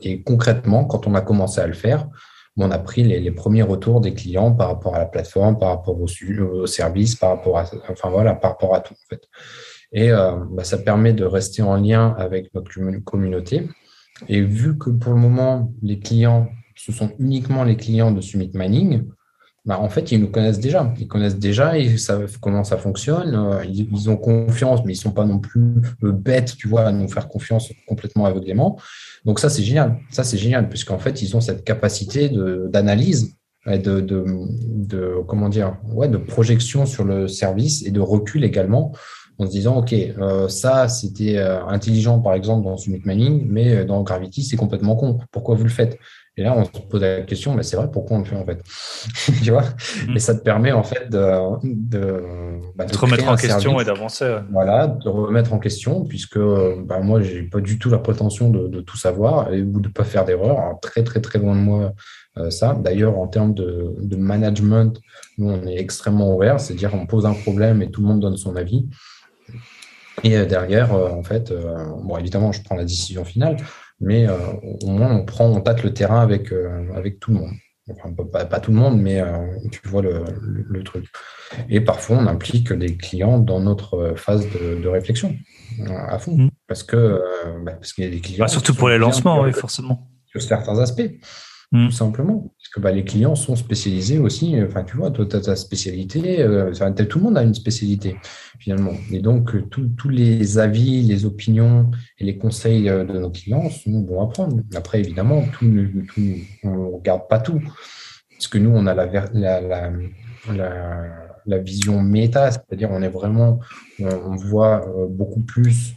et 0.00 0.24
concrètement, 0.24 0.84
quand 0.86 1.06
on 1.06 1.14
a 1.14 1.20
commencé 1.20 1.60
à 1.60 1.68
le 1.68 1.72
faire, 1.72 2.08
on 2.56 2.72
a 2.72 2.80
pris 2.80 3.04
les, 3.04 3.30
premiers 3.30 3.62
retours 3.62 4.00
des 4.00 4.12
clients 4.12 4.50
par 4.52 4.66
rapport 4.66 4.96
à 4.96 4.98
la 4.98 5.06
plateforme, 5.06 5.56
par 5.56 5.68
rapport 5.68 5.96
au, 6.00 6.66
service, 6.66 7.14
par 7.14 7.30
rapport 7.30 7.58
à, 7.58 7.64
enfin 7.88 8.10
voilà, 8.10 8.34
par 8.34 8.50
rapport 8.50 8.74
à 8.74 8.80
tout 8.80 8.94
en 8.94 9.06
fait. 9.08 9.22
Et 9.92 10.10
bah, 10.10 10.64
ça 10.64 10.78
permet 10.78 11.12
de 11.12 11.24
rester 11.24 11.62
en 11.62 11.76
lien 11.76 12.12
avec 12.18 12.52
notre 12.54 12.72
communauté. 13.04 13.68
Et 14.28 14.40
vu 14.40 14.76
que 14.76 14.90
pour 14.90 15.12
le 15.12 15.20
moment, 15.20 15.72
les 15.80 16.00
clients 16.00 16.48
ce 16.84 16.92
sont 16.92 17.10
uniquement 17.18 17.64
les 17.64 17.76
clients 17.76 18.10
de 18.10 18.20
Summit 18.20 18.50
Mining, 18.54 19.04
bah, 19.66 19.78
en 19.78 19.90
fait, 19.90 20.10
ils 20.12 20.20
nous 20.20 20.30
connaissent 20.30 20.58
déjà. 20.58 20.94
Ils 20.98 21.06
connaissent 21.06 21.38
déjà, 21.38 21.76
ils 21.76 21.98
savent 21.98 22.38
comment 22.40 22.64
ça 22.64 22.78
fonctionne, 22.78 23.34
euh, 23.34 23.62
ils, 23.66 24.08
ont 24.08 24.16
confiance, 24.16 24.80
mais 24.84 24.94
ils 24.94 24.96
ne 24.96 25.02
sont 25.02 25.12
pas 25.12 25.26
non 25.26 25.38
plus 25.38 25.82
bêtes, 26.00 26.56
tu 26.56 26.68
vois, 26.68 26.84
à 26.84 26.92
nous 26.92 27.08
faire 27.08 27.28
confiance 27.28 27.70
complètement 27.86 28.24
aveuglément. 28.24 28.78
Donc 29.26 29.38
ça, 29.38 29.50
c'est 29.50 29.62
génial. 29.62 29.98
Ça, 30.10 30.24
c'est 30.24 30.38
génial, 30.38 30.70
puisqu'en 30.70 30.98
fait, 30.98 31.20
ils 31.20 31.36
ont 31.36 31.42
cette 31.42 31.64
capacité 31.64 32.30
d'analyse 32.70 33.36
de, 33.66 35.22
comment 35.28 35.50
projection 36.26 36.86
sur 36.86 37.04
le 37.04 37.28
service 37.28 37.84
et 37.84 37.90
de 37.90 38.00
recul 38.00 38.44
également 38.44 38.92
en 39.38 39.46
se 39.46 39.50
disant, 39.50 39.78
OK, 39.78 39.92
euh, 39.92 40.48
ça, 40.48 40.88
c'était 40.88 41.36
euh, 41.36 41.64
intelligent, 41.66 42.20
par 42.20 42.34
exemple, 42.34 42.64
dans 42.64 42.76
Summit 42.76 43.02
Mining, 43.04 43.46
mais 43.48 43.84
dans 43.84 44.02
Gravity, 44.02 44.42
c'est 44.42 44.56
complètement 44.56 44.96
con. 44.96 45.18
Pourquoi 45.30 45.54
vous 45.54 45.64
le 45.64 45.70
faites? 45.70 45.98
Et 46.36 46.42
là, 46.42 46.54
on 46.56 46.64
se 46.64 46.70
pose 46.70 47.00
la 47.02 47.22
question, 47.22 47.54
mais 47.54 47.62
c'est 47.62 47.76
vrai, 47.76 47.90
pourquoi 47.92 48.16
on 48.16 48.20
le 48.20 48.24
fait 48.24 48.36
en 48.36 48.46
fait 48.46 48.62
Tu 49.42 49.50
vois 49.50 49.62
mm. 49.62 50.16
Et 50.16 50.18
ça 50.20 50.34
te 50.34 50.42
permet 50.42 50.72
en 50.72 50.82
fait 50.82 51.10
de, 51.10 51.18
de, 51.64 52.22
bah, 52.76 52.86
de, 52.86 52.96
remettre 52.96 53.28
en 53.28 53.36
question 53.36 53.80
et 53.80 53.84
d'avancer. 53.84 54.38
Voilà, 54.50 54.86
de 54.86 55.08
remettre 55.08 55.52
en 55.52 55.58
question, 55.58 56.04
puisque 56.04 56.38
bah, 56.38 57.00
moi, 57.00 57.20
j'ai 57.20 57.42
pas 57.42 57.60
du 57.60 57.78
tout 57.78 57.90
la 57.90 57.98
prétention 57.98 58.50
de, 58.50 58.80
tout 58.80 58.96
savoir 58.96 59.52
et, 59.52 59.62
ou 59.62 59.80
de 59.80 59.88
pas 59.88 60.04
faire 60.04 60.24
d'erreur. 60.24 60.78
Très, 60.80 61.02
très, 61.02 61.20
très 61.20 61.38
loin 61.38 61.54
de 61.54 61.60
moi 61.60 61.92
euh, 62.38 62.50
ça. 62.50 62.74
D'ailleurs, 62.74 63.18
en 63.18 63.26
termes 63.26 63.54
de, 63.54 63.94
de 64.00 64.16
management, 64.16 65.00
nous, 65.38 65.50
on 65.50 65.66
est 65.66 65.78
extrêmement 65.78 66.34
ouvert, 66.34 66.60
c'est-à-dire 66.60 66.94
on 66.94 67.06
pose 67.06 67.26
un 67.26 67.34
problème 67.34 67.82
et 67.82 67.90
tout 67.90 68.02
le 68.02 68.08
monde 68.08 68.20
donne 68.20 68.36
son 68.36 68.56
avis. 68.56 68.88
Et 70.22 70.36
euh, 70.36 70.46
derrière, 70.46 70.94
euh, 70.94 71.10
en 71.10 71.22
fait, 71.22 71.52
bon, 72.04 72.16
évidemment, 72.16 72.52
je 72.52 72.62
prends 72.62 72.76
la 72.76 72.84
décision 72.84 73.24
finale, 73.24 73.56
mais 74.00 74.26
euh, 74.26 74.36
au 74.82 74.88
moins 74.88 75.14
on 75.14 75.24
prend, 75.24 75.46
on 75.46 75.60
tâte 75.60 75.82
le 75.82 75.92
terrain 75.92 76.20
avec, 76.20 76.52
euh, 76.52 76.92
avec 76.94 77.20
tout 77.20 77.32
le 77.32 77.38
monde. 77.38 77.50
Enfin, 77.90 78.14
pas, 78.46 78.60
tout 78.60 78.70
le 78.70 78.76
monde, 78.76 79.00
mais 79.00 79.20
euh, 79.20 79.48
tu 79.72 79.80
vois 79.88 80.00
le, 80.00 80.22
le, 80.40 80.84
truc. 80.84 81.06
Et 81.68 81.80
parfois, 81.80 82.18
on 82.18 82.26
implique 82.28 82.72
des 82.72 82.96
clients 82.96 83.40
dans 83.40 83.58
notre 83.58 84.14
phase 84.14 84.46
de, 84.48 84.86
réflexion 84.86 85.34
à 85.88 86.20
fond, 86.20 86.36
mmh. 86.36 86.50
parce 86.68 86.84
que 86.84 87.20
bah, 87.64 87.72
parce 87.72 87.92
qu'il 87.92 88.04
y 88.04 88.06
a 88.06 88.10
des 88.10 88.20
clients. 88.20 88.44
Bah, 88.44 88.48
surtout 88.48 88.74
pour 88.74 88.88
les 88.90 88.98
lancements, 88.98 89.40
oui, 89.40 89.52
forcément. 89.52 90.08
Sur 90.26 90.40
certains 90.40 90.78
aspects. 90.78 91.10
Mm. 91.72 91.86
tout 91.86 91.92
simplement. 91.92 92.52
Parce 92.58 92.68
que 92.74 92.80
bah, 92.80 92.90
les 92.90 93.04
clients 93.04 93.36
sont 93.36 93.54
spécialisés 93.54 94.18
aussi. 94.18 94.56
Enfin, 94.60 94.82
tu 94.82 94.96
vois, 94.96 95.10
toi, 95.10 95.24
tu 95.24 95.36
as 95.36 95.40
ta 95.40 95.54
spécialité. 95.54 96.40
Euh, 96.42 96.72
tout 97.08 97.18
le 97.18 97.24
monde 97.24 97.38
a 97.38 97.42
une 97.42 97.54
spécialité, 97.54 98.16
finalement. 98.58 98.92
Et 99.12 99.20
donc, 99.20 99.54
euh, 99.54 99.62
tous 99.70 100.08
les 100.08 100.58
avis, 100.58 101.02
les 101.02 101.24
opinions 101.24 101.90
et 102.18 102.24
les 102.24 102.38
conseils 102.38 102.88
euh, 102.88 103.04
de 103.04 103.18
nos 103.18 103.30
clients 103.30 103.70
sont 103.70 104.00
bons 104.00 104.22
à 104.22 104.26
prendre. 104.28 104.60
Après, 104.74 104.98
évidemment, 104.98 105.44
tout, 105.52 105.66
tout 106.12 106.20
on 106.64 106.70
ne 106.70 106.92
regarde 106.96 107.28
pas 107.28 107.38
tout. 107.38 107.60
Parce 108.32 108.48
que 108.48 108.58
nous, 108.58 108.70
on 108.70 108.86
a 108.86 108.94
la, 108.94 109.06
la, 109.32 109.92
la, 111.46 111.58
vision 111.58 112.00
méta, 112.00 112.50
c'est-à-dire 112.50 112.90
on 112.90 113.02
est 113.02 113.08
vraiment, 113.08 113.60
on, 113.98 114.34
voit 114.36 114.86
beaucoup 115.10 115.40
plus 115.40 115.94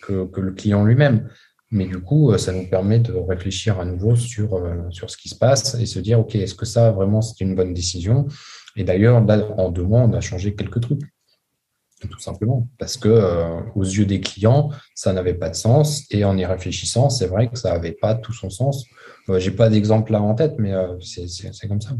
que 0.00 0.40
le 0.40 0.52
client 0.52 0.84
lui-même. 0.84 1.28
Mais 1.70 1.84
du 1.84 2.00
coup, 2.00 2.32
euh, 2.32 2.38
ça 2.38 2.52
nous 2.52 2.66
permet 2.66 2.98
de 2.98 3.12
réfléchir 3.12 3.78
à 3.78 3.84
nouveau 3.84 4.16
sur, 4.16 4.54
euh, 4.54 4.88
sur 4.90 5.10
ce 5.10 5.16
qui 5.16 5.28
se 5.28 5.34
passe 5.34 5.74
et 5.74 5.86
se 5.86 5.98
dire, 5.98 6.18
OK, 6.18 6.34
est-ce 6.34 6.54
que 6.54 6.64
ça, 6.64 6.90
vraiment, 6.92 7.20
c'est 7.20 7.40
une 7.40 7.54
bonne 7.54 7.74
décision? 7.74 8.26
Et 8.76 8.84
d'ailleurs, 8.84 9.16
en 9.58 9.70
deux 9.70 9.82
mois, 9.82 10.00
on 10.00 10.12
a 10.14 10.20
changé 10.20 10.54
quelques 10.54 10.80
trucs, 10.80 11.02
tout 12.08 12.20
simplement, 12.20 12.68
parce 12.78 12.96
que 12.96 13.08
euh, 13.08 13.60
aux 13.74 13.82
yeux 13.82 14.06
des 14.06 14.20
clients, 14.20 14.70
ça 14.94 15.12
n'avait 15.12 15.34
pas 15.34 15.50
de 15.50 15.56
sens. 15.56 16.04
Et 16.10 16.24
en 16.24 16.38
y 16.38 16.46
réfléchissant, 16.46 17.10
c'est 17.10 17.26
vrai 17.26 17.48
que 17.48 17.58
ça 17.58 17.72
n'avait 17.72 17.92
pas 17.92 18.14
tout 18.14 18.32
son 18.32 18.48
sens. 18.48 18.86
Euh, 19.28 19.38
J'ai 19.38 19.50
pas 19.50 19.68
d'exemple 19.68 20.12
là 20.12 20.22
en 20.22 20.34
tête, 20.34 20.54
mais 20.58 20.72
c'est 21.00 21.68
comme 21.68 21.82
ça. 21.82 21.90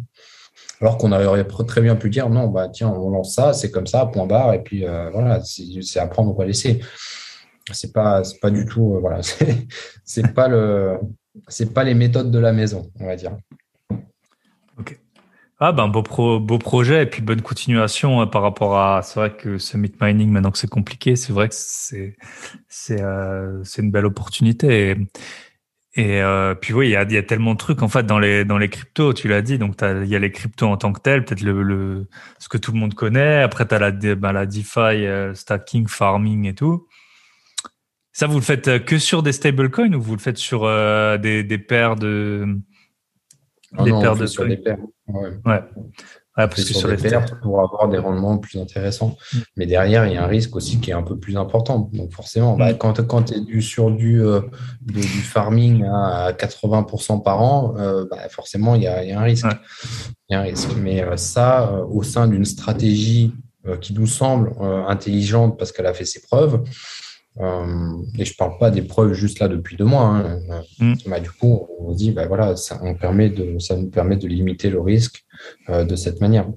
Alors 0.80 0.96
qu'on 0.96 1.12
aurait 1.12 1.44
très 1.66 1.80
bien 1.82 1.96
pu 1.96 2.08
dire, 2.08 2.30
non, 2.30 2.46
bah 2.48 2.68
tiens, 2.68 2.88
on 2.88 3.10
lance 3.10 3.34
ça, 3.34 3.52
c'est 3.52 3.70
comme 3.70 3.86
ça, 3.86 4.06
point 4.06 4.26
barre, 4.26 4.54
et 4.54 4.62
puis 4.62 4.84
voilà, 5.12 5.40
c'est 5.44 5.98
à 5.98 6.06
prendre 6.06 6.36
ou 6.36 6.40
à 6.40 6.46
laisser 6.46 6.80
c'est 7.74 7.92
pas 7.92 8.24
c'est 8.24 8.40
pas 8.40 8.50
du 8.50 8.66
tout 8.66 8.94
euh, 8.94 9.00
voilà 9.00 9.20
c'est 10.04 10.34
pas 10.34 10.48
le 10.48 10.98
c'est 11.48 11.72
pas 11.72 11.84
les 11.84 11.94
méthodes 11.94 12.30
de 12.30 12.38
la 12.38 12.52
maison 12.52 12.90
on 13.00 13.06
va 13.06 13.16
dire. 13.16 13.36
Ok. 14.78 14.98
Ah 15.60 15.72
ben 15.72 15.88
beau 15.88 16.02
pro, 16.02 16.40
beau 16.40 16.58
projet 16.58 17.02
et 17.02 17.06
puis 17.06 17.22
bonne 17.22 17.42
continuation 17.42 18.22
euh, 18.22 18.26
par 18.26 18.42
rapport 18.42 18.78
à 18.78 19.02
c'est 19.02 19.20
vrai 19.20 19.36
que 19.36 19.58
ce 19.58 19.76
meat 19.76 20.00
mining 20.00 20.30
maintenant 20.30 20.50
que 20.50 20.58
c'est 20.58 20.70
compliqué 20.70 21.16
c'est 21.16 21.32
vrai 21.32 21.48
que 21.48 21.54
c'est 21.56 22.16
c'est 22.68 23.02
euh, 23.02 23.62
c'est 23.64 23.82
une 23.82 23.90
belle 23.90 24.06
opportunité 24.06 24.96
et, 25.94 26.22
puis 26.60 26.74
oui 26.74 26.88
il 26.88 26.92
y 26.92 26.96
a, 26.96 27.22
tellement 27.24 27.54
de 27.54 27.58
trucs 27.58 27.82
en 27.82 27.88
fait 27.88 28.04
dans 28.04 28.20
les 28.20 28.44
dans 28.44 28.58
les 28.58 28.68
cryptos 28.68 29.14
tu 29.14 29.26
l'as 29.26 29.42
dit 29.42 29.58
donc 29.58 29.74
il 29.82 30.06
y 30.06 30.14
a 30.14 30.18
les 30.20 30.30
cryptos 30.30 30.68
en 30.68 30.76
tant 30.76 30.92
que 30.92 31.00
tel 31.00 31.24
peut-être 31.24 31.42
le 31.42 32.06
ce 32.38 32.48
que 32.48 32.56
tout 32.56 32.70
le 32.70 32.78
monde 32.78 32.94
connaît 32.94 33.42
après 33.42 33.66
tu 33.66 33.74
as 33.74 33.78
la 33.80 33.90
ben, 33.90 34.32
la 34.32 34.46
DeFi 34.46 35.06
stacking 35.34 35.88
farming 35.88 36.46
et 36.46 36.54
tout 36.54 36.87
ça, 38.18 38.26
vous 38.26 38.34
le 38.34 38.42
faites 38.42 38.66
euh, 38.66 38.78
que 38.80 38.98
sur 38.98 39.22
des 39.22 39.30
stablecoins 39.30 39.92
ou 39.92 40.02
vous 40.02 40.14
le 40.16 40.20
faites 40.20 40.38
sur 40.38 40.64
euh, 40.64 41.18
des, 41.18 41.44
des, 41.44 41.56
paires 41.58 41.94
de. 41.94 42.46
Ah 43.76 43.84
des 43.84 43.92
paires 43.92 44.16
de 44.16 44.26
sur 44.26 44.44
des 44.44 44.56
paires. 44.56 44.78
Ouais. 45.06 45.30
ouais. 45.46 45.60
parce 46.34 46.64
que 46.64 46.74
sur, 46.74 46.88
les 46.88 46.96
paires 46.96 47.38
pour 47.40 47.60
avoir 47.60 47.88
des 47.88 47.98
rendements 47.98 48.36
plus 48.38 48.58
intéressants. 48.58 49.16
Mm. 49.32 49.38
Mais 49.56 49.66
derrière, 49.66 50.04
il 50.04 50.14
y 50.14 50.16
a 50.16 50.24
un 50.24 50.26
risque 50.26 50.56
aussi 50.56 50.80
qui 50.80 50.90
est 50.90 50.94
un 50.94 51.04
peu 51.04 51.16
plus 51.16 51.36
important. 51.36 51.90
Donc 51.92 52.12
forcément, 52.12 52.56
bah, 52.56 52.72
mm. 52.72 52.78
quand, 52.78 53.06
quand 53.06 53.22
tu 53.22 53.34
es 53.34 53.40
du, 53.40 53.62
sur 53.62 53.92
du, 53.92 54.20
euh, 54.20 54.40
du, 54.80 55.00
farming 55.00 55.84
à 55.84 56.32
80% 56.32 57.22
par 57.22 57.40
an, 57.40 57.74
bah, 58.10 58.28
forcément, 58.30 58.74
il 58.74 58.82
y 58.82 58.88
a, 58.88 59.04
y 59.04 59.12
a, 59.12 59.20
un 59.20 59.22
risque. 59.22 59.46
Il 60.28 60.32
y 60.32 60.34
a 60.34 60.40
un 60.40 60.42
risque. 60.42 60.70
Mais 60.76 61.04
ça, 61.16 61.84
au 61.88 62.02
sein 62.02 62.26
d'une 62.26 62.44
stratégie 62.44 63.32
qui 63.80 63.92
nous 63.92 64.08
semble 64.08 64.54
intelligente 64.88 65.56
parce 65.56 65.70
qu'elle 65.70 65.86
a 65.86 65.94
fait 65.94 66.04
ses 66.04 66.20
preuves, 66.20 66.64
euh, 67.40 67.92
et 68.18 68.24
je 68.24 68.34
parle 68.36 68.58
pas 68.58 68.70
des 68.70 68.82
preuves 68.82 69.12
juste 69.12 69.38
là 69.38 69.48
depuis 69.48 69.76
deux 69.76 69.84
mois. 69.84 70.04
Hein. 70.04 70.40
Mm. 70.80 70.94
Bah, 71.06 71.20
du 71.20 71.30
coup, 71.30 71.68
on 71.78 71.92
se 71.92 71.98
dit, 71.98 72.10
bah, 72.10 72.26
voilà, 72.26 72.56
ça, 72.56 72.80
on 72.82 72.94
permet 72.94 73.30
de, 73.30 73.58
ça 73.58 73.76
nous 73.76 73.90
permet 73.90 74.16
de 74.16 74.26
limiter 74.26 74.70
le 74.70 74.80
risque 74.80 75.24
euh, 75.68 75.84
de 75.84 75.96
cette 75.96 76.20
manière. 76.20 76.48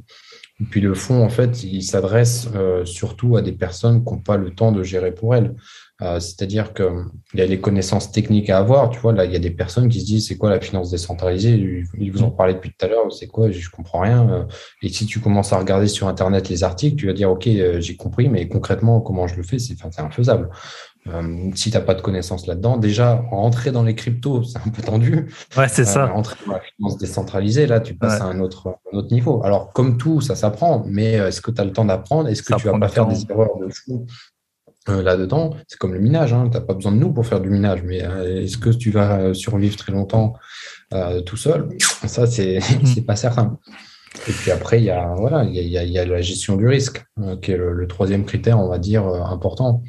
Et 0.60 0.66
puis 0.66 0.82
le 0.82 0.94
fonds, 0.94 1.24
en 1.24 1.30
fait, 1.30 1.64
il 1.64 1.82
s'adresse 1.82 2.48
euh, 2.56 2.86
surtout 2.86 3.36
à 3.36 3.42
des 3.42 3.52
personnes 3.52 4.04
qui 4.04 4.14
n'ont 4.14 4.20
pas 4.20 4.38
le 4.38 4.52
temps 4.52 4.72
de 4.72 4.84
gérer 4.84 5.12
pour 5.12 5.36
elles. 5.36 5.56
Euh, 6.02 6.20
c'est-à-dire 6.20 6.74
qu'il 6.74 6.90
y 7.36 7.42
a 7.42 7.46
les 7.46 7.60
connaissances 7.60 8.12
techniques 8.12 8.50
à 8.50 8.58
avoir. 8.58 8.90
Tu 8.90 9.00
vois, 9.00 9.14
là, 9.14 9.26
il 9.26 9.32
y 9.32 9.36
a 9.36 9.40
des 9.40 9.52
personnes 9.52 9.88
qui 9.88 10.02
se 10.02 10.06
disent 10.06 10.28
c'est 10.28 10.38
quoi 10.38 10.50
la 10.50 10.60
finance 10.60 10.90
décentralisée? 10.90 11.86
Ils 12.00 12.12
vous 12.12 12.24
en 12.24 12.32
parlaient 12.32 12.56
depuis 12.56 12.72
tout 12.72 12.86
à 12.86 12.90
l'heure. 12.90 13.12
C'est 13.12 13.28
quoi? 13.28 13.52
Je 13.52 13.70
comprends 13.70 14.00
rien. 14.00 14.28
Euh, 14.30 14.44
et 14.82 14.90
si 14.90 15.06
tu 15.06 15.20
commences 15.20 15.54
à 15.54 15.60
regarder 15.60 15.88
sur 15.88 16.08
Internet 16.08 16.50
les 16.50 16.64
articles, 16.64 16.96
tu 16.96 17.08
vas 17.08 17.14
dire 17.14 17.30
ok, 17.30 17.48
euh, 17.48 17.80
j'ai 17.80 17.96
compris, 17.96 18.30
mais 18.30 18.48
concrètement, 18.48 19.00
comment 19.00 19.28
je 19.28 19.36
le 19.36 19.44
fais? 19.44 19.60
C'est 19.60 19.76
infaisable. 20.00 20.50
si 21.54 21.70
tu 21.70 21.78
n'as 21.78 21.84
pas 21.84 21.94
de 21.94 22.02
connaissances 22.02 22.48
là-dedans, 22.48 22.78
déjà, 22.78 23.24
rentrer 23.30 23.72
dans 23.72 23.84
les 23.84 23.94
cryptos, 23.94 24.44
c'est 24.52 24.58
un 24.58 24.72
peu 24.72 24.82
tendu. 24.82 25.28
Ouais, 25.56 25.68
c'est 25.68 25.86
ça. 25.86 26.08
Rentrer 26.08 26.36
dans 26.48 26.54
la 26.54 26.62
finance 26.62 26.98
décentralisée, 26.98 27.68
là, 27.68 27.80
tu 27.80 27.94
passes 27.94 28.22
à 28.22 28.26
un 28.26 28.40
autre, 28.40 28.76
un 28.92 28.98
autre 28.98 29.14
niveau. 29.14 29.44
Alors, 29.44 29.72
comme 29.72 29.98
tout, 29.98 30.20
ça 30.20 30.36
s'apprend, 30.36 30.84
mais 30.88 31.14
est-ce 31.14 31.42
que 31.42 31.52
tu 31.52 31.62
as 31.62 31.66
le 31.66 31.74
temps 31.74 31.86
d'apprendre? 31.86 32.28
Est-ce 32.28 32.42
que 32.42 32.56
tu 32.56 32.66
vas 32.66 32.80
pas 32.80 32.88
faire 32.88 33.06
des 33.06 33.24
erreurs 33.30 33.58
de 33.60 33.70
fou? 33.70 34.08
Euh, 34.90 35.04
là-dedans, 35.04 35.56
c'est 35.68 35.78
comme 35.78 35.94
le 35.94 36.00
minage, 36.00 36.34
hein, 36.34 36.50
tu 36.52 36.58
n'as 36.58 36.62
pas 36.64 36.74
besoin 36.74 36.92
de 36.92 36.98
nous 36.98 37.14
pour 37.14 37.26
faire 37.26 37.40
du 37.40 37.52
minage, 37.52 37.84
mais 37.84 38.04
euh, 38.04 38.42
est-ce 38.42 38.58
que 38.58 38.72
tu 38.72 38.90
vas 38.90 39.20
euh, 39.20 39.34
survivre 39.36 39.76
très 39.76 39.92
longtemps 39.92 40.34
tout 41.26 41.38
seul? 41.38 41.70
Ça, 42.06 42.26
c'est 42.26 42.60
n'est 42.96 43.02
pas 43.04 43.16
certain. 43.16 43.60
Et 44.28 44.32
puis 44.32 44.52
après, 44.52 44.80
il 44.80 44.86
y 44.86 44.90
a, 44.90 45.14
voilà, 45.16 45.46
il 45.46 45.54
y 45.54 45.78
a, 45.78 45.84
y 45.84 45.98
a, 45.98 46.06
la 46.06 46.22
gestion 46.22 46.58
du 46.58 46.68
risque, 46.68 47.06
qui 47.42 47.52
est 47.52 47.58
le, 47.58 47.88
troisième 47.88 48.26
critère, 48.26 48.60
on 48.60 48.68
va 48.68 48.78
dire, 48.78 49.06
important. 49.06 49.84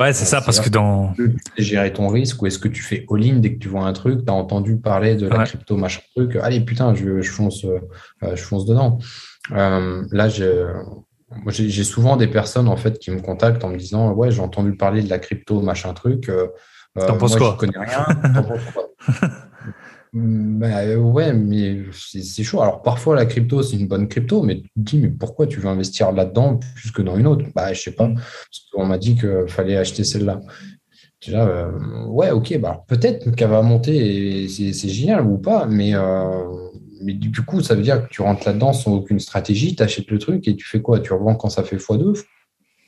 Ouais, 0.00 0.12
c'est 0.12 0.24
ça, 0.24 0.40
parce 0.40 0.58
que 0.58 0.68
dans. 0.68 1.12
Gérer 1.56 1.92
ton 1.92 2.08
risque, 2.08 2.42
ou 2.42 2.46
est-ce 2.46 2.58
que 2.58 2.66
tu 2.66 2.82
fais 2.82 3.06
all-in 3.08 3.36
dès 3.36 3.54
que 3.54 3.58
tu 3.58 3.68
vois 3.68 3.84
un 3.84 3.92
truc, 3.92 4.24
tu 4.24 4.32
as 4.32 4.34
entendu 4.34 4.78
parler 4.78 5.14
de 5.14 5.28
la 5.28 5.44
crypto, 5.44 5.76
machin 5.76 6.00
truc, 6.16 6.34
allez, 6.36 6.60
putain, 6.60 6.92
je, 6.94 7.20
je, 7.20 7.30
fonce, 7.30 7.64
je 8.22 8.42
fonce 8.42 8.66
dedans. 8.66 8.98
là, 9.50 10.28
je 10.28 10.72
Moi, 11.30 11.52
j'ai 11.52 11.84
souvent 11.84 12.16
des 12.16 12.26
personnes 12.26 12.68
en 12.68 12.76
fait 12.76 12.98
qui 12.98 13.10
me 13.10 13.20
contactent 13.20 13.62
en 13.62 13.68
me 13.68 13.76
disant 13.76 14.12
ouais 14.12 14.30
j'ai 14.30 14.40
entendu 14.40 14.74
parler 14.76 15.02
de 15.02 15.10
la 15.10 15.18
crypto 15.18 15.60
machin 15.60 15.92
truc. 15.92 16.28
Euh, 16.28 16.48
T'en 16.94 17.18
penses 17.18 17.36
quoi 17.36 17.52
Je 17.52 17.66
connais 17.66 17.78
rien. 17.78 18.06
bah, 20.14 20.96
ouais, 20.96 21.32
mais 21.34 21.82
c'est 21.92 22.42
chaud. 22.42 22.62
Alors 22.62 22.80
parfois 22.82 23.14
la 23.14 23.26
crypto 23.26 23.62
c'est 23.62 23.76
une 23.76 23.88
bonne 23.88 24.08
crypto, 24.08 24.42
mais 24.42 24.62
tu 24.62 24.68
te 24.68 24.80
dis 24.80 24.98
mais 24.98 25.08
pourquoi 25.10 25.46
tu 25.46 25.60
veux 25.60 25.68
investir 25.68 26.12
là-dedans 26.12 26.58
plus 26.74 26.90
que 26.92 27.02
dans 27.02 27.16
une 27.16 27.26
autre? 27.26 27.44
Bah 27.54 27.74
je 27.74 27.82
sais 27.82 27.92
pas. 27.92 28.08
Parce 28.08 28.66
qu'on 28.72 28.86
m'a 28.86 28.98
dit 28.98 29.14
qu'il 29.14 29.44
fallait 29.48 29.76
acheter 29.76 30.04
celle-là. 30.04 30.40
Déjà, 31.24 31.46
euh, 31.46 32.06
ouais, 32.06 32.30
ok, 32.30 32.58
bah 32.58 32.84
peut-être 32.86 33.32
qu'elle 33.32 33.50
va 33.50 33.60
monter 33.62 34.44
et 34.44 34.48
c'est 34.48 34.88
génial 34.88 35.26
ou 35.26 35.36
pas, 35.36 35.66
mais 35.66 35.94
euh, 35.94 36.67
mais 37.02 37.14
du 37.14 37.42
coup, 37.42 37.60
ça 37.62 37.74
veut 37.74 37.82
dire 37.82 38.06
que 38.06 38.12
tu 38.12 38.22
rentres 38.22 38.46
là-dedans 38.46 38.72
sans 38.72 38.92
aucune 38.92 39.18
stratégie, 39.18 39.74
tu 39.74 39.82
achètes 39.82 40.10
le 40.10 40.18
truc 40.18 40.46
et 40.48 40.56
tu 40.56 40.66
fais 40.66 40.80
quoi? 40.80 41.00
Tu 41.00 41.12
revends 41.12 41.34
quand 41.34 41.50
ça 41.50 41.62
fait 41.64 41.76
x2, 41.76 42.24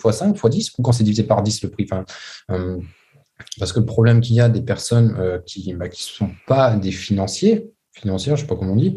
x5, 0.02 0.34
x10 0.34 0.72
ou 0.78 0.82
quand 0.82 0.92
c'est 0.92 1.04
divisé 1.04 1.24
par 1.24 1.42
10 1.42 1.62
le 1.62 1.70
prix? 1.70 1.86
Euh, 2.50 2.78
Parce 3.58 3.72
que 3.72 3.80
le 3.80 3.86
problème 3.86 4.20
qu'il 4.20 4.36
y 4.36 4.40
a 4.40 4.48
des 4.48 4.62
personnes 4.62 5.16
euh, 5.18 5.38
qui 5.46 5.72
ne 5.72 5.76
bah, 5.76 5.86
sont 5.92 6.30
pas 6.46 6.76
des 6.76 6.92
financiers, 6.92 7.70
financières, 7.92 8.36
je 8.36 8.42
ne 8.42 8.46
sais 8.46 8.54
pas 8.54 8.58
comment 8.58 8.72
on 8.72 8.76
dit, 8.76 8.96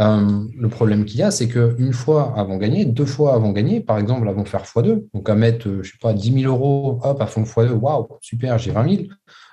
euh, 0.00 0.44
le 0.56 0.68
problème 0.68 1.04
qu'il 1.04 1.18
y 1.18 1.22
a, 1.22 1.30
c'est 1.30 1.48
qu'une 1.48 1.92
fois 1.92 2.34
avant 2.36 2.56
gagner, 2.56 2.84
deux 2.84 3.06
fois 3.06 3.34
avant 3.34 3.52
gagner, 3.52 3.80
par 3.80 3.98
exemple, 3.98 4.30
vont 4.30 4.44
faire 4.44 4.62
x2. 4.64 5.06
Donc 5.14 5.28
à 5.28 5.34
mettre, 5.34 5.82
je 5.82 5.90
sais 5.90 5.98
pas, 6.00 6.12
10 6.12 6.42
000 6.42 6.52
euros, 6.52 7.00
hop, 7.02 7.20
à 7.20 7.26
fond 7.26 7.42
x2, 7.42 7.70
waouh, 7.72 8.06
super, 8.20 8.58
j'ai 8.58 8.70
20 8.70 8.96
000 8.96 9.02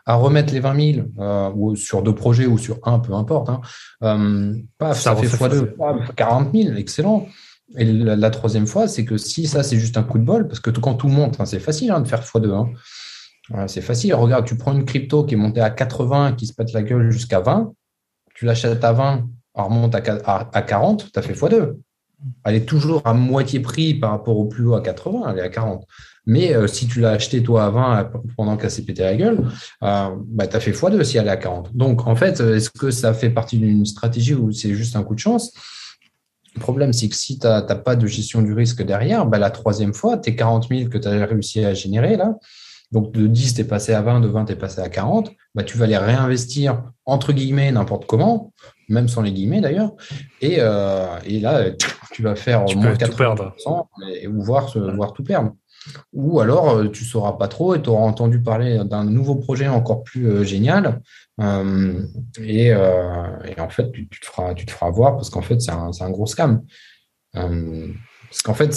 à 0.05 0.15
remettre 0.15 0.53
les 0.53 0.59
20 0.59 0.93
000 0.93 1.07
euh, 1.19 1.51
ou 1.55 1.75
sur 1.75 2.01
deux 2.01 2.15
projets 2.15 2.45
ou 2.45 2.57
sur 2.57 2.79
un, 2.83 2.99
peu 2.99 3.13
importe. 3.13 3.49
Hein, 3.49 3.61
euh, 4.03 4.53
ça, 4.93 5.15
fait 5.15 5.27
x2, 5.27 6.13
40 6.15 6.49
000, 6.53 6.75
excellent. 6.75 7.27
Et 7.77 7.85
la, 7.85 8.29
troisième 8.29 8.67
fois, 8.67 8.87
c'est 8.87 9.05
que 9.05 9.17
si 9.17 9.47
ça, 9.47 9.63
c'est 9.63 9.77
juste 9.77 9.97
un 9.97 10.03
coup 10.03 10.17
de 10.17 10.23
bol, 10.23 10.47
parce 10.47 10.59
que 10.59 10.71
quand 10.71 10.95
tout 10.95 11.07
monte, 11.07 11.39
hein, 11.39 11.45
c'est 11.45 11.59
facile 11.59 11.91
hein, 11.91 12.01
de 12.01 12.07
faire 12.07 12.21
x2. 12.21 12.51
Hein. 12.51 13.67
c'est 13.67 13.81
facile. 13.81 14.13
Regarde, 14.13 14.45
tu 14.45 14.57
prends 14.57 14.73
une 14.73 14.85
crypto 14.85 15.23
qui 15.23 15.35
est 15.35 15.37
montée 15.37 15.61
à 15.61 15.69
80, 15.69 16.33
qui 16.33 16.47
se 16.47 16.53
pète 16.53 16.73
la 16.73 16.83
gueule 16.83 17.11
jusqu'à 17.11 17.39
20, 17.39 17.71
tu 18.35 18.45
l'achètes 18.45 18.83
à 18.83 18.91
20, 18.91 19.27
elle 19.55 19.63
remonte 19.63 19.95
à, 19.95 20.49
à 20.51 20.61
40, 20.61 21.11
tu 21.13 21.19
as 21.19 21.21
fait 21.21 21.33
x2. 21.33 21.75
Elle 22.43 22.55
est 22.55 22.65
toujours 22.65 23.01
à 23.05 23.13
moitié 23.13 23.59
prix 23.59 23.95
par 23.95 24.11
rapport 24.11 24.37
au 24.37 24.45
plus 24.45 24.65
haut 24.65 24.75
à 24.75 24.81
80, 24.81 25.31
elle 25.31 25.39
est 25.39 25.41
à 25.41 25.49
40. 25.49 25.85
Mais 26.25 26.53
euh, 26.55 26.67
si 26.67 26.87
tu 26.87 26.99
l'as 26.99 27.11
acheté 27.11 27.41
toi 27.41 27.65
à 27.65 27.69
20 27.69 28.11
pendant 28.37 28.57
qu'elle 28.57 28.71
s'est 28.71 28.83
pété 28.83 29.03
la 29.03 29.15
gueule, 29.15 29.39
euh, 29.83 30.09
bah, 30.27 30.47
tu 30.47 30.55
as 30.55 30.59
fait 30.59 30.71
x2 30.71 31.03
si 31.03 31.17
elle 31.17 31.27
est 31.27 31.31
à 31.31 31.37
40. 31.37 31.75
Donc, 31.75 32.07
en 32.07 32.15
fait, 32.15 32.39
est-ce 32.39 32.69
que 32.69 32.91
ça 32.91 33.13
fait 33.13 33.29
partie 33.29 33.57
d'une 33.57 33.85
stratégie 33.85 34.35
ou 34.35 34.51
c'est 34.51 34.73
juste 34.73 34.95
un 34.95 35.03
coup 35.03 35.15
de 35.15 35.19
chance? 35.19 35.51
Le 36.55 36.59
problème, 36.59 36.91
c'est 36.93 37.07
que 37.07 37.15
si 37.15 37.39
tu 37.39 37.47
n'as 37.47 37.61
pas 37.61 37.95
de 37.95 38.05
gestion 38.07 38.41
du 38.41 38.53
risque 38.53 38.83
derrière, 38.83 39.25
bah, 39.25 39.39
la 39.39 39.49
troisième 39.49 39.93
fois, 39.93 40.17
tes 40.17 40.35
40 40.35 40.67
000 40.69 40.89
que 40.89 40.97
tu 40.97 41.07
as 41.07 41.25
réussi 41.25 41.63
à 41.63 41.73
générer 41.73 42.17
là, 42.17 42.35
donc 42.91 43.13
de 43.13 43.25
10, 43.25 43.53
tu 43.53 43.61
es 43.61 43.63
passé 43.63 43.93
à 43.93 44.01
20, 44.01 44.19
de 44.19 44.27
20, 44.27 44.45
tu 44.45 44.51
es 44.51 44.55
passé 44.55 44.81
à 44.81 44.89
40, 44.89 45.31
bah, 45.55 45.63
tu 45.63 45.77
vas 45.77 45.87
les 45.87 45.97
réinvestir 45.97 46.83
entre 47.05 47.31
guillemets 47.31 47.71
n'importe 47.71 48.05
comment, 48.05 48.51
même 48.89 49.07
sans 49.07 49.21
les 49.21 49.31
guillemets 49.31 49.61
d'ailleurs. 49.61 49.93
Et, 50.41 50.57
euh, 50.59 51.05
et, 51.25 51.39
là, 51.39 51.71
tu 52.11 52.21
vas 52.21 52.35
faire 52.35 52.65
tu 52.65 52.75
moins 52.75 52.93
80% 52.93 53.87
et, 54.21 54.27
ou 54.27 54.43
voir, 54.43 54.77
voir 54.77 55.13
tout 55.13 55.23
perdre. 55.23 55.53
Ou 56.13 56.39
alors, 56.39 56.69
euh, 56.69 56.87
tu 56.89 57.03
ne 57.03 57.09
sauras 57.09 57.33
pas 57.33 57.47
trop 57.47 57.75
et 57.75 57.81
tu 57.81 57.89
auras 57.89 58.03
entendu 58.03 58.41
parler 58.41 58.81
d'un 58.85 59.03
nouveau 59.03 59.35
projet 59.35 59.67
encore 59.67 60.03
plus 60.03 60.27
euh, 60.27 60.43
génial. 60.43 61.01
Euh, 61.39 62.05
et, 62.43 62.73
en 62.75 63.69
fait, 63.69 63.91
tu, 63.91 64.07
te 64.07 64.25
feras, 64.25 64.53
tu 64.53 64.65
te 64.65 64.71
feras 64.71 64.89
voir 64.91 65.15
parce 65.15 65.29
qu'en 65.29 65.41
fait, 65.41 65.59
c'est 65.59 65.71
un, 65.71 65.91
un, 65.99 66.09
gros 66.09 66.27
scam. 66.27 66.61
parce 67.33 68.41
qu'en 68.43 68.53
fait, 68.53 68.73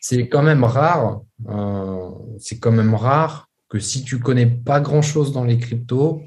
c'est 0.00 0.28
quand 0.28 0.42
même 0.42 0.64
rare. 0.64 1.20
c'est 2.38 2.58
quand 2.58 2.72
même 2.72 2.94
rare 2.94 3.48
que 3.68 3.78
si 3.78 4.04
tu 4.04 4.18
connais 4.18 4.46
pas 4.46 4.80
grand-chose 4.80 5.32
dans 5.32 5.44
les 5.44 5.58
cryptos, 5.58 6.22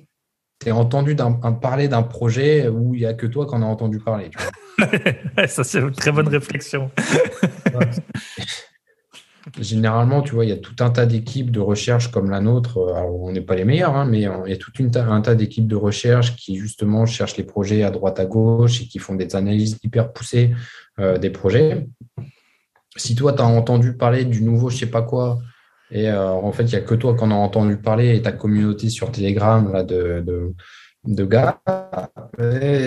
tu 0.60 0.70
aies 0.70 0.72
entendu 0.72 1.16
parler 1.62 1.88
d'un 1.88 2.04
projet 2.04 2.68
où 2.68 2.96
il 2.96 3.02
n'y 3.02 3.06
a 3.06 3.14
que 3.14 3.28
toi 3.28 3.46
qui 3.46 3.54
en 3.54 3.62
as 3.62 3.66
entendu 3.66 4.00
parler. 4.00 4.32
Ça, 5.48 5.64
c'est 5.64 5.80
une 5.80 5.92
très 5.92 6.12
bonne 6.12 6.28
réflexion. 6.28 6.90
généralement, 9.60 10.22
tu 10.22 10.34
vois, 10.34 10.46
il 10.46 10.50
y 10.50 10.54
a 10.54 10.58
tout 10.58 10.76
un 10.80 10.90
tas 10.90 11.06
d'équipes 11.06 11.52
de 11.52 11.60
recherche 11.60 12.12
comme 12.12 12.30
la 12.30 12.42
nôtre. 12.42 12.78
Euh, 12.78 12.94
alors, 12.94 13.22
on 13.22 13.32
n'est 13.32 13.42
pas 13.42 13.56
les 13.56 13.66
meilleurs, 13.66 13.96
hein, 13.96 14.06
mais 14.06 14.22
il 14.22 14.50
y 14.50 14.54
a 14.54 14.58
tout 14.58 14.72
un 14.96 15.22
tas 15.22 15.36
d'équipes 15.36 15.68
de 15.68 15.76
recherche 15.76 16.36
qui, 16.36 16.58
justement, 16.58 17.06
cherchent 17.06 17.38
les 17.38 17.44
projets 17.44 17.84
à 17.84 17.92
droite, 17.92 18.20
à 18.20 18.26
gauche 18.26 18.82
et 18.82 18.88
qui 18.88 19.00
font 19.00 19.16
des 19.16 19.36
analyses 19.36 19.80
hyper 19.84 20.14
poussées 20.14 20.52
euh, 21.00 21.18
des 21.18 21.30
projets. 21.30 21.88
Si 22.96 23.16
toi, 23.16 23.34
tu 23.34 23.42
as 23.42 23.46
entendu 23.46 23.98
parler 23.98 24.24
du 24.24 24.42
nouveau 24.42 24.70
je 24.70 24.78
sais 24.78 24.86
pas 24.86 25.02
quoi, 25.02 25.40
et 25.92 26.10
euh, 26.10 26.30
en 26.32 26.52
fait, 26.52 26.64
il 26.64 26.70
n'y 26.70 26.76
a 26.76 26.82
que 26.82 26.96
toi 26.96 27.16
qui 27.16 27.24
en 27.24 27.32
as 27.32 27.36
entendu 27.36 27.78
parler 27.78 28.16
et 28.16 28.22
ta 28.22 28.32
communauté 28.32 28.90
sur 28.90 29.12
Telegram 29.12 29.72
là, 29.72 29.84
de, 29.84 30.54
de 31.07 31.26
gars, 31.26 31.61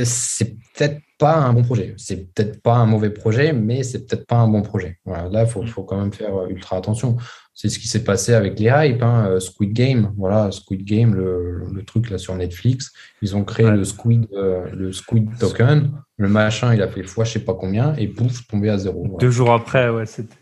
c'est 0.05 0.57
peut-être 0.75 1.01
pas 1.19 1.37
un 1.37 1.53
bon 1.53 1.63
projet. 1.63 1.95
C'est 1.97 2.33
peut-être 2.33 2.63
pas 2.63 2.77
un 2.77 2.87
mauvais 2.87 3.11
projet, 3.11 3.53
mais 3.53 3.83
c'est 3.83 4.07
peut-être 4.07 4.27
pas 4.27 4.37
un 4.37 4.49
bon 4.49 4.63
projet. 4.63 4.99
Voilà, 5.05 5.29
là, 5.29 5.43
il 5.43 5.51
faut, 5.51 5.67
faut, 5.67 5.83
quand 5.83 5.99
même 5.99 6.13
faire 6.13 6.35
euh, 6.35 6.49
ultra 6.49 6.77
attention. 6.77 7.17
C'est 7.55 7.69
ce 7.69 7.81
qui 7.81 7.89
s'est 7.89 8.05
passé 8.05 8.35
avec 8.35 8.59
les 8.61 8.67
hypes. 8.67 9.03
Hein, 9.03 9.27
euh, 9.29 9.41
Squid 9.41 9.73
Game, 9.73 10.13
voilà, 10.17 10.51
Squid 10.53 10.85
Game, 10.85 11.15
le, 11.15 11.65
le, 11.73 11.85
truc 11.85 12.09
là 12.11 12.19
sur 12.19 12.35
Netflix. 12.37 12.93
Ils 13.21 13.37
ont 13.37 13.45
créé 13.45 13.69
le 13.69 13.85
Squid, 13.85 14.29
euh, 14.33 14.71
le 14.73 14.93
Squid 14.93 15.29
token. 15.39 15.91
Le 16.17 16.29
machin, 16.29 16.73
il 16.73 16.83
a 16.83 16.89
fait 16.89 17.03
fois 17.03 17.25
je 17.25 17.33
sais 17.33 17.45
pas 17.45 17.55
combien 17.55 17.95
et 17.97 18.07
pouf, 18.07 18.47
tombé 18.47 18.71
à 18.71 18.79
zéro. 18.79 19.17
Deux 19.19 19.31
jours 19.31 19.53
après, 19.53 19.91
ouais, 19.91 20.07
c'était. 20.07 20.37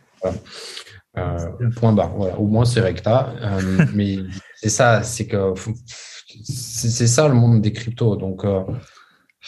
point 1.76 1.92
barre. 1.94 2.14
Voilà. 2.16 2.38
Au 2.38 2.46
moins, 2.46 2.66
c'est 2.66 2.80
recta. 2.80 3.32
mais 3.94 4.18
c'est 4.56 4.68
ça, 4.68 5.02
c'est 5.02 5.26
que 5.26 5.54
c'est 6.44 7.06
ça 7.06 7.28
le 7.28 7.34
monde 7.34 7.60
des 7.60 7.72
cryptos. 7.72 8.16
Donc, 8.16 8.44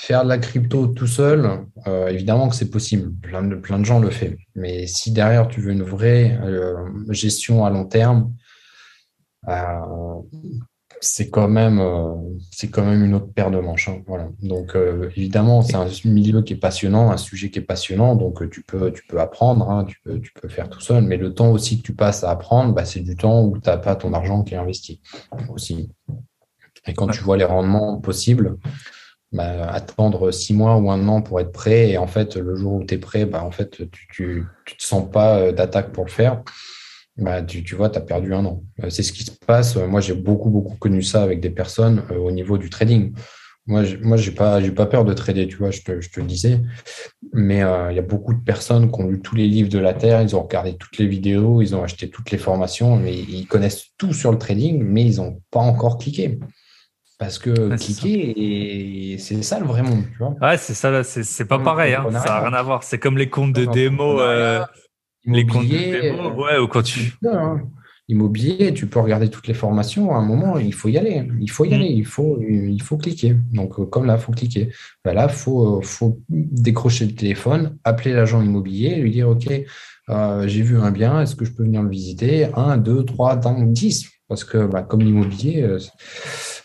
Faire 0.01 0.23
de 0.23 0.29
la 0.29 0.39
crypto 0.39 0.87
tout 0.87 1.09
seul, 1.09 1.67
euh, 1.89 2.07
évidemment 2.07 2.49
que 2.49 2.55
c'est 2.55 2.71
possible. 2.71 3.13
Plein 3.21 3.43
de, 3.43 3.85
gens 3.85 3.99
le 3.99 4.11
font. 4.11 4.33
Mais 4.55 4.87
si 4.87 5.11
derrière, 5.11 5.49
tu 5.49 5.61
veux 5.61 5.73
une 5.73 5.83
vraie 5.83 6.39
euh, 6.41 6.77
gestion 7.09 7.65
à 7.65 7.71
long 7.71 7.85
terme, 7.85 8.33
euh, 9.49 9.63
c'est 11.01 11.31
quand, 11.31 11.49
même, 11.49 11.81
une 11.81 13.15
autre 13.15 13.33
paire 13.33 13.51
de 13.51 13.59
manches. 13.59 13.89
Hein. 13.89 14.31
Donc, 14.41 14.77
évidemment, 15.17 15.63
c'est 15.63 15.75
un 15.75 15.89
milieu 16.05 16.43
qui 16.43 16.53
est 16.53 16.57
passionnant, 16.57 17.11
un 17.11 17.17
sujet 17.17 17.51
qui 17.51 17.59
est 17.59 17.63
passionnant. 17.63 18.15
Donc, 18.15 18.49
tu 18.51 18.63
peux, 18.63 18.93
apprendre, 19.19 19.69
hein, 19.69 19.85
tu, 19.85 19.97
peux, 20.05 20.21
tu 20.21 20.33
peux 20.33 20.49
faire 20.49 20.69
tout 20.69 20.81
seul. 20.81 21.03
Mais 21.03 21.17
le 21.17 21.35
temps 21.35 21.51
aussi 21.51 21.79
que 21.79 21.83
tu 21.83 21.93
passes 21.93 22.23
à 22.23 22.31
apprendre, 22.31 22.73
bah, 22.73 22.85
c'est 22.85 23.01
du 23.01 23.17
temps 23.17 23.43
où 23.43 23.59
tu 23.59 23.69
n'as 23.69 23.79
pas 23.79 23.97
ton 23.97 24.13
argent 24.13 24.45
qui 24.45 24.55
est 24.55 24.59
investi 24.59 25.01
aussi. 25.49 25.91
Et 26.87 26.95
quand 26.95 27.09
tu 27.09 27.23
vois 27.23 27.37
les 27.37 27.45
rendements 27.45 27.99
possibles, 27.99 28.57
bah, 29.33 29.71
attendre 29.71 30.31
six 30.31 30.55
mois 30.55 30.77
ou 30.77 30.91
un 30.91 31.07
an 31.07 31.21
pour 31.21 31.39
être 31.41 31.53
prêt. 31.53 31.91
Et 31.91 31.99
en 31.99 32.07
fait, 32.07 32.37
le 32.37 32.57
jour 32.57 32.75
où 32.75 32.85
tu 32.85 32.95
es 32.95 32.99
prêt, 32.99 33.27
bah, 33.27 33.45
en 33.45 33.51
fait, 33.51 33.83
tu 34.11 34.47
ne 34.69 34.75
te 34.75 34.83
sens 34.83 35.11
pas 35.11 35.39
euh, 35.39 35.53
d'attaque 35.53 35.93
pour 35.93 36.05
le 36.05 36.11
faire. 36.11 36.43
Bah, 37.19 37.43
tu, 37.43 37.63
tu 37.63 37.75
vois, 37.75 37.91
tu 37.91 37.99
as 37.99 38.03
perdu 38.03 38.33
un 38.33 38.45
an. 38.47 38.63
Euh, 38.83 38.91
c'est 38.91 39.03
ce 39.03 39.13
qui 39.13 39.25
se 39.25 39.33
passe. 39.47 39.77
Moi, 39.77 40.01
j'ai 40.01 40.15
beaucoup, 40.15 40.51
beaucoup 40.51 40.77
connu 40.77 41.03
ça 41.03 41.23
avec 41.23 41.41
des 41.41 41.51
personnes 41.51 42.05
euh, 42.11 42.17
au 42.17 42.31
niveau 42.31 42.57
du 42.57 42.71
trading. 42.71 43.13
Moi, 43.67 43.85
je 43.85 43.99
j'ai 44.17 44.31
pas, 44.31 44.63
pas 44.71 44.87
peur 44.87 45.05
de 45.05 45.13
trader, 45.13 45.47
tu 45.47 45.57
vois, 45.57 45.71
je 45.71 45.83
te, 45.83 46.01
je 46.01 46.09
te 46.09 46.21
le 46.21 46.27
disais. 46.27 46.63
Mais 47.35 47.57
il 47.57 47.97
y 47.97 47.99
a 47.99 48.03
beaucoup 48.03 48.33
de 48.33 48.41
personnes 48.41 48.91
qui 48.91 48.99
ont 48.99 49.07
lu 49.07 49.21
tous 49.21 49.35
les 49.37 49.47
livres 49.47 49.69
de 49.69 49.79
la 49.79 49.93
terre, 49.93 50.23
ils 50.23 50.35
ont 50.35 50.41
regardé 50.41 50.75
toutes 50.79 50.97
les 50.97 51.07
vidéos, 51.07 51.61
ils 51.61 51.77
ont 51.77 51.83
acheté 51.83 52.09
toutes 52.09 52.31
les 52.31 52.39
formations, 52.39 52.97
mais 52.97 53.15
ils 53.15 53.47
connaissent 53.47 53.89
tout 53.99 54.15
sur 54.15 54.33
le 54.33 54.39
trading, 54.39 54.83
mais 54.83 55.05
ils 55.05 55.17
n'ont 55.17 55.43
pas 55.51 55.61
encore 55.61 55.99
cliqué. 55.99 56.39
Parce 57.19 57.41
que 57.41 57.77
cliquer, 57.77 59.17
c'est 59.19 59.43
ça 59.43 59.59
le 59.59 59.67
vrai 59.67 59.83
monde, 59.83 60.05
tu 60.13 60.19
vois. 60.19 60.37
Ouais, 60.41 60.57
c'est 60.57 60.75
ça, 60.75 61.03
c'est 61.03 61.45
pas 61.47 61.59
pareil, 61.59 61.95
hein. 61.95 62.07
ça 62.13 62.29
n'a 62.29 62.41
rien 62.41 62.53
à 62.53 62.63
voir. 62.63 62.85
C'est 62.85 62.99
comme 62.99 63.19
les 63.19 63.29
comptes 63.29 63.53
de 63.53 63.65
démo, 63.65 64.21
euh, 64.21 64.65
les 65.25 65.45
comptes 65.45 65.67
de 65.67 66.01
démo, 66.01 66.31
ouais, 66.45 66.59
ou 66.59 66.69
quand 66.69 66.83
tu. 66.83 67.13
Hein. 67.27 67.63
Immobilier, 68.11 68.73
tu 68.73 68.87
peux 68.87 69.01
regarder 69.01 69.29
toutes 69.29 69.49
les 69.49 69.55
formations. 69.55 70.15
À 70.15 70.19
un 70.19 70.25
moment, 70.25 70.57
il 70.59 70.73
faut 70.73 70.89
y 70.89 70.97
aller. 70.97 71.29
Il 71.41 71.51
faut 71.51 71.67
y 71.67 71.71
mm. 71.71 71.75
aller. 71.75 71.89
Il 71.89 72.07
faut, 72.07 72.41
il 72.41 72.81
faut 72.81 72.97
cliquer. 72.97 73.37
Donc, 73.53 73.79
euh, 73.79 73.85
comme 73.85 74.07
là, 74.07 74.17
il 74.17 74.23
faut 74.23 74.33
cliquer. 74.33 74.73
Ben 75.05 75.13
là, 75.13 75.27
il 75.29 75.35
faut, 75.35 75.79
euh, 75.79 75.83
faut 75.83 76.19
décrocher 76.31 77.05
le 77.05 77.13
téléphone, 77.13 77.77
appeler 77.85 78.15
l'agent 78.15 78.41
immobilier, 78.41 78.97
lui 78.97 79.11
dire 79.11 79.29
OK, 79.29 79.49
j'ai 79.49 80.63
vu 80.63 80.79
un 80.79 80.91
bien, 80.91 81.21
est-ce 81.21 81.37
que 81.37 81.45
je 81.45 81.53
peux 81.53 81.65
venir 81.65 81.83
le 81.83 81.91
visiter? 81.91 82.47
Un, 82.55 82.79
deux, 82.79 83.05
trois, 83.05 83.43
cinq, 83.43 83.73
dix. 83.73 84.09
Parce 84.29 84.45
que, 84.45 84.67
bah, 84.67 84.83
comme 84.83 85.01
l'immobilier, 85.01 85.79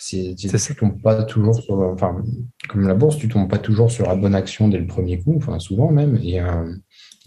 tu 0.09 0.75
tombes 0.75 1.01
pas 1.01 1.23
toujours 1.23 1.55
sur, 1.55 1.79
enfin, 1.79 2.21
comme 2.69 2.87
la 2.87 2.93
bourse, 2.93 3.17
tu 3.17 3.27
tombes 3.27 3.49
pas 3.49 3.57
toujours 3.57 3.91
sur 3.91 4.07
la 4.07 4.15
bonne 4.15 4.35
action 4.35 4.67
dès 4.67 4.79
le 4.79 4.87
premier 4.87 5.19
coup, 5.19 5.35
enfin, 5.37 5.59
souvent 5.59 5.91
même. 5.91 6.19
Il 6.21 6.29
y 6.29 6.39
a 6.39 6.63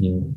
une, 0.01 0.35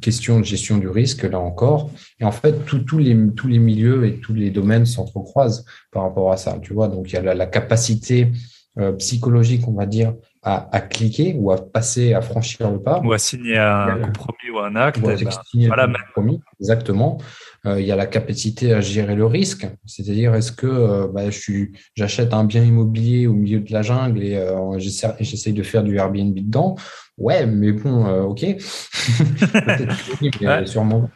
question 0.00 0.40
de 0.40 0.44
gestion 0.44 0.78
du 0.78 0.88
risque, 0.88 1.22
là 1.22 1.38
encore. 1.38 1.90
Et 2.18 2.24
en 2.24 2.32
fait, 2.32 2.64
tous 2.64 2.98
les, 2.98 3.16
tous 3.36 3.46
les 3.46 3.58
milieux 3.58 4.06
et 4.06 4.18
tous 4.18 4.32
les 4.32 4.50
domaines 4.50 4.86
s'entrecroisent 4.86 5.66
par 5.92 6.04
rapport 6.04 6.32
à 6.32 6.38
ça, 6.38 6.58
tu 6.62 6.72
vois. 6.72 6.88
Donc, 6.88 7.12
il 7.12 7.14
y 7.14 7.18
a 7.18 7.34
la, 7.34 7.46
capacité 7.46 8.32
euh, 8.78 8.92
psychologique, 8.92 9.68
on 9.68 9.74
va 9.74 9.84
dire, 9.84 10.14
à, 10.42 10.80
cliquer 10.80 11.34
ou 11.38 11.50
à 11.50 11.56
passer, 11.58 12.14
à 12.14 12.22
franchir 12.22 12.70
le 12.70 12.80
pas. 12.80 13.00
Ou 13.04 13.12
à 13.12 13.18
signer 13.18 13.58
un 13.58 13.98
compromis 13.98 14.50
ou 14.54 14.58
un 14.58 14.74
acte. 14.74 14.98
Ou 15.02 15.08
à 15.08 15.14
ben, 15.14 15.28
voilà, 15.66 15.84
un 15.84 15.92
compromis, 15.92 16.40
exactement. 16.60 17.18
Euh, 17.66 17.78
il 17.78 17.86
y 17.86 17.92
a 17.92 17.96
la 17.96 18.06
capacité 18.06 18.72
à 18.72 18.80
gérer 18.80 19.14
le 19.14 19.26
risque, 19.26 19.68
c'est-à-dire 19.84 20.34
est-ce 20.34 20.50
que 20.50 20.66
euh, 20.66 21.08
bah, 21.08 21.24
j'achète 21.94 22.32
un 22.32 22.44
bien 22.44 22.64
immobilier 22.64 23.26
au 23.26 23.34
milieu 23.34 23.60
de 23.60 23.70
la 23.70 23.82
jungle 23.82 24.22
et 24.22 24.36
euh, 24.36 24.78
j'essaye 24.78 25.52
de 25.52 25.62
faire 25.62 25.82
du 25.82 25.96
Airbnb 25.96 26.34
dedans? 26.34 26.76
Ouais, 27.18 27.44
mais 27.44 27.72
bon, 27.72 28.06
ok. 28.22 28.40
Peut-être 29.52 30.66
sûrement 30.66 31.10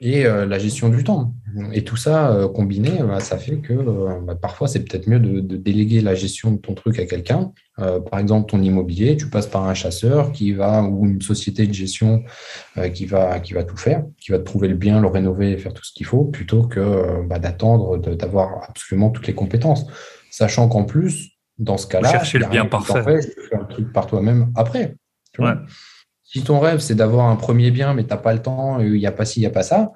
et 0.00 0.24
euh, 0.24 0.46
la 0.46 0.58
gestion 0.58 0.88
du 0.88 1.04
temps. 1.04 1.34
Et 1.72 1.84
tout 1.84 1.96
ça 1.96 2.30
euh, 2.30 2.48
combiné, 2.48 3.02
bah, 3.02 3.20
ça 3.20 3.36
fait 3.36 3.58
que 3.58 3.72
euh, 3.72 4.20
bah, 4.22 4.34
parfois 4.34 4.66
c'est 4.66 4.80
peut-être 4.80 5.06
mieux 5.08 5.20
de, 5.20 5.56
déléguer 5.56 6.00
la 6.00 6.14
gestion 6.14 6.52
de 6.52 6.56
ton 6.56 6.74
truc 6.74 6.98
à 6.98 7.06
quelqu'un. 7.06 7.52
par 7.76 8.18
exemple, 8.18 8.50
ton 8.50 8.62
immobilier, 8.62 9.16
tu 9.16 9.28
passes 9.28 9.46
par 9.46 9.64
un 9.64 9.74
chasseur 9.74 10.32
qui 10.32 10.52
va 10.52 10.82
ou 10.82 11.06
une 11.06 11.20
société 11.20 11.66
de 11.66 11.72
gestion 11.72 12.24
qui 12.94 13.06
va 13.06 13.40
qui 13.40 13.54
va 13.54 13.64
tout 13.64 13.76
faire, 13.76 14.04
qui 14.18 14.32
va 14.32 14.38
te 14.38 14.44
trouver 14.44 14.68
le 14.68 14.76
bien, 14.76 15.00
le 15.00 15.06
rénover 15.06 15.52
et 15.52 15.58
faire 15.58 15.72
tout 15.72 15.84
ce 15.84 15.92
qu'il 15.92 16.06
faut, 16.06 16.24
plutôt 16.24 16.62
que 16.62 17.26
bah, 17.26 17.38
d'attendre 17.38 17.98
d'avoir 17.98 18.64
absolument 18.68 19.10
toutes 19.10 19.26
les 19.26 19.34
compétences, 19.34 19.86
sachant 20.30 20.68
qu'en 20.68 20.84
plus 20.84 21.38
dans 21.58 21.76
ce 21.76 21.86
cas-là, 21.86 22.10
chercher 22.10 22.38
le 22.38 22.46
bien 22.46 22.66
parfait, 22.66 23.20
faire 23.50 23.60
un 23.60 23.64
truc 23.64 23.92
par 23.92 24.06
toi-même 24.06 24.52
après. 24.56 24.94
Tu 25.32 25.42
vois 25.42 25.58
si 26.32 26.44
ton 26.44 26.60
rêve, 26.60 26.78
c'est 26.78 26.94
d'avoir 26.94 27.28
un 27.28 27.34
premier 27.34 27.72
bien, 27.72 27.92
mais 27.92 28.04
tu 28.04 28.10
n'as 28.10 28.16
pas 28.16 28.32
le 28.32 28.40
temps, 28.40 28.78
il 28.78 28.92
n'y 28.92 29.06
a 29.06 29.10
pas 29.12 29.24
ci, 29.24 29.40
il 29.40 29.42
n'y 29.42 29.46
a 29.46 29.50
pas 29.50 29.64
ça, 29.64 29.92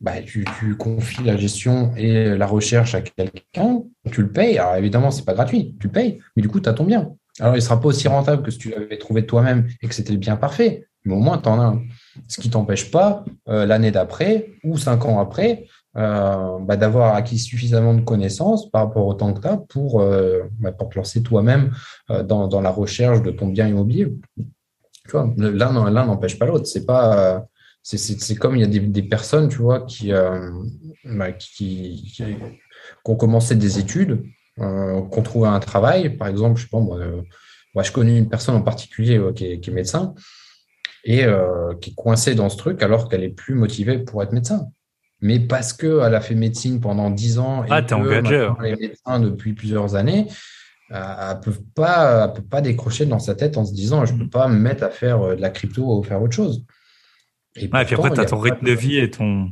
bah, 0.00 0.20
tu, 0.24 0.44
confies 0.76 1.22
la 1.22 1.36
gestion 1.36 1.92
et 1.96 2.36
la 2.36 2.46
recherche 2.46 2.96
à 2.96 3.00
quelqu'un, 3.00 3.82
tu 4.10 4.22
le 4.22 4.30
payes. 4.30 4.58
Alors 4.58 4.74
évidemment, 4.74 5.12
ce 5.12 5.20
n'est 5.20 5.24
pas 5.24 5.34
gratuit, 5.34 5.76
tu 5.80 5.88
payes, 5.88 6.20
mais 6.34 6.42
du 6.42 6.48
coup, 6.48 6.58
tu 6.58 6.68
as 6.68 6.72
ton 6.72 6.84
bien. 6.84 7.12
Alors, 7.38 7.54
il 7.54 7.58
ne 7.58 7.62
sera 7.62 7.80
pas 7.80 7.86
aussi 7.86 8.08
rentable 8.08 8.42
que 8.42 8.50
si 8.50 8.58
tu 8.58 8.70
l'avais 8.70 8.98
trouvé 8.98 9.24
toi-même 9.24 9.68
et 9.80 9.86
que 9.86 9.94
c'était 9.94 10.12
le 10.12 10.18
bien 10.18 10.36
parfait, 10.36 10.88
mais 11.04 11.14
au 11.14 11.20
moins, 11.20 11.38
tu 11.38 11.48
en 11.48 11.60
as 11.60 11.64
un. 11.64 11.82
Ce 12.26 12.40
qui 12.40 12.48
ne 12.48 12.54
t'empêche 12.54 12.90
pas, 12.90 13.24
euh, 13.48 13.64
l'année 13.64 13.92
d'après 13.92 14.50
ou 14.64 14.76
cinq 14.76 15.04
ans 15.04 15.20
après, 15.20 15.66
euh, 15.96 16.58
bah, 16.60 16.76
d'avoir 16.76 17.14
acquis 17.14 17.38
suffisamment 17.38 17.94
de 17.94 18.00
connaissances 18.00 18.68
par 18.68 18.86
rapport 18.86 19.06
au 19.06 19.14
temps 19.14 19.32
que 19.32 19.40
tu 19.40 19.46
as 19.46 19.56
pour, 19.56 20.00
euh, 20.00 20.42
bah, 20.58 20.72
pour 20.72 20.88
te 20.88 20.98
lancer 20.98 21.22
toi-même 21.22 21.72
dans, 22.24 22.60
la 22.60 22.70
recherche 22.70 23.22
de 23.22 23.30
ton 23.30 23.46
bien 23.46 23.68
immobilier 23.68 24.12
l'un 25.14 25.72
n'empêche 25.72 26.38
pas 26.38 26.46
l'autre. 26.46 26.66
C'est 26.66 26.86
pas, 26.86 27.46
c'est 27.96 28.34
comme 28.34 28.56
il 28.56 28.60
y 28.60 28.64
a 28.64 28.80
des, 28.80 29.02
personnes, 29.02 29.48
tu 29.48 29.58
vois, 29.58 29.80
qui, 29.86 30.12
euh, 30.12 30.50
bah, 31.04 31.32
qui, 31.32 32.22
ont 33.04 33.16
commencé 33.16 33.54
des 33.54 33.78
études, 33.78 34.24
euh, 34.58 35.00
qui 35.10 35.18
ont 35.18 35.22
trouvé 35.22 35.48
un 35.48 35.60
travail. 35.60 36.16
Par 36.16 36.28
exemple, 36.28 36.58
je 36.58 36.64
sais 36.64 36.68
pas, 36.70 36.80
moi, 36.80 36.98
euh, 36.98 37.22
je 37.82 37.92
connais 37.92 38.18
une 38.18 38.28
personne 38.28 38.56
en 38.56 38.62
particulier 38.62 39.20
qui, 39.34 39.46
est, 39.46 39.68
médecin 39.68 40.14
et 41.04 41.24
qui 41.80 41.90
est 41.90 41.94
coincée 41.94 42.34
dans 42.34 42.48
ce 42.48 42.56
truc 42.56 42.82
alors 42.82 43.08
qu'elle 43.08 43.22
est 43.22 43.28
plus 43.30 43.54
motivée 43.54 43.98
pour 43.98 44.22
être 44.22 44.32
médecin. 44.32 44.66
Mais 45.20 45.40
parce 45.40 45.72
qu'elle 45.72 46.14
a 46.14 46.20
fait 46.20 46.34
médecine 46.34 46.80
pendant 46.80 47.10
10 47.10 47.38
ans 47.38 47.64
et 47.64 47.68
ah, 47.70 47.82
qu'elle 47.82 48.72
est 48.72 48.80
médecin 48.80 49.20
depuis 49.20 49.52
plusieurs 49.52 49.94
années, 49.94 50.26
elle 50.90 51.36
ne 51.36 51.42
peut, 51.42 51.54
pas, 51.74 52.28
peut 52.28 52.42
pas 52.42 52.60
décrocher 52.60 53.04
dans 53.04 53.18
sa 53.18 53.34
tête 53.34 53.56
en 53.56 53.64
se 53.64 53.74
disant 53.74 54.04
je 54.06 54.14
ne 54.14 54.18
peux 54.18 54.24
mm. 54.24 54.30
pas 54.30 54.48
me 54.48 54.58
mettre 54.58 54.84
à 54.84 54.90
faire 54.90 55.20
euh, 55.22 55.36
de 55.36 55.40
la 55.40 55.50
crypto 55.50 55.98
ou 55.98 56.02
faire 56.02 56.22
autre 56.22 56.34
chose. 56.34 56.64
Et, 57.56 57.68
puis 57.68 57.80
après, 57.80 58.10
tu 58.10 58.20
as 58.20 58.24
ton 58.24 58.38
rythme 58.38 58.64
de... 58.64 58.72
vie 58.72 58.98
et 58.98 59.10
ton. 59.10 59.50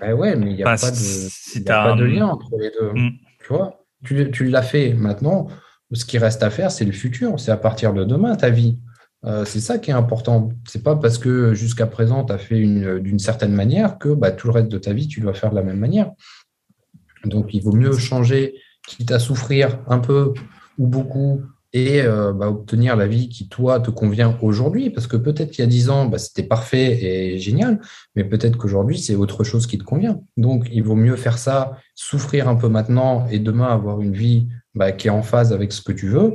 Ben 0.00 0.12
ouais, 0.12 0.36
mais 0.36 0.50
il 0.50 0.56
n'y 0.56 0.62
a, 0.62 0.64
pas, 0.64 0.90
de, 0.90 1.64
pas 1.64 1.94
de 1.94 2.04
lien 2.04 2.26
entre 2.26 2.50
les 2.58 2.70
deux. 2.70 2.92
Mm. 2.92 3.10
Tu 3.40 3.48
vois, 3.48 3.84
tu, 4.04 4.30
tu 4.30 4.44
l'as 4.46 4.62
fait 4.62 4.92
maintenant. 4.92 5.48
Ce 5.92 6.04
qui 6.04 6.18
reste 6.18 6.42
à 6.42 6.50
faire, 6.50 6.72
c'est 6.72 6.84
le 6.84 6.92
futur. 6.92 7.38
C'est 7.38 7.52
à 7.52 7.56
partir 7.56 7.94
de 7.94 8.04
demain, 8.04 8.34
ta 8.34 8.50
vie. 8.50 8.78
Euh, 9.24 9.44
c'est 9.44 9.60
ça 9.60 9.78
qui 9.78 9.90
est 9.90 9.94
important. 9.94 10.50
C'est 10.66 10.82
pas 10.82 10.96
parce 10.96 11.18
que 11.18 11.54
jusqu'à 11.54 11.86
présent, 11.86 12.24
tu 12.24 12.32
as 12.32 12.38
fait 12.38 12.58
d'une 12.58 13.18
certaine 13.18 13.52
manière 13.52 13.98
que 13.98 14.08
bah, 14.08 14.32
tout 14.32 14.48
le 14.48 14.52
reste 14.52 14.68
de 14.68 14.78
ta 14.78 14.92
vie, 14.92 15.08
tu 15.08 15.20
dois 15.20 15.32
faire 15.32 15.50
de 15.50 15.56
la 15.56 15.62
même 15.62 15.78
manière. 15.78 16.10
Donc, 17.24 17.54
il 17.54 17.62
vaut 17.62 17.72
mieux 17.72 17.92
changer, 17.92 18.54
quitte 18.86 19.12
à 19.12 19.18
souffrir 19.18 19.78
un 19.86 19.98
peu 20.00 20.34
ou 20.78 20.86
beaucoup 20.86 21.42
et 21.76 22.00
euh, 22.00 22.32
bah, 22.32 22.48
obtenir 22.48 22.96
la 22.96 23.06
vie 23.06 23.28
qui, 23.28 23.48
toi, 23.48 23.80
te 23.80 23.90
convient 23.90 24.38
aujourd'hui. 24.40 24.88
Parce 24.88 25.06
que 25.06 25.18
peut-être 25.18 25.50
qu'il 25.50 25.62
y 25.62 25.66
a 25.66 25.70
dix 25.70 25.90
ans, 25.90 26.06
bah, 26.06 26.16
c'était 26.16 26.42
parfait 26.42 27.04
et 27.04 27.38
génial, 27.38 27.80
mais 28.14 28.24
peut-être 28.24 28.56
qu'aujourd'hui, 28.56 28.98
c'est 28.98 29.14
autre 29.14 29.44
chose 29.44 29.66
qui 29.66 29.76
te 29.76 29.84
convient. 29.84 30.20
Donc, 30.38 30.68
il 30.72 30.82
vaut 30.82 30.94
mieux 30.94 31.16
faire 31.16 31.36
ça, 31.36 31.76
souffrir 31.94 32.48
un 32.48 32.54
peu 32.54 32.68
maintenant 32.68 33.26
et 33.30 33.38
demain 33.38 33.66
avoir 33.66 34.00
une 34.00 34.14
vie 34.14 34.48
bah, 34.74 34.92
qui 34.92 35.08
est 35.08 35.10
en 35.10 35.22
phase 35.22 35.52
avec 35.52 35.72
ce 35.72 35.82
que 35.82 35.92
tu 35.92 36.08
veux, 36.08 36.32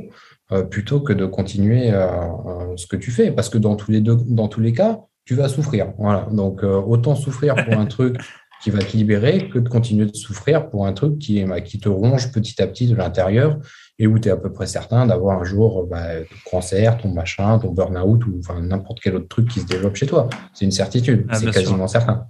euh, 0.52 0.62
plutôt 0.62 1.00
que 1.00 1.12
de 1.12 1.26
continuer 1.26 1.90
euh, 1.92 2.76
ce 2.76 2.86
que 2.86 2.96
tu 2.96 3.10
fais. 3.10 3.32
Parce 3.32 3.48
que 3.48 3.58
dans 3.58 3.74
tous 3.74 3.90
les, 3.90 4.00
deux, 4.00 4.16
dans 4.26 4.46
tous 4.46 4.60
les 4.60 4.72
cas, 4.72 5.00
tu 5.24 5.34
vas 5.34 5.48
souffrir. 5.48 5.92
Voilà. 5.98 6.28
Donc, 6.30 6.62
autant 6.62 7.16
souffrir 7.16 7.56
pour 7.56 7.74
un 7.74 7.86
truc 7.96 8.16
qui 8.62 8.70
va 8.70 8.78
te 8.78 8.96
libérer 8.96 9.48
que 9.48 9.58
de 9.58 9.68
continuer 9.68 10.06
de 10.06 10.14
souffrir 10.14 10.70
pour 10.70 10.86
un 10.86 10.92
truc 10.92 11.18
qui, 11.18 11.44
qui 11.64 11.80
te 11.80 11.88
ronge 11.88 12.30
petit 12.30 12.62
à 12.62 12.66
petit 12.66 12.86
de 12.86 12.94
l'intérieur 12.94 13.58
et 13.98 14.06
où 14.06 14.18
tu 14.18 14.28
es 14.28 14.30
à 14.30 14.36
peu 14.36 14.52
près 14.52 14.66
certain 14.66 15.06
d'avoir 15.06 15.40
un 15.40 15.44
jour 15.44 15.86
bah, 15.86 16.20
ton 16.20 16.50
cancer, 16.50 16.96
ton 16.96 17.08
machin, 17.08 17.58
ton 17.58 17.72
burn-out 17.72 18.24
ou 18.26 18.38
enfin, 18.38 18.60
n'importe 18.60 19.00
quel 19.00 19.16
autre 19.16 19.28
truc 19.28 19.48
qui 19.48 19.60
se 19.60 19.66
développe 19.66 19.96
chez 19.96 20.06
toi. 20.06 20.28
C'est 20.54 20.64
une 20.64 20.72
certitude, 20.72 21.26
ah, 21.28 21.34
c'est 21.34 21.50
quasiment 21.50 21.88
certain. 21.88 22.26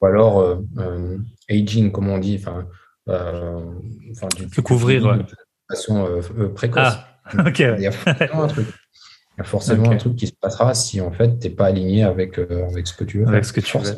Ou 0.00 0.06
alors 0.06 0.40
euh, 0.40 0.56
euh, 0.78 1.18
aging, 1.50 1.90
comme 1.90 2.08
on 2.08 2.18
dit, 2.18 2.38
enfin, 2.38 2.66
euh, 3.08 3.60
du, 4.36 4.62
couvrir 4.62 5.16
de 5.16 5.24
façon 5.70 6.20
précoce. 6.54 6.98
Ah, 7.24 7.44
Il 7.58 7.82
y 7.82 7.86
a 7.86 7.92
forcément 7.92 8.42
un 8.42 8.48
truc. 8.48 8.66
Il 8.68 9.38
y 9.38 9.40
a 9.40 9.44
forcément 9.44 9.90
un 9.90 9.96
truc 9.96 10.16
qui 10.16 10.26
se 10.26 10.32
passera 10.38 10.74
si 10.74 11.00
en 11.00 11.12
fait 11.12 11.38
tu 11.38 11.48
n'es 11.48 11.54
pas 11.54 11.66
aligné 11.66 12.02
avec, 12.02 12.38
avec 12.38 12.86
ce 12.86 12.94
que 12.94 13.04
tu 13.04 13.20
veux. 13.20 13.28
Avec 13.28 13.44
ce 13.44 13.54
que 13.54 13.60
tu 13.60 13.78
veux. 13.78 13.96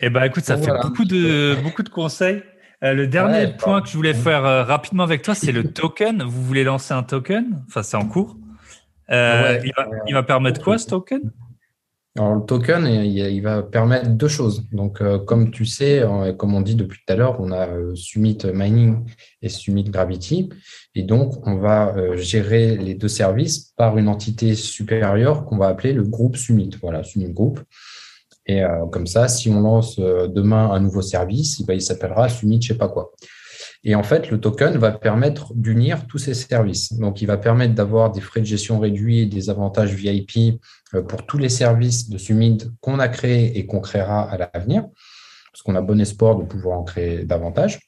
Eh 0.00 0.10
ben, 0.10 0.24
écoute, 0.24 0.44
ça 0.44 0.56
fait 0.56 0.72
beaucoup 0.82 1.04
de, 1.04 1.56
beaucoup 1.62 1.82
de 1.82 1.88
conseils. 1.88 2.42
Euh, 2.82 2.92
le 2.92 3.06
dernier 3.06 3.48
point 3.56 3.80
que 3.80 3.88
je 3.88 3.96
voulais 3.96 4.14
faire 4.14 4.44
euh, 4.44 4.62
rapidement 4.62 5.04
avec 5.04 5.22
toi, 5.22 5.34
c'est 5.34 5.52
le 5.52 5.64
token. 5.64 6.22
Vous 6.22 6.42
voulez 6.42 6.64
lancer 6.64 6.92
un 6.92 7.02
token? 7.02 7.62
Enfin, 7.68 7.82
c'est 7.82 7.96
en 7.96 8.06
cours. 8.06 8.36
Euh, 9.10 9.60
il, 10.06 10.14
va, 10.14 10.22
permettre 10.22 10.62
quoi 10.62 10.76
ce 10.76 10.86
token? 10.86 11.30
Alors, 12.16 12.34
le 12.34 12.42
token, 12.42 12.86
il, 12.86 13.40
va 13.40 13.62
permettre 13.62 14.10
deux 14.10 14.28
choses. 14.28 14.68
Donc, 14.70 15.02
comme 15.24 15.50
tu 15.50 15.64
sais, 15.64 16.04
comme 16.38 16.54
on 16.54 16.60
dit 16.60 16.74
depuis 16.74 17.00
tout 17.04 17.12
à 17.12 17.16
l'heure, 17.16 17.40
on 17.40 17.52
a 17.52 17.68
Summit 17.94 18.38
Mining 18.52 19.04
et 19.42 19.48
Summit 19.48 19.84
Gravity. 19.84 20.48
Et 20.94 21.02
donc, 21.02 21.46
on 21.46 21.56
va 21.56 21.94
gérer 22.16 22.76
les 22.76 22.94
deux 22.94 23.08
services 23.08 23.72
par 23.76 23.98
une 23.98 24.08
entité 24.08 24.54
supérieure 24.54 25.44
qu'on 25.44 25.58
va 25.58 25.68
appeler 25.68 25.92
le 25.92 26.04
groupe 26.04 26.36
Summit. 26.36 26.70
Voilà, 26.80 27.02
Summit 27.02 27.32
Group. 27.32 27.60
Et 28.46 28.62
euh, 28.62 28.86
comme 28.86 29.06
ça, 29.06 29.28
si 29.28 29.48
on 29.48 29.60
lance 29.60 29.98
euh, 29.98 30.28
demain 30.28 30.70
un 30.70 30.80
nouveau 30.80 31.02
service, 31.02 31.60
il 31.66 31.82
s'appellera 31.82 32.28
Summit, 32.28 32.60
je 32.60 32.68
sais 32.68 32.78
pas 32.78 32.88
quoi. 32.88 33.12
Et 33.84 33.94
en 33.94 34.02
fait, 34.02 34.30
le 34.30 34.40
token 34.40 34.76
va 34.78 34.92
permettre 34.92 35.52
d'unir 35.54 36.06
tous 36.06 36.18
ces 36.18 36.34
services. 36.34 36.94
Donc, 36.94 37.20
il 37.20 37.26
va 37.26 37.36
permettre 37.36 37.74
d'avoir 37.74 38.10
des 38.10 38.22
frais 38.22 38.40
de 38.40 38.46
gestion 38.46 38.78
réduits 38.78 39.20
et 39.20 39.26
des 39.26 39.50
avantages 39.50 39.94
VIP 39.94 40.60
euh, 40.94 41.02
pour 41.02 41.26
tous 41.26 41.38
les 41.38 41.50
services 41.50 42.08
de 42.08 42.16
Summit 42.16 42.58
qu'on 42.80 42.98
a 42.98 43.08
créés 43.08 43.58
et 43.58 43.66
qu'on 43.66 43.80
créera 43.80 44.22
à 44.22 44.38
l'avenir, 44.38 44.86
parce 45.52 45.62
qu'on 45.62 45.74
a 45.74 45.82
bon 45.82 46.00
espoir 46.00 46.36
de 46.36 46.44
pouvoir 46.44 46.78
en 46.78 46.84
créer 46.84 47.24
davantage. 47.24 47.78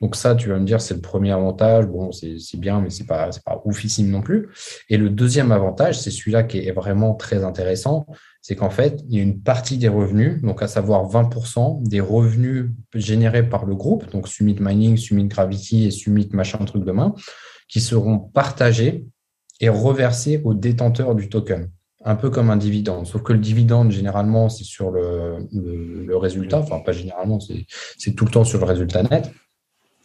Donc 0.00 0.16
ça, 0.16 0.34
tu 0.34 0.48
vas 0.48 0.58
me 0.58 0.64
dire, 0.64 0.80
c'est 0.80 0.94
le 0.94 1.00
premier 1.00 1.32
avantage. 1.32 1.86
Bon, 1.86 2.10
c'est 2.12 2.38
bien, 2.56 2.80
mais 2.80 2.90
c'est 2.90 3.06
pas, 3.06 3.30
pas 3.44 3.62
oufissime 3.64 4.10
non 4.10 4.20
plus. 4.20 4.48
Et 4.88 4.96
le 4.96 5.10
deuxième 5.10 5.52
avantage, 5.52 5.98
c'est 5.98 6.10
celui-là 6.10 6.42
qui 6.42 6.58
est 6.58 6.72
vraiment 6.72 7.14
très 7.14 7.44
intéressant, 7.44 8.06
c'est 8.42 8.56
qu'en 8.56 8.70
fait, 8.70 9.04
il 9.08 9.16
y 9.16 9.20
a 9.20 9.22
une 9.22 9.40
partie 9.40 9.78
des 9.78 9.88
revenus, 9.88 10.42
donc 10.42 10.62
à 10.62 10.68
savoir 10.68 11.08
20% 11.08 11.88
des 11.88 12.00
revenus 12.00 12.70
générés 12.92 13.48
par 13.48 13.64
le 13.64 13.76
groupe, 13.76 14.10
donc 14.10 14.26
Summit 14.26 14.56
Mining, 14.58 14.96
Summit 14.96 15.28
Gravity 15.28 15.86
et 15.86 15.90
Summit 15.92 16.28
machin 16.32 16.58
truc 16.64 16.84
demain, 16.84 17.14
qui 17.68 17.80
seront 17.80 18.18
partagés 18.18 19.06
et 19.60 19.68
reversés 19.68 20.40
aux 20.44 20.54
détenteurs 20.54 21.14
du 21.14 21.28
token. 21.28 21.70
Un 22.04 22.16
peu 22.16 22.30
comme 22.30 22.50
un 22.50 22.56
dividende, 22.56 23.06
sauf 23.06 23.22
que 23.22 23.32
le 23.32 23.38
dividende, 23.38 23.92
généralement, 23.92 24.48
c'est 24.48 24.64
sur 24.64 24.90
le, 24.90 26.16
résultat, 26.16 26.58
enfin 26.58 26.80
pas 26.80 26.90
généralement, 26.90 27.38
c'est 27.38 28.12
tout 28.12 28.24
le 28.24 28.30
temps 28.32 28.44
sur 28.44 28.58
le 28.58 28.64
résultat 28.64 29.04
net. 29.04 29.30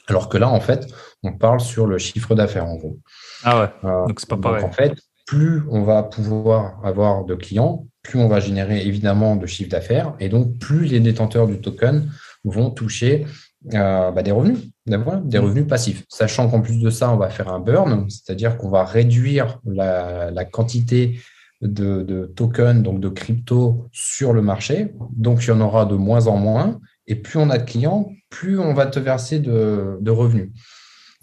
Alors 0.06 0.30
que 0.30 0.38
là, 0.38 0.48
en 0.48 0.60
fait, 0.60 0.88
on 1.24 1.34
parle 1.34 1.60
sur 1.60 1.88
le 1.88 1.98
chiffre 1.98 2.36
d'affaires, 2.36 2.66
en 2.66 2.76
gros. 2.76 3.00
Ah 3.44 3.62
ouais, 3.62 3.70
euh, 3.84 4.06
donc 4.08 4.20
c'est 4.20 4.30
pas 4.30 4.38
pareil. 4.38 4.64
en 4.64 4.72
fait, 4.72 4.94
plus 5.26 5.64
on 5.70 5.84
va 5.84 6.04
pouvoir 6.04 6.80
avoir 6.86 7.26
de 7.26 7.34
clients, 7.34 7.88
plus 8.08 8.20
on 8.20 8.30
va 8.30 8.40
générer 8.40 8.88
évidemment 8.88 9.36
de 9.36 9.46
chiffre 9.46 9.70
d'affaires 9.70 10.16
et 10.20 10.30
donc 10.30 10.58
plus 10.58 10.86
les 10.86 11.02
détenteurs 11.02 11.46
du 11.46 11.60
token 11.60 12.10
vont 12.46 12.72
toucher 12.72 13.26
euh, 13.74 14.12
bah, 14.12 14.24
des 14.24 14.32
revenus, 14.32 14.60
des 14.86 14.98
mmh. 14.98 15.38
revenus 15.38 15.68
passifs. 15.68 16.06
Sachant 16.08 16.48
qu'en 16.50 16.62
plus 16.62 16.80
de 16.80 16.90
ça, 16.90 17.12
on 17.12 17.18
va 17.18 17.30
faire 17.30 17.50
un 17.50 17.60
burn, 17.60 18.10
c'est-à-dire 18.10 18.58
qu'on 18.58 18.70
va 18.70 18.86
réduire 18.86 19.60
la, 19.66 20.46
quantité 20.46 21.20
de, 21.62 22.32
tokens, 22.36 22.82
donc 22.82 23.02
de 23.02 23.10
crypto 23.10 23.90
sur 23.92 24.32
le 24.32 24.42
marché. 24.42 24.94
Donc, 25.18 25.44
il 25.44 25.48
y 25.50 25.52
en 25.52 25.60
aura 25.60 25.86
de 25.86 25.96
moins 25.96 26.28
en 26.28 26.38
moins. 26.38 26.80
Et 27.08 27.16
plus 27.16 27.40
on 27.40 27.50
a 27.50 27.58
de 27.58 27.70
clients, 27.70 28.10
plus 28.30 28.58
on 28.58 28.74
va 28.74 28.86
te 28.86 29.00
verser 29.00 29.40
de, 29.40 30.10
revenus. 30.10 30.52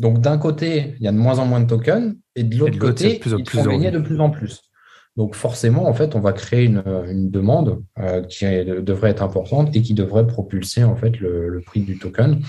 Donc 0.00 0.20
d'un 0.20 0.38
côté, 0.38 0.96
il 0.98 1.04
y 1.04 1.08
a 1.08 1.12
de 1.12 1.16
moins 1.16 1.38
en 1.38 1.46
moins 1.46 1.60
de 1.60 1.66
tokens, 1.66 2.14
et 2.34 2.42
de 2.42 2.58
l'autre 2.58 2.78
côté, 2.78 3.20
ils 3.24 3.48
sont 3.48 3.64
gagnés 3.64 3.92
de 3.92 4.00
plus 4.00 4.18
en 4.18 4.28
plus. 4.28 4.63
Donc 5.16 5.36
forcément, 5.36 5.88
en 5.88 5.94
fait, 5.94 6.16
on 6.16 6.20
va 6.20 6.32
créer 6.32 6.64
une, 6.64 7.30
demande 7.30 7.82
euh, 7.98 8.22
qui 8.22 8.44
devrait 8.44 9.10
être 9.10 9.22
importante 9.22 9.74
et 9.74 9.82
qui 9.82 9.94
devrait 9.94 10.26
propulser 10.26 10.82
en 10.82 10.96
fait 10.96 11.18
le, 11.20 11.62
prix 11.64 11.80
du 11.80 11.98
token 11.98 12.40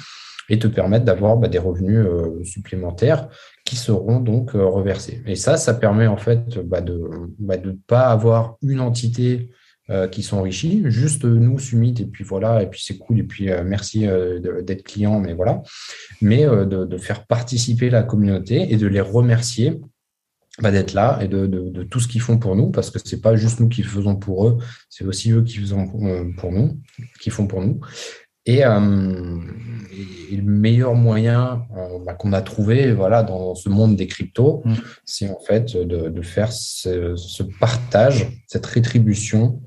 et 0.49 0.59
te 0.59 0.67
permettre 0.67 1.05
d'avoir 1.05 1.37
bah, 1.37 1.47
des 1.47 1.59
revenus 1.59 2.05
euh, 2.05 2.43
supplémentaires 2.43 3.29
qui 3.65 3.75
seront 3.75 4.19
donc 4.19 4.55
euh, 4.55 4.65
reversés. 4.65 5.21
Et 5.27 5.35
ça, 5.35 5.57
ça 5.57 5.73
permet 5.75 6.07
en 6.07 6.17
fait 6.17 6.59
bah, 6.59 6.81
de 6.81 6.93
ne 6.93 7.27
bah, 7.39 7.55
pas 7.87 8.07
avoir 8.07 8.57
une 8.61 8.79
entité 8.79 9.51
qui 10.11 10.23
s'enrichit, 10.23 10.81
juste 10.85 11.25
nous, 11.25 11.59
Summit, 11.59 11.93
et 11.99 12.07
puis 12.07 12.23
voilà, 12.23 12.63
et 12.63 12.67
puis 12.71 12.81
c'est 12.83 12.97
cool, 12.97 13.19
et 13.19 13.23
puis 13.23 13.51
merci 13.63 14.07
d'être 14.63 14.81
client, 14.81 15.19
mais 15.19 15.33
voilà, 15.33 15.61
mais 16.21 16.43
de, 16.43 16.85
de, 16.85 16.97
faire 16.97 17.27
participer 17.27 17.91
la 17.91 18.01
communauté 18.01 18.73
et 18.73 18.77
de 18.77 18.87
les 18.87 18.99
remercier 18.99 19.79
bah, 20.61 20.71
d'être 20.71 20.93
là 20.93 21.19
et 21.21 21.27
de, 21.27 21.47
de, 21.47 21.83
tout 21.83 21.99
ce 21.99 22.07
qu'ils 22.07 22.21
font 22.21 22.37
pour 22.37 22.55
nous, 22.55 22.69
parce 22.71 22.89
que 22.89 22.99
c'est 23.03 23.21
pas 23.21 23.35
juste 23.35 23.59
nous 23.59 23.67
qui 23.67 23.83
faisons 23.83 24.15
pour 24.15 24.47
eux, 24.47 24.57
c'est 24.89 25.03
aussi 25.03 25.31
eux 25.31 25.43
qui 25.43 25.57
faisons 25.57 25.89
euh, 26.01 26.31
pour 26.37 26.51
nous, 26.51 26.79
qui 27.19 27.29
font 27.29 27.45
pour 27.45 27.61
nous. 27.61 27.81
Et, 28.45 28.63
euh, 28.63 29.37
le 30.31 30.41
meilleur 30.41 30.95
moyen 30.95 31.65
euh, 31.75 31.99
bah, 32.05 32.13
qu'on 32.13 32.31
a 32.31 32.41
trouvé, 32.41 32.93
voilà, 32.93 33.23
dans 33.23 33.53
ce 33.55 33.69
monde 33.69 33.95
des 33.95 34.07
cryptos, 34.07 34.61
mmh. 34.63 34.73
c'est 35.03 35.29
en 35.29 35.39
fait 35.39 35.75
de, 35.75 36.09
de 36.09 36.21
faire 36.21 36.51
ce, 36.53 37.15
ce, 37.15 37.43
partage, 37.43 38.27
cette 38.47 38.65
rétribution 38.65 39.61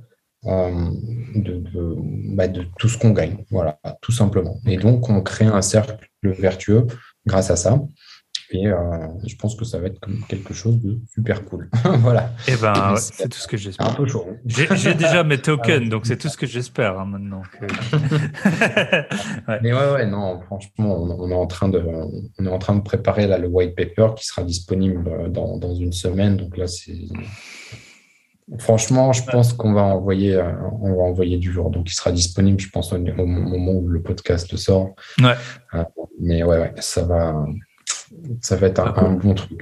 de, 0.44 1.62
bah, 2.34 2.48
de, 2.48 2.64
tout 2.78 2.88
ce 2.88 2.96
qu'on 2.96 3.10
gagne, 3.10 3.44
voilà, 3.50 3.78
tout 4.00 4.12
simplement. 4.12 4.58
Et 4.66 4.78
donc 4.78 5.10
on 5.10 5.20
crée 5.20 5.46
un 5.46 5.62
cercle 5.62 6.08
vertueux 6.22 6.86
grâce 7.26 7.50
à 7.50 7.56
ça. 7.56 7.80
Et 8.50 8.66
euh, 8.66 8.76
je 9.26 9.36
pense 9.36 9.56
que 9.56 9.64
ça 9.64 9.78
va 9.78 9.88
être 9.88 10.00
comme 10.00 10.24
quelque 10.26 10.54
chose 10.54 10.80
de 10.80 10.98
super 11.12 11.44
cool. 11.44 11.68
voilà. 11.84 12.32
Et 12.46 12.52
eh 12.52 12.56
ben, 12.56 12.96
c'est 12.96 13.28
tout 13.28 13.38
ce 13.38 13.46
que 13.46 13.58
j'espère. 13.58 13.88
Un 13.88 13.94
peu 13.94 14.06
chaud. 14.06 14.26
J'ai 14.46 14.94
déjà 14.94 15.22
mes 15.22 15.38
tokens, 15.38 15.88
donc 15.88 16.06
c'est 16.06 16.16
tout 16.16 16.28
ce 16.28 16.36
que 16.36 16.46
j'espère 16.46 16.98
hein, 16.98 17.04
maintenant. 17.04 17.42
Mais 19.62 19.72
ouais, 19.72 19.92
ouais, 19.92 20.06
non, 20.06 20.40
franchement, 20.40 20.96
on, 20.96 21.30
est 21.30 21.34
en 21.34 21.46
train 21.46 21.68
de, 21.68 21.82
on 22.38 22.46
est 22.46 22.50
en 22.50 22.58
train 22.58 22.76
de 22.76 22.82
préparer 22.82 23.26
là, 23.26 23.36
le 23.36 23.48
white 23.48 23.76
paper 23.76 24.14
qui 24.16 24.26
sera 24.26 24.42
disponible 24.42 25.30
dans, 25.30 25.58
dans 25.58 25.74
une 25.74 25.92
semaine. 25.92 26.36
Donc 26.36 26.56
là, 26.56 26.66
c'est. 26.66 26.96
Franchement, 28.56 29.12
je 29.12 29.22
pense 29.24 29.52
qu'on 29.52 29.74
va 29.74 29.82
envoyer, 29.82 30.34
euh, 30.34 30.50
on 30.80 30.94
va 30.94 31.02
envoyer 31.02 31.36
du 31.36 31.52
jour. 31.52 31.70
Donc, 31.70 31.90
il 31.90 31.94
sera 31.94 32.12
disponible, 32.12 32.58
je 32.58 32.70
pense, 32.70 32.94
au 32.94 32.98
moment 32.98 33.72
où 33.72 33.88
le 33.88 34.00
podcast 34.00 34.56
sort. 34.56 34.94
Ouais. 35.20 35.34
Euh, 35.74 35.84
mais 36.18 36.42
ouais, 36.42 36.58
ouais, 36.58 36.72
ça 36.78 37.02
va, 37.02 37.44
ça 38.40 38.56
va 38.56 38.66
être 38.68 38.80
un, 38.80 39.12
bon 39.12 39.34
truc. 39.34 39.60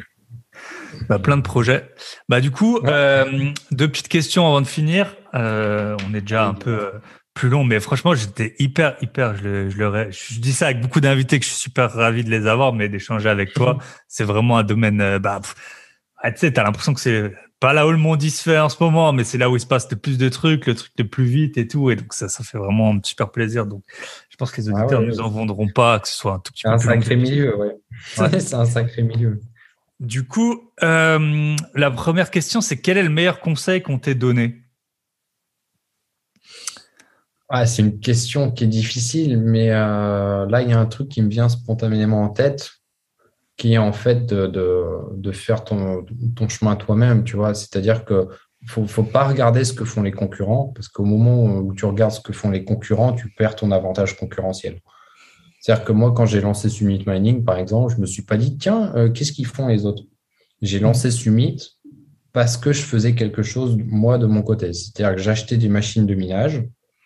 Bah, 1.09 1.19
plein 1.19 1.37
de 1.37 1.43
projets. 1.43 1.89
Bah, 2.29 2.41
du 2.41 2.51
coup, 2.51 2.79
euh, 2.85 3.51
deux 3.71 3.89
petites 3.89 4.09
questions 4.09 4.47
avant 4.47 4.61
de 4.61 4.67
finir. 4.67 5.17
Euh, 5.35 5.97
on 6.09 6.15
est 6.15 6.21
déjà 6.21 6.47
un 6.47 6.55
peu 6.55 6.71
euh, 6.71 6.91
plus 7.35 7.49
long, 7.49 7.65
mais 7.65 7.81
franchement, 7.81 8.15
j'étais 8.15 8.55
hyper, 8.59 8.97
hyper. 9.03 9.37
Je, 9.37 9.43
le, 9.45 9.71
je, 9.71 9.79
le, 9.79 10.11
je 10.11 10.41
dis 10.41 10.53
ça 10.53 10.67
avec 10.67 10.81
beaucoup 10.81 11.01
d'invités 11.01 11.39
que 11.39 11.45
je 11.45 11.51
suis 11.51 11.61
super 11.61 11.93
ravi 11.93 12.25
de 12.25 12.31
les 12.31 12.47
avoir, 12.47 12.73
mais 12.73 12.89
d'échanger 12.89 13.29
avec 13.29 13.53
toi, 13.53 13.79
c'est 14.09 14.25
vraiment 14.25 14.59
un 14.59 14.65
domaine. 14.65 15.19
Bah, 15.19 15.41
ah, 16.19 16.33
tu 16.33 16.39
sais, 16.39 16.53
t'as 16.53 16.65
l'impression 16.65 16.95
que 16.95 17.01
c'est 17.01 17.33
pas 17.61 17.73
là 17.73 17.87
où 17.87 17.91
le 17.91 17.99
monde 17.99 18.23
se 18.23 18.43
fait 18.43 18.59
en 18.59 18.69
ce 18.69 18.77
moment, 18.81 19.13
mais 19.13 19.25
c'est 19.25 19.39
là 19.39 19.49
où 19.49 19.57
il 19.57 19.61
se 19.61 19.67
passe 19.67 19.91
le 19.91 19.97
plus 19.97 20.19
de 20.19 20.29
trucs, 20.29 20.67
le 20.67 20.75
truc 20.75 20.93
le 20.99 21.09
plus 21.09 21.25
vite 21.25 21.57
et 21.57 21.67
tout. 21.67 21.91
Et 21.91 21.97
donc, 21.97 22.13
ça, 22.13 22.29
ça 22.29 22.45
fait 22.45 22.59
vraiment 22.59 22.95
un 22.95 23.01
super 23.03 23.31
plaisir. 23.31 23.67
Donc, 23.67 23.83
je 24.37 24.39
pense 24.39 24.53
que 24.53 24.61
les 24.61 24.69
ah 24.69 24.83
auditeurs 24.83 25.01
ne 25.01 25.07
nous 25.07 25.21
en 25.21 25.31
vendront 25.31 25.69
pas, 25.69 25.99
que 25.99 26.07
ce 26.07 26.15
soit 26.15 26.35
un 26.35 26.39
tout 26.41 26.53
petit 26.53 26.65
peu 26.65 26.69
un 26.69 26.79
sacré 26.79 27.17
milieu, 27.17 27.57
ouais. 27.57 27.75
c'est 28.39 28.53
un 28.53 28.67
sacré 28.67 29.03
milieu. 29.03 29.41
Du 29.99 30.27
coup, 30.27 30.71
euh, 30.83 31.57
la 31.75 31.91
première 31.91 32.31
question, 32.31 32.61
c'est 32.61 32.77
quel 32.77 32.99
est 32.99 33.03
le 33.03 33.09
meilleur 33.09 33.41
conseil 33.41 33.81
qu'on 33.81 33.99
t'ait 33.99 34.15
donné? 34.15 34.63
Ah, 37.49 37.65
C'est 37.65 37.81
une 37.81 37.99
question 37.99 38.51
qui 38.51 38.65
est 38.65 38.67
difficile, 38.67 39.41
mais 39.41 39.71
euh, 39.71 40.45
là, 40.45 40.61
il 40.61 40.69
y 40.69 40.75
a 40.75 40.79
un 40.79 40.85
truc 40.85 41.09
qui 41.09 41.23
me 41.23 41.31
vient 41.31 41.49
spontanément 41.49 42.23
en 42.23 42.29
tête 42.29 42.73
qui 43.57 43.73
est 43.73 43.79
en 43.79 43.95
fait 43.95 44.27
de, 44.27 44.53
de, 45.15 45.33
faire 45.33 45.65
ton, 45.65 46.05
ton 46.35 46.47
chemin 46.47 46.77
toi-même, 46.77 47.25
tu 47.25 47.37
vois. 47.37 47.55
C'est-à-dire 47.55 48.05
que 48.05 48.29
faut, 48.67 48.87
faut 48.87 49.03
pas 49.03 49.25
regarder 49.25 49.65
ce 49.65 49.73
que 49.73 49.85
font 49.85 50.03
les 50.03 50.13
concurrents, 50.13 50.73
parce 50.75 50.89
qu'au 50.89 51.05
moment 51.05 51.45
où 51.45 51.75
tu 51.75 51.85
regardes 51.85 52.13
ce 52.13 52.21
que 52.21 52.33
font 52.33 52.51
les 52.51 52.65
concurrents, 52.65 53.13
tu 53.13 53.31
perds 53.31 53.57
ton 53.57 53.71
avantage 53.71 54.17
concurrentiel. 54.17 54.81
C'est-à-dire 55.61 55.85
que 55.85 55.93
moi, 55.93 56.13
quand 56.13 56.27
j'ai 56.27 56.41
lancé 56.41 56.69
Summit 56.69 57.05
Mining, 57.07 57.45
par 57.45 57.59
exemple, 57.59 57.93
je 57.95 58.01
me 58.01 58.07
suis 58.07 58.23
pas 58.23 58.37
dit, 58.37 58.57
tiens, 58.57 58.93
euh, 58.95 59.11
qu'est-ce 59.11 59.33
qu'ils 59.33 59.47
font 59.47 59.69
les 59.69 59.85
autres? 59.85 60.05
J'ai 60.63 60.79
lancé 60.79 61.11
Summit 61.11 61.61
parce 62.33 62.57
que 62.57 62.73
je 62.73 62.83
faisais 62.83 63.15
quelque 63.15 63.43
chose, 63.43 63.77
moi, 63.87 64.19
de 64.19 64.27
mon 64.27 64.43
côté. 64.43 64.73
C'est-à-dire 64.73 65.17
que 65.17 65.23
j'achetais 65.23 65.57
des 65.57 65.69
machines 65.69 66.07
de 66.07 66.15
minage 66.15 66.65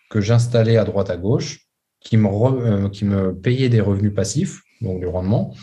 que 0.09 0.19
j'installais 0.19 0.77
à 0.77 0.83
droite 0.83 1.09
à 1.09 1.17
gauche, 1.17 1.67
qui 2.01 2.17
me, 2.17 2.27
euh, 2.27 2.89
qui 2.89 3.05
me 3.05 3.33
payaient 3.33 3.69
des 3.69 3.81
revenus 3.81 4.13
passifs, 4.13 4.61
donc 4.81 4.99
du 4.99 5.07
rendement, 5.07 5.55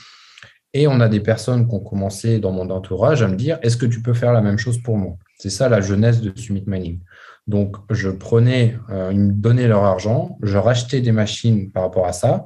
et 0.72 0.86
on 0.86 1.00
a 1.00 1.08
des 1.08 1.20
personnes 1.20 1.68
qui 1.68 1.74
ont 1.74 1.80
commencé 1.80 2.38
dans 2.38 2.52
mon 2.52 2.70
entourage 2.70 3.22
à 3.22 3.28
me 3.28 3.36
dire 3.36 3.58
est-ce 3.62 3.76
que 3.76 3.86
tu 3.86 4.00
peux 4.00 4.14
faire 4.14 4.32
la 4.32 4.40
même 4.40 4.58
chose 4.58 4.82
pour 4.82 4.96
moi? 4.96 5.16
C'est 5.38 5.50
ça 5.50 5.68
la 5.68 5.80
jeunesse 5.80 6.20
de 6.20 6.36
Summit 6.38 6.64
Mining. 6.66 7.00
Donc, 7.46 7.76
je 7.90 8.10
prenais, 8.10 8.76
euh, 8.90 9.10
ils 9.12 9.20
me 9.20 9.32
donnaient 9.32 9.68
leur 9.68 9.84
argent, 9.84 10.36
je 10.42 10.58
rachetais 10.58 11.00
des 11.00 11.12
machines 11.12 11.70
par 11.72 11.84
rapport 11.84 12.06
à 12.06 12.12
ça 12.12 12.44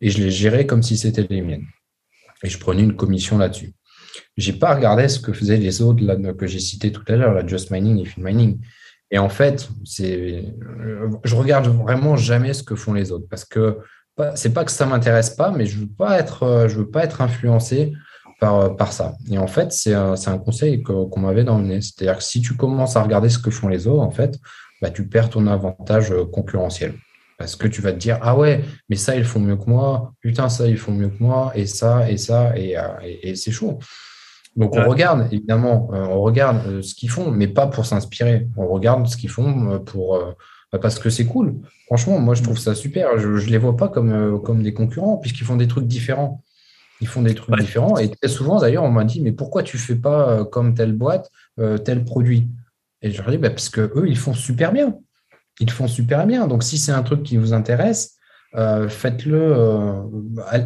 et 0.00 0.10
je 0.10 0.18
les 0.18 0.30
gérais 0.30 0.66
comme 0.66 0.82
si 0.82 0.96
c'était 0.96 1.26
les 1.28 1.40
miennes. 1.40 1.66
Et 2.42 2.48
je 2.50 2.58
prenais 2.58 2.82
une 2.82 2.96
commission 2.96 3.38
là-dessus. 3.38 3.72
J'ai 4.36 4.52
pas 4.52 4.74
regardé 4.74 5.08
ce 5.08 5.18
que 5.20 5.32
faisaient 5.32 5.56
les 5.56 5.80
autres 5.80 6.32
que 6.32 6.46
j'ai 6.46 6.58
cités 6.58 6.92
tout 6.92 7.04
à 7.08 7.16
l'heure, 7.16 7.32
la 7.32 7.46
Just 7.46 7.70
Mining 7.70 8.00
et 8.00 8.04
Fin 8.04 8.22
Mining. 8.22 8.60
Et 9.10 9.18
en 9.18 9.28
fait, 9.28 9.68
c'est, 9.84 10.44
euh, 10.60 11.08
je 11.22 11.36
regarde 11.36 11.66
vraiment 11.68 12.16
jamais 12.16 12.52
ce 12.52 12.62
que 12.62 12.74
font 12.74 12.92
les 12.92 13.12
autres 13.12 13.26
parce 13.30 13.44
que 13.44 13.78
c'est 14.34 14.52
pas 14.52 14.64
que 14.64 14.70
ça 14.70 14.86
m'intéresse 14.86 15.30
pas, 15.30 15.50
mais 15.50 15.66
je 15.66 15.78
veux 15.78 15.88
euh, 16.00 16.68
je 16.68 16.76
veux 16.78 16.90
pas 16.90 17.04
être 17.04 17.20
influencé 17.20 17.92
par, 18.40 18.56
euh, 18.56 18.68
par 18.70 18.92
ça. 18.92 19.14
Et 19.30 19.38
en 19.38 19.46
fait, 19.46 19.72
c'est 19.72 19.94
un, 19.94 20.14
un, 20.14 20.38
conseil 20.38 20.82
qu'on 20.82 21.20
m'avait 21.20 21.44
donné. 21.44 21.80
C'est-à-dire 21.80 22.18
que 22.18 22.24
si 22.24 22.40
tu 22.40 22.54
commences 22.54 22.96
à 22.96 23.02
regarder 23.02 23.28
ce 23.28 23.38
que 23.38 23.50
font 23.50 23.68
les 23.68 23.86
autres, 23.86 24.02
en 24.02 24.10
fait, 24.10 24.38
bah, 24.82 24.90
tu 24.90 25.06
perds 25.06 25.30
ton 25.30 25.46
avantage 25.46 26.12
euh, 26.12 26.24
concurrentiel. 26.24 26.94
Parce 27.38 27.56
que 27.56 27.66
tu 27.66 27.82
vas 27.82 27.92
te 27.92 27.98
dire, 27.98 28.18
ah 28.22 28.36
ouais, 28.36 28.64
mais 28.88 28.96
ça, 28.96 29.16
ils 29.16 29.24
font 29.24 29.40
mieux 29.40 29.56
que 29.56 29.68
moi. 29.68 30.12
Putain, 30.20 30.48
ça, 30.48 30.68
ils 30.68 30.78
font 30.78 30.92
mieux 30.92 31.08
que 31.08 31.22
moi. 31.22 31.52
Et 31.54 31.66
ça, 31.66 32.08
et 32.08 32.16
ça, 32.16 32.56
et, 32.56 32.76
et, 33.22 33.34
c'est 33.34 33.50
chaud. 33.50 33.78
Donc, 34.54 34.76
on 34.76 34.88
regarde, 34.88 35.26
évidemment, 35.32 35.88
on 35.90 36.20
regarde 36.20 36.80
ce 36.80 36.94
qu'ils 36.94 37.10
font, 37.10 37.32
mais 37.32 37.48
pas 37.48 37.66
pour 37.66 37.86
s'inspirer. 37.86 38.46
On 38.56 38.68
regarde 38.68 39.08
ce 39.08 39.16
qu'ils 39.16 39.30
font 39.30 39.80
pour, 39.80 40.16
bah, 40.74 40.80
parce 40.80 40.98
que 40.98 41.08
c'est 41.08 41.26
cool. 41.26 41.60
Franchement, 41.86 42.18
moi, 42.18 42.34
je 42.34 42.42
trouve 42.42 42.58
ça 42.58 42.74
super. 42.74 43.16
Je 43.16 43.28
ne 43.28 43.38
les 43.38 43.58
vois 43.58 43.76
pas 43.76 43.86
comme, 43.86 44.10
euh, 44.10 44.38
comme 44.38 44.60
des 44.60 44.74
concurrents, 44.74 45.18
puisqu'ils 45.18 45.44
font 45.44 45.54
des 45.54 45.68
trucs 45.68 45.86
différents. 45.86 46.42
Ils 47.04 47.06
font 47.06 47.20
des 47.20 47.34
trucs 47.34 47.60
différents. 47.60 47.98
Et 47.98 48.08
très 48.08 48.28
souvent, 48.28 48.58
d'ailleurs, 48.58 48.84
on 48.84 48.90
m'a 48.90 49.04
dit, 49.04 49.20
mais 49.20 49.32
pourquoi 49.32 49.62
tu 49.62 49.76
ne 49.76 49.82
fais 49.82 49.94
pas 49.94 50.30
euh, 50.30 50.44
comme 50.44 50.72
telle 50.72 50.94
boîte, 50.94 51.30
euh, 51.60 51.76
tel 51.76 52.02
produit? 52.02 52.48
Et 53.02 53.10
je 53.10 53.20
leur 53.20 53.30
dis, 53.30 53.36
bah, 53.36 53.50
parce 53.50 53.68
qu'eux, 53.68 54.06
ils 54.06 54.16
font 54.16 54.32
super 54.32 54.72
bien. 54.72 54.96
Ils 55.60 55.70
font 55.70 55.86
super 55.86 56.26
bien. 56.26 56.46
Donc, 56.46 56.62
si 56.62 56.78
c'est 56.78 56.92
un 56.92 57.02
truc 57.02 57.22
qui 57.22 57.36
vous 57.36 57.52
intéresse, 57.52 58.16
faites-le, 58.88 59.54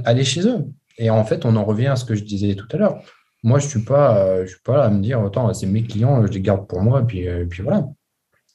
allez 0.04 0.24
chez 0.24 0.46
eux. 0.46 0.64
Et 0.98 1.10
en 1.10 1.24
fait, 1.24 1.44
on 1.44 1.56
en 1.56 1.64
revient 1.64 1.88
à 1.88 1.96
ce 1.96 2.04
que 2.04 2.14
je 2.14 2.22
disais 2.22 2.54
tout 2.54 2.68
à 2.70 2.76
l'heure. 2.76 3.02
Moi, 3.42 3.58
je 3.58 3.64
ne 3.64 3.70
suis, 3.70 3.82
pas, 3.82 4.44
je 4.44 4.50
suis 4.50 4.62
pas 4.62 4.76
là 4.76 4.84
à 4.84 4.90
me 4.90 5.02
dire, 5.02 5.20
attends, 5.20 5.52
c'est 5.52 5.66
mes 5.66 5.82
clients, 5.82 6.24
je 6.24 6.32
les 6.32 6.40
garde 6.40 6.68
pour 6.68 6.80
moi, 6.80 7.00
et 7.00 7.04
puis, 7.04 7.20
et 7.20 7.46
puis 7.46 7.62
voilà 7.62 7.84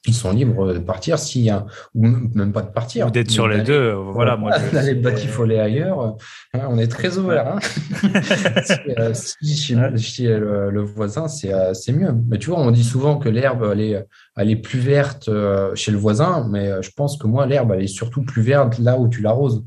ils 0.06 0.14
sont 0.14 0.32
libres 0.32 0.74
de 0.74 0.78
partir 0.78 1.18
s'il 1.18 1.42
y 1.42 1.50
a, 1.50 1.64
ou 1.94 2.06
même 2.06 2.52
pas 2.52 2.60
de 2.60 2.70
partir. 2.70 3.10
D'être 3.10 3.30
sur 3.30 3.48
les 3.48 3.62
deux, 3.62 3.92
voilà. 3.92 4.36
Moi, 4.36 4.52
d'aller 4.72 4.94
batifoler 4.94 5.58
ailleurs, 5.58 6.16
on 6.52 6.78
est 6.78 6.88
très 6.88 7.16
ouvert. 7.16 7.54
Hein. 7.54 7.58
si, 9.14 9.74
le, 9.74 10.82
voisin, 10.82 11.26
euh, 11.44 11.74
c'est 11.74 11.92
mieux. 11.92 12.14
Mais 12.28 12.38
tu 12.38 12.50
vois, 12.50 12.60
on 12.60 12.70
dit 12.70 12.84
souvent 12.84 13.18
que 13.18 13.30
l'herbe, 13.30 13.66
elle 13.72 13.80
est, 13.80 14.06
elle 14.36 14.50
est 14.50 14.56
plus 14.56 14.78
verte 14.78 15.28
euh, 15.28 15.74
chez 15.74 15.90
le 15.90 15.98
voisin, 15.98 16.46
mais 16.50 16.68
euh, 16.68 16.82
je 16.82 16.90
pense 16.90 17.16
que 17.16 17.26
moi, 17.26 17.46
l'herbe, 17.46 17.72
elle 17.72 17.82
est 17.82 17.86
surtout 17.86 18.22
plus 18.22 18.42
verte 18.42 18.78
là 18.78 18.98
où 18.98 19.08
tu 19.08 19.22
l'arroses. 19.22 19.64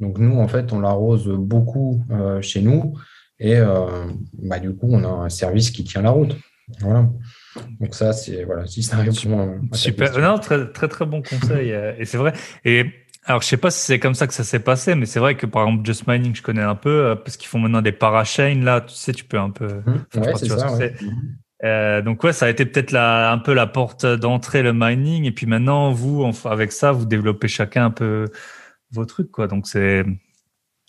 Donc 0.00 0.18
nous, 0.18 0.38
en 0.38 0.48
fait, 0.48 0.72
on 0.72 0.80
l'arrose 0.80 1.28
beaucoup 1.28 2.04
chez 2.40 2.62
nous, 2.62 2.94
et 3.40 3.58
bah, 4.34 4.60
du 4.60 4.72
coup, 4.72 4.86
on 4.92 5.02
a 5.02 5.08
un 5.24 5.28
service 5.28 5.72
qui 5.72 5.82
tient 5.82 6.02
la 6.02 6.10
route. 6.10 6.36
Voilà. 6.80 7.08
Donc 7.80 7.94
ça, 7.94 8.12
c'est 8.12 8.44
voilà, 8.44 8.66
si 8.66 8.82
ça 8.82 8.96
arrive 8.96 9.12
Super. 9.72 10.18
Non, 10.18 10.38
très 10.38 10.70
très 10.72 10.88
très 10.88 11.06
bon 11.06 11.22
conseil. 11.22 11.72
Euh, 11.72 11.92
et 11.98 12.04
c'est 12.04 12.18
vrai. 12.18 12.32
Et 12.64 12.86
alors, 13.24 13.42
je 13.42 13.46
sais 13.46 13.56
pas 13.58 13.70
si 13.70 13.80
c'est 13.80 13.98
comme 13.98 14.14
ça 14.14 14.26
que 14.26 14.32
ça 14.32 14.44
s'est 14.44 14.60
passé, 14.60 14.94
mais 14.94 15.04
c'est 15.04 15.20
vrai 15.20 15.36
que 15.36 15.44
par 15.44 15.66
exemple, 15.66 15.84
Just 15.84 16.06
Mining, 16.06 16.34
je 16.34 16.42
connais 16.42 16.62
un 16.62 16.74
peu 16.74 16.88
euh, 16.88 17.14
parce 17.14 17.36
qu'ils 17.36 17.48
font 17.48 17.58
maintenant 17.58 17.82
des 17.82 17.92
parachains 17.92 18.60
là. 18.62 18.80
Tu 18.80 18.94
sais, 18.94 19.12
tu 19.12 19.24
peux 19.24 19.38
un 19.38 19.50
peu. 19.50 19.66
Mmh. 19.66 20.20
ouais, 20.20 20.32
c'est 20.36 20.48
ça. 20.48 20.78
Euh, 21.64 22.02
donc 22.02 22.22
ouais, 22.22 22.32
ça 22.32 22.46
a 22.46 22.48
été 22.48 22.64
peut-être 22.64 22.92
la, 22.92 23.32
un 23.32 23.38
peu 23.38 23.52
la 23.52 23.66
porte 23.66 24.06
d'entrée 24.06 24.62
le 24.62 24.72
mining, 24.72 25.24
et 25.24 25.32
puis 25.32 25.46
maintenant 25.46 25.92
vous, 25.92 26.30
avec 26.44 26.72
ça, 26.72 26.92
vous 26.92 27.04
développez 27.04 27.48
chacun 27.48 27.86
un 27.86 27.90
peu 27.90 28.26
vos 28.92 29.04
trucs, 29.04 29.30
quoi. 29.30 29.48
Donc 29.48 29.66
c'est 29.66 30.04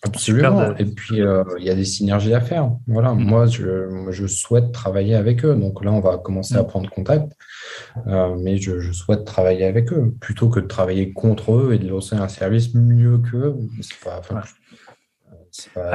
Absolument. 0.02 0.76
Et 0.78 0.86
puis, 0.86 1.22
euh, 1.22 1.44
il 1.58 1.66
y 1.66 1.70
a 1.70 1.76
des 1.76 1.84
synergies 1.84 2.34
à 2.34 2.40
faire. 2.40 2.72
Voilà, 2.88 3.14
mm. 3.14 3.20
moi, 3.20 3.48
je, 3.48 4.08
je, 4.12 4.28
souhaite 4.28 4.72
travailler 4.72 5.16
avec 5.16 5.44
eux. 5.44 5.56
Donc 5.56 5.84
là, 5.84 5.92
on 5.92 6.00
va 6.00 6.18
commencer 6.18 6.56
à 6.56 6.64
mm. 6.64 6.68
prendre 6.68 6.90
contact. 6.90 7.34
Euh, 8.08 8.36
mais 8.40 8.58
je, 8.58 8.80
je, 8.80 8.94
souhaite 8.94 9.26
travailler 9.26 9.66
avec 9.66 9.92
eux 9.92 10.14
plutôt 10.22 10.48
que 10.48 10.62
de 10.62 10.68
travailler 10.68 11.12
contre 11.12 11.54
eux 11.54 11.74
et 11.74 11.80
de 11.80 11.88
lancer 11.90 12.16
un 12.16 12.30
service 12.30 12.74
mieux 12.74 13.18
qu'eux. 13.18 13.56
C'est 13.82 14.00
pas, 14.00 14.22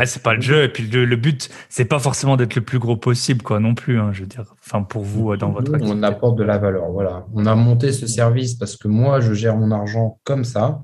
c'est 0.05 0.23
pas... 0.23 0.35
le 0.35 0.41
jeu. 0.43 0.65
Et 0.65 0.69
puis 0.69 0.87
le, 0.87 1.07
le 1.07 1.17
but, 1.17 1.49
c'est 1.71 1.87
pas 1.87 1.99
forcément 1.99 2.37
d'être 2.37 2.57
le 2.57 2.63
plus 2.63 2.79
gros 2.79 2.99
possible, 2.99 3.41
quoi, 3.41 3.59
non 3.59 3.75
plus. 3.75 3.99
Hein, 3.99 4.11
je 4.13 4.21
veux 4.21 4.27
dire, 4.27 4.45
enfin 4.61 4.83
pour 4.83 5.03
vous 5.03 5.35
dans 5.39 5.51
votre 5.51 5.73
activité. 5.73 5.97
On 5.99 6.03
apporte 6.03 6.37
de 6.37 6.45
la 6.45 6.59
valeur. 6.59 6.91
Voilà. 6.91 7.25
On 7.33 7.47
a 7.47 7.55
monté 7.55 7.91
ce 7.93 8.07
service 8.07 8.55
parce 8.55 8.77
que 8.77 8.87
moi, 8.87 9.21
je 9.21 9.33
gère 9.33 9.57
mon 9.57 9.71
argent 9.71 10.19
comme 10.25 10.45
ça. 10.45 10.83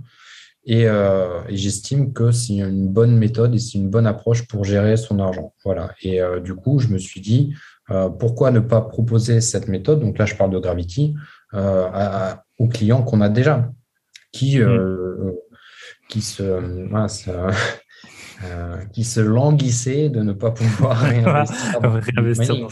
Euh, 0.69 1.43
et, 1.49 1.57
j'estime 1.57 2.12
que 2.12 2.32
c'est 2.32 2.59
une 2.59 2.89
bonne 2.89 3.16
méthode 3.16 3.55
et 3.55 3.59
c'est 3.59 3.78
une 3.78 3.89
bonne 3.89 4.07
approche 4.07 4.47
pour 4.47 4.65
gérer 4.65 4.97
son 4.97 5.19
argent. 5.19 5.55
Voilà. 5.65 5.95
Et 6.03 6.20
euh, 6.20 6.41
du 6.41 6.55
coup, 6.55 6.78
je 6.78 6.89
me 6.89 6.99
suis 6.99 7.20
dit, 7.20 7.55
euh, 7.91 8.09
pourquoi 8.09 8.51
ne 8.51 8.61
pas 8.61 8.81
proposer 8.82 9.41
cette 9.41 9.69
méthode? 9.69 10.01
Donc 10.01 10.19
là, 10.19 10.27
je 10.27 10.35
parle 10.35 10.51
de 10.51 10.59
Gravity 10.59 11.15
aux 11.53 12.69
clients 12.69 13.03
qu'on 13.03 13.23
a 13.23 13.28
déjà, 13.28 13.73
qui, 14.32 14.61
mmh. 14.61 15.32
qui 16.09 16.20
se, 16.20 16.43
euh, 18.43 18.79
qui 18.93 19.05
se 19.05 19.21
languissait 19.21 20.09
de 20.09 20.23
ne 20.23 20.33
pas 20.33 20.51
pouvoir 20.51 20.99
réinvestir. 21.03 22.69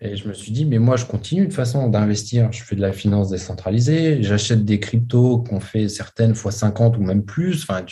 Et 0.00 0.16
je 0.16 0.28
me 0.28 0.32
suis 0.32 0.50
dit, 0.50 0.64
mais 0.64 0.78
moi, 0.78 0.96
je 0.96 1.04
continue 1.04 1.46
de 1.46 1.52
façon 1.52 1.88
d'investir. 1.88 2.50
Je 2.50 2.64
fais 2.64 2.74
de 2.74 2.80
la 2.80 2.92
finance 2.92 3.30
décentralisée, 3.30 4.22
j'achète 4.22 4.64
des 4.64 4.80
cryptos 4.80 5.38
qu'on 5.38 5.60
fait 5.60 5.88
certaines 5.88 6.34
fois 6.34 6.50
50 6.50 6.98
ou 6.98 7.02
même 7.02 7.24
plus. 7.24 7.62
Enfin, 7.62 7.82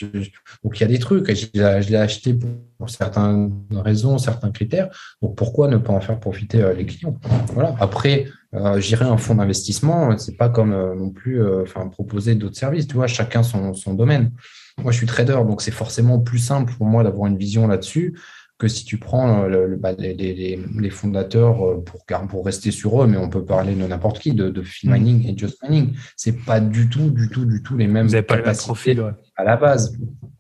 donc, 0.65 0.81
il 0.81 0.81
y 0.81 0.85
a 0.85 0.89
des 0.89 0.99
trucs. 0.99 1.33
Je, 1.33 1.47
je 1.55 1.91
l'ai 1.91 1.97
acheté 1.97 2.35
pour, 2.35 2.91
certaines 2.91 3.53
raisons, 3.71 4.19
certains 4.19 4.51
critères. 4.51 4.89
Donc, 5.23 5.37
pourquoi 5.37 5.69
ne 5.69 5.77
pas 5.77 5.93
en 5.93 6.01
faire 6.01 6.19
profiter 6.19 6.63
euh, 6.63 6.75
les 6.75 6.85
clients? 6.85 7.17
Voilà. 7.55 7.77
Après, 7.79 8.27
euh, 8.55 8.81
gérer 8.81 9.05
un 9.05 9.19
fonds 9.19 9.37
d'investissement, 9.37 10.19
c'est 10.19 10.37
pas 10.37 10.49
comme 10.49 10.73
euh, 10.73 10.97
non 10.97 11.11
plus 11.11 11.41
enfin, 11.63 11.87
proposer 11.87 12.35
d'autres 12.35 12.57
services. 12.57 12.89
Tu 12.89 12.97
vois, 12.97 13.07
chacun 13.07 13.45
son, 13.45 13.73
son 13.73 13.95
domaine. 13.95 14.33
Moi, 14.79 14.93
je 14.93 14.97
suis 14.97 15.07
trader, 15.07 15.41
donc 15.47 15.63
c'est 15.63 15.71
forcément 15.71 16.19
plus 16.19 16.39
simple 16.39 16.73
pour 16.77 16.87
moi 16.87 17.05
d'avoir 17.05 17.27
une 17.27 17.37
vision 17.37 17.67
là-dessus 17.67 18.15
que 18.63 18.69
si 18.69 18.85
tu 18.85 18.97
prends 18.97 19.43
euh, 19.43 19.49
le, 19.49 19.77
bah, 19.77 19.93
les, 19.99 20.91
fondateurs 20.91 21.67
euh, 21.67 21.83
pour, 21.85 22.05
pour 22.29 22.45
rester 22.45 22.71
sur 22.71 23.03
eux, 23.03 23.09
mais 23.09 23.17
on 23.17 23.29
peut 23.29 23.45
parler 23.45 23.75
de 23.75 23.85
n'importe 23.85 24.21
qui, 24.21 24.35
de, 24.35 24.51
de 24.51 24.61
mm. 24.61 24.93
mining 24.93 25.29
et 25.29 25.37
just 25.37 25.61
mining. 25.65 25.97
C'est 26.17 26.45
pas 26.45 26.61
du 26.61 26.89
tout, 26.89 27.11
du 27.11 27.29
tout, 27.29 27.45
du 27.45 27.61
tout 27.65 27.77
les 27.77 27.89
mêmes 27.89 28.07
Vous 28.07 28.23
pas 28.23 28.37
capacités 28.37 28.95
le 28.95 29.15
à 29.35 29.43
la 29.43 29.57
base. 29.57 29.99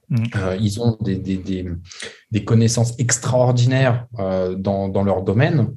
Mm. 0.08 0.16
Euh, 0.36 0.56
ils 0.60 0.80
ont 0.80 0.96
des, 1.00 1.16
des, 1.16 2.44
connaissances 2.44 2.94
extraordinaires 3.00 4.06
dans, 4.16 4.88
dans, 4.88 5.02
leur 5.02 5.22
domaine 5.22 5.72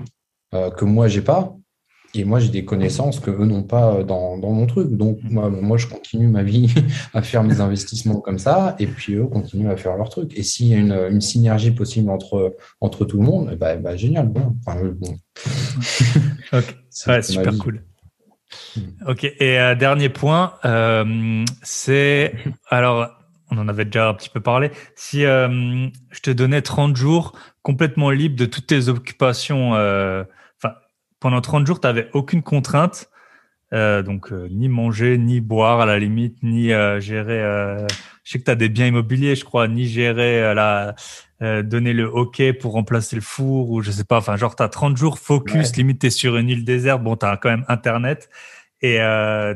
que 0.52 0.86
moi 0.86 1.08
j'ai 1.08 1.22
pas. 1.22 1.56
Et 2.16 2.24
moi, 2.24 2.40
j'ai 2.40 2.50
des 2.50 2.66
connaissances 2.66 3.20
que 3.20 3.32
eux 3.32 3.46
n'ont 3.46 3.64
pas 3.64 4.04
dans, 4.04 4.38
mon 4.38 4.66
truc. 4.66 4.92
Donc, 4.92 5.20
mm. 5.24 5.30
moi, 5.30 5.50
moi, 5.50 5.78
je 5.78 5.88
continue 5.88 6.28
ma 6.28 6.44
vie 6.44 6.74
à 7.14 7.22
faire 7.22 7.44
mes 7.44 7.62
investissements 7.62 8.22
comme 8.22 8.40
ça, 8.40 8.76
et 8.80 8.88
puis 8.88 9.14
eux 9.16 9.26
continuent 9.26 9.70
à 9.70 9.78
faire 9.78 9.98
leur 9.98 10.10
truc. 10.10 10.32
Et 10.38 10.44
s'il 10.44 10.68
y 10.68 10.74
a 10.74 10.78
une, 10.78 11.22
synergie 11.22 11.72
possible 11.72 12.10
entre, 12.10 12.56
entre 12.82 13.06
tout 13.06 13.18
le 13.18 13.24
monde, 13.24 13.50
eh 13.54 13.56
ben, 13.56 13.96
génial. 13.96 14.32
Enfin, 14.66 14.80
bon. 14.96 15.16
ouais, 17.08 17.22
super 17.22 17.58
cool. 17.58 17.84
Mm. 18.76 18.82
Ok, 19.08 19.24
et 19.24 19.60
euh, 19.60 19.76
dernier 19.76 20.10
point, 20.10 20.54
euh, 20.66 21.44
c'est 21.64 22.34
alors 22.70 23.10
on 23.52 23.58
en 23.58 23.68
avait 23.68 23.86
déjà 23.86 24.10
un 24.10 24.14
petit 24.14 24.30
peu 24.30 24.40
parlé. 24.40 24.72
Si 24.96 25.26
euh, 25.26 25.88
je 26.12 26.20
te 26.22 26.32
donnais 26.32 26.62
30 26.62 26.96
jours 26.96 27.34
complètement 27.62 28.10
libre 28.10 28.36
de 28.36 28.46
toutes 28.46 28.68
tes 28.68 28.90
occupations 28.90 29.74
pendant 31.26 31.42
30 31.42 31.66
jours, 31.66 31.80
tu 31.80 31.88
n'avais 31.88 32.08
aucune 32.14 32.44
contrainte. 32.44 33.10
Euh, 33.74 34.04
donc, 34.04 34.32
euh, 34.32 34.48
ni 34.52 34.70
manger, 34.70 35.18
ni 35.18 35.42
boire 35.42 35.80
à 35.80 35.88
la 35.88 35.98
limite, 35.98 36.38
ni 36.44 36.72
euh, 36.72 37.00
gérer. 37.00 37.40
je 38.24 38.32
sais 38.32 38.38
que 38.38 38.44
tu 38.44 38.52
as 38.52 38.56
des 38.56 38.70
biens 38.70 38.86
immobiliers, 38.86 39.34
je 39.34 39.44
crois, 39.44 39.68
ni 39.68 39.88
gérer 39.88 40.54
la, 40.54 40.94
donner 41.64 41.94
le 41.94 42.08
OK 42.08 42.44
pour 42.62 42.74
remplacer 42.74 43.16
le 43.16 43.24
four 43.24 43.72
ou 43.72 43.82
je 43.82 43.90
sais 43.90 44.04
pas. 44.04 44.18
Enfin, 44.20 44.36
genre, 44.36 44.56
tu 44.56 44.62
as 44.62 44.70
30 44.70 44.98
jours 44.98 45.18
focus, 45.18 45.76
limite, 45.78 46.02
tu 46.02 46.06
es 46.06 46.10
sur 46.12 46.38
une 46.38 46.48
île 46.48 46.64
déserte. 46.64 47.02
Bon, 47.02 47.16
tu 47.16 47.26
as 47.26 47.38
quand 47.38 47.50
même 47.50 47.66
Internet 47.70 48.30
et 48.84 49.00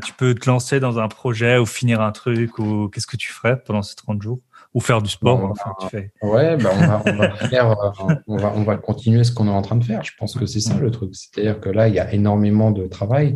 tu 0.03 0.13
peux 0.13 0.33
te 0.33 0.49
lancer 0.49 0.79
dans 0.79 0.97
un 0.97 1.07
projet 1.07 1.59
ou 1.59 1.67
finir 1.67 2.01
un 2.01 2.11
truc 2.11 2.57
ou 2.57 2.89
qu'est-ce 2.89 3.05
que 3.05 3.15
tu 3.15 3.31
ferais 3.31 3.61
pendant 3.61 3.83
ces 3.83 3.95
30 3.95 4.23
jours? 4.23 4.39
Ou 4.73 4.81
faire 4.81 5.01
du 5.01 5.09
sport. 5.09 5.43
enfin, 5.51 5.73
tu 5.81 5.87
fais. 5.87 6.11
Ouais, 6.21 6.55
bah, 6.57 6.69
on, 6.73 6.79
va, 6.79 7.03
on, 7.05 7.15
va 7.15 7.29
faire, 7.49 7.71
euh, 7.71 8.15
on, 8.27 8.37
va, 8.37 8.53
on 8.55 8.63
va 8.63 8.77
continuer 8.77 9.23
ce 9.23 9.31
qu'on 9.31 9.47
est 9.47 9.51
en 9.51 9.61
train 9.61 9.75
de 9.75 9.83
faire. 9.83 10.03
Je 10.03 10.11
pense 10.17 10.35
que 10.35 10.45
c'est 10.45 10.59
ça 10.59 10.75
le 10.75 10.91
truc. 10.91 11.11
C'est-à-dire 11.13 11.59
que 11.59 11.69
là, 11.69 11.87
il 11.87 11.95
y 11.95 11.99
a 11.99 12.13
énormément 12.13 12.71
de 12.71 12.85
travail. 12.85 13.35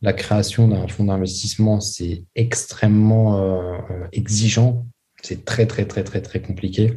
La 0.00 0.12
création 0.12 0.68
d'un 0.68 0.86
fonds 0.86 1.04
d'investissement, 1.04 1.80
c'est 1.80 2.24
extrêmement 2.36 3.38
euh, 3.38 3.78
euh, 3.90 4.06
exigeant. 4.12 4.86
C'est 5.22 5.44
très, 5.44 5.66
très, 5.66 5.86
très, 5.86 6.04
très, 6.04 6.22
très 6.22 6.40
compliqué. 6.40 6.94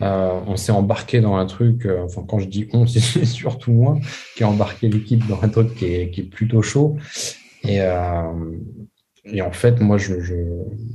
Euh, 0.00 0.40
on 0.48 0.56
s'est 0.56 0.72
embarqué 0.72 1.20
dans 1.20 1.36
un 1.36 1.46
truc, 1.46 1.86
enfin 1.86 2.24
quand 2.26 2.40
je 2.40 2.48
dis 2.48 2.68
on, 2.72 2.86
c'est 2.88 3.24
surtout 3.24 3.70
moi 3.70 4.00
qui 4.34 4.42
ai 4.42 4.46
embarqué 4.46 4.88
l'équipe 4.88 5.24
dans 5.28 5.40
un 5.44 5.48
truc 5.48 5.76
qui 5.76 5.84
est, 5.84 6.10
qui 6.10 6.22
est 6.22 6.24
plutôt 6.24 6.62
chaud. 6.62 6.96
Et, 7.62 7.78
et 9.24 9.42
en 9.42 9.52
fait, 9.52 9.80
moi, 9.80 9.98
je, 9.98 10.20
je, 10.20 10.34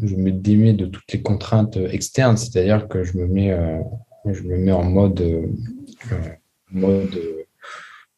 je, 0.03 0.15
me 0.15 0.31
démets 0.31 0.73
de 0.73 0.85
toutes 0.85 1.11
les 1.13 1.21
contraintes 1.21 1.77
externes, 1.77 2.37
c'est-à-dire 2.37 2.87
que 2.87 3.03
je 3.03 3.17
me 3.17 3.25
mets, 3.25 3.51
euh, 3.51 3.79
je 4.25 4.43
me 4.43 4.57
mets 4.57 4.73
en 4.73 4.83
mode, 4.83 5.21
euh, 5.21 5.47
mode, 6.71 7.15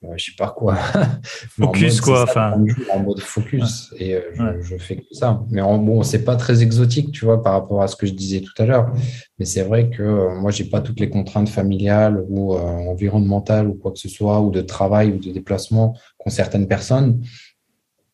euh, 0.06 0.14
je 0.16 0.26
sais 0.26 0.36
pas 0.38 0.50
quoi. 0.50 0.76
Focus, 1.60 2.00
quoi. 2.00 2.24
enfin, 2.24 2.54
en 2.92 3.00
mode 3.00 3.20
focus. 3.20 3.94
Et 3.98 4.16
euh, 4.16 4.22
je, 4.34 4.62
je, 4.62 4.78
fais 4.78 4.96
que 4.96 5.04
ça. 5.12 5.44
Mais 5.52 5.60
en, 5.60 5.78
bon, 5.78 6.04
c'est 6.04 6.24
pas 6.24 6.38
très 6.38 6.64
exotique, 6.64 7.12
tu 7.12 7.26
vois, 7.26 7.44
par 7.44 7.54
rapport 7.54 7.82
à 7.82 7.88
ce 7.88 7.98
que 7.98 8.08
je 8.08 8.14
disais 8.14 8.40
tout 8.40 8.54
à 8.62 8.66
l'heure. 8.66 8.94
Mais 9.40 9.46
c'est 9.46 9.64
vrai 9.64 9.90
que 9.90 10.02
euh, 10.02 10.36
moi, 10.36 10.52
j'ai 10.52 10.64
pas 10.64 10.80
toutes 10.80 11.02
les 11.02 11.10
contraintes 11.10 11.50
familiales 11.50 12.24
ou 12.30 12.54
environnementales 12.56 13.68
ou 13.68 13.74
quoi 13.74 13.92
que 13.92 14.00
ce 14.00 14.08
soit, 14.08 14.40
ou 14.40 14.52
de 14.52 14.62
travail 14.62 15.12
ou 15.12 15.18
de 15.18 15.32
déplacement 15.32 15.98
qu'ont 16.18 16.30
certaines 16.30 16.68
personnes. 16.68 17.22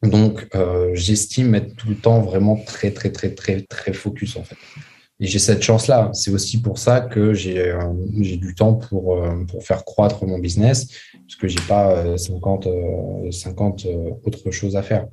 Donc, 0.04 0.48
euh, 0.56 0.92
j'estime 0.94 1.56
être 1.56 1.76
tout 1.76 1.90
le 1.90 1.96
temps 1.96 2.22
vraiment 2.22 2.58
très, 2.58 2.92
très, 2.92 3.12
très, 3.12 3.34
très, 3.34 3.62
très 3.62 3.94
focus 3.94 4.36
en 4.38 4.44
fait. 4.44 4.58
Et 5.20 5.28
j'ai 5.28 5.40
cette 5.40 5.62
chance-là. 5.62 6.12
C'est 6.14 6.32
aussi 6.32 6.62
pour 6.62 6.78
ça 6.78 7.00
que 7.00 7.34
j'ai 7.34 7.60
euh, 7.60 7.80
du 8.14 8.54
temps 8.54 8.74
pour, 8.74 9.16
euh, 9.16 9.46
pour 9.46 9.64
faire 9.64 9.86
croître 9.86 10.26
mon 10.26 10.40
business, 10.40 10.90
parce 11.14 11.36
que 11.40 11.48
j'ai 11.48 11.62
pas 11.68 12.18
50, 12.18 12.68
50 13.32 13.88
autres 14.26 14.52
choses 14.52 14.76
à 14.76 14.84
faire. 14.84 15.08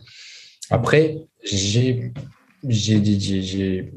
Après, 0.71 1.19
j'ai 1.45 2.13
j'ai 2.69 3.93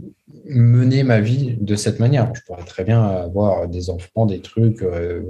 mener 0.48 1.04
ma 1.04 1.20
vie 1.20 1.58
de 1.60 1.76
cette 1.76 2.00
manière. 2.00 2.34
Je 2.34 2.42
pourrais 2.46 2.64
très 2.64 2.84
bien 2.84 3.04
avoir 3.04 3.68
des 3.68 3.90
enfants, 3.90 4.26
des 4.26 4.42
trucs, 4.42 4.82
euh, 4.82 5.22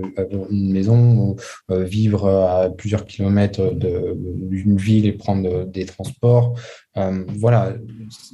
une 0.49 0.71
maison, 0.71 1.35
euh, 1.71 1.83
vivre 1.83 2.27
à 2.27 2.69
plusieurs 2.69 3.05
kilomètres 3.05 3.73
d'une 3.73 4.77
ville 4.77 5.05
et 5.05 5.13
prendre 5.13 5.65
des 5.65 5.85
transports. 5.85 6.59
Euh, 6.97 7.23
voilà, 7.37 7.75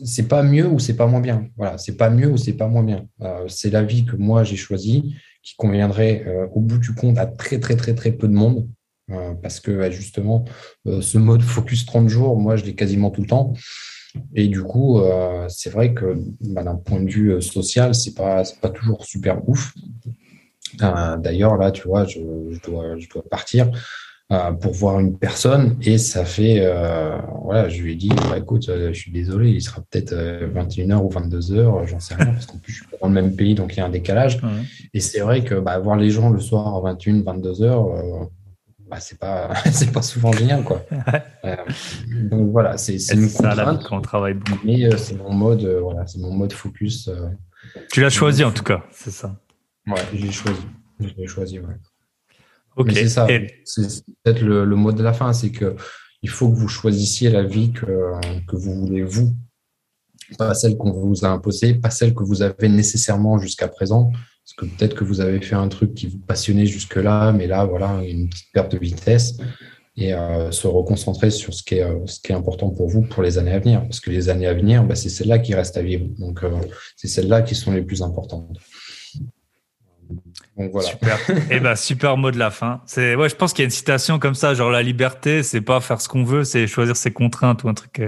c'est 0.03 0.28
pas 0.28 0.44
mieux 0.44 0.68
ou 0.68 0.80
c'est 0.80 0.95
pas 0.95 1.07
moins 1.07 1.22
bien. 1.22 1.48
Voilà, 1.57 1.78
c'est 1.78 1.98
pas 1.98 2.10
mieux 2.10 2.28
ou 2.28 2.38
c'est 2.38 2.53
pas 2.53 2.68
moins 2.68 2.84
bien. 2.84 3.06
c'est 3.48 3.72
la 3.72 3.84
vie 3.84 4.06
que 4.06 4.15
moi 4.15 4.44
j'ai 4.44 4.57
choisie, 4.57 5.15
qui 5.44 5.56
conviendrait 5.56 6.26
au 6.53 6.60
bout 6.60 6.78
du 6.78 6.94
compte 6.94 7.18
à 7.18 7.26
très 7.26 7.60
très 7.60 7.76
très 7.76 7.95
très 7.95 8.11
peu 8.11 8.28
de 8.28 8.34
monde. 8.34 8.68
parce 9.41 9.60
que 9.60 9.91
justement, 9.91 10.45
ce 10.86 11.18
mode 11.18 11.41
focus 11.41 11.86
30 11.86 12.07
jours, 12.07 12.40
moi 12.40 12.56
je 12.56 12.64
l'ai 12.65 12.76
quasiment 12.76 13.11
tout 13.11 13.22
le 13.22 13.28
temps. 13.28 13.53
Et 14.36 14.48
du 14.48 14.64
coup, 14.64 15.00
euh, 15.00 15.46
c'est 15.50 15.70
vrai 15.70 15.94
que 15.94 16.18
bah, 16.42 16.64
d'un 16.64 16.76
point 16.76 17.02
de 17.02 17.10
vue 17.10 17.34
euh, 17.34 17.42
social, 17.42 17.96
c'est 17.96 18.16
pas 18.16 18.44
pas 18.62 18.70
toujours 18.70 19.06
super 19.06 19.48
ouf. 19.48 19.74
Euh, 20.82 21.18
d'ailleurs, 21.18 21.58
là, 21.58 21.72
tu 21.72 21.88
vois, 21.88 22.06
je, 22.06 22.20
dois 22.64 22.98
je 22.98 23.10
dois 23.10 23.24
partir 23.30 23.72
pour 24.62 24.72
voir 24.72 24.98
une 25.02 25.18
personne 25.18 25.76
et 25.82 25.98
ça 25.98 26.24
fait 26.24 26.66
voilà, 27.44 27.68
je 27.68 27.82
lui 27.82 27.92
ai 27.92 27.96
dit 27.96 28.08
bah, 28.08 28.38
écoute, 28.38 28.66
je 28.68 28.94
suis 28.94 29.12
désolé, 29.12 29.50
il 29.50 29.62
sera 29.62 29.82
peut-être 29.82 30.14
21h 30.14 31.00
ou 31.04 31.10
22h, 31.10 31.86
j'en 31.86 32.00
sais 32.00 32.16
rien 32.16 32.28
parce 32.28 32.46
qu'en 32.46 32.58
plus 32.58 32.72
je 32.72 32.78
suis 32.78 32.88
dans 33.02 33.10
le 33.10 33.14
même 33.14 33.36
pays 33.36 33.56
donc 33.56 33.76
il 33.76 33.80
y 33.80 33.82
a 33.82 33.86
un 33.86 33.90
décalage. 33.90 34.40
Et 34.94 35.02
c'est 35.02 35.20
vrai 35.20 35.44
que 35.44 35.56
bah, 35.56 35.78
voir 35.80 35.98
les 35.98 36.12
gens 36.12 36.30
le 36.30 36.40
soir 36.40 36.74
à 36.74 36.80
21, 36.80 37.24
22h 37.24 38.30
bah, 38.92 39.00
c'est 39.00 39.18
pas 39.18 39.54
c'est 39.72 39.92
pas 39.92 40.02
souvent 40.02 40.32
génial 40.34 40.64
quoi. 40.64 40.86
Euh, 41.44 41.56
donc 42.30 42.52
voilà, 42.52 42.78
c'est 42.78 42.98
une 43.14 43.32
contrainte 43.32 43.84
quand 43.84 43.98
on 43.98 44.02
travaille 44.02 44.36
beaucoup? 44.36 44.60
Mais 44.64 44.86
euh, 44.86 44.96
c'est 44.96 45.16
mon 45.16 45.34
mode 45.34 45.64
euh, 45.64 45.80
voilà, 45.82 46.06
c'est 46.06 46.20
mon 46.20 46.32
mode 46.32 46.54
focus. 46.54 47.10
tu 47.92 48.02
l'as 48.02 48.12
choisi 48.12 48.44
en 48.44 48.52
tout 48.52 48.64
cas, 48.64 48.84
c'est 48.92 49.10
ça. 49.10 49.36
Ouais, 49.88 50.04
j'ai 50.14 50.32
choisi, 50.32 50.62
j'ai 51.00 51.26
choisi 51.26 51.60
ouais. 51.60 51.74
Ok. 52.76 52.92
c'est 52.94 53.10
ça. 53.10 53.26
C'est 53.66 54.06
peut-être 54.24 54.42
le, 54.42 54.66
le, 54.66 54.76
mot 54.76 54.92
de 54.92 55.02
la 55.02 55.14
fin, 55.14 55.34
c'est 55.34 55.50
que 55.50 55.76
il 56.22 56.30
faut 56.30 56.48
que 56.52 56.56
vous 56.56 56.68
choisissiez 56.68 57.32
la 57.32 57.42
vie 57.42 57.72
que, 57.72 58.14
que 58.48 58.56
vous 58.56 58.76
voulez 58.76 59.02
vous, 59.02 59.36
pas 60.38 60.54
celle 60.54 60.78
qu'on 60.78 60.92
vous 60.92 61.26
a 61.26 61.30
imposée, 61.30 61.74
pas 61.74 61.90
celle 61.90 62.14
que 62.14 62.24
vous 62.24 62.44
avez 62.44 62.70
nécessairement 62.70 63.40
jusqu'à 63.40 63.68
présent. 63.68 64.12
Parce 64.44 64.54
que 64.70 64.76
peut-être 64.76 64.96
que 64.96 65.04
vous 65.04 65.22
avez 65.22 65.40
fait 65.40 65.56
un 65.56 65.68
truc 65.68 65.94
qui 65.94 66.08
vous 66.08 66.18
passionnait 66.18 66.66
jusque-là, 66.66 67.32
mais 67.32 67.48
là, 67.48 67.66
voilà, 67.66 68.02
une 68.04 68.28
petite 68.30 68.52
perte 68.52 68.72
de 68.72 68.78
vitesse 68.78 69.38
et 69.98 70.14
euh, 70.14 70.52
se 70.52 70.68
reconcentrer 70.68 71.32
sur 71.32 71.54
ce 71.54 71.64
qui, 71.64 71.76
est, 71.76 71.84
euh, 71.84 72.00
ce 72.06 72.20
qui 72.20 72.32
est 72.32 72.36
important 72.36 72.70
pour 72.70 72.88
vous 72.88 73.02
pour 73.02 73.24
les 73.24 73.38
années 73.38 73.54
à 73.54 73.60
venir. 73.60 73.82
Parce 73.82 74.00
que 74.00 74.10
les 74.10 74.30
années 74.30 74.48
à 74.48 74.54
venir, 74.54 74.84
bah, 74.84 74.96
c'est 74.96 75.10
celles-là 75.10 75.40
qui 75.40 75.54
restent 75.54 75.78
à 75.78 75.82
vivre. 75.82 76.06
Donc, 76.18 76.44
euh, 76.44 76.50
c'est 76.96 77.08
celles-là 77.08 77.42
qui 77.42 77.56
sont 77.56 77.72
les 77.72 77.82
plus 77.82 78.02
importantes. 78.02 78.58
Donc, 80.58 80.72
voilà. 80.72 80.90
Super. 80.90 81.18
eh 81.50 81.60
ben, 81.60 81.76
super 81.76 82.18
mot 82.18 82.32
de 82.32 82.38
la 82.38 82.52
fin. 82.52 82.82
C'est, 82.86 83.16
ouais, 83.16 83.30
je 83.30 83.36
pense 83.36 83.54
qu'il 83.54 83.64
y 83.64 83.66
a 83.66 83.66
une 83.66 83.72
citation 83.72 84.20
comme 84.20 84.36
ça, 84.36 84.54
genre 84.54 84.70
la 84.70 84.84
liberté, 84.84 85.44
c'est 85.44 85.62
pas 85.62 85.80
faire 85.80 86.02
ce 86.02 86.10
qu'on 86.10 86.24
veut, 86.24 86.44
c'est 86.44 86.68
choisir 86.68 86.96
ses 86.96 87.12
contraintes 87.12 87.64
ou 87.64 87.70
un 87.70 87.74
truc, 87.74 88.02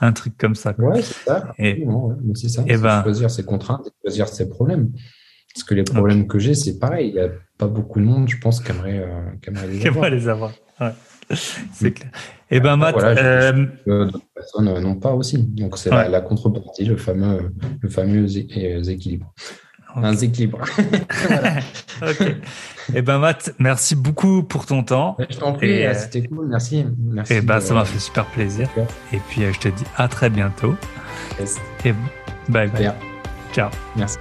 un 0.00 0.12
truc 0.12 0.36
comme 0.38 0.54
ça. 0.54 0.72
Quoi. 0.72 0.94
Ouais, 0.94 1.02
c'est 1.02 1.24
ça. 1.24 1.52
Et, 1.58 1.84
c'est 2.34 2.48
ça. 2.48 2.62
Et 2.62 2.74
eh 2.74 2.76
ben, 2.78 3.02
choisir 3.02 3.30
ses 3.30 3.44
contraintes 3.44 3.86
et 3.86 4.08
choisir 4.08 4.28
ses 4.28 4.48
problèmes. 4.48 4.90
Parce 5.54 5.64
que 5.64 5.74
les 5.74 5.84
problèmes 5.84 6.26
que 6.26 6.38
j'ai, 6.38 6.54
c'est 6.54 6.78
pareil. 6.78 7.08
Il 7.08 7.14
n'y 7.14 7.20
a 7.20 7.28
pas 7.58 7.66
beaucoup 7.66 8.00
de 8.00 8.04
monde, 8.04 8.28
je 8.28 8.38
pense, 8.38 8.60
qui 8.60 8.70
aimerait, 8.70 9.04
les 9.68 9.86
avoir. 9.86 10.10
les 10.10 10.28
avoir. 10.28 10.52
Ouais. 10.80 10.92
c'est 11.72 11.92
clair. 11.92 12.10
Et 12.50 12.56
eh 12.56 12.60
ben 12.60 12.76
Matt, 12.76 12.96
euh, 12.98 13.64
d'autres 13.86 14.20
personnes 14.34 14.68
euh, 14.68 14.80
n'ont 14.80 14.96
pas 14.96 15.12
aussi. 15.12 15.38
Donc 15.38 15.78
c'est 15.78 15.88
la, 15.88 16.20
contrepartie, 16.20 16.84
le 16.84 16.98
fameux, 16.98 17.50
le 17.80 17.88
fameux 17.88 18.26
euh, 18.26 18.82
équilibre. 18.82 19.32
Un 19.94 20.14
équilibre. 20.14 20.58
ok. 22.02 22.20
Et 22.20 22.36
eh 22.94 23.02
ben 23.02 23.18
Matt, 23.18 23.54
merci 23.58 23.96
beaucoup 23.96 24.42
pour 24.42 24.66
ton 24.66 24.82
temps. 24.82 25.16
Je 25.30 25.38
t'en 25.38 25.52
prie, 25.54 25.82
c'était 25.94 26.26
cool, 26.26 26.48
merci. 26.48 26.84
merci 26.98 27.34
et 27.34 27.40
ben 27.40 27.60
ça 27.60 27.72
m'a 27.72 27.86
fait 27.86 27.98
super 27.98 28.26
plaisir. 28.26 28.68
Et 29.12 29.18
puis 29.30 29.42
je 29.50 29.58
te 29.58 29.68
dis 29.68 29.84
à 29.96 30.08
très 30.08 30.28
bientôt. 30.28 30.74
Et 31.86 31.94
bye 32.50 32.68
bye. 32.68 32.92
Ciao. 33.54 33.70
Merci. 33.96 34.18